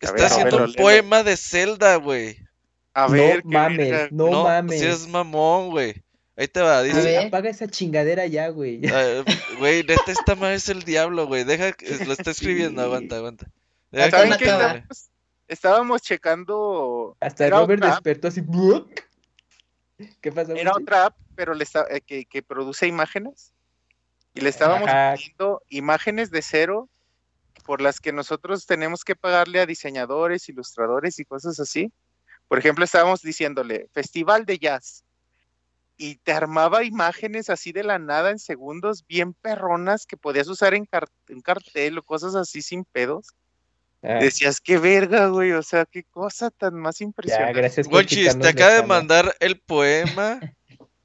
A 0.01 0.05
Está 0.07 0.13
ver, 0.13 0.25
haciendo 0.25 0.65
un 0.65 0.73
poema 0.75 1.23
de 1.23 1.37
Zelda, 1.37 1.97
güey. 1.97 2.37
A 2.95 3.07
No 3.07 3.13
ver, 3.13 3.43
qué 3.43 3.49
mames, 3.49 3.91
verga. 3.91 4.09
no, 4.11 4.31
No, 4.31 4.45
mames. 4.45 4.81
seas 4.81 5.07
mamón, 5.07 5.71
güey. 5.71 6.03
Ahí 6.37 6.47
te 6.49 6.61
va, 6.61 6.79
A 6.79 6.83
dice. 6.83 7.03
ver. 7.03 7.27
Apaga 7.27 7.51
esa 7.51 7.69
chingadera 7.69 8.27
ya, 8.27 8.49
güey. 8.49 8.81
ah, 8.93 9.25
Güey, 9.59 9.83
neta, 9.85 10.11
esta 10.13 10.35
madre 10.37 10.55
es 10.57 10.69
el 10.69 10.83
diablo, 10.85 11.27
güey. 11.27 11.45
Deja, 11.45 11.73
que- 11.73 12.05
lo 12.05 12.13
está 12.13 12.31
escribiendo, 12.75 12.81
Sí. 12.83 12.87
aguanta, 12.87 13.17
aguanta. 13.17 13.47
¿Saben 13.93 14.37
qué? 14.39 14.45
Estábamos, 14.47 15.11
estábamos 15.49 16.03
checando. 16.03 17.17
Hasta 17.21 17.47
Era 17.47 17.59
Robert 17.59 17.83
otra. 17.83 17.95
despertó 17.95 18.29
así. 18.29 18.43
¿Qué 20.21 20.33
pasó? 20.33 20.55
Era 20.55 20.73
otra 20.75 21.07
app, 21.07 21.17
pero 21.35 21.55
le 21.55 21.65
está- 21.65 21.87
eh, 21.91 22.01
que, 22.01 22.25
que 22.27 22.43
produce 22.43 22.87
imágenes. 22.87 23.53
Y 24.35 24.41
le 24.41 24.51
estábamos 24.51 24.89
poniendo 24.91 25.63
imágenes 25.69 26.31
de 26.31 26.43
cero 26.43 26.89
por 27.65 27.81
las 27.81 27.99
que 28.01 28.13
nosotros 28.13 28.67
tenemos 28.67 29.03
que 29.05 29.17
pagarle 29.17 29.61
a 29.61 29.67
diseñadores, 29.67 30.49
ilustradores 30.49 31.19
y 31.19 31.25
cosas 31.25 31.59
así. 31.59 31.93
Por 32.47 32.59
ejemplo, 32.59 32.85
estábamos 32.85 33.21
diciéndole 33.23 33.89
Festival 33.93 34.45
de 34.47 34.59
Jazz. 34.59 35.05
Y 35.97 36.17
te 36.19 36.31
armaba 36.33 36.85
imágenes 36.85 37.51
así 37.51 37.73
de 37.73 37.83
la 37.83 37.99
nada 37.99 38.31
en 38.31 38.39
segundos, 38.39 39.05
bien 39.09 39.35
perronas, 39.35 40.07
que 40.07 40.17
podías 40.17 40.47
usar 40.47 40.75
en, 40.75 40.85
car- 40.87 41.09
en 41.27 41.41
cartel 41.41 41.99
o 41.99 42.03
cosas 42.05 42.37
así 42.37 42.63
sin 42.63 42.85
pedos. 42.85 43.35
Ah, 44.03 44.19
Decías, 44.21 44.61
qué 44.61 44.79
verga, 44.79 45.27
güey. 45.29 45.53
O 45.53 45.63
sea, 45.63 45.85
qué 45.85 46.05
cosa 46.05 46.51
tan 46.51 46.75
más 46.75 46.99
ya, 46.99 47.05
impresionante. 47.05 47.53
gracias 47.61 47.89
por 47.89 47.97
Gonchis, 47.97 48.39
te 48.39 48.49
acaba 48.49 48.75
de 48.75 48.83
mandar 48.85 49.35
el 49.41 49.61
poema 49.61 50.39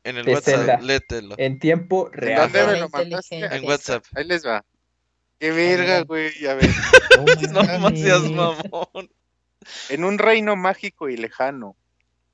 en 0.03 0.17
el 0.17 0.25
De 0.25 0.33
WhatsApp. 0.33 0.55
Zelda. 0.55 0.79
Léetelo. 0.81 1.35
En 1.37 1.59
tiempo 1.59 2.09
¿En 2.13 2.19
real. 2.19 2.51
dónde 2.51 2.67
me 2.73 2.79
lo 2.79 2.85
inteligencia. 2.85 3.47
En 3.47 3.65
WhatsApp. 3.65 4.03
Ahí 4.15 4.25
les 4.25 4.45
va. 4.45 4.63
Qué 5.39 5.51
verga, 5.51 6.01
güey. 6.01 6.45
A 6.45 6.53
ver. 6.55 6.69
No 7.51 7.63
más 7.79 7.99
seas 7.99 8.23
mamón. 8.23 9.09
En 9.89 10.03
un 10.03 10.17
reino 10.17 10.55
mágico 10.55 11.09
y 11.09 11.17
lejano, 11.17 11.75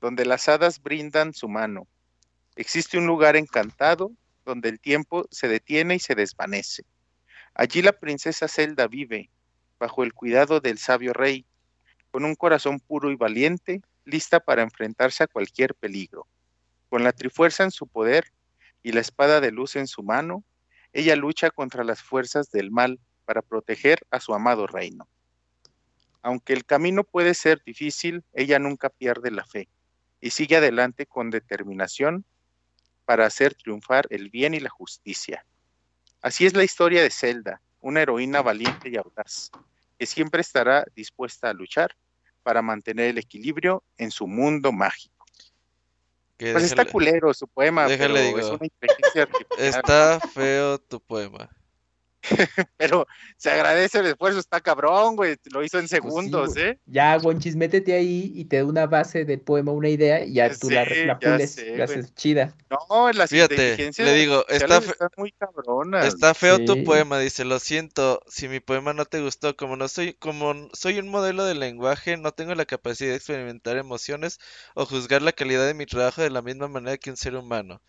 donde 0.00 0.24
las 0.24 0.48
hadas 0.48 0.80
brindan 0.82 1.34
su 1.34 1.48
mano, 1.48 1.86
existe 2.56 2.98
un 2.98 3.06
lugar 3.06 3.36
encantado 3.36 4.10
donde 4.44 4.68
el 4.68 4.80
tiempo 4.80 5.26
se 5.30 5.48
detiene 5.48 5.96
y 5.96 5.98
se 6.00 6.14
desvanece. 6.14 6.84
Allí 7.54 7.82
la 7.82 7.92
princesa 7.92 8.48
Zelda 8.48 8.86
vive, 8.88 9.30
bajo 9.80 10.04
el 10.04 10.12
cuidado 10.12 10.60
del 10.60 10.78
sabio 10.78 11.12
rey, 11.12 11.46
con 12.12 12.24
un 12.24 12.36
corazón 12.36 12.78
puro 12.78 13.10
y 13.10 13.16
valiente, 13.16 13.80
lista 14.04 14.38
para 14.38 14.62
enfrentarse 14.62 15.24
a 15.24 15.26
cualquier 15.26 15.74
peligro. 15.74 16.28
Con 16.90 17.02
la 17.02 17.12
trifuerza 17.12 17.64
en 17.64 17.70
su 17.70 17.88
poder 17.88 18.30
y 18.82 18.92
la 18.92 19.00
espada 19.00 19.40
de 19.40 19.50
luz 19.50 19.76
en 19.76 19.86
su 19.86 20.02
mano, 20.02 20.44
ella 20.92 21.16
lucha 21.16 21.50
contra 21.50 21.82
las 21.82 22.02
fuerzas 22.02 22.50
del 22.50 22.70
mal 22.70 23.00
para 23.24 23.42
proteger 23.42 24.00
a 24.10 24.20
su 24.20 24.34
amado 24.34 24.66
reino. 24.66 25.08
Aunque 26.22 26.52
el 26.52 26.66
camino 26.66 27.04
puede 27.04 27.32
ser 27.32 27.62
difícil, 27.64 28.22
ella 28.34 28.58
nunca 28.58 28.90
pierde 28.90 29.30
la 29.30 29.46
fe 29.46 29.68
y 30.20 30.30
sigue 30.30 30.56
adelante 30.56 31.06
con 31.06 31.30
determinación 31.30 32.26
para 33.06 33.24
hacer 33.24 33.54
triunfar 33.54 34.06
el 34.10 34.28
bien 34.28 34.52
y 34.52 34.60
la 34.60 34.68
justicia. 34.68 35.46
Así 36.20 36.44
es 36.44 36.54
la 36.54 36.64
historia 36.64 37.02
de 37.02 37.10
Zelda, 37.10 37.62
una 37.80 38.02
heroína 38.02 38.42
valiente 38.42 38.88
y 38.88 38.96
audaz, 38.96 39.52
que 39.98 40.06
siempre 40.06 40.40
estará 40.40 40.84
dispuesta 40.94 41.50
a 41.50 41.54
luchar 41.54 41.94
para 42.42 42.62
mantener 42.62 43.10
el 43.10 43.18
equilibrio 43.18 43.82
en 43.98 44.10
su 44.10 44.26
mundo 44.26 44.72
mágico. 44.72 45.26
Que 46.36 46.52
Pues 46.52 46.64
está 46.64 46.86
culero 46.86 47.34
su 47.34 47.46
poema, 47.46 47.86
pero 47.86 48.14
digo. 48.14 48.38
es 48.38 48.46
una 48.46 48.64
inteligencia 48.66 49.22
artificial. 49.22 49.58
Está 49.58 50.20
feo 50.20 50.78
tu 50.78 51.00
poema. 51.00 51.50
Pero 52.76 53.06
se 53.36 53.50
agradece 53.50 53.98
el 54.00 54.06
esfuerzo, 54.06 54.38
está 54.40 54.60
cabrón, 54.60 55.16
güey. 55.16 55.36
Lo 55.52 55.62
hizo 55.64 55.78
en 55.78 55.88
segundos, 55.88 56.54
güey. 56.54 56.66
¿eh? 56.70 56.78
Ya, 56.86 57.16
Gonchis, 57.18 57.56
métete 57.56 57.94
ahí 57.94 58.32
y 58.34 58.44
te 58.46 58.58
da 58.58 58.64
una 58.64 58.86
base 58.86 59.24
del 59.24 59.40
poema, 59.40 59.72
una 59.72 59.88
idea, 59.88 60.24
y 60.24 60.34
ya 60.34 60.48
Ya 60.48 60.58
tú 60.58 60.70
la, 60.70 60.84
sé, 60.84 61.06
la 61.06 61.18
ya 61.20 61.20
pules, 61.32 61.50
sé, 61.54 61.76
la 61.76 61.84
haces 61.84 62.14
chida. 62.14 62.56
No, 62.70 63.12
las 63.12 63.30
Fíjate, 63.30 63.54
inteligencias 63.54 64.06
le 64.06 64.14
digo, 64.14 64.44
está 64.48 64.76
artificiales 64.76 64.84
fe- 64.86 64.92
están 64.92 65.10
muy 65.16 65.32
cabronas. 65.32 66.06
Está 66.06 66.34
feo 66.34 66.56
Sí. 66.56 66.64
tu 66.66 66.84
poema, 66.84 67.18
dice, 67.18 67.44
lo 67.44 67.58
siento, 67.58 68.20
si 68.26 68.48
mi 68.48 68.60
poema 68.60 68.92
no 68.92 69.04
te 69.04 69.20
gustó, 69.20 69.56
como 69.56 69.76
no 69.76 69.88
soy, 69.88 70.14
como 70.14 70.68
soy 70.72 70.98
un 70.98 71.08
modelo 71.08 71.44
de 71.44 71.54
lenguaje, 71.54 72.16
no 72.16 72.32
tengo 72.32 72.54
la 72.54 72.64
capacidad 72.66 73.10
de 73.10 73.16
experimentar 73.16 73.76
emociones 73.76 74.38
o 74.74 74.84
juzgar 74.86 75.22
la 75.22 75.32
calidad 75.32 75.66
de 75.66 75.74
mi 75.74 75.86
trabajo 75.86 76.22
de 76.22 76.30
la 76.30 76.42
misma 76.42 76.68
manera 76.68 76.96
que 76.98 77.10
un 77.10 77.16
ser 77.16 77.36
humano. 77.36 77.80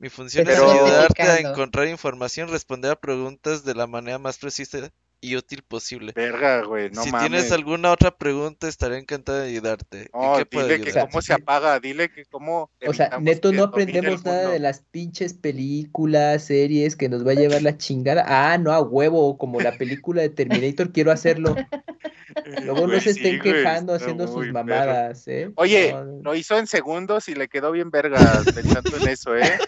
Mi 0.00 0.08
función 0.08 0.46
Pero- 0.46 0.72
es 0.72 0.80
ayudarte 0.80 1.22
a 1.22 1.38
encontrar 1.40 1.86
información, 1.86 2.48
responder 2.48 2.90
a 2.90 2.96
preguntas 2.96 3.64
de 3.64 3.74
la 3.74 3.86
manera 3.86 4.18
más 4.18 4.38
precisa 4.38 4.90
y 5.20 5.36
útil 5.36 5.62
posible. 5.62 6.12
Verga, 6.14 6.62
güey, 6.62 6.90
no 6.90 7.02
si 7.02 7.10
mames. 7.10 7.28
tienes 7.28 7.52
alguna 7.52 7.92
otra 7.92 8.10
pregunta, 8.10 8.68
estaré 8.68 8.98
encantado 8.98 9.38
de 9.38 9.48
ayudarte. 9.50 10.10
¿En 10.12 10.20
No, 10.20 10.36
qué 10.36 10.46
dile 10.50 10.80
que 10.80 10.92
cómo 10.92 11.22
se 11.22 11.34
apaga, 11.34 11.78
dile 11.80 12.10
que 12.10 12.24
cómo. 12.24 12.70
O 12.86 12.92
sea, 12.94 13.18
neto, 13.20 13.52
no 13.52 13.64
aprendemos 13.64 14.24
nada 14.24 14.50
de 14.50 14.58
las 14.58 14.80
pinches 14.90 15.34
películas, 15.34 16.44
series 16.44 16.96
que 16.96 17.08
nos 17.08 17.26
va 17.26 17.32
a 17.32 17.34
llevar 17.34 17.62
la 17.62 17.76
chingada. 17.76 18.24
Ah, 18.26 18.56
no, 18.58 18.72
a 18.72 18.80
huevo, 18.80 19.36
como 19.36 19.60
la 19.60 19.76
película 19.76 20.22
de 20.22 20.30
Terminator, 20.30 20.92
quiero 20.92 21.12
hacerlo. 21.12 21.54
Luego 22.64 22.86
no 22.86 23.00
se 23.00 23.10
estén 23.10 23.40
quejando 23.40 23.94
haciendo 23.94 24.26
sus 24.26 24.42
perro. 24.42 24.52
mamadas, 24.52 25.26
¿eh? 25.28 25.50
Oye, 25.56 25.92
No, 25.92 26.04
lo 26.22 26.34
hizo 26.34 26.56
en 26.58 26.66
segundos 26.66 27.28
y 27.28 27.34
le 27.34 27.48
quedó 27.48 27.72
bien 27.72 27.90
verga 27.90 28.18
pensando 28.54 28.96
en 28.96 29.08
eso, 29.08 29.36
¿eh? 29.36 29.58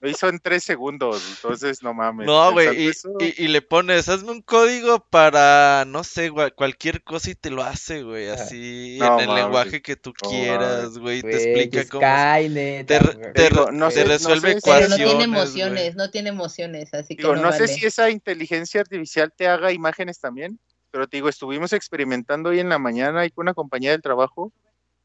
Lo 0.00 0.08
hizo 0.08 0.28
en 0.28 0.38
tres 0.38 0.62
segundos, 0.62 1.20
entonces 1.28 1.82
no 1.82 1.92
mames. 1.92 2.24
No, 2.24 2.52
güey, 2.52 2.84
y, 2.86 2.90
y- 3.18 3.44
y 3.44 3.48
le 3.48 3.62
pones, 3.62 4.08
hazme 4.08 4.30
un 4.30 4.42
código 4.42 5.00
para, 5.10 5.84
no 5.88 6.04
sé, 6.04 6.30
cualquier 6.54 7.02
cosa 7.02 7.30
y 7.30 7.34
te 7.34 7.50
lo 7.50 7.64
hace, 7.64 8.04
güey, 8.04 8.28
Ah. 8.28 8.34
así, 8.34 8.96
No 9.00 9.14
en 9.14 9.20
el 9.20 9.26
mames, 9.26 9.42
lenguaje 9.44 9.82
que 9.82 9.96
tú 9.96 10.12
quieras, 10.12 10.96
güey, 10.98 11.22
te 11.22 11.34
explica 11.34 11.88
cómo... 11.88 12.06
Skynet, 12.06 12.86
te 12.86 12.96
ah, 12.96 13.32
te 13.34 13.42
Digo, 13.48 13.72
no 13.72 13.88
te 13.88 13.94
sé- 13.94 14.04
no 14.04 14.08
resuelve 14.10 14.52
sé 14.54 14.60
Pero 14.64 14.88
no 14.88 14.96
tiene 14.96 15.24
emociones, 15.24 15.96
no 15.96 16.10
tiene 16.10 16.28
emociones, 16.28 16.94
así 16.94 17.16
que 17.16 17.22
no 17.24 17.52
sé 17.52 17.66
si 17.66 17.84
esa 17.86 18.08
inteligencia 18.08 18.80
artificial 18.80 19.32
te 19.36 19.48
haga 19.48 19.72
imágenes 19.72 20.20
también, 20.20 20.60
pero 20.92 21.08
te 21.08 21.16
digo, 21.16 21.28
estuvimos 21.28 21.72
experimentando 21.72 22.50
hoy 22.50 22.60
en 22.60 22.68
la 22.68 22.78
mañana 22.78 23.20
ahí 23.22 23.30
con 23.30 23.42
una 23.46 23.54
compañía 23.54 23.90
del 23.90 24.02
trabajo, 24.02 24.52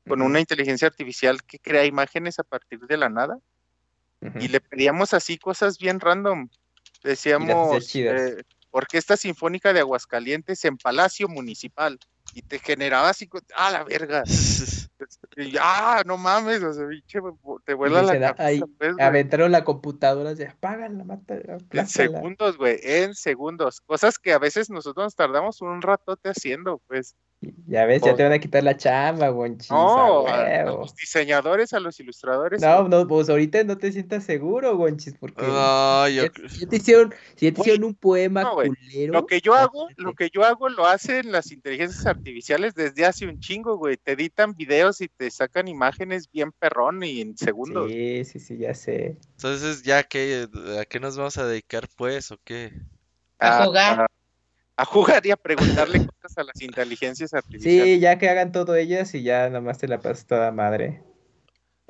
con 0.07 0.21
una 0.21 0.39
inteligencia 0.39 0.87
artificial 0.87 1.41
que 1.43 1.57
crea 1.57 1.85
imágenes 1.85 2.37
a 2.37 2.43
partir 2.43 2.79
de 2.81 2.97
la 2.97 3.09
nada. 3.09 3.39
Y 4.39 4.47
le 4.47 4.59
pedíamos 4.61 5.13
así 5.13 5.37
cosas 5.37 5.77
bien 5.77 5.99
random. 5.99 6.49
Decíamos, 7.03 7.95
eh, 7.95 8.43
Orquesta 8.71 9.17
Sinfónica 9.17 9.73
de 9.73 9.81
Aguascalientes 9.81 10.63
en 10.65 10.77
Palacio 10.77 11.27
Municipal. 11.27 11.99
Y 12.35 12.41
te 12.41 12.57
generaba 12.57 13.09
así, 13.09 13.29
ah, 13.55 13.71
la 13.71 13.83
verga. 13.83 14.23
Y, 15.35 15.55
ah, 15.59 16.01
no 16.05 16.17
mames, 16.17 16.63
o 16.63 16.71
sea, 16.71 16.87
pinche, 16.87 17.19
te 17.65 17.73
vuela 17.73 18.01
la 18.03 18.13
dicen, 18.13 18.21
cabeza, 18.21 18.45
"Ay, 18.45 18.61
pues, 18.77 18.93
güey". 18.93 19.05
Aventaron 19.05 19.51
la 19.51 19.63
computadora, 19.63 20.33
se 20.35 20.47
apagan 20.47 20.97
la 20.97 21.03
mata, 21.03 21.35
En 21.35 21.51
aplástala". 21.51 22.09
segundos, 22.19 22.57
güey, 22.57 22.79
en 22.81 23.13
segundos. 23.15 23.81
Cosas 23.81 24.17
que 24.17 24.31
a 24.31 24.39
veces 24.39 24.69
nosotros 24.69 25.05
nos 25.05 25.15
tardamos 25.15 25.61
un 25.61 25.81
ratote 25.81 26.29
haciendo, 26.29 26.81
pues. 26.87 27.15
Ya 27.67 27.85
ves, 27.85 28.01
ya 28.01 28.15
te 28.15 28.23
van 28.23 28.33
a 28.33 28.39
quitar 28.39 28.63
la 28.63 28.77
chamba, 28.77 29.29
Gonchis, 29.29 29.71
a 29.71 29.75
No, 29.75 30.27
a, 30.27 30.63
los 30.63 30.95
diseñadores, 30.95 31.73
a 31.73 31.79
los 31.79 31.99
ilustradores. 31.99 32.61
No, 32.61 32.87
no, 32.87 33.07
pues 33.07 33.29
ahorita 33.29 33.63
no 33.63 33.77
te 33.77 33.91
sientas 33.91 34.23
seguro, 34.23 34.77
Gonchis, 34.77 35.15
porque 35.19 35.45
No, 35.45 36.07
yo... 36.09 36.25
ya, 36.25 36.31
ya 36.59 36.67
te 36.67 36.75
hicieron, 36.75 37.13
si 37.35 37.47
ya 37.47 37.53
te 37.53 37.61
hicieron 37.61 37.83
un 37.85 37.95
poema 37.95 38.43
no, 38.43 38.55
culero. 38.55 39.13
Lo 39.13 39.25
que 39.25 39.41
yo 39.41 39.53
hago, 39.53 39.87
lo 39.97 40.13
que 40.13 40.29
yo 40.29 40.43
hago 40.43 40.69
lo 40.69 40.85
hacen 40.85 41.31
las 41.31 41.51
inteligencias 41.51 42.05
artificiales 42.05 42.75
desde 42.75 43.05
hace 43.05 43.27
un 43.27 43.39
chingo, 43.39 43.77
güey. 43.77 43.97
Te 43.97 44.13
editan 44.13 44.55
videos 44.55 45.01
y 45.01 45.07
te 45.07 45.29
sacan 45.31 45.67
imágenes 45.67 46.29
bien 46.31 46.51
perrón 46.51 47.03
y 47.03 47.21
en 47.21 47.37
segundos. 47.37 47.89
Sí, 47.91 48.25
sí, 48.25 48.39
sí, 48.39 48.57
ya 48.57 48.73
sé. 48.73 49.17
Entonces, 49.37 49.83
¿ya 49.83 50.03
qué? 50.03 50.47
¿A 50.79 50.85
qué 50.85 50.99
nos 50.99 51.17
vamos 51.17 51.37
a 51.37 51.45
dedicar, 51.45 51.87
pues, 51.95 52.31
o 52.31 52.37
qué? 52.43 52.71
A 53.39 53.65
jugar. 53.65 54.01
A, 54.01 54.07
a 54.75 54.85
jugar 54.85 55.25
y 55.25 55.31
a 55.31 55.37
preguntarle 55.37 56.07
cosas 56.07 56.37
a 56.37 56.43
las 56.43 56.61
inteligencias 56.61 57.33
artificiales. 57.33 57.83
Sí, 57.95 57.99
ya 57.99 58.17
que 58.17 58.29
hagan 58.29 58.51
todo 58.51 58.75
ellas 58.75 59.13
y 59.13 59.21
ya 59.23 59.47
nada 59.47 59.61
más 59.61 59.77
te 59.77 59.87
la 59.87 59.99
pasas 59.99 60.25
toda 60.25 60.51
madre. 60.51 61.01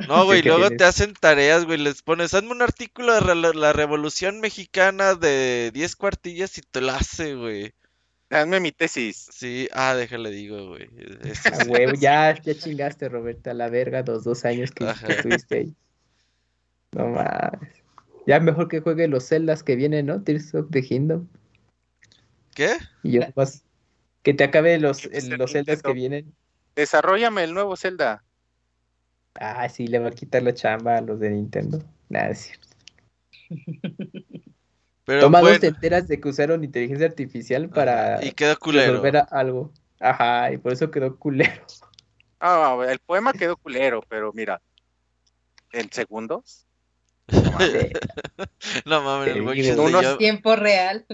No, 0.07 0.25
güey, 0.25 0.41
luego 0.41 0.67
tienes- 0.67 0.77
te 0.77 0.83
hacen 0.85 1.13
tareas, 1.13 1.65
güey, 1.65 1.77
les 1.77 2.01
pones, 2.01 2.33
hazme 2.33 2.51
un 2.51 2.61
artículo 2.61 3.13
de 3.13 3.19
re- 3.21 3.35
la, 3.35 3.51
la 3.53 3.73
Revolución 3.73 4.39
Mexicana 4.41 5.13
de 5.15 5.71
10 5.73 5.95
cuartillas 5.95 6.57
y 6.57 6.61
te 6.61 6.81
lo 6.81 6.91
hace, 6.91 7.35
güey. 7.35 7.73
Hazme 8.29 8.59
mi 8.59 8.71
tesis. 8.71 9.29
Sí, 9.31 9.69
ah, 9.73 9.93
déjale 9.93 10.31
digo, 10.31 10.69
güey. 10.69 10.89
Eso 11.23 11.49
sí. 11.63 11.99
ya, 11.99 12.33
ya 12.41 12.55
chingaste, 12.55 13.07
Roberta, 13.07 13.51
a 13.51 13.53
la 13.53 13.69
verga, 13.69 14.01
los 14.05 14.23
dos 14.23 14.43
años 14.45 14.71
que, 14.71 14.85
Ajá. 14.85 15.07
estuviste 15.07 15.55
ahí. 15.59 15.75
No 16.91 17.07
mames. 17.09 17.69
Ya 18.25 18.39
mejor 18.39 18.67
que 18.69 18.79
juegue 18.81 19.07
los 19.07 19.25
celdas 19.27 19.61
que 19.63 19.75
vienen, 19.75 20.07
¿no? 20.07 20.21
Tears 20.23 20.53
of 20.55 20.67
the 20.71 20.81
Kingdom. 20.81 21.27
¿Qué? 22.55 22.77
Y 23.03 23.13
yo 23.13 23.21
más. 23.35 23.63
Que 24.21 24.33
te 24.33 24.43
acabe 24.43 24.79
los, 24.79 25.05
el- 25.05 25.33
el 25.33 25.39
los 25.39 25.51
celdas 25.51 25.81
que 25.81 25.93
vienen. 25.93 26.33
Desarrollame 26.75 27.43
el 27.43 27.53
nuevo 27.53 27.75
Zelda. 27.75 28.23
Ah, 29.35 29.67
sí, 29.69 29.87
le 29.87 29.99
va 29.99 30.09
a 30.09 30.11
quitar 30.11 30.43
la 30.43 30.53
chamba 30.53 30.97
a 30.97 31.01
los 31.01 31.19
de 31.19 31.29
Nintendo. 31.31 31.83
Nada, 32.09 32.29
es 32.29 32.39
cierto. 32.39 32.67
Pero 35.05 35.19
Toma 35.21 35.39
dos 35.39 35.47
bueno, 35.49 35.59
te 35.59 35.67
enteras 35.67 36.07
de 36.07 36.21
que 36.21 36.29
usaron 36.29 36.63
inteligencia 36.63 37.05
artificial 37.07 37.69
para 37.69 38.23
y 38.23 38.31
quedó 38.31 38.57
culero. 38.57 38.91
resolver 38.93 39.17
a- 39.17 39.27
algo. 39.31 39.71
Ajá, 39.99 40.51
y 40.53 40.57
por 40.57 40.71
eso 40.71 40.89
quedó 40.91 41.17
culero. 41.17 41.65
Ah, 42.39 42.77
el 42.89 42.99
poema 42.99 43.33
quedó 43.33 43.57
culero, 43.57 44.01
pero 44.07 44.31
mira, 44.33 44.61
en 45.71 45.91
segundos. 45.91 46.65
No 48.85 49.01
mames, 49.01 49.29
el 49.35 49.35
que 49.53 49.73
Unos 49.73 49.91
leyó- 49.91 50.17
Tiempo 50.17 50.55
real. 50.55 51.05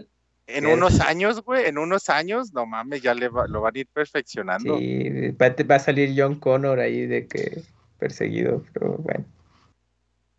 En 0.58 0.66
unos 0.68 1.00
años, 1.00 1.42
güey, 1.42 1.66
en 1.66 1.78
unos 1.78 2.10
años, 2.10 2.54
no 2.54 2.66
mames, 2.66 3.02
ya 3.02 3.14
le 3.14 3.30
va- 3.30 3.48
lo 3.48 3.62
van 3.62 3.76
a 3.76 3.80
ir 3.80 3.88
perfeccionando. 3.88 4.78
Sí, 4.78 5.32
va, 5.40 5.56
va 5.70 5.76
a 5.76 5.80
salir 5.80 6.14
John 6.16 6.36
Connor 6.40 6.80
ahí 6.80 7.06
de 7.06 7.28
que 7.28 7.64
perseguido, 7.98 8.64
pero 8.74 8.98
bueno. 8.98 9.26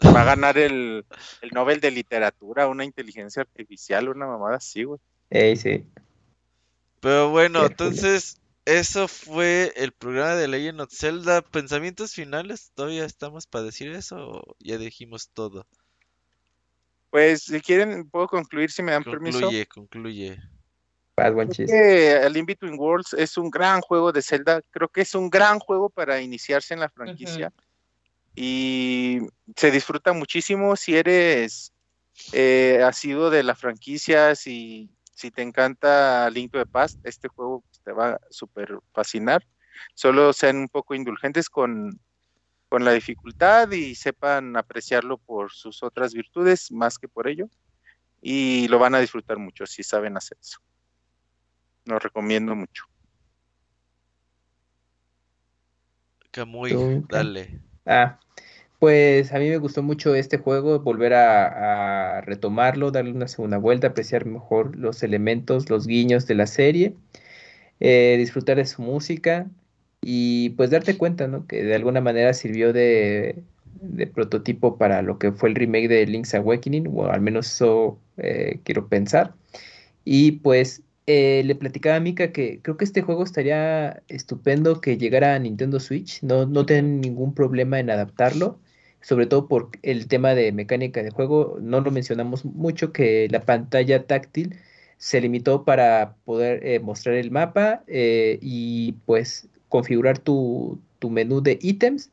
Va 0.04 0.22
a 0.22 0.24
ganar 0.24 0.56
el, 0.56 1.04
el 1.42 1.50
Nobel 1.50 1.80
de 1.80 1.90
Literatura, 1.90 2.66
una 2.66 2.84
inteligencia 2.84 3.42
artificial, 3.42 4.08
una 4.08 4.26
mamada 4.26 4.56
así, 4.56 4.84
güey. 4.84 4.98
Ey, 5.28 5.56
sí. 5.56 5.84
Pero 7.00 7.30
bueno, 7.30 7.66
entonces 7.66 8.40
eso 8.64 9.08
fue 9.08 9.72
el 9.76 9.92
programa 9.92 10.34
de 10.34 10.48
Legend 10.48 10.80
of 10.80 10.92
Zelda. 10.92 11.42
¿Pensamientos 11.42 12.14
finales? 12.14 12.72
¿Todavía 12.74 13.04
estamos 13.04 13.46
para 13.46 13.64
decir 13.64 13.90
eso 13.92 14.16
o 14.16 14.56
ya 14.58 14.78
dijimos 14.78 15.30
todo? 15.32 15.66
Pues, 17.10 17.42
si 17.42 17.60
quieren, 17.60 18.08
puedo 18.08 18.28
concluir 18.28 18.70
si 18.70 18.82
me 18.82 18.92
dan 18.92 19.04
permiso. 19.04 19.40
Concluye, 19.40 19.66
concluye. 19.66 20.38
Que 21.66 22.16
el 22.16 22.36
In 22.36 22.46
Between 22.46 22.78
Worlds 22.78 23.12
es 23.14 23.36
un 23.36 23.50
gran 23.50 23.80
juego 23.80 24.12
de 24.12 24.22
Zelda. 24.22 24.62
Creo 24.70 24.88
que 24.88 25.02
es 25.02 25.14
un 25.14 25.28
gran 25.28 25.58
juego 25.58 25.90
para 25.90 26.20
iniciarse 26.20 26.72
en 26.72 26.80
la 26.80 26.88
franquicia. 26.88 27.52
Y 28.34 29.18
se 29.56 29.70
disfruta 29.70 30.12
muchísimo 30.12 30.76
si 30.76 30.96
eres 30.96 31.72
eh, 32.32 32.82
asiduo 32.82 33.28
de 33.28 33.42
la 33.42 33.54
franquicia, 33.54 34.34
si, 34.34 34.88
si 35.14 35.30
te 35.30 35.42
encanta 35.42 36.30
Link 36.30 36.52
to 36.52 36.58
the 36.58 36.66
Past, 36.66 36.98
este 37.04 37.28
juego 37.28 37.64
te 37.84 37.92
va 37.92 38.12
a 38.12 38.20
súper 38.30 38.78
fascinar. 38.92 39.44
Solo 39.94 40.32
sean 40.32 40.56
un 40.56 40.68
poco 40.68 40.94
indulgentes 40.94 41.50
con, 41.50 42.00
con 42.70 42.84
la 42.84 42.92
dificultad 42.92 43.70
y 43.72 43.96
sepan 43.96 44.56
apreciarlo 44.56 45.18
por 45.18 45.50
sus 45.50 45.82
otras 45.82 46.14
virtudes 46.14 46.70
más 46.70 46.98
que 46.98 47.08
por 47.08 47.26
ello. 47.26 47.48
Y 48.22 48.68
lo 48.68 48.78
van 48.78 48.94
a 48.94 49.00
disfrutar 49.00 49.38
mucho 49.38 49.66
si 49.66 49.82
saben 49.82 50.16
hacer 50.16 50.38
eso. 50.40 50.60
Lo 51.84 51.98
recomiendo 51.98 52.54
mucho. 52.54 52.84
Camuy, 56.30 57.04
dale. 57.08 57.60
Ah, 57.84 58.20
pues 58.78 59.32
a 59.32 59.40
mí 59.40 59.48
me 59.48 59.58
gustó 59.58 59.82
mucho 59.82 60.14
este 60.14 60.38
juego, 60.38 60.78
volver 60.78 61.14
a, 61.14 62.18
a 62.18 62.20
retomarlo, 62.20 62.92
darle 62.92 63.10
una 63.10 63.26
segunda 63.26 63.58
vuelta, 63.58 63.88
apreciar 63.88 64.26
mejor 64.26 64.76
los 64.76 65.02
elementos, 65.02 65.68
los 65.70 65.88
guiños 65.88 66.28
de 66.28 66.36
la 66.36 66.46
serie, 66.46 66.94
eh, 67.80 68.14
disfrutar 68.16 68.58
de 68.58 68.66
su 68.66 68.80
música 68.80 69.50
y 70.02 70.50
pues 70.50 70.70
darte 70.70 70.96
cuenta, 70.96 71.26
¿no? 71.28 71.46
Que 71.46 71.62
de 71.62 71.74
alguna 71.74 72.00
manera 72.00 72.32
sirvió 72.34 72.72
de, 72.72 73.42
prototipo 74.14 74.76
para 74.78 75.02
lo 75.02 75.18
que 75.18 75.32
fue 75.32 75.50
el 75.50 75.54
remake 75.54 75.88
de 75.88 76.06
Link's 76.06 76.34
Awakening, 76.34 76.88
o 76.94 77.06
al 77.06 77.20
menos 77.20 77.46
eso 77.52 77.98
eh, 78.16 78.60
quiero 78.64 78.88
pensar. 78.88 79.34
Y 80.04 80.32
pues 80.32 80.82
eh, 81.06 81.42
le 81.44 81.54
platicaba 81.54 81.96
a 81.96 82.00
Mika 82.00 82.32
que 82.32 82.60
creo 82.62 82.76
que 82.76 82.84
este 82.84 83.02
juego 83.02 83.24
estaría 83.24 84.02
estupendo 84.08 84.80
que 84.80 84.98
llegara 84.98 85.34
a 85.34 85.38
Nintendo 85.38 85.80
Switch. 85.80 86.22
No, 86.22 86.46
no 86.46 86.66
tienen 86.66 87.00
ningún 87.00 87.34
problema 87.34 87.78
en 87.80 87.90
adaptarlo, 87.90 88.58
sobre 89.02 89.26
todo 89.26 89.48
por 89.48 89.70
el 89.82 90.08
tema 90.08 90.34
de 90.34 90.52
mecánica 90.52 91.02
de 91.02 91.10
juego. 91.10 91.58
No 91.60 91.80
lo 91.80 91.90
mencionamos 91.90 92.44
mucho, 92.44 92.92
que 92.92 93.28
la 93.30 93.42
pantalla 93.44 94.06
táctil 94.06 94.56
se 94.98 95.20
limitó 95.20 95.64
para 95.64 96.16
poder 96.24 96.66
eh, 96.66 96.80
mostrar 96.80 97.16
el 97.16 97.30
mapa 97.30 97.84
y 97.88 98.92
pues 99.06 99.49
configurar 99.70 100.18
tu, 100.20 100.80
tu 101.00 101.10
menú 101.10 101.42
de 101.42 101.58
ítems. 101.62 102.10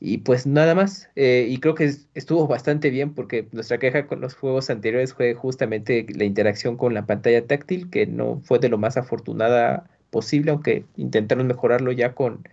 Y 0.00 0.18
pues 0.18 0.46
nada 0.46 0.74
más, 0.74 1.08
eh, 1.16 1.46
y 1.48 1.58
creo 1.58 1.74
que 1.74 1.84
es- 1.86 2.06
estuvo 2.14 2.46
bastante 2.46 2.90
bien 2.90 3.14
porque 3.14 3.48
nuestra 3.52 3.78
queja 3.78 4.06
con 4.06 4.20
los 4.20 4.34
juegos 4.34 4.70
anteriores 4.70 5.14
fue 5.14 5.34
justamente 5.34 6.06
la 6.14 6.24
interacción 6.24 6.76
con 6.76 6.94
la 6.94 7.06
pantalla 7.06 7.46
táctil, 7.46 7.90
que 7.90 8.06
no 8.06 8.40
fue 8.44 8.58
de 8.58 8.68
lo 8.68 8.78
más 8.78 8.96
afortunada 8.98 9.88
posible, 10.10 10.50
aunque 10.52 10.84
intentaron 10.96 11.46
mejorarlo 11.46 11.92
ya 11.92 12.14
con 12.14 12.46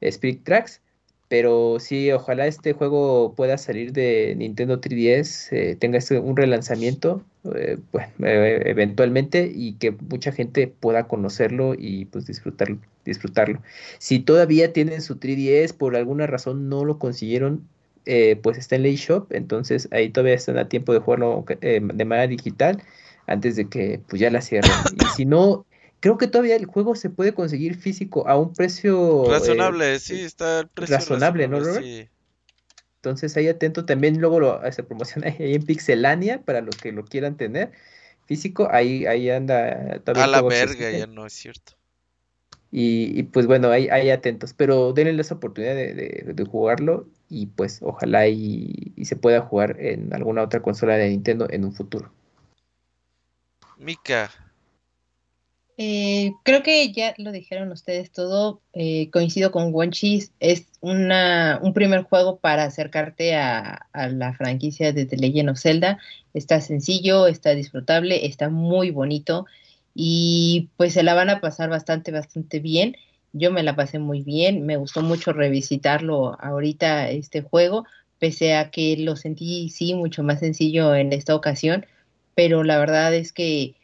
Spirit 0.00 0.44
Tracks. 0.44 0.80
Pero 1.28 1.78
sí, 1.80 2.12
ojalá 2.12 2.46
este 2.46 2.74
juego 2.74 3.34
pueda 3.34 3.58
salir 3.58 3.92
de 3.92 4.34
Nintendo 4.36 4.80
3DS, 4.80 5.50
eh, 5.72 5.76
tenga 5.76 5.98
este- 5.98 6.18
un 6.20 6.36
relanzamiento, 6.36 7.24
pues, 7.90 8.08
eventualmente, 8.20 9.50
y 9.54 9.74
que 9.74 9.92
mucha 9.92 10.32
gente 10.32 10.66
pueda 10.68 11.08
conocerlo 11.08 11.74
y 11.78 12.04
pues 12.06 12.26
disfrutarlo, 12.26 12.78
disfrutarlo. 13.04 13.62
Si 13.98 14.20
todavía 14.20 14.72
tienen 14.72 15.02
su 15.02 15.16
3DS, 15.16 15.72
por 15.72 15.96
alguna 15.96 16.26
razón 16.26 16.68
no 16.68 16.84
lo 16.84 16.98
consiguieron, 16.98 17.68
eh, 18.04 18.36
pues 18.42 18.58
está 18.58 18.76
en 18.76 18.82
la 18.82 18.88
eShop, 18.88 19.32
entonces 19.32 19.88
ahí 19.92 20.10
todavía 20.10 20.34
están 20.34 20.58
a 20.58 20.68
tiempo 20.68 20.92
de 20.92 20.98
jugarlo 20.98 21.44
eh, 21.60 21.80
de 21.82 22.04
manera 22.04 22.26
digital 22.26 22.82
antes 23.26 23.54
de 23.54 23.68
que 23.68 24.00
pues 24.08 24.20
ya 24.20 24.30
la 24.30 24.40
cierren. 24.40 24.72
Y 24.96 25.04
si 25.16 25.24
no, 25.24 25.66
creo 26.00 26.18
que 26.18 26.26
todavía 26.26 26.56
el 26.56 26.66
juego 26.66 26.96
se 26.96 27.10
puede 27.10 27.32
conseguir 27.32 27.76
físico 27.76 28.26
a 28.28 28.36
un 28.36 28.54
precio 28.54 29.26
eh, 29.26 29.30
Razonable, 29.30 29.98
sí, 30.00 30.20
está 30.20 30.60
el 30.60 30.68
precio 30.68 30.96
razonable, 30.96 31.46
¿no, 31.46 31.60
Robert? 31.60 31.84
sí. 31.84 32.08
entonces 32.96 33.36
ahí 33.36 33.46
atento, 33.46 33.84
también 33.84 34.20
luego 34.20 34.40
lo, 34.40 34.72
se 34.72 34.82
promociona 34.82 35.28
ahí 35.38 35.54
en 35.54 35.64
Pixelania 35.64 36.42
para 36.42 36.60
los 36.60 36.76
que 36.76 36.90
lo 36.90 37.04
quieran 37.04 37.36
tener 37.36 37.70
físico, 38.26 38.68
ahí, 38.70 39.06
ahí 39.06 39.30
anda 39.30 40.00
todavía 40.00 40.24
A 40.24 40.26
la 40.26 40.42
verga, 40.42 40.90
ya 40.90 41.06
no 41.06 41.24
es 41.24 41.34
cierto. 41.34 41.74
Y, 42.72 43.18
y, 43.20 43.22
pues 43.24 43.46
bueno, 43.46 43.70
ahí, 43.70 43.88
ahí 43.90 44.10
atentos, 44.10 44.54
pero 44.54 44.92
denle 44.94 45.20
esa 45.22 45.34
oportunidad 45.36 45.74
de, 45.74 45.94
de- 45.94 46.32
de 46.34 46.44
jugarlo 46.44 47.06
y 47.28 47.46
pues 47.46 47.80
ojalá 47.82 48.28
y, 48.28 48.92
y 48.96 49.04
se 49.04 49.16
pueda 49.16 49.42
jugar 49.42 49.76
en 49.80 50.12
alguna 50.14 50.42
otra 50.42 50.62
consola 50.62 50.96
de 50.96 51.10
Nintendo 51.10 51.46
en 51.50 51.64
un 51.66 51.72
futuro. 51.74 52.10
Mika, 53.78 54.30
Eh, 55.78 56.32
creo 56.44 56.62
que 56.62 56.92
ya 56.92 57.14
lo 57.18 57.32
dijeron 57.32 57.72
ustedes 57.72 58.10
todo. 58.12 58.60
eh, 58.74 59.10
coincido 59.10 59.50
con 59.50 59.72
Wonchis. 59.74 60.32
Es 60.40 60.66
una, 60.80 61.58
un 61.62 61.72
primer 61.74 62.02
juego 62.04 62.38
para 62.38 62.64
acercarte 62.64 63.34
a, 63.36 63.86
a 63.92 64.08
la 64.08 64.34
franquicia 64.34 64.92
de 64.92 65.06
The 65.06 65.16
Legend 65.16 65.50
of 65.50 65.58
Zelda. 65.60 65.98
Está 66.34 66.60
sencillo, 66.60 67.26
está 67.26 67.50
disfrutable, 67.54 68.26
está 68.26 68.48
muy 68.50 68.90
bonito 68.90 69.46
y 69.94 70.70
pues 70.76 70.94
se 70.94 71.02
la 71.02 71.14
van 71.14 71.30
a 71.30 71.40
pasar 71.40 71.68
bastante, 71.70 72.12
bastante 72.12 72.60
bien. 72.60 72.96
Yo 73.32 73.50
me 73.50 73.62
la 73.62 73.76
pasé 73.76 73.98
muy 73.98 74.22
bien. 74.22 74.66
Me 74.66 74.76
gustó 74.76 75.02
mucho 75.02 75.32
revisitarlo 75.32 76.36
ahorita 76.40 77.10
este 77.10 77.42
juego, 77.42 77.84
pese 78.18 78.54
a 78.54 78.70
que 78.70 78.96
lo 78.98 79.16
sentí 79.16 79.68
sí 79.70 79.94
mucho 79.94 80.22
más 80.22 80.40
sencillo 80.40 80.94
en 80.94 81.12
esta 81.12 81.34
ocasión, 81.34 81.86
pero 82.34 82.64
la 82.64 82.78
verdad 82.78 83.14
es 83.14 83.32
que 83.32 83.74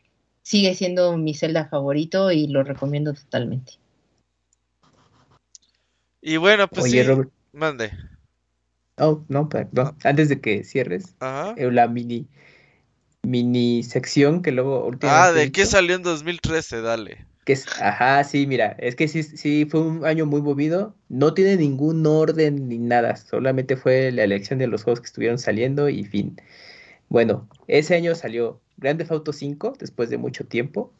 sigue 0.42 0.74
siendo 0.74 1.16
mi 1.16 1.34
Zelda 1.34 1.68
favorito 1.68 2.30
y 2.32 2.46
lo 2.46 2.62
recomiendo 2.62 3.12
totalmente. 3.12 3.74
y 6.20 6.36
bueno, 6.36 6.68
pues 6.68 6.84
Oye, 6.86 7.02
sí, 7.02 7.08
Robert, 7.08 7.30
mande. 7.52 7.92
oh, 8.98 9.24
no, 9.28 9.48
perdón, 9.48 9.96
antes 10.04 10.28
de 10.28 10.40
que 10.40 10.64
cierres, 10.64 11.14
Ajá. 11.20 11.54
eh, 11.56 11.70
la 11.70 11.88
mini, 11.88 12.26
mini 13.22 13.82
sección 13.82 14.42
que 14.42 14.52
luego 14.52 14.90
Ah, 15.02 15.32
¿de 15.32 15.52
qué 15.52 15.66
salió 15.66 15.97
en 15.97 16.02
2013? 16.02 16.80
Dale. 16.80 17.26
que 17.44 17.52
es, 17.55 17.66
ajá, 17.80 18.22
sí, 18.24 18.47
mira, 18.47 18.76
es 18.78 18.94
que 18.94 19.08
sí, 19.08 19.22
sí 19.22 19.66
fue 19.70 19.80
un 19.80 20.05
año 20.05 20.26
muy 20.26 20.42
movido, 20.42 20.94
no 21.08 21.34
tiene 21.34 21.56
ningún 21.56 22.06
orden 22.06 22.68
ni 22.68 22.78
nada, 22.78 23.16
solamente 23.16 23.76
fue 23.76 24.12
la 24.12 24.24
elección 24.24 24.58
de 24.58 24.66
los 24.66 24.84
juegos 24.84 25.00
que 25.00 25.06
estuvieron 25.06 25.38
saliendo 25.38 25.88
y 25.88 26.05
fin. 26.05 26.40
Bueno, 27.08 27.48
ese 27.66 27.94
año 27.94 28.14
salió 28.14 28.60
Grand 28.76 28.98
Theft 28.98 29.12
Auto 29.12 29.32
5 29.32 29.74
después 29.78 30.10
de 30.10 30.18
mucho 30.18 30.44
tiempo. 30.47 30.92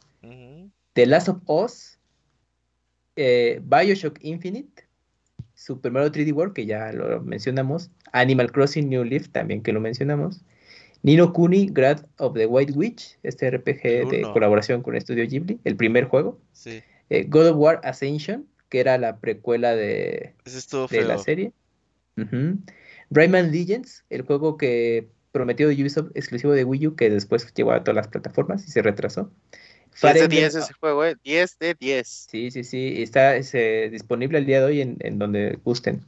The 0.93 1.05
Last 1.05 1.29
of 1.29 1.37
Us, 1.45 1.99
eh, 3.15 3.61
BioShock 3.63 4.17
Infinite, 4.21 4.85
Super 5.53 5.91
Mario 5.91 6.11
3D 6.11 6.33
World, 6.33 6.53
que 6.53 6.65
ya 6.65 6.91
lo 6.91 7.21
mencionamos, 7.21 7.91
Animal 8.11 8.51
Crossing 8.51 8.89
New 8.89 9.03
Leaf, 9.03 9.29
también 9.29 9.61
que 9.61 9.71
lo 9.71 9.79
mencionamos, 9.79 10.41
Nino 11.01 11.31
Kuni, 11.33 11.67
Grad 11.67 12.05
of 12.17 12.33
the 12.33 12.45
White 12.45 12.73
Witch, 12.73 13.17
este 13.23 13.49
RPG 13.49 14.09
de 14.09 14.21
colaboración 14.33 14.81
con 14.81 14.99
Studio 14.99 15.25
Ghibli, 15.25 15.59
el 15.63 15.75
primer 15.75 16.05
juego, 16.05 16.39
Sí, 16.51 16.81
eh, 17.09 17.25
God 17.27 17.49
of 17.49 17.57
War 17.57 17.81
Ascension, 17.83 18.47
que 18.69 18.79
era 18.79 18.97
la 18.97 19.17
precuela 19.19 19.75
de, 19.75 20.35
de 20.89 21.03
la 21.03 21.17
serie, 21.17 21.53
Ujú. 22.17 22.59
Rayman 23.11 23.51
Legends, 23.51 24.05
el 24.09 24.23
juego 24.23 24.57
que 24.57 25.09
prometió 25.31 25.67
de 25.67 25.75
Ubisoft 25.75 26.11
exclusivo 26.15 26.53
de 26.53 26.63
Wii 26.63 26.87
U, 26.87 26.95
que 26.95 27.09
después 27.09 27.51
llegó 27.53 27.71
a 27.71 27.83
todas 27.83 27.95
las 27.95 28.07
plataformas 28.07 28.67
y 28.67 28.71
se 28.71 28.81
retrasó. 28.81 29.31
10 29.99 30.13
Fire 30.13 30.13
de 30.13 30.25
Emblem 30.25 30.41
10 30.41 30.55
ese 30.55 30.73
juego, 30.73 31.05
¿eh? 31.05 31.15
10 31.23 31.59
de 31.59 31.75
10. 31.79 32.07
Sí, 32.07 32.51
sí, 32.51 32.63
sí, 32.63 33.01
está 33.01 33.35
es, 33.35 33.53
eh, 33.53 33.89
disponible 33.91 34.37
al 34.37 34.45
día 34.45 34.59
de 34.59 34.65
hoy 34.65 34.81
en, 34.81 34.97
en 35.01 35.19
donde 35.19 35.59
gusten. 35.63 36.01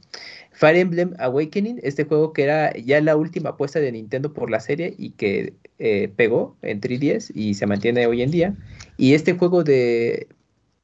Fire 0.52 0.76
Emblem 0.76 1.14
Awakening, 1.18 1.80
este 1.82 2.04
juego 2.04 2.32
que 2.32 2.44
era 2.44 2.72
ya 2.74 3.00
la 3.00 3.16
última 3.16 3.50
apuesta 3.50 3.80
de 3.80 3.92
Nintendo 3.92 4.32
por 4.32 4.50
la 4.50 4.60
serie 4.60 4.94
y 4.96 5.10
que 5.10 5.54
eh, 5.78 6.12
pegó 6.14 6.56
en 6.62 6.80
3DS 6.80 7.32
y 7.34 7.54
se 7.54 7.66
mantiene 7.66 8.06
hoy 8.06 8.22
en 8.22 8.30
día. 8.30 8.54
Y 8.96 9.14
este 9.14 9.34
juego 9.34 9.64
de, 9.64 10.28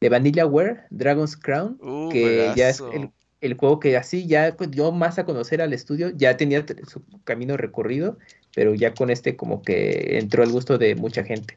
de 0.00 0.08
Vanillaware, 0.08 0.84
Dragon's 0.90 1.36
Crown, 1.36 1.78
Uh, 1.80 2.08
que 2.08 2.52
ya 2.56 2.68
es 2.70 2.82
el, 2.92 3.10
el 3.40 3.54
juego 3.54 3.78
que 3.78 3.96
así 3.96 4.26
ya 4.26 4.50
dio 4.50 4.90
más 4.92 5.18
a 5.18 5.24
conocer 5.24 5.62
al 5.62 5.72
estudio, 5.72 6.10
ya 6.16 6.36
tenía 6.36 6.64
su 6.86 7.02
camino 7.24 7.56
recorrido, 7.56 8.18
pero 8.54 8.74
ya 8.74 8.94
con 8.94 9.10
este 9.10 9.36
como 9.36 9.62
que 9.62 10.18
entró 10.18 10.42
al 10.42 10.50
gusto 10.50 10.78
de 10.78 10.94
mucha 10.94 11.22
gente. 11.24 11.54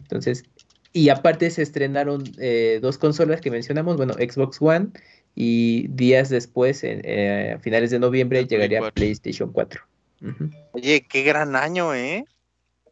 Entonces, 0.00 0.44
y 0.92 1.08
aparte 1.08 1.50
se 1.50 1.62
estrenaron 1.62 2.34
eh, 2.38 2.78
dos 2.82 2.98
consolas 2.98 3.40
que 3.40 3.50
mencionamos, 3.50 3.96
bueno, 3.96 4.14
Xbox 4.14 4.60
One 4.60 4.88
y 5.34 5.88
días 5.88 6.28
después, 6.28 6.84
en, 6.84 7.00
eh, 7.04 7.54
a 7.56 7.58
finales 7.60 7.90
de 7.90 7.98
noviembre, 7.98 8.40
El 8.40 8.48
llegaría 8.48 8.78
4. 8.80 8.94
PlayStation 8.94 9.52
4. 9.52 9.82
Ujú. 10.20 10.50
Oye, 10.72 11.06
qué 11.08 11.22
gran 11.22 11.56
año, 11.56 11.94
¿eh? 11.94 12.26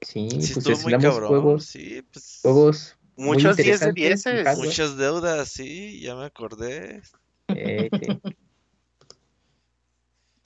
Sí, 0.00 0.28
Sí, 0.30 0.36
pues 0.36 0.50
estuvo 0.50 0.74
muy 0.76 0.92
estrenamos 0.92 1.14
cabrón. 1.14 1.28
juegos, 1.28 1.64
Sí, 1.66 2.02
pues. 2.10 2.40
juegos 2.42 2.96
Muchos 3.16 3.56
10 3.58 3.80
de 3.80 3.86
interesantes, 3.88 4.24
10. 4.24 4.44
hardware. 4.46 4.66
Muchas 4.66 4.96
deudas, 4.96 5.48
sí, 5.50 6.00
ya 6.00 6.14
me 6.16 6.24
acordé. 6.24 7.02
Eh, 7.48 7.90
sí. 8.00 8.06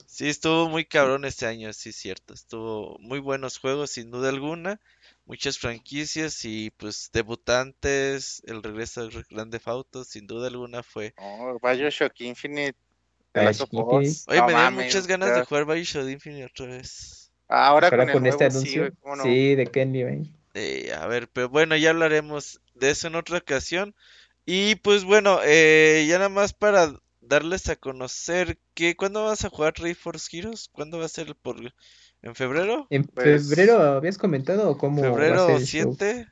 Sí, 0.05 0.27
estuvo 0.29 0.69
muy 0.69 0.85
cabrón 0.85 1.25
este 1.25 1.45
año, 1.45 1.71
sí, 1.73 1.91
cierto. 1.91 2.33
Estuvo 2.33 2.97
muy 2.99 3.19
buenos 3.19 3.57
juegos, 3.59 3.91
sin 3.91 4.11
duda 4.11 4.29
alguna. 4.29 4.79
Muchas 5.25 5.57
franquicias 5.57 6.45
y 6.45 6.71
pues 6.71 7.09
debutantes. 7.13 8.41
El 8.45 8.63
regreso 8.63 9.07
de 9.07 9.23
Grand 9.29 9.51
Theft 9.51 9.67
Auto, 9.67 10.03
sin 10.03 10.27
duda 10.27 10.47
alguna 10.47 10.83
fue. 10.83 11.13
No, 11.17 11.59
Bioshock 11.59 12.19
Infinite. 12.21 12.77
Bioshock. 13.33 13.73
Infinite. 13.73 14.21
Oye, 14.27 14.37
No 14.39 14.45
me 14.47 14.53
dieron 14.53 14.73
mames, 14.73 14.85
muchas 14.85 15.07
ganas 15.07 15.33
de 15.35 15.45
jugar 15.45 15.65
Bioshock 15.65 16.09
Infinite 16.09 16.45
otra 16.45 16.67
vez. 16.67 17.31
Ahora, 17.47 17.87
Ahora 17.87 18.05
con, 18.07 18.07
con 18.07 18.25
el 18.25 18.29
este 18.29 18.43
nuevo, 18.43 18.49
sí, 18.51 18.79
anuncio, 18.79 18.93
cómo 19.01 19.15
no. 19.15 19.23
sí, 19.23 19.55
de 19.55 19.65
Kenny. 19.67 20.03
Eh, 20.53 20.91
a 20.93 21.05
ver, 21.07 21.27
pero 21.29 21.49
bueno, 21.49 21.75
ya 21.75 21.89
hablaremos 21.91 22.61
de 22.75 22.89
eso 22.91 23.07
en 23.07 23.15
otra 23.15 23.37
ocasión. 23.39 23.93
Y 24.45 24.75
pues 24.75 25.03
bueno, 25.03 25.39
eh, 25.43 26.05
ya 26.09 26.17
nada 26.17 26.29
más 26.29 26.53
para 26.53 26.93
darles 27.21 27.69
a 27.69 27.75
conocer 27.75 28.59
que 28.75 28.95
¿cuándo 28.95 29.25
vas 29.25 29.45
a 29.45 29.49
jugar 29.49 29.73
Ray 29.77 29.93
Force 29.95 30.35
Heroes? 30.37 30.69
¿Cuándo 30.71 30.99
va 30.99 31.05
a 31.05 31.09
ser 31.09 31.35
por 31.35 31.59
en 32.25 32.35
febrero? 32.35 32.87
¿En 32.89 33.03
Pues- 33.05 33.47
febrero 33.49 33.81
habías 33.81 34.17
comentado 34.17 34.69
o 34.69 34.77
cómo 34.77 35.01
va 35.01 35.07
a 35.07 35.11
¿Febrero 35.11 35.47
ser 35.47 35.65
show? 35.65 35.95
7? 35.97 36.27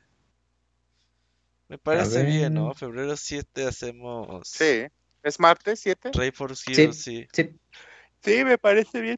Me 1.68 1.78
parece 1.78 2.24
bien, 2.24 2.52
¿no? 2.54 2.74
Febrero 2.74 3.16
7 3.16 3.66
hacemos 3.66 4.46
Sí. 4.46 4.84
¿Es 5.22 5.40
martes 5.40 5.80
7? 5.80 6.10
Ray 6.12 6.30
Force 6.32 6.70
Heroes, 6.70 6.96
sí. 7.02 7.26
Sí, 7.32 7.56
Sí, 8.22 8.44
me 8.44 8.58
parece 8.58 9.00
bien. 9.00 9.16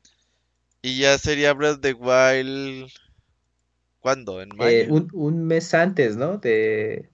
Y 0.82 0.98
ya 1.00 1.16
sería 1.18 1.52
Breath 1.52 1.76
of 1.76 1.80
the 1.80 1.92
Wild. 1.94 2.90
¿Cuándo? 4.00 4.40
¿En 4.40 4.50
mayo? 4.56 4.70
eh, 4.70 4.86
un, 4.88 5.08
un 5.12 5.44
mes 5.46 5.74
antes, 5.74 6.16
¿no? 6.16 6.38
De... 6.38 7.10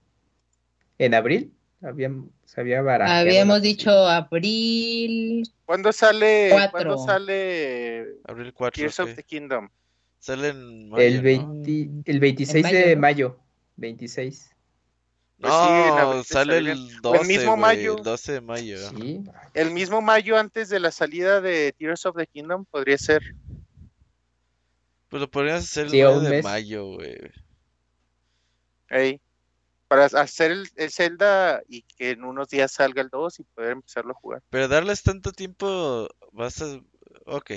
En 0.99 1.13
abril 1.15 1.53
habíamos, 1.83 2.29
se 2.45 2.61
había 2.61 2.81
barajeado 2.81 3.19
Habíamos 3.21 3.61
dicho 3.61 3.91
abril. 3.91 5.47
¿Cuándo 5.65 5.91
sale, 5.91 6.49
Cuatro. 6.51 6.71
¿cuándo 6.71 6.97
sale 7.05 8.05
Abril 8.25 8.53
4. 8.53 8.75
Tears 8.81 8.99
of 8.99 9.15
the 9.15 9.23
Kingdom? 9.23 9.69
Sale 10.19 10.49
en 10.49 10.89
mayo, 10.89 11.03
El, 11.03 11.15
¿no? 11.17 11.21
20 11.23 12.11
el 12.11 12.19
26 12.19 12.63
mayo, 12.63 12.77
de 12.77 12.95
¿no? 12.95 13.01
mayo. 13.01 13.39
26. 13.75 14.49
Pues 15.39 15.53
sí, 15.53 15.59
en 15.59 15.87
No, 15.87 15.97
abril 15.97 16.23
sale 16.23 16.57
el 16.59 16.63
bien. 16.65 16.87
12, 17.01 17.21
El 17.21 17.27
mismo 17.27 17.51
güey, 17.51 17.61
mayo. 17.61 17.97
el 17.97 18.03
12 18.03 18.31
de 18.31 18.41
mayo. 18.41 18.77
Sí. 18.91 19.23
El 19.53 19.71
mismo 19.71 20.01
mayo 20.01 20.37
antes 20.37 20.69
de 20.69 20.79
la 20.79 20.91
salida 20.91 21.41
de 21.41 21.73
Tears 21.77 22.05
of 22.05 22.15
the 22.15 22.27
Kingdom 22.27 22.63
podría 22.65 22.97
ser. 22.97 23.21
Pues 25.09 25.19
lo 25.21 25.29
podrías 25.29 25.63
hacer 25.63 25.85
el 25.85 25.91
Sí, 25.91 26.01
a 26.01 26.05
9 26.05 26.17
un 26.17 26.23
de 26.23 26.29
mes. 26.29 26.43
mayo, 26.43 26.85
güey. 26.93 27.17
Ey, 28.89 29.19
para 29.93 30.05
hacer 30.23 30.51
el, 30.51 30.67
el 30.75 30.89
Zelda 30.89 31.61
y 31.67 31.83
que 31.83 32.11
en 32.11 32.23
unos 32.23 32.49
días 32.49 32.71
salga 32.71 33.03
el 33.03 33.09
2 33.09 33.39
y 33.39 33.43
poder 33.43 33.73
empezarlo 33.73 34.11
a 34.11 34.15
jugar. 34.15 34.41
Pero 34.49 34.67
darles 34.67 35.03
tanto 35.03 35.31
tiempo, 35.31 36.07
vas 36.31 36.63
a... 36.63 36.81
Ok. 37.27 37.51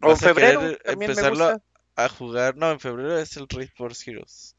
O 0.00 0.14
febrero, 0.14 0.60
me 0.60 0.76
empezarlo 0.92 1.44
a- 1.44 1.52
gusta. 1.54 2.04
a 2.04 2.08
jugar. 2.08 2.56
No, 2.56 2.70
en 2.70 2.78
febrero 2.78 3.18
es 3.18 3.36
el 3.36 3.48
Ray 3.48 3.66
Force 3.66 4.08
Heroes. 4.08 4.54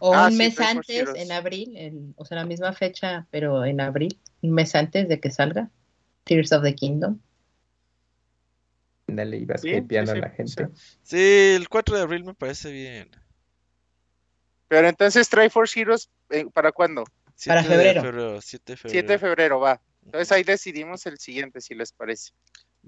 O 0.00 0.12
Ah, 0.12 0.26
un 0.26 0.32
sí, 0.32 0.38
mes 0.38 0.60
antes, 0.60 1.08
en 1.14 1.30
abril, 1.30 1.76
en- 1.76 2.14
o 2.16 2.24
sea, 2.24 2.38
la 2.38 2.44
misma 2.44 2.72
fecha, 2.72 3.28
pero 3.30 3.64
en 3.64 3.80
abril, 3.80 4.18
un 4.42 4.54
mes 4.54 4.74
antes 4.74 5.08
de 5.08 5.20
que 5.20 5.30
salga 5.30 5.70
Tears 6.24 6.50
of 6.50 6.64
the 6.64 6.74
Kingdom. 6.74 7.20
Dale, 9.06 9.36
ibas 9.36 9.62
Sí, 9.62 9.70
sí, 9.88 9.96
a 9.96 10.02
la 10.02 10.30
sí, 10.30 10.36
gente. 10.36 10.68
Sí, 11.04 11.52
el 11.56 11.68
4 11.68 11.96
de 11.96 12.02
abril 12.02 12.24
me 12.24 12.34
parece 12.34 12.72
bien. 12.72 13.08
Pero 14.68 14.88
entonces 14.88 15.28
Triforce 15.28 15.80
Heroes, 15.80 16.10
eh, 16.30 16.46
¿para 16.52 16.72
cuándo? 16.72 17.04
7 17.36 17.58
de 17.58 17.64
febrero. 17.64 18.02
febrero, 18.02 18.40
7 18.40 18.72
de 18.72 18.76
7 18.76 18.96
de 18.96 19.18
febrero. 19.18 19.18
febrero, 19.18 19.60
va. 19.60 19.80
Entonces 20.04 20.32
ahí 20.32 20.42
decidimos 20.42 21.06
el 21.06 21.18
siguiente, 21.18 21.60
si 21.60 21.74
les 21.74 21.92
parece. 21.92 22.32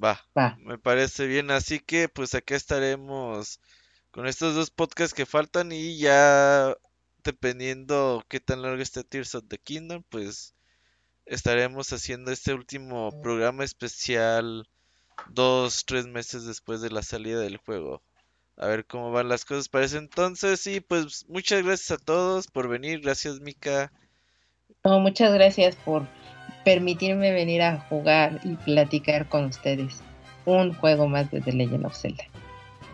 Va. 0.02 0.24
Va. 0.36 0.56
Me 0.60 0.78
parece 0.78 1.26
bien, 1.26 1.50
así 1.50 1.80
que 1.80 2.08
pues 2.08 2.34
acá 2.34 2.56
estaremos 2.56 3.60
con 4.10 4.26
estos 4.26 4.54
dos 4.54 4.70
podcasts 4.70 5.14
que 5.14 5.26
faltan 5.26 5.72
y 5.72 5.98
ya 5.98 6.74
dependiendo 7.24 8.24
qué 8.28 8.40
tan 8.40 8.62
largo 8.62 8.82
esté 8.82 9.04
Tears 9.04 9.34
of 9.34 9.44
the 9.48 9.58
Kingdom, 9.58 10.02
pues 10.08 10.54
estaremos 11.26 11.92
haciendo 11.92 12.30
este 12.32 12.54
último 12.54 13.10
programa 13.20 13.64
especial 13.64 14.68
dos, 15.30 15.84
tres 15.84 16.06
meses 16.06 16.44
después 16.46 16.80
de 16.80 16.90
la 16.90 17.02
salida 17.02 17.40
del 17.40 17.58
juego. 17.58 18.02
A 18.60 18.66
ver 18.66 18.84
cómo 18.86 19.12
van 19.12 19.28
las 19.28 19.44
cosas 19.44 19.68
para 19.68 19.84
ese 19.84 19.98
entonces 19.98 20.66
y 20.66 20.80
pues 20.80 21.24
muchas 21.28 21.62
gracias 21.64 21.92
a 21.92 22.04
todos 22.04 22.48
por 22.48 22.68
venir, 22.68 23.00
gracias 23.00 23.40
Mika, 23.40 23.92
No, 24.84 24.98
muchas 24.98 25.32
gracias 25.32 25.76
por 25.76 26.02
permitirme 26.64 27.32
venir 27.32 27.62
a 27.62 27.78
jugar 27.88 28.40
y 28.42 28.56
platicar 28.56 29.28
con 29.28 29.44
ustedes. 29.44 30.02
Un 30.44 30.74
juego 30.74 31.06
más 31.06 31.30
de 31.30 31.40
The 31.40 31.52
Legend 31.52 31.86
of 31.86 31.96
Zelda. 31.96 32.24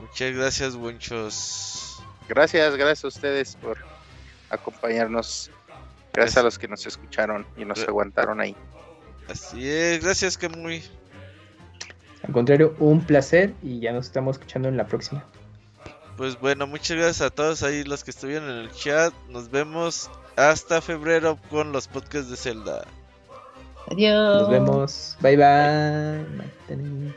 muchas 0.01 0.33
gracias 0.35 0.75
Wenchos. 0.75 1.99
Gracias, 2.29 2.77
gracias 2.77 3.05
a 3.05 3.09
ustedes 3.09 3.57
por 3.57 3.79
acompañarnos. 4.51 5.51
Gracias 6.13 6.37
a 6.37 6.43
los 6.43 6.59
que 6.59 6.69
nos 6.69 6.87
escucharon 6.87 7.47
y 7.57 7.65
nos 7.65 7.83
aguantaron 7.89 8.41
ahí. 8.41 8.55
Así 9.29 9.69
es, 9.69 10.05
gracias 10.05 10.37
Kamui. 10.37 10.83
Al 12.23 12.33
contrario, 12.33 12.77
un 12.79 13.01
placer 13.05 13.55
y 13.63 13.81
ya 13.81 13.93
nos 13.93 14.07
estamos 14.07 14.37
escuchando 14.37 14.69
en 14.69 14.77
la 14.77 14.87
próxima. 14.87 15.25
Pues 16.17 16.39
bueno, 16.39 16.67
muchas 16.67 16.97
gracias 16.97 17.21
a 17.23 17.31
todos 17.31 17.63
ahí 17.63 17.85
los 17.85 18.05
que 18.05 18.11
estuvieron 18.11 18.49
en 18.49 18.57
el 18.59 18.73
chat. 18.73 19.13
Nos 19.29 19.51
vemos 19.51 20.11
hasta 20.37 20.81
febrero 20.81 21.39
con 21.51 21.73
los 21.73 21.89
podcasts 21.89 22.31
de 22.31 22.37
Zelda. 22.37 22.85
Adiós. 23.91 24.43
Nos 24.43 24.51
vemos. 24.51 25.17
Bye 25.21 25.37
bye. 25.37 26.27
Mantenidos. 26.37 27.15